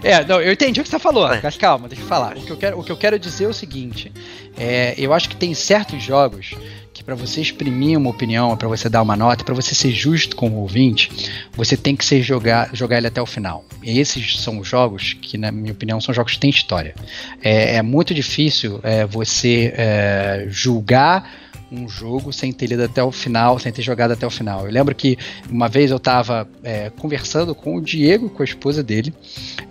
É, 0.02 0.12
é, 0.12 0.26
não, 0.26 0.42
eu 0.42 0.54
entendi 0.54 0.80
o 0.80 0.84
que 0.84 0.90
você 0.90 1.00
falou, 1.00 1.32
é. 1.32 1.42
mas 1.44 1.58
calma, 1.58 1.90
deixa 1.90 2.02
eu 2.02 2.08
falar. 2.08 2.38
O 2.38 2.42
que 2.42 2.52
eu 2.52 2.58
quero, 2.58 2.80
o 2.80 2.84
que 2.84 2.92
eu 2.92 2.98
quero 2.98 3.20
dizer 3.20 3.44
é 3.44 3.48
o 3.48 3.54
seguinte: 3.54 4.10
é, 4.58 4.96
eu 4.98 5.12
acho 5.12 5.28
que 5.28 5.36
tem 5.36 5.54
certos 5.54 6.02
jogos 6.02 6.56
que 6.94 7.04
para 7.04 7.16
você 7.16 7.42
exprimir 7.42 7.98
uma 7.98 8.10
opinião, 8.10 8.56
para 8.56 8.68
você 8.68 8.88
dar 8.88 9.02
uma 9.02 9.16
nota, 9.16 9.44
para 9.44 9.56
você 9.56 9.74
ser 9.74 9.92
justo 9.92 10.36
com 10.36 10.50
o 10.50 10.60
ouvinte, 10.60 11.12
você 11.52 11.76
tem 11.76 11.96
que 11.96 12.06
ser 12.06 12.22
jogar, 12.22 12.70
jogar 12.74 13.00
ele 13.00 13.08
até 13.08 13.22
o 13.22 13.26
final. 13.26 13.66
E 13.82 14.00
esses 14.00 14.40
são 14.40 14.64
jogos 14.64 15.14
que, 15.20 15.38
na 15.38 15.52
minha 15.52 15.74
opinião, 15.74 16.00
são 16.00 16.14
jogos 16.14 16.34
que 16.34 16.40
têm 16.40 16.52
história. 16.52 16.94
É, 17.42 17.78
é 17.78 17.82
muito 17.82 18.14
difícil 18.14 18.80
é, 18.84 19.06
você 19.06 19.74
é, 19.76 20.46
julgar 20.50 21.43
um 21.74 21.90
jogo 21.90 22.32
sem 22.32 22.54
ter 22.54 22.68
lido 22.68 22.84
até 22.84 23.04
o 23.04 23.12
final, 23.12 23.58
sem 23.58 23.72
ter 23.72 23.82
jogado 23.82 24.12
até 24.12 24.26
o 24.26 24.30
final. 24.30 24.66
Eu 24.66 24.72
lembro 24.72 24.94
que 24.94 25.18
uma 25.50 25.68
vez 25.68 25.90
eu 25.90 25.98
estava 25.98 26.48
é, 26.64 26.92
conversando 26.92 27.56
com 27.56 27.76
o 27.76 27.82
Diego, 27.82 28.30
com 28.30 28.44
a 28.44 28.46
esposa 28.46 28.84
dele, 28.84 29.14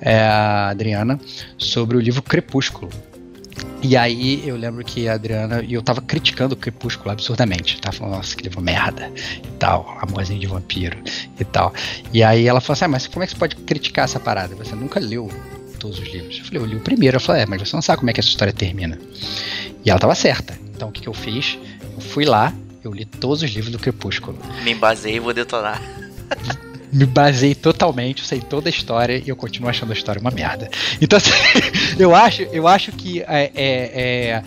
é, 0.00 0.20
a 0.20 0.68
Adriana, 0.70 1.20
sobre 1.56 1.96
o 1.96 2.00
livro 2.00 2.22
Crepúsculo. 2.22 2.90
E 3.82 3.96
aí 3.96 4.42
eu 4.46 4.56
lembro 4.56 4.84
que 4.84 5.08
a 5.08 5.14
Adriana, 5.14 5.62
e 5.62 5.74
eu 5.74 5.82
tava 5.82 6.00
criticando 6.00 6.54
o 6.54 6.56
Crepúsculo 6.56 7.10
absurdamente. 7.10 7.80
Tava 7.80 7.96
falando, 7.96 8.14
nossa, 8.16 8.36
que 8.36 8.42
livro 8.42 8.60
merda 8.60 9.10
e 9.16 9.48
tal, 9.58 9.98
amorzinho 10.00 10.40
de 10.40 10.46
vampiro 10.46 10.98
e 11.38 11.44
tal. 11.44 11.72
E 12.12 12.22
aí 12.22 12.46
ela 12.46 12.60
falou 12.60 12.74
assim, 12.74 12.84
ah, 12.84 12.88
mas 12.88 13.06
como 13.06 13.22
é 13.22 13.26
que 13.26 13.32
você 13.32 13.38
pode 13.38 13.56
criticar 13.56 14.04
essa 14.04 14.20
parada? 14.20 14.54
Você 14.56 14.74
nunca 14.74 15.00
leu 15.00 15.28
todos 15.78 15.98
os 15.98 16.08
livros. 16.08 16.38
Eu 16.38 16.44
falei, 16.44 16.62
eu 16.62 16.66
li 16.66 16.76
o 16.76 16.80
primeiro. 16.80 17.16
Ela 17.16 17.20
falou, 17.24 17.42
é, 17.42 17.46
mas 17.46 17.60
você 17.60 17.74
não 17.74 17.82
sabe 17.82 17.98
como 17.98 18.10
é 18.10 18.12
que 18.12 18.20
essa 18.20 18.28
história 18.28 18.52
termina. 18.52 18.98
E 19.84 19.90
ela 19.90 19.98
tava 19.98 20.14
certa. 20.14 20.56
Então 20.74 20.88
o 20.88 20.92
que, 20.92 21.00
que 21.02 21.08
eu 21.08 21.14
fiz? 21.14 21.58
Eu 22.02 22.10
fui 22.10 22.24
lá, 22.24 22.52
eu 22.82 22.92
li 22.92 23.04
todos 23.04 23.42
os 23.42 23.50
livros 23.50 23.70
do 23.70 23.78
Crepúsculo. 23.78 24.36
Me 24.64 24.74
basei 24.74 25.16
e 25.16 25.20
vou 25.20 25.32
detonar. 25.32 25.80
me 26.92 27.06
baseei 27.06 27.54
totalmente, 27.54 28.26
sei 28.26 28.40
toda 28.40 28.68
a 28.68 28.70
história 28.70 29.22
e 29.24 29.28
eu 29.28 29.36
continuo 29.36 29.70
achando 29.70 29.90
a 29.90 29.94
história 29.94 30.20
uma 30.20 30.30
merda. 30.30 30.68
Então, 31.00 31.16
assim, 31.16 31.30
eu 31.98 32.14
acho, 32.14 32.42
eu 32.42 32.66
acho 32.66 32.90
que 32.92 33.22
é, 33.22 33.52
é, 33.54 33.54
é 33.54 34.42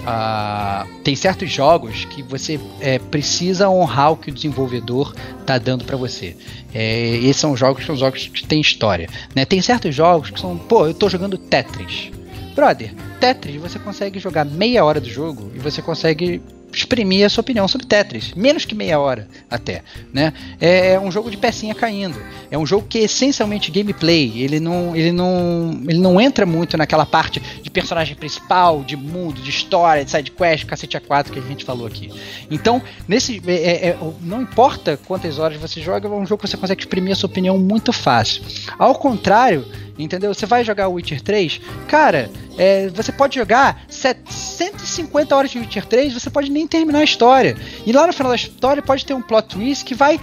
uh, 0.00 0.88
tem 1.02 1.16
certos 1.16 1.50
jogos 1.50 2.04
que 2.04 2.22
você 2.22 2.60
é, 2.80 3.00
precisa 3.00 3.68
honrar 3.68 4.12
o 4.12 4.16
que 4.16 4.30
o 4.30 4.32
desenvolvedor 4.32 5.12
tá 5.44 5.58
dando 5.58 5.84
para 5.84 5.96
você. 5.96 6.36
É, 6.72 7.16
esses 7.16 7.36
são 7.36 7.56
jogos, 7.56 7.84
são 7.84 7.96
jogos 7.96 8.28
que 8.28 8.46
têm 8.46 8.60
história. 8.60 9.08
Né? 9.34 9.44
Tem 9.44 9.60
certos 9.60 9.94
jogos 9.94 10.30
que 10.30 10.40
são, 10.40 10.56
pô, 10.56 10.86
eu 10.86 10.94
tô 10.94 11.08
jogando 11.08 11.36
Tetris. 11.36 12.12
Brother, 12.54 12.94
Tetris 13.18 13.56
você 13.56 13.80
consegue 13.80 14.20
jogar 14.20 14.44
meia 14.44 14.84
hora 14.84 15.00
do 15.00 15.10
jogo 15.10 15.50
e 15.56 15.58
você 15.58 15.82
consegue 15.82 16.40
exprimir 16.80 17.24
a 17.24 17.28
sua 17.28 17.42
opinião 17.42 17.66
sobre 17.68 17.86
Tetris, 17.86 18.32
menos 18.34 18.64
que 18.64 18.74
meia 18.74 18.98
hora 18.98 19.28
até, 19.50 19.82
né? 20.12 20.32
É, 20.60 20.92
é 20.92 21.00
um 21.00 21.10
jogo 21.10 21.30
de 21.30 21.36
pecinha 21.36 21.74
caindo, 21.74 22.18
é 22.50 22.58
um 22.58 22.66
jogo 22.66 22.86
que 22.88 22.98
é 22.98 23.02
essencialmente 23.02 23.70
gameplay, 23.70 24.42
ele 24.42 24.60
não, 24.60 24.94
ele 24.94 25.12
não, 25.12 25.80
ele 25.88 25.98
não 25.98 26.20
entra 26.20 26.44
muito 26.44 26.76
naquela 26.76 27.06
parte 27.06 27.40
de 27.40 27.70
personagem 27.70 28.16
principal, 28.16 28.82
de 28.82 28.96
mundo, 28.96 29.40
de 29.40 29.50
história, 29.50 30.04
de 30.04 30.10
side 30.10 30.30
quest, 30.30 30.66
cacete 30.66 30.96
a 30.96 31.00
quatro 31.00 31.32
que 31.32 31.38
a 31.38 31.42
gente 31.42 31.64
falou 31.64 31.86
aqui. 31.86 32.10
Então, 32.50 32.82
nesse, 33.06 33.40
é, 33.46 33.52
é, 33.52 33.88
é, 33.88 33.98
não 34.20 34.42
importa 34.42 34.98
quantas 35.06 35.38
horas 35.38 35.58
você 35.58 35.80
joga, 35.80 36.08
é 36.08 36.10
um 36.10 36.26
jogo 36.26 36.42
que 36.42 36.48
você 36.48 36.56
consegue 36.56 36.82
exprimir 36.82 37.12
a 37.12 37.16
sua 37.16 37.28
opinião 37.28 37.58
muito 37.58 37.92
fácil. 37.92 38.42
Ao 38.78 38.94
contrário 38.94 39.66
Entendeu? 39.98 40.32
Você 40.32 40.46
vai 40.46 40.64
jogar 40.64 40.88
Witcher 40.88 41.20
3, 41.20 41.60
cara, 41.88 42.30
é, 42.58 42.88
você 42.88 43.12
pode 43.12 43.36
jogar 43.36 43.84
150 43.88 45.34
horas 45.34 45.50
de 45.50 45.58
Witcher 45.58 45.86
3, 45.86 46.12
você 46.12 46.30
pode 46.30 46.50
nem 46.50 46.66
terminar 46.66 47.00
a 47.00 47.04
história. 47.04 47.56
E 47.86 47.92
lá 47.92 48.06
no 48.06 48.12
final 48.12 48.30
da 48.30 48.36
história 48.36 48.82
pode 48.82 49.04
ter 49.04 49.14
um 49.14 49.22
plot 49.22 49.48
twist 49.48 49.84
que 49.84 49.94
vai 49.94 50.20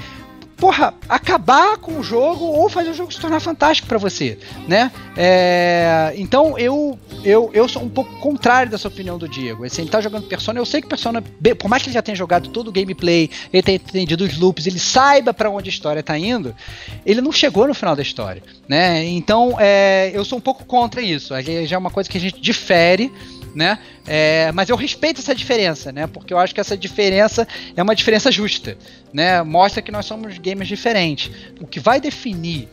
porra, 0.58 0.94
acabar 1.08 1.78
com 1.78 2.00
o 2.00 2.04
jogo 2.04 2.44
ou 2.44 2.68
fazer 2.68 2.90
o 2.90 2.94
jogo 2.94 3.14
se 3.14 3.20
tornar 3.20 3.40
fantástico 3.40 3.88
para 3.88 4.00
você, 4.00 4.40
né? 4.68 4.92
É, 5.16 6.14
então 6.18 6.58
eu, 6.58 6.98
eu 7.24 7.52
eu 7.54 7.68
sou 7.70 7.84
um 7.84 7.90
pouco 7.90 8.12
contrário 8.20 8.72
dessa 8.72 8.88
opinião 8.88 9.18
do 9.18 9.28
Diego. 9.28 9.64
Assim, 9.64 9.84
ele 9.84 9.92
tá 9.92 10.02
jogando 10.02 10.28
Persona, 10.28 10.60
eu 10.60 10.66
sei 10.66 10.82
que 10.82 10.88
Persona, 10.88 11.24
por 11.60 11.70
mais 11.70 11.84
que 11.84 11.90
ele 11.90 11.94
já 11.94 12.02
tenha 12.02 12.16
jogado 12.16 12.50
todo 12.50 12.70
o 12.70 12.72
gameplay, 12.72 13.30
ele 13.54 13.62
tenha 13.62 13.76
entendido 13.76 14.24
os 14.24 14.38
loops, 14.38 14.66
ele 14.66 14.80
saiba 14.80 15.32
para 15.34 15.50
onde 15.50 15.70
a 15.70 15.72
história 15.72 16.02
tá 16.02 16.18
indo, 16.18 16.56
ele 17.06 17.22
não 17.22 17.32
chegou 17.32 17.68
no 17.68 17.74
final 17.76 17.96
da 17.96 18.02
história, 18.02 18.42
né? 18.68 19.06
Então 19.06 19.56
é, 19.60 20.12
eu 20.14 20.26
sou 20.26 20.40
um 20.40 20.42
pouco 20.42 20.66
contra 20.66 21.02
isso. 21.02 21.34
Já 21.68 21.76
é 21.76 21.80
uma 21.80 21.92
coisa 21.92 22.10
que 22.10 22.18
a 22.18 22.22
gente 22.22 22.42
difere 22.42 23.12
né? 23.58 23.80
É, 24.06 24.52
mas 24.52 24.70
eu 24.70 24.76
respeito 24.76 25.20
essa 25.20 25.34
diferença, 25.34 25.92
né? 25.92 26.06
Porque 26.06 26.32
eu 26.32 26.38
acho 26.38 26.54
que 26.54 26.62
essa 26.62 26.78
diferença 26.78 27.48
é 27.76 27.82
uma 27.82 27.96
diferença 27.96 28.32
justa, 28.32 28.78
né? 29.12 29.42
Mostra 29.42 29.82
que 29.82 29.92
nós 29.92 30.06
somos 30.06 30.38
gamers 30.38 30.68
diferentes. 30.68 31.32
O 31.60 31.66
que 31.66 31.80
vai 31.80 32.00
definir 32.00 32.70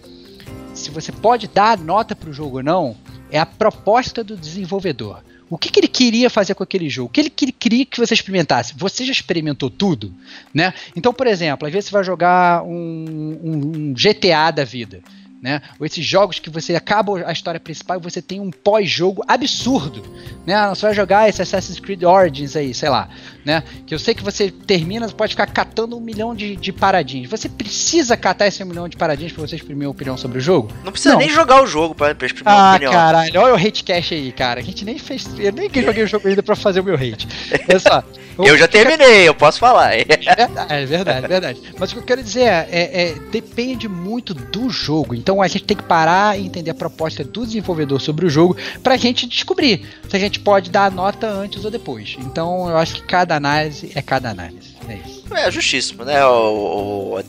se 0.74 0.91
você 0.91 1.11
pode 1.11 1.49
dar 1.49 1.78
nota 1.78 2.14
para 2.14 2.28
o 2.28 2.35
jogo 2.35 2.59
ou 2.59 2.62
não 2.62 2.95
é 3.30 3.39
a 3.39 3.47
proposta 3.47 4.22
do 4.22 4.37
desenvolvedor. 4.37 5.22
O 5.49 5.57
que, 5.57 5.70
que, 5.70 5.80
ele 5.80 5.89
queria 5.89 6.28
fazer 6.28 6.55
com 6.55 6.62
aquele 6.62 6.91
jogo? 6.91 7.09
O 7.09 7.11
que 7.11 7.20
ele, 7.20 7.30
que 7.30 7.47
ele 7.47 7.53
queria 7.53 7.87
que 7.87 7.99
você 7.99 8.12
experimentasse? 8.12 8.74
Você 8.76 9.07
já 9.07 9.12
experimentou 9.12 9.70
tudo? 9.70 10.12
Né? 10.53 10.74
Então, 10.95 11.14
por 11.14 11.26
exemplo, 11.26 11.66
às 11.66 11.72
vezes 11.72 11.89
você 11.89 11.93
vai 11.93 12.05
jogar 12.05 12.62
um, 12.62 13.39
um, 13.43 13.53
um 13.53 13.95
GTA 13.95 14.51
da 14.51 14.64
vida 14.64 15.01
né? 15.45 15.61
Ou 15.78 15.84
esses 15.84 16.03
jogos 16.03 16.38
que 16.38 16.49
você 16.49 16.74
acaba 16.74 17.22
a 17.26 17.30
história 17.30 17.61
principal 17.61 17.99
e 17.99 18.03
você 18.03 18.22
tem 18.22 18.40
um 18.40 18.51
pós-jogo 18.51 19.22
absurdo, 19.28 20.03
né? 20.47 20.55
Ah, 20.55 20.70
você 20.70 20.86
vai 20.86 20.95
jogar 20.95 21.28
esse 21.28 21.42
Assassin's 21.42 21.78
Creed 21.78 22.03
Origins 22.03 22.57
aí, 22.57 22.72
sei 22.72 22.88
lá, 22.88 23.11
né? 23.45 23.62
Que 23.86 23.95
eu 23.95 23.99
sei 23.99 24.14
que 24.14 24.22
você 24.22 24.51
termina, 24.51 25.07
você 25.07 25.14
pode 25.14 25.34
ficar 25.34 25.47
catando 25.47 25.99
um 25.99 26.01
milhão 26.01 26.34
de, 26.34 26.57
de 26.57 26.72
paradinhas. 26.72 27.28
Você 27.28 27.47
precisa 27.47 28.16
catar 28.16 28.47
esse 28.47 28.64
um 28.64 28.66
milhão 28.66 28.88
de 28.88 28.97
paradinhas 28.97 29.32
para 29.32 29.47
você 29.47 29.57
exprimir 29.57 29.86
uma 29.86 29.90
opinião 29.90 30.16
sobre 30.16 30.38
o 30.38 30.40
jogo? 30.40 30.72
Não 30.82 30.90
precisa 30.90 31.12
Não. 31.12 31.20
nem 31.20 31.28
jogar 31.28 31.62
o 31.62 31.66
jogo 31.66 31.95
pra, 31.95 32.14
pra 32.14 32.26
exprimir 32.26 32.51
ah, 32.51 32.57
uma 32.57 32.70
opinião. 32.70 32.92
Ah, 32.92 32.95
caralho, 32.95 33.40
olha 33.42 33.53
o 33.53 33.57
hate 33.59 33.84
cash 33.84 34.12
aí, 34.12 34.32
cara. 34.32 34.61
A 34.61 34.62
gente 34.64 34.82
nem 34.82 34.99
fez. 34.99 35.28
Eu 35.38 35.53
nem 35.53 35.68
joguei 35.68 36.05
o 36.05 36.07
jogo 36.07 36.26
ainda 36.26 36.42
pra 36.42 36.57
fazer 36.57 36.80
o 36.80 36.84
meu 36.84 36.95
hate. 36.95 37.28
Olha 37.68 37.78
só. 37.78 38.03
eu 38.38 38.59
já 38.59 38.66
terminei, 38.66 39.28
eu 39.28 39.34
posso 39.34 39.59
falar. 39.59 39.95
É 39.95 40.05
verdade, 40.05 40.53
é 40.70 40.86
verdade, 40.86 41.24
é 41.24 41.28
verdade. 41.28 41.62
Mas 41.78 41.90
o 41.90 41.95
que 41.95 42.01
eu 42.01 42.05
quero 42.05 42.22
dizer 42.22 42.42
é, 42.42 42.68
é, 42.70 43.03
é, 43.03 43.14
depende 43.30 43.88
muito 43.88 44.34
do 44.34 44.68
jogo. 44.70 45.14
Então 45.14 45.34
a 45.43 45.49
gente 45.49 45.64
tem 45.64 45.76
que 45.76 45.82
parar 45.82 46.39
e 46.39 46.47
entender 46.47 46.70
a 46.70 46.74
proposta 46.74 47.24
do 47.24 47.47
desenvolvedor 47.47 48.01
sobre 48.01 48.26
o 48.26 48.28
jogo 48.28 48.57
pra 48.82 48.97
gente 48.97 49.26
descobrir 49.26 49.87
se 50.09 50.16
a 50.16 50.18
gente 50.18 50.41
pode 50.41 50.70
dar 50.70 50.87
a 50.87 50.91
nota 50.91 51.26
antes 51.26 51.64
ou 51.64 51.70
depois. 51.70 52.16
Então 52.18 52.68
eu 52.68 52.76
acho 52.76 52.95
que 52.95 53.03
cada 53.03 53.37
análise 53.37 53.93
é 53.95 54.03
cada 54.03 54.30
análise. 54.30 54.74
É 54.89 54.97
isso. 54.97 55.24
É 55.35 55.51
justíssimo, 55.51 56.05
né? 56.05 56.16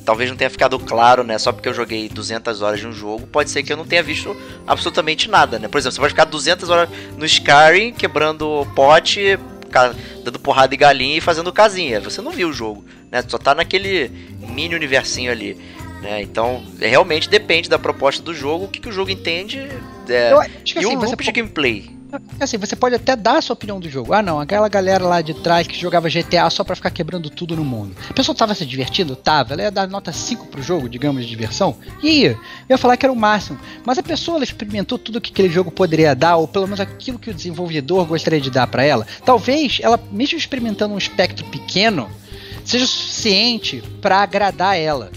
Talvez 0.03 0.29
não 0.29 0.37
tenha 0.37 0.49
ficado 0.49 0.77
claro, 0.77 1.23
né? 1.23 1.37
Só 1.37 1.51
porque 1.51 1.69
eu 1.69 1.73
joguei 1.73 2.09
200 2.09 2.61
horas 2.61 2.79
de 2.79 2.87
um 2.87 2.91
jogo, 2.91 3.25
pode 3.27 3.49
ser 3.49 3.63
que 3.63 3.71
eu 3.71 3.77
não 3.77 3.85
tenha 3.85 4.03
visto 4.03 4.35
absolutamente 4.67 5.29
nada, 5.29 5.57
né? 5.57 5.67
Por 5.67 5.77
exemplo, 5.77 5.95
você 5.95 6.01
pode 6.01 6.13
ficar 6.13 6.25
200 6.25 6.69
horas 6.69 6.89
no 7.17 7.25
Skyrim 7.25 7.93
quebrando 7.93 8.67
pote 8.75 9.39
dando 10.23 10.39
porrada 10.39 10.73
em 10.73 10.77
galinha 10.77 11.17
e 11.17 11.21
fazendo 11.21 11.51
casinha. 11.51 11.99
Você 11.99 12.21
não 12.21 12.31
viu 12.31 12.49
o 12.49 12.53
jogo, 12.53 12.85
né? 13.11 13.21
Só 13.27 13.37
tá 13.37 13.53
naquele 13.53 14.09
mini 14.39 14.73
universinho 14.73 15.31
ali. 15.31 15.57
Né? 16.01 16.21
Então, 16.21 16.63
é, 16.79 16.87
realmente 16.87 17.29
depende 17.29 17.69
da 17.69 17.79
proposta 17.79 18.21
do 18.21 18.33
jogo, 18.33 18.65
o 18.65 18.67
que, 18.67 18.79
que 18.79 18.89
o 18.89 18.91
jogo 18.91 19.09
entende 19.09 19.59
é, 20.07 20.31
Eu, 20.31 20.41
e 20.43 20.79
assim, 20.79 20.95
o 20.95 20.99
loop 20.99 21.23
de 21.23 21.31
gameplay. 21.31 21.95
Assim, 22.39 22.57
você 22.57 22.75
pode 22.75 22.95
até 22.95 23.15
dar 23.15 23.37
a 23.37 23.41
sua 23.41 23.53
opinião 23.53 23.79
do 23.79 23.89
jogo. 23.89 24.13
Ah, 24.13 24.21
não, 24.21 24.39
aquela 24.39 24.69
galera 24.69 25.03
lá 25.03 25.21
de 25.21 25.33
trás 25.33 25.67
que 25.67 25.77
jogava 25.77 26.09
GTA 26.09 26.49
só 26.49 26.63
para 26.63 26.75
ficar 26.75 26.89
quebrando 26.89 27.29
tudo 27.29 27.55
no 27.55 27.65
mundo. 27.65 27.95
A 28.09 28.13
pessoa 28.13 28.35
tava 28.35 28.53
se 28.53 28.65
divertindo? 28.65 29.15
Tava. 29.15 29.53
Ela 29.53 29.63
ia 29.63 29.71
dar 29.71 29.87
nota 29.87 30.11
5 30.11 30.47
pro 30.47 30.61
jogo, 30.61 30.87
digamos, 30.87 31.23
de 31.23 31.29
diversão? 31.29 31.75
Ia. 32.01 32.31
Eu 32.31 32.39
ia 32.69 32.77
falar 32.77 32.95
que 32.95 33.05
era 33.05 33.11
o 33.11 33.15
máximo. 33.15 33.59
Mas 33.85 33.97
a 33.97 34.03
pessoa 34.03 34.37
ela 34.37 34.43
experimentou 34.43 34.97
tudo 34.97 35.19
que 35.19 35.31
aquele 35.31 35.49
jogo 35.49 35.71
poderia 35.71 36.15
dar, 36.15 36.37
ou 36.37 36.47
pelo 36.47 36.65
menos 36.65 36.79
aquilo 36.79 37.19
que 37.19 37.29
o 37.29 37.33
desenvolvedor 37.33 38.05
gostaria 38.05 38.39
de 38.39 38.51
dar 38.51 38.67
para 38.67 38.83
ela. 38.83 39.05
Talvez 39.25 39.79
ela, 39.81 39.99
mesmo 40.11 40.37
experimentando 40.37 40.93
um 40.93 40.97
espectro 40.97 41.45
pequeno, 41.47 42.09
seja 42.63 42.85
suficiente 42.85 43.83
para 44.01 44.21
agradar 44.21 44.77
ela 44.77 45.11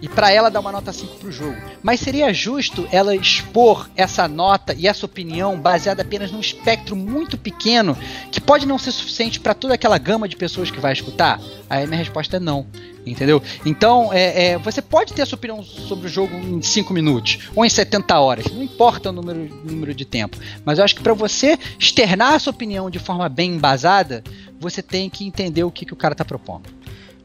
e 0.00 0.08
para 0.08 0.30
ela 0.30 0.50
dar 0.50 0.60
uma 0.60 0.72
nota 0.72 0.92
5 0.92 1.16
pro 1.16 1.32
jogo. 1.32 1.56
Mas 1.82 2.00
seria 2.00 2.32
justo 2.32 2.88
ela 2.90 3.14
expor 3.14 3.88
essa 3.96 4.28
nota 4.28 4.74
e 4.76 4.86
essa 4.86 5.06
opinião 5.06 5.58
baseada 5.58 6.02
apenas 6.02 6.30
num 6.30 6.40
espectro 6.40 6.94
muito 6.94 7.36
pequeno 7.36 7.96
que 8.30 8.40
pode 8.40 8.66
não 8.66 8.78
ser 8.78 8.92
suficiente 8.92 9.40
para 9.40 9.54
toda 9.54 9.74
aquela 9.74 9.98
gama 9.98 10.28
de 10.28 10.36
pessoas 10.36 10.70
que 10.70 10.80
vai 10.80 10.92
escutar? 10.92 11.40
Aí 11.68 11.86
minha 11.86 11.98
resposta 11.98 12.36
é 12.36 12.40
não. 12.40 12.66
Entendeu? 13.06 13.42
Então, 13.64 14.12
é, 14.12 14.50
é, 14.50 14.58
você 14.58 14.82
pode 14.82 15.14
ter 15.14 15.22
a 15.22 15.26
sua 15.26 15.36
opinião 15.36 15.62
sobre 15.62 16.06
o 16.06 16.08
jogo 16.10 16.36
em 16.36 16.60
5 16.60 16.92
minutos 16.92 17.38
ou 17.54 17.64
em 17.64 17.68
70 17.70 18.18
horas, 18.18 18.46
não 18.52 18.62
importa 18.62 19.08
o 19.08 19.12
número, 19.12 19.48
número 19.64 19.94
de 19.94 20.04
tempo. 20.04 20.36
Mas 20.64 20.78
eu 20.78 20.84
acho 20.84 20.94
que 20.94 21.02
para 21.02 21.14
você 21.14 21.58
externar 21.78 22.34
a 22.34 22.38
sua 22.38 22.50
opinião 22.50 22.90
de 22.90 22.98
forma 22.98 23.28
bem 23.28 23.52
embasada, 23.52 24.22
você 24.60 24.82
tem 24.82 25.08
que 25.08 25.26
entender 25.26 25.64
o 25.64 25.70
que, 25.70 25.86
que 25.86 25.92
o 25.92 25.96
cara 25.96 26.12
está 26.12 26.24
propondo. 26.24 26.68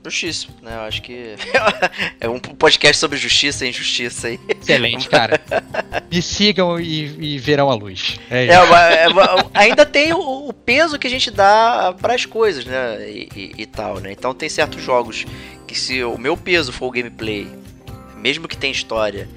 Justiça, 0.04 0.48
né? 0.62 0.76
Eu 0.76 0.82
acho 0.82 1.02
que 1.02 1.36
é 2.20 2.28
um 2.28 2.38
podcast 2.38 2.98
sobre 2.98 3.18
justiça 3.18 3.66
e 3.66 3.70
injustiça 3.70 4.28
aí. 4.28 4.40
Excelente, 4.50 5.08
cara. 5.08 5.40
Me 6.12 6.22
sigam 6.22 6.78
e, 6.78 7.36
e 7.36 7.38
verão 7.40 7.72
a 7.72 7.76
luz. 7.76 8.20
É, 8.30 8.48
é, 8.48 8.54
é 8.54 9.08
ainda 9.54 9.86
tem 9.86 10.12
o, 10.12 10.50
o, 10.50 10.54
peso 10.54 11.00
que 11.00 11.08
a 11.08 11.10
gente 11.10 11.32
dá 11.32 11.96
para 12.02 12.16
as 12.16 12.26
coisas, 12.26 12.66
né? 12.66 13.10
E, 13.10 13.30
e, 13.34 13.52
e, 13.60 13.66
tal, 13.66 14.02
né? 14.02 14.12
Então 14.12 14.34
tem 14.34 14.50
certos 14.50 14.84
jogos 14.84 15.26
que 15.66 15.74
se 15.74 16.04
o 16.04 16.18
meu 16.18 16.36
peso 16.36 16.74
for 16.74 16.88
o 16.88 16.92
gameplay, 16.92 17.48
mesmo 18.18 18.46
que 18.46 18.58
tenha 18.58 18.74
história, 18.74 19.30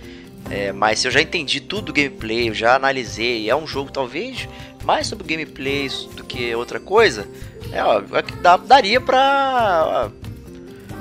é, 0.50 0.72
mas 0.72 0.98
se 0.98 1.06
eu 1.06 1.12
já 1.12 1.22
entendi 1.22 1.60
tudo 1.60 1.86
do 1.86 1.92
gameplay, 1.92 2.48
eu 2.48 2.54
já 2.54 2.74
analisei, 2.74 3.48
é 3.48 3.54
um 3.54 3.68
jogo 3.68 3.92
talvez 3.92 4.48
mais 4.84 5.06
sobre 5.06 5.26
gameplay 5.26 5.88
do 6.16 6.24
que 6.24 6.54
outra 6.54 6.80
coisa, 6.80 7.28
é, 7.72 7.82
ó, 7.82 8.00
dá, 8.40 8.56
daria 8.56 9.00
pra 9.00 10.10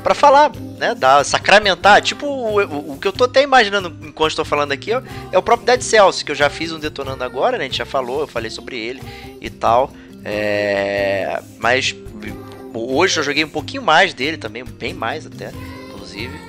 para 0.05 0.13
falar, 0.13 0.51
né? 0.77 0.93
Dar, 0.93 1.25
sacramentar. 1.25 1.99
Tipo, 1.99 2.27
o, 2.27 2.61
o, 2.61 2.91
o, 2.91 2.99
que 2.99 3.07
eu 3.07 3.11
tô 3.11 3.23
até 3.23 3.41
imaginando 3.41 3.91
enquanto 4.07 4.29
estou 4.29 4.45
falando 4.45 4.71
aqui 4.71 4.93
é, 4.93 5.01
é, 5.31 5.37
o 5.39 5.41
próprio 5.41 5.65
Dead 5.65 5.81
Cells, 5.81 6.23
que 6.23 6.31
eu 6.31 6.35
já 6.35 6.47
fiz 6.47 6.71
um 6.71 6.77
detonando 6.77 7.23
agora, 7.23 7.57
né? 7.57 7.63
A 7.63 7.67
gente 7.67 7.79
já 7.79 7.87
falou, 7.87 8.21
eu 8.21 8.27
falei 8.27 8.51
sobre 8.51 8.77
ele 8.77 9.01
e 9.41 9.49
tal. 9.49 9.91
É, 10.23 11.41
mas 11.57 11.95
hoje 12.71 13.19
eu 13.19 13.23
joguei 13.23 13.43
um 13.43 13.49
pouquinho 13.49 13.81
mais 13.81 14.13
dele 14.13 14.37
também, 14.37 14.63
bem 14.63 14.93
mais 14.93 15.25
até, 15.25 15.51
inclusive. 15.89 16.39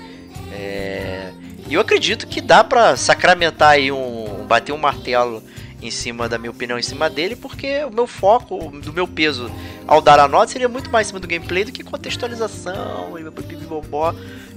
É, 0.53 1.31
e 1.67 1.73
eu 1.73 1.81
acredito 1.81 2.27
que 2.27 2.43
dá 2.43 2.63
para 2.63 2.95
sacramentar 2.95 3.71
aí 3.71 3.91
um. 3.91 4.45
bater 4.47 4.73
um 4.73 4.79
martelo 4.79 5.43
em 5.81 5.91
cima 5.91 6.29
da 6.29 6.39
minha 6.39 6.51
opinião 6.51 6.79
em 6.79 6.83
cima 6.83 7.11
dele, 7.11 7.37
porque 7.37 7.85
o 7.85 7.91
meu 7.91 8.07
foco, 8.07 8.71
do 8.81 8.93
meu 8.93 9.07
peso 9.07 9.51
ao 9.87 10.01
dar 10.01 10.19
a 10.19 10.27
nota 10.27 10.53
seria 10.53 10.69
muito 10.69 10.91
mais 10.91 11.07
em 11.07 11.09
cima 11.09 11.21
do 11.21 11.29
gameplay 11.29 11.65
do 11.65 11.73
que 11.73 11.85
contextualização, 11.85 13.15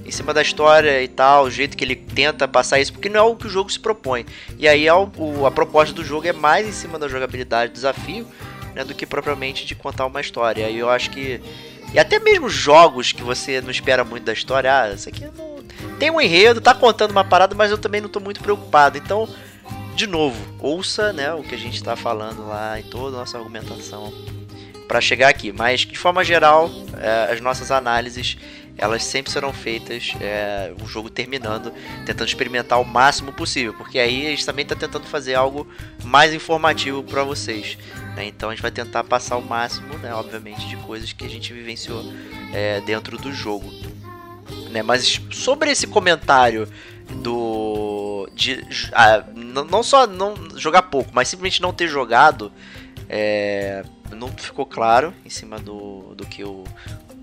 em 0.04 0.10
cima 0.10 0.32
da 0.32 0.42
história 0.42 1.02
e 1.02 1.08
tal, 1.08 1.44
o 1.44 1.50
jeito 1.50 1.76
que 1.76 1.84
ele 1.84 1.94
tenta 1.94 2.48
passar 2.48 2.80
isso, 2.80 2.92
porque 2.92 3.08
não 3.08 3.20
é 3.20 3.22
o 3.22 3.36
que 3.36 3.46
o 3.46 3.50
jogo 3.50 3.70
se 3.70 3.78
propõe. 3.78 4.24
E 4.58 4.66
aí 4.66 4.88
a, 4.88 4.94
a 4.94 5.50
proposta 5.50 5.94
do 5.94 6.04
jogo 6.04 6.26
é 6.26 6.32
mais 6.32 6.66
em 6.66 6.72
cima 6.72 6.98
da 6.98 7.06
jogabilidade, 7.06 7.72
do 7.72 7.74
desafio, 7.74 8.26
né, 8.74 8.84
do 8.84 8.94
que 8.94 9.06
propriamente 9.06 9.66
de 9.66 9.74
contar 9.74 10.06
uma 10.06 10.20
história. 10.20 10.66
Aí 10.66 10.78
eu 10.78 10.88
acho 10.88 11.10
que 11.10 11.40
e 11.92 11.98
até 11.98 12.20
mesmo 12.20 12.48
jogos 12.48 13.12
que 13.12 13.22
você 13.22 13.60
não 13.60 13.70
espera 13.70 14.04
muito 14.04 14.24
da 14.24 14.32
história, 14.32 14.82
ah, 14.82 14.92
isso 14.92 15.08
aqui 15.08 15.24
não... 15.36 15.58
tem 15.98 16.10
um 16.10 16.20
enredo, 16.20 16.60
tá 16.60 16.72
contando 16.72 17.10
uma 17.10 17.24
parada, 17.24 17.54
mas 17.54 17.70
eu 17.70 17.78
também 17.78 18.00
não 18.00 18.08
tô 18.08 18.20
muito 18.20 18.40
preocupado. 18.40 18.96
Então, 18.96 19.28
de 19.94 20.06
novo, 20.06 20.36
ouça 20.58 21.12
né, 21.12 21.32
o 21.34 21.42
que 21.42 21.54
a 21.54 21.58
gente 21.58 21.74
está 21.74 21.96
falando 21.96 22.46
lá 22.46 22.78
em 22.78 22.82
toda 22.84 23.16
a 23.16 23.20
nossa 23.20 23.38
argumentação 23.38 24.12
para 24.88 25.00
chegar 25.00 25.28
aqui. 25.28 25.52
Mas 25.52 25.80
de 25.80 25.98
forma 25.98 26.24
geral, 26.24 26.70
é, 26.98 27.32
as 27.32 27.40
nossas 27.40 27.70
análises 27.70 28.36
elas 28.80 29.04
sempre 29.04 29.30
serão 29.30 29.52
feitas 29.52 30.14
é, 30.22 30.72
o 30.82 30.86
jogo 30.86 31.10
terminando, 31.10 31.70
tentando 32.06 32.26
experimentar 32.26 32.80
o 32.80 32.84
máximo 32.84 33.30
possível, 33.30 33.74
porque 33.74 33.98
aí 33.98 34.26
a 34.26 34.30
gente 34.30 34.46
também 34.46 34.62
está 34.62 34.74
tentando 34.74 35.06
fazer 35.06 35.34
algo 35.34 35.68
mais 36.02 36.32
informativo 36.32 37.02
para 37.02 37.22
vocês. 37.22 37.76
Né? 38.16 38.26
Então 38.26 38.48
a 38.48 38.54
gente 38.54 38.62
vai 38.62 38.70
tentar 38.70 39.04
passar 39.04 39.36
o 39.36 39.42
máximo, 39.42 39.98
né, 39.98 40.14
obviamente, 40.14 40.66
de 40.66 40.76
coisas 40.78 41.12
que 41.12 41.26
a 41.26 41.28
gente 41.28 41.52
vivenciou 41.52 42.02
é, 42.54 42.80
dentro 42.80 43.18
do 43.18 43.30
jogo. 43.30 43.70
Né? 44.70 44.82
Mas 44.82 45.20
sobre 45.30 45.70
esse 45.70 45.86
comentário 45.86 46.66
do 47.22 47.99
de 48.34 48.64
ah, 48.92 49.24
não 49.34 49.82
só 49.82 50.06
não 50.06 50.34
jogar 50.56 50.82
pouco, 50.82 51.10
mas 51.12 51.28
simplesmente 51.28 51.62
não 51.62 51.72
ter 51.72 51.88
jogado, 51.88 52.52
é, 53.08 53.84
não 54.12 54.28
ficou 54.28 54.66
claro 54.66 55.14
em 55.24 55.30
cima 55.30 55.58
do, 55.58 56.14
do 56.14 56.26
que 56.26 56.44
o, 56.44 56.64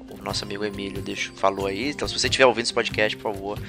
o 0.10 0.24
nosso 0.24 0.44
amigo 0.44 0.66
Emílio 0.66 1.02
deixou, 1.02 1.36
falou 1.36 1.68
aí. 1.68 1.90
Então, 1.90 2.08
se 2.08 2.18
você 2.18 2.28
estiver 2.28 2.46
ouvindo 2.46 2.66
esse 2.66 2.74
podcast, 2.74 3.16
por 3.18 3.34
favor, 3.34 3.60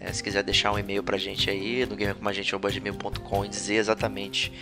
é, 0.00 0.12
se 0.12 0.22
quiser 0.22 0.42
deixar 0.42 0.72
um 0.72 0.78
e-mail 0.78 1.02
pra 1.02 1.16
gente 1.16 1.48
aí 1.48 1.86
no 1.86 1.96
gamercomagente.com 1.96 3.44
e 3.44 3.48
dizer 3.48 3.76
exatamente 3.76 4.52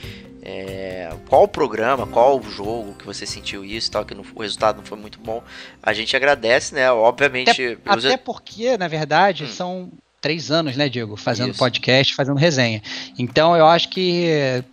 é, 0.43 1.13
qual 1.29 1.45
o 1.45 1.49
programa, 1.49 2.07
qual 2.07 2.39
o 2.39 2.43
jogo 2.43 2.95
que 2.95 3.05
você 3.05 3.27
sentiu 3.27 3.65
isso 3.65 3.91
tal, 3.91 4.05
que 4.05 4.15
não, 4.15 4.25
o 4.35 4.43
resultado 4.43 4.77
não 4.77 4.85
foi 4.85 4.99
muito 4.99 5.21
bom, 5.21 5.43
a 5.83 5.93
gente 5.93 6.17
agradece, 6.17 6.75
né? 6.75 6.91
Obviamente. 6.91 7.79
Até, 7.85 8.09
até 8.09 8.17
porque, 8.17 8.77
na 8.77 8.89
verdade, 8.89 9.45
hum. 9.45 9.49
são 9.49 9.93
três 10.23 10.53
anos, 10.53 10.77
né, 10.77 10.89
Diego? 10.89 11.17
Fazendo 11.17 11.51
Isso. 11.51 11.59
podcast, 11.59 12.15
fazendo 12.15 12.39
resenha. 12.39 12.81
Então 13.19 13.57
eu 13.57 13.67
acho 13.67 13.89
que 13.89 14.25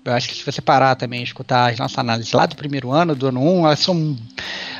eu 0.06 0.14
acho 0.14 0.30
que 0.30 0.36
se 0.36 0.45
você 0.45 0.62
parar 0.62 0.95
também 0.95 1.22
e 1.22 1.24
escutar 1.24 1.72
as 1.72 1.80
nossas 1.80 1.97
análises 1.97 2.32
lá 2.32 2.45
do 2.45 2.56
primeiro 2.56 2.91
ano, 2.91 3.16
do 3.16 3.28
ano 3.28 3.41
1, 3.41 3.60
um, 3.60 3.66
elas 3.66 3.80
são. 3.80 4.16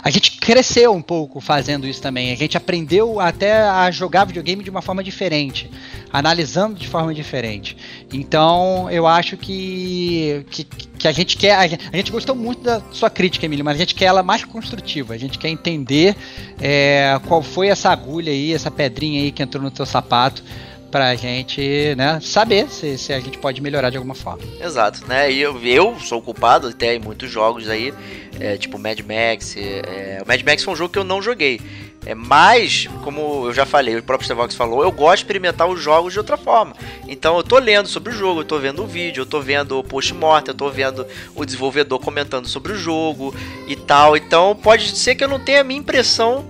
A 0.02 0.10
gente 0.12 0.38
cresceu 0.40 0.94
um 0.94 1.02
pouco 1.02 1.42
fazendo 1.42 1.88
isso 1.88 2.02
também. 2.02 2.32
A 2.32 2.36
gente 2.36 2.56
aprendeu 2.56 3.20
até 3.20 3.64
a 3.64 3.90
jogar 3.92 4.26
videogame 4.26 4.64
de 4.64 4.70
uma 4.70 4.82
forma 4.82 5.04
diferente, 5.04 5.70
analisando 6.14 6.80
de 6.80 6.88
forma 6.88 7.14
diferente. 7.14 7.76
Então 8.14 8.90
eu 8.92 9.08
acho 9.08 9.36
que, 9.36 10.46
que, 10.52 10.64
que 11.00 11.08
a 11.08 11.12
gente 11.12 11.38
quer. 11.38 11.56
A 11.56 11.96
gente 11.96 12.12
gostou 12.12 12.36
muito 12.36 12.62
da 12.62 12.82
sua 12.92 13.10
crítica, 13.10 13.46
Emílio, 13.46 13.64
mas 13.64 13.76
a 13.76 13.80
gente 13.80 13.96
quer 13.96 14.06
ela 14.06 14.22
mais 14.22 14.44
construtiva. 14.44 15.14
A 15.14 15.18
gente 15.18 15.40
quer 15.40 15.48
entender 15.48 16.16
é, 16.62 17.20
qual 17.28 17.42
foi 17.42 17.70
essa 17.70 17.90
agulha 17.90 18.32
aí, 18.32 18.54
essa 18.54 18.70
pedrinha 18.70 19.22
aí 19.22 19.32
que 19.32 19.42
entrou 19.42 19.64
no 19.64 19.72
teu 19.72 19.86
sapato 19.86 20.44
pra 20.92 21.16
gente, 21.16 21.94
né, 21.96 22.20
saber 22.20 22.68
se, 22.68 22.98
se 22.98 23.14
a 23.14 23.20
gente 23.20 23.38
pode 23.38 23.62
melhorar 23.62 23.92
de 23.92 23.98
alguma 23.98 24.16
forma. 24.16 24.42
Exato, 24.60 25.06
né? 25.08 25.32
E 25.32 25.40
eu, 25.40 25.64
eu 25.64 26.00
sou 26.00 26.20
culpado 26.20 26.68
até 26.68 26.96
em 26.96 27.00
muitos 27.00 27.30
jogos 27.30 27.70
aí, 27.70 27.94
é, 28.40 28.58
tipo 28.58 28.80
Mad 28.80 29.00
Max. 29.02 29.56
É, 29.56 30.20
o 30.24 30.28
Mad 30.28 30.42
Max 30.42 30.64
foi 30.64 30.74
um 30.74 30.78
jogo 30.78 30.92
que 30.92 31.00
eu 31.00 31.04
não 31.04 31.22
joguei. 31.22 31.62
É, 32.06 32.16
mas, 32.16 32.88
como 33.04 33.48
eu 33.48 33.54
já 33.54 33.66
falei, 33.66 33.98
o 33.98 34.04
próprio 34.04 34.26
Stevox 34.26 34.56
falou, 34.56 34.84
eu 34.84 34.92
gosto 34.92 35.18
de 35.18 35.24
experimentar 35.24 35.68
os 35.68 35.82
jogos 35.82 36.14
de 36.14 36.20
outra 36.20 36.38
forma. 36.38 36.74
Então 37.08 37.36
eu 37.36 37.44
tô 37.44 37.60
lendo 37.60 37.88
sobre 37.88 38.14
o 38.14 38.16
jogo, 38.16 38.42
eu 38.42 38.46
tô 38.46 38.58
vendo 38.58 38.84
o 38.84 38.88
vídeo, 38.88 39.22
eu 39.22 39.26
tô 39.26 39.42
vendo 39.42 39.78
o 39.78 39.84
post-mortem, 39.84 40.52
eu 40.52 40.58
tô 40.58 40.70
vendo 40.70 41.06
o 41.36 41.46
desenvolvedor 41.46 42.00
comentando 42.00 42.48
sobre 42.48 42.72
o 42.72 42.78
jogo 42.78 43.36
e 43.68 43.76
tal. 43.76 44.16
Então 44.16 44.56
pode 44.56 44.98
ser 44.98 45.16
que 45.16 45.24
eu 45.24 45.28
não 45.28 45.40
tenha 45.40 45.62
a 45.62 45.64
minha 45.64 45.80
impressão 45.80 46.46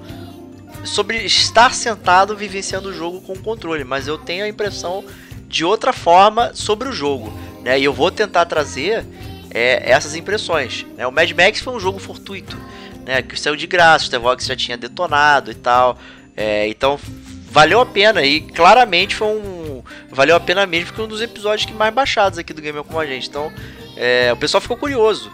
sobre 0.84 1.18
estar 1.26 1.74
sentado 1.74 2.36
vivenciando 2.38 2.90
o 2.90 2.94
jogo 2.94 3.20
com 3.22 3.34
o 3.34 3.40
controle, 3.40 3.84
mas 3.84 4.08
eu 4.08 4.18
tenho 4.18 4.46
a 4.46 4.48
impressão 4.48 5.04
de 5.48 5.66
outra 5.66 5.92
forma 5.92 6.52
sobre 6.54 6.88
o 6.88 6.94
jogo, 6.94 7.34
né? 7.64 7.80
E 7.80 7.84
eu 7.84 7.92
vou 7.92 8.12
tentar 8.12 8.46
trazer 8.46 9.06
é, 9.50 9.92
essas 9.92 10.16
impressões. 10.16 10.86
Né? 10.96 11.06
O 11.08 11.12
Mad 11.12 11.32
Max 11.32 11.60
foi 11.60 11.74
um 11.74 11.80
jogo 11.80 12.00
fortuito, 12.00 12.58
né? 13.10 13.24
Que 13.24 13.40
saiu 13.40 13.56
de 13.56 13.66
graça, 13.66 14.04
o 14.04 14.08
Stevox 14.08 14.46
já 14.46 14.56
tinha 14.56 14.78
detonado 14.78 15.50
e 15.50 15.56
tal, 15.56 15.98
é, 16.38 16.68
então 16.68 17.00
valeu 17.50 17.82
a 17.82 17.86
pena 17.86 18.22
e 18.24 18.40
claramente 18.40 19.16
foi 19.16 19.28
um 19.28 19.82
valeu 20.12 20.36
a 20.36 20.40
pena 20.40 20.68
mesmo 20.68 20.88
porque 20.88 21.02
é 21.02 21.04
um 21.04 21.08
dos 21.08 21.20
episódios 21.20 21.66
que 21.66 21.74
mais 21.74 21.92
baixados 21.92 22.38
aqui 22.38 22.54
do 22.54 22.62
Game 22.62 22.84
com 22.84 23.00
a 23.00 23.08
gente. 23.08 23.28
Então 23.28 23.52
é, 23.98 24.32
o 24.32 24.38
pessoal 24.38 24.62
ficou 24.62 24.78
curioso, 24.78 25.32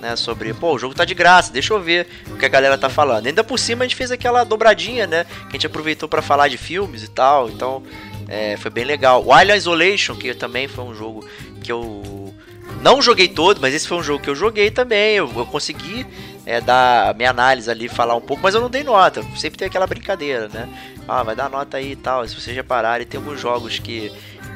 né, 0.00 0.16
sobre, 0.16 0.52
pô, 0.52 0.74
o 0.74 0.78
jogo 0.80 0.96
tá 0.96 1.04
de 1.04 1.14
graça, 1.14 1.52
deixa 1.52 1.72
eu 1.72 1.80
ver 1.80 2.08
o 2.28 2.36
que 2.36 2.44
a 2.44 2.48
galera 2.48 2.76
tá 2.76 2.88
falando. 2.88 3.28
Ainda 3.28 3.44
por 3.44 3.56
cima 3.56 3.84
a 3.84 3.86
gente 3.86 3.94
fez 3.94 4.10
aquela 4.10 4.42
dobradinha, 4.42 5.06
né, 5.06 5.24
que 5.24 5.50
a 5.50 5.52
gente 5.52 5.66
aproveitou 5.68 6.08
para 6.08 6.22
falar 6.22 6.48
de 6.48 6.58
filmes 6.58 7.04
e 7.04 7.08
tal, 7.08 7.48
então 7.48 7.84
é, 8.28 8.56
foi 8.56 8.70
bem 8.72 8.84
legal. 8.84 9.24
O 9.24 9.32
Alien 9.32 9.56
Isolation, 9.56 10.16
que 10.16 10.34
também 10.34 10.66
foi 10.66 10.84
um 10.84 10.92
jogo 10.92 11.24
que 11.62 11.70
eu 11.70 12.34
não 12.80 13.00
joguei 13.00 13.28
todo, 13.28 13.60
mas 13.60 13.72
esse 13.74 13.86
foi 13.86 13.96
um 13.96 14.02
jogo 14.02 14.22
que 14.22 14.28
eu 14.28 14.34
joguei 14.34 14.70
também, 14.70 15.14
eu, 15.14 15.30
eu 15.36 15.46
consegui 15.46 16.04
é, 16.46 16.60
dar 16.60 17.14
minha 17.14 17.30
análise 17.30 17.70
ali, 17.70 17.88
falar 17.88 18.14
um 18.14 18.20
pouco, 18.20 18.42
mas 18.42 18.54
eu 18.54 18.60
não 18.60 18.70
dei 18.70 18.82
nota, 18.82 19.22
sempre 19.36 19.58
tem 19.58 19.66
aquela 19.68 19.86
brincadeira, 19.86 20.48
né, 20.48 20.68
ah, 21.06 21.22
vai 21.22 21.36
dar 21.36 21.50
nota 21.50 21.76
aí 21.76 21.92
e 21.92 21.96
tal, 21.96 22.26
se 22.26 22.34
vocês 22.34 22.54
repararem, 22.54 23.06
tem 23.06 23.18
alguns 23.18 23.40
jogos 23.40 23.78
que 23.78 24.12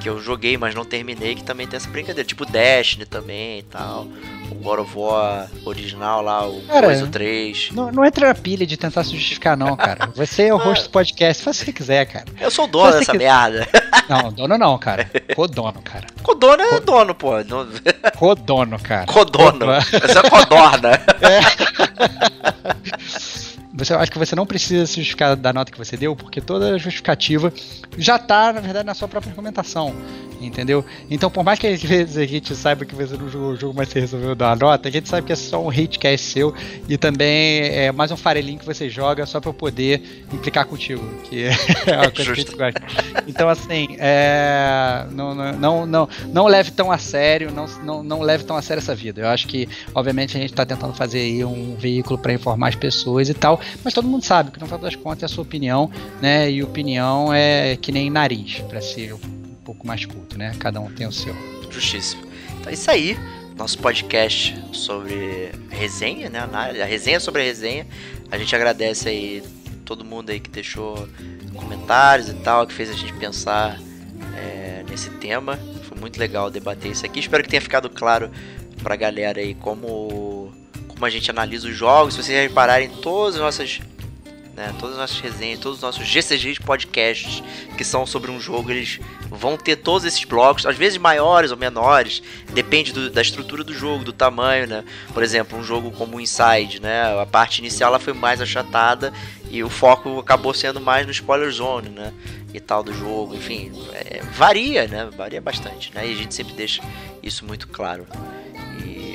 que 0.06 0.10
eu 0.10 0.20
joguei, 0.20 0.56
mas 0.56 0.72
não 0.72 0.84
terminei, 0.84 1.34
que 1.34 1.42
também 1.42 1.66
tem 1.66 1.76
essa 1.76 1.90
brincadeira. 1.90 2.24
Tipo 2.24 2.46
Destiny 2.46 3.04
também 3.04 3.58
e 3.58 3.62
tal. 3.64 4.06
O 4.52 4.54
God 4.54 4.78
of 4.78 4.92
War 4.96 5.48
original 5.64 6.22
lá, 6.22 6.46
o 6.46 6.62
cara, 6.62 6.86
2 6.86 7.02
ou 7.02 7.08
3. 7.08 7.70
Não, 7.72 7.90
não 7.90 8.04
entra 8.04 8.28
na 8.28 8.34
pilha 8.34 8.64
de 8.64 8.76
tentar 8.76 9.02
se 9.02 9.10
justificar, 9.10 9.56
não, 9.56 9.76
cara. 9.76 10.08
Você 10.14 10.44
é 10.44 10.54
o 10.54 10.58
host 10.62 10.84
do 10.84 10.90
podcast, 10.90 11.42
faz 11.42 11.60
o 11.60 11.64
que 11.64 11.72
quiser, 11.72 12.06
cara. 12.06 12.24
Eu 12.40 12.52
sou 12.52 12.66
o 12.66 12.68
dono 12.68 12.92
dessa 12.92 13.10
quiser. 13.10 13.18
merda. 13.18 13.66
Não, 14.08 14.32
dono 14.32 14.56
não, 14.56 14.78
cara. 14.78 15.10
Codono, 15.34 15.82
cara. 15.82 16.06
Codono 16.22 16.62
é 16.62 16.78
dono, 16.78 17.12
pô. 17.12 17.32
Codono, 18.16 18.78
cara. 18.78 19.04
Codono. 19.06 19.72
Essa 19.72 20.20
é 20.20 20.30
codorna. 20.30 20.90
É. 21.20 21.40
você 23.76 23.92
acho 23.92 24.10
que 24.10 24.18
você 24.18 24.34
não 24.34 24.46
precisa 24.46 24.86
se 24.86 24.96
justificar 24.96 25.36
da 25.36 25.52
nota 25.52 25.70
que 25.70 25.78
você 25.78 25.96
deu, 25.96 26.16
porque 26.16 26.40
toda 26.40 26.74
a 26.74 26.78
justificativa 26.78 27.52
já 27.98 28.16
está, 28.16 28.52
na 28.52 28.60
verdade, 28.60 28.86
na 28.86 28.94
sua 28.94 29.06
própria 29.06 29.30
argumentação. 29.30 29.94
Entendeu? 30.40 30.84
Então, 31.10 31.30
por 31.30 31.42
mais 31.42 31.58
que 31.58 31.66
às 31.66 31.82
vezes 31.82 32.18
a 32.18 32.26
gente 32.26 32.54
saiba 32.54 32.84
que 32.84 32.94
você 32.94 33.16
não 33.16 33.28
jogou 33.28 33.52
o 33.52 33.56
jogo, 33.56 33.74
mas 33.74 33.88
você 33.88 34.00
resolveu 34.00 34.34
dar 34.34 34.48
uma 34.48 34.56
nota, 34.56 34.88
a 34.88 34.92
gente 34.92 35.08
sabe 35.08 35.26
que 35.26 35.32
é 35.32 35.36
só 35.36 35.62
um 35.62 35.70
hate 35.70 35.98
que 35.98 36.06
é 36.06 36.16
seu 36.16 36.54
e 36.88 36.98
também 36.98 37.62
é 37.62 37.90
mais 37.90 38.10
um 38.12 38.16
farelinho 38.16 38.58
que 38.58 38.66
você 38.66 38.88
joga 38.90 39.24
só 39.24 39.40
para 39.40 39.52
poder 39.52 40.26
implicar 40.32 40.66
contigo, 40.66 41.02
que 41.24 41.44
é 41.44 41.50
uma 41.96 42.10
coisa 42.10 42.32
que 42.34 42.40
a 42.40 42.44
gente 42.44 42.54
gosta. 42.54 42.82
Então, 43.26 43.48
assim, 43.48 43.96
é, 43.98 45.06
não, 45.10 45.34
não, 45.34 45.86
não, 45.86 46.08
não 46.32 46.46
leve 46.46 46.70
tão 46.70 46.92
a 46.92 46.98
sério, 46.98 47.50
não, 47.50 47.66
não, 47.82 48.02
não 48.02 48.20
leve 48.20 48.44
tão 48.44 48.56
a 48.56 48.62
sério 48.62 48.80
essa 48.80 48.94
vida. 48.94 49.22
Eu 49.22 49.28
acho 49.28 49.48
que, 49.48 49.66
obviamente, 49.94 50.36
a 50.36 50.40
gente 50.40 50.50
está 50.50 50.66
tentando 50.66 50.92
fazer 50.92 51.20
aí 51.20 51.44
um 51.44 51.76
veículo 51.76 52.18
para 52.18 52.34
informar 52.34 52.68
as 52.68 52.74
pessoas 52.74 53.30
e 53.30 53.34
tal, 53.34 53.58
mas 53.84 53.94
todo 53.94 54.08
mundo 54.08 54.24
sabe 54.24 54.50
que 54.50 54.60
no 54.60 54.66
final 54.66 54.80
das 54.80 54.94
contas 54.94 55.22
é 55.22 55.26
a 55.26 55.28
sua 55.28 55.42
opinião, 55.42 55.90
né? 56.20 56.50
E 56.50 56.62
opinião 56.62 57.32
é 57.32 57.76
que 57.76 57.92
nem 57.92 58.10
nariz, 58.10 58.60
para 58.60 58.80
ser 58.80 59.14
pouco 59.66 59.84
mais 59.84 60.06
culto, 60.06 60.38
né? 60.38 60.54
Cada 60.60 60.80
um 60.80 60.90
tem 60.92 61.06
o 61.06 61.12
seu. 61.12 61.34
Justíssimo. 61.70 62.22
Então 62.60 62.70
é 62.70 62.74
isso 62.74 62.90
aí. 62.90 63.18
Nosso 63.56 63.78
podcast 63.78 64.56
sobre 64.72 65.50
resenha, 65.70 66.30
né? 66.30 66.38
A 66.52 66.84
resenha 66.84 67.18
sobre 67.18 67.42
a 67.42 67.44
resenha. 67.44 67.86
A 68.30 68.38
gente 68.38 68.54
agradece 68.54 69.08
aí 69.08 69.42
todo 69.84 70.04
mundo 70.04 70.30
aí 70.30 70.38
que 70.38 70.50
deixou 70.50 71.08
comentários 71.54 72.28
e 72.28 72.34
tal, 72.34 72.66
que 72.66 72.72
fez 72.72 72.90
a 72.90 72.92
gente 72.92 73.12
pensar 73.14 73.80
é, 74.36 74.84
nesse 74.88 75.10
tema. 75.10 75.58
Foi 75.82 75.98
muito 75.98 76.18
legal 76.18 76.50
debater 76.50 76.92
isso 76.92 77.04
aqui. 77.04 77.18
Espero 77.18 77.42
que 77.42 77.48
tenha 77.48 77.62
ficado 77.62 77.90
claro 77.90 78.30
pra 78.82 78.94
galera 78.94 79.40
aí 79.40 79.54
como, 79.54 80.35
como 80.96 81.06
a 81.06 81.10
gente 81.10 81.30
analisa 81.30 81.68
os 81.68 81.76
jogos. 81.76 82.14
Se 82.14 82.24
vocês 82.24 82.48
repararem, 82.48 82.88
todas 82.88 83.36
as 83.36 83.40
nossas 83.40 83.80
né? 84.56 84.74
Todas 84.80 84.94
as 84.94 85.00
nossas 85.00 85.20
resenhas, 85.20 85.60
todos 85.60 85.78
os 85.78 85.82
nossos 85.82 86.06
GCGs 86.06 86.58
podcasts 86.60 87.42
que 87.76 87.84
são 87.84 88.06
sobre 88.06 88.30
um 88.30 88.40
jogo, 88.40 88.70
eles 88.70 88.98
vão 89.30 89.56
ter 89.56 89.76
todos 89.76 90.06
esses 90.06 90.24
blocos, 90.24 90.64
às 90.64 90.76
vezes 90.76 90.96
maiores 90.96 91.50
ou 91.50 91.58
menores, 91.58 92.22
depende 92.54 92.90
do, 92.90 93.10
da 93.10 93.20
estrutura 93.20 93.62
do 93.62 93.74
jogo, 93.74 94.02
do 94.02 94.14
tamanho, 94.14 94.66
né? 94.66 94.82
Por 95.12 95.22
exemplo, 95.22 95.58
um 95.58 95.62
jogo 95.62 95.90
como 95.90 96.16
o 96.16 96.20
Inside, 96.20 96.80
né? 96.80 97.20
A 97.20 97.26
parte 97.26 97.58
inicial 97.58 97.90
ela 97.90 97.98
foi 97.98 98.14
mais 98.14 98.40
achatada 98.40 99.12
e 99.50 99.62
o 99.62 99.68
foco 99.68 100.18
acabou 100.18 100.54
sendo 100.54 100.80
mais 100.80 101.04
no 101.04 101.12
spoiler 101.12 101.50
zone, 101.50 101.90
né? 101.90 102.12
E 102.54 102.58
tal 102.58 102.82
do 102.82 102.94
jogo, 102.94 103.34
enfim, 103.34 103.70
é, 103.92 104.22
varia, 104.32 104.88
né? 104.88 105.10
Varia 105.14 105.40
bastante, 105.40 105.92
né? 105.94 106.08
E 106.08 106.12
a 106.12 106.16
gente 106.16 106.34
sempre 106.34 106.54
deixa 106.54 106.82
isso 107.22 107.44
muito 107.44 107.68
claro. 107.68 108.06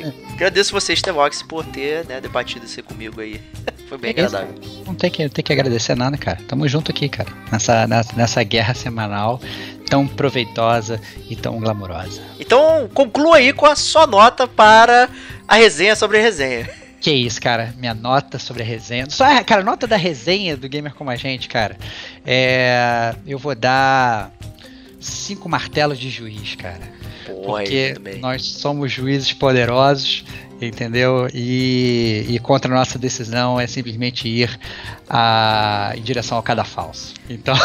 E 0.02 0.08
é. 0.08 0.34
agradeço 0.34 0.72
você, 0.72 0.96
Stevox, 0.96 1.44
por 1.44 1.66
ter 1.66 2.06
né, 2.06 2.20
debatido 2.20 2.66
isso 2.66 2.82
comigo 2.84 3.22
aí. 3.22 3.42
Foi 3.88 3.98
bem 3.98 4.14
é 4.16 4.24
agradável. 4.24 4.56
Não 4.86 4.96
tem 4.96 5.12
que, 5.12 5.28
tem 5.28 5.44
que 5.44 5.52
agradecer 5.52 5.96
nada, 5.96 6.18
cara. 6.18 6.40
Tamo 6.48 6.68
junto 6.68 6.92
aqui, 6.92 7.10
cara. 7.10 7.30
Nessa, 7.52 7.86
nessa, 7.88 8.16
nessa 8.16 8.44
guerra 8.44 8.74
semanal 8.74 9.42
tão 9.90 10.08
proveitosa 10.08 11.02
e 11.30 11.36
tão 11.36 11.60
glamourosa. 11.60 12.22
Então, 12.40 12.90
conclua 12.94 13.36
aí 13.36 13.52
com 13.52 13.66
a 13.66 13.76
sua 13.76 14.08
nota 14.08 14.48
para 14.48 15.10
a 15.46 15.56
resenha 15.56 15.98
sobre 15.98 16.18
a 16.18 16.22
resenha. 16.22 16.70
Que 17.02 17.12
isso, 17.12 17.42
cara. 17.42 17.74
Minha 17.78 17.94
nota 17.94 18.40
sobre 18.40 18.64
a 18.64 18.66
resenha. 18.66 19.08
Só, 19.10 19.26
cara, 19.44 19.62
nota 19.64 19.86
da 19.86 19.98
resenha 19.98 20.56
do 20.56 20.70
Gamer 20.70 20.94
Como 20.94 21.10
a 21.10 21.18
Gente, 21.18 21.50
cara. 21.50 21.76
É, 22.26 23.14
eu 23.28 23.38
vou 23.38 23.54
dar 23.54 24.32
cinco 24.98 25.50
martelos 25.50 26.00
de 26.00 26.10
juiz, 26.10 26.56
cara. 26.56 27.01
Porque 27.46 27.96
nós 28.20 28.44
somos 28.44 28.92
juízes 28.92 29.34
poderosos 29.34 30.24
entendeu? 30.66 31.28
E, 31.34 32.26
e 32.30 32.40
contra 32.40 32.72
a 32.72 32.78
nossa 32.78 33.00
decisão 33.00 33.60
é 33.60 33.66
simplesmente 33.68 34.28
ir 34.28 34.60
a, 35.10 35.94
em 35.96 36.02
direção 36.02 36.38
ao 36.38 36.44
cadafalso. 36.44 37.14
Então, 37.30 37.56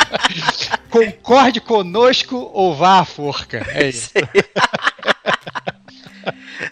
concorde 0.90 1.60
conosco 1.60 2.50
ou 2.52 2.74
vá 2.74 3.00
à 3.00 3.04
forca. 3.04 3.66
É 3.70 3.88
isso. 3.90 4.12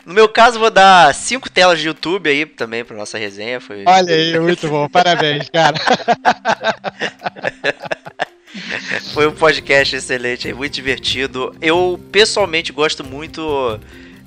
No 0.07 0.15
meu 0.15 0.29
caso, 0.29 0.59
vou 0.59 0.71
dar 0.71 1.13
cinco 1.15 1.51
telas 1.51 1.81
de 1.81 1.89
YouTube 1.89 2.29
aí 2.29 2.47
também 2.47 2.85
para 2.85 2.97
nossa 2.97 3.19
resenha. 3.19 3.61
Foi... 3.61 3.85
Olha 3.87 4.15
aí, 4.15 4.39
muito 4.39 4.69
bom. 4.69 4.89
Parabéns, 4.89 5.49
cara. 5.51 5.77
Foi 9.15 9.27
um 9.27 9.33
podcast 9.33 9.95
excelente, 9.97 10.53
muito 10.53 10.73
divertido. 10.73 11.55
Eu 11.61 12.01
pessoalmente 12.11 12.73
gosto 12.73 13.05
muito 13.05 13.79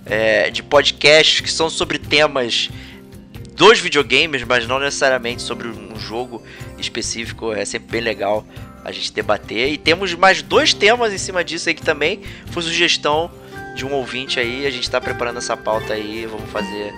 é, 0.06 0.50
de 0.50 0.64
podcasts 0.64 1.42
que 1.42 1.52
são 1.52 1.70
sobre 1.70 1.98
temas 1.98 2.70
dos 3.56 3.80
videogames, 3.80 4.44
mas 4.44 4.68
não 4.68 4.80
necessariamente 4.80 5.42
sobre 5.42 5.68
um 5.68 6.00
jogo 6.00 6.42
específico. 6.78 7.54
É 7.54 7.66
sempre 7.66 7.92
bem 7.92 8.02
legal 8.02 8.46
a 8.84 8.92
gente 8.92 9.12
debater. 9.14 9.72
E 9.72 9.78
temos 9.78 10.14
mais 10.14 10.42
dois 10.42 10.74
temas 10.74 11.14
em 11.14 11.18
cima 11.18 11.44
disso 11.44 11.70
aí 11.70 11.76
que 11.76 11.84
também 11.84 12.22
foi 12.48 12.64
sugestão 12.64 13.32
de 13.76 13.86
um 13.86 13.94
ouvinte 13.94 14.40
aí. 14.40 14.66
A 14.66 14.72
gente 14.72 14.84
está 14.84 15.00
preparando 15.00 15.38
essa 15.38 15.56
pauta 15.56 15.94
aí, 15.94 16.26
vamos 16.26 16.50
fazer 16.50 16.94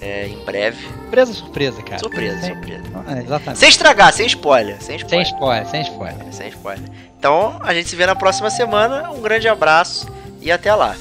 é, 0.00 0.26
em 0.26 0.44
breve. 0.44 0.82
Surpresa, 0.86 1.32
surpresa, 1.32 1.82
cara. 1.82 1.98
Surpresa, 1.98 2.40
sem, 2.40 2.54
surpresa. 2.54 2.82
É, 3.08 3.18
exatamente. 3.22 3.58
Sem 3.58 3.68
estragar, 3.68 4.12
sem 4.12 4.26
spoiler. 4.26 4.76
Sem 4.80 4.96
spoiler. 4.96 5.26
Sem 5.26 5.34
spoiler, 5.34 5.66
sem 5.66 5.82
spoiler. 5.82 6.32
Sem 6.32 6.48
spoiler. 6.48 6.88
Então, 7.18 7.58
a 7.62 7.74
gente 7.74 7.88
se 7.88 7.96
vê 7.96 8.06
na 8.06 8.14
próxima 8.14 8.50
semana. 8.50 9.10
Um 9.10 9.20
grande 9.20 9.48
abraço 9.48 10.08
e 10.40 10.52
até 10.52 10.74
lá. 10.74 10.94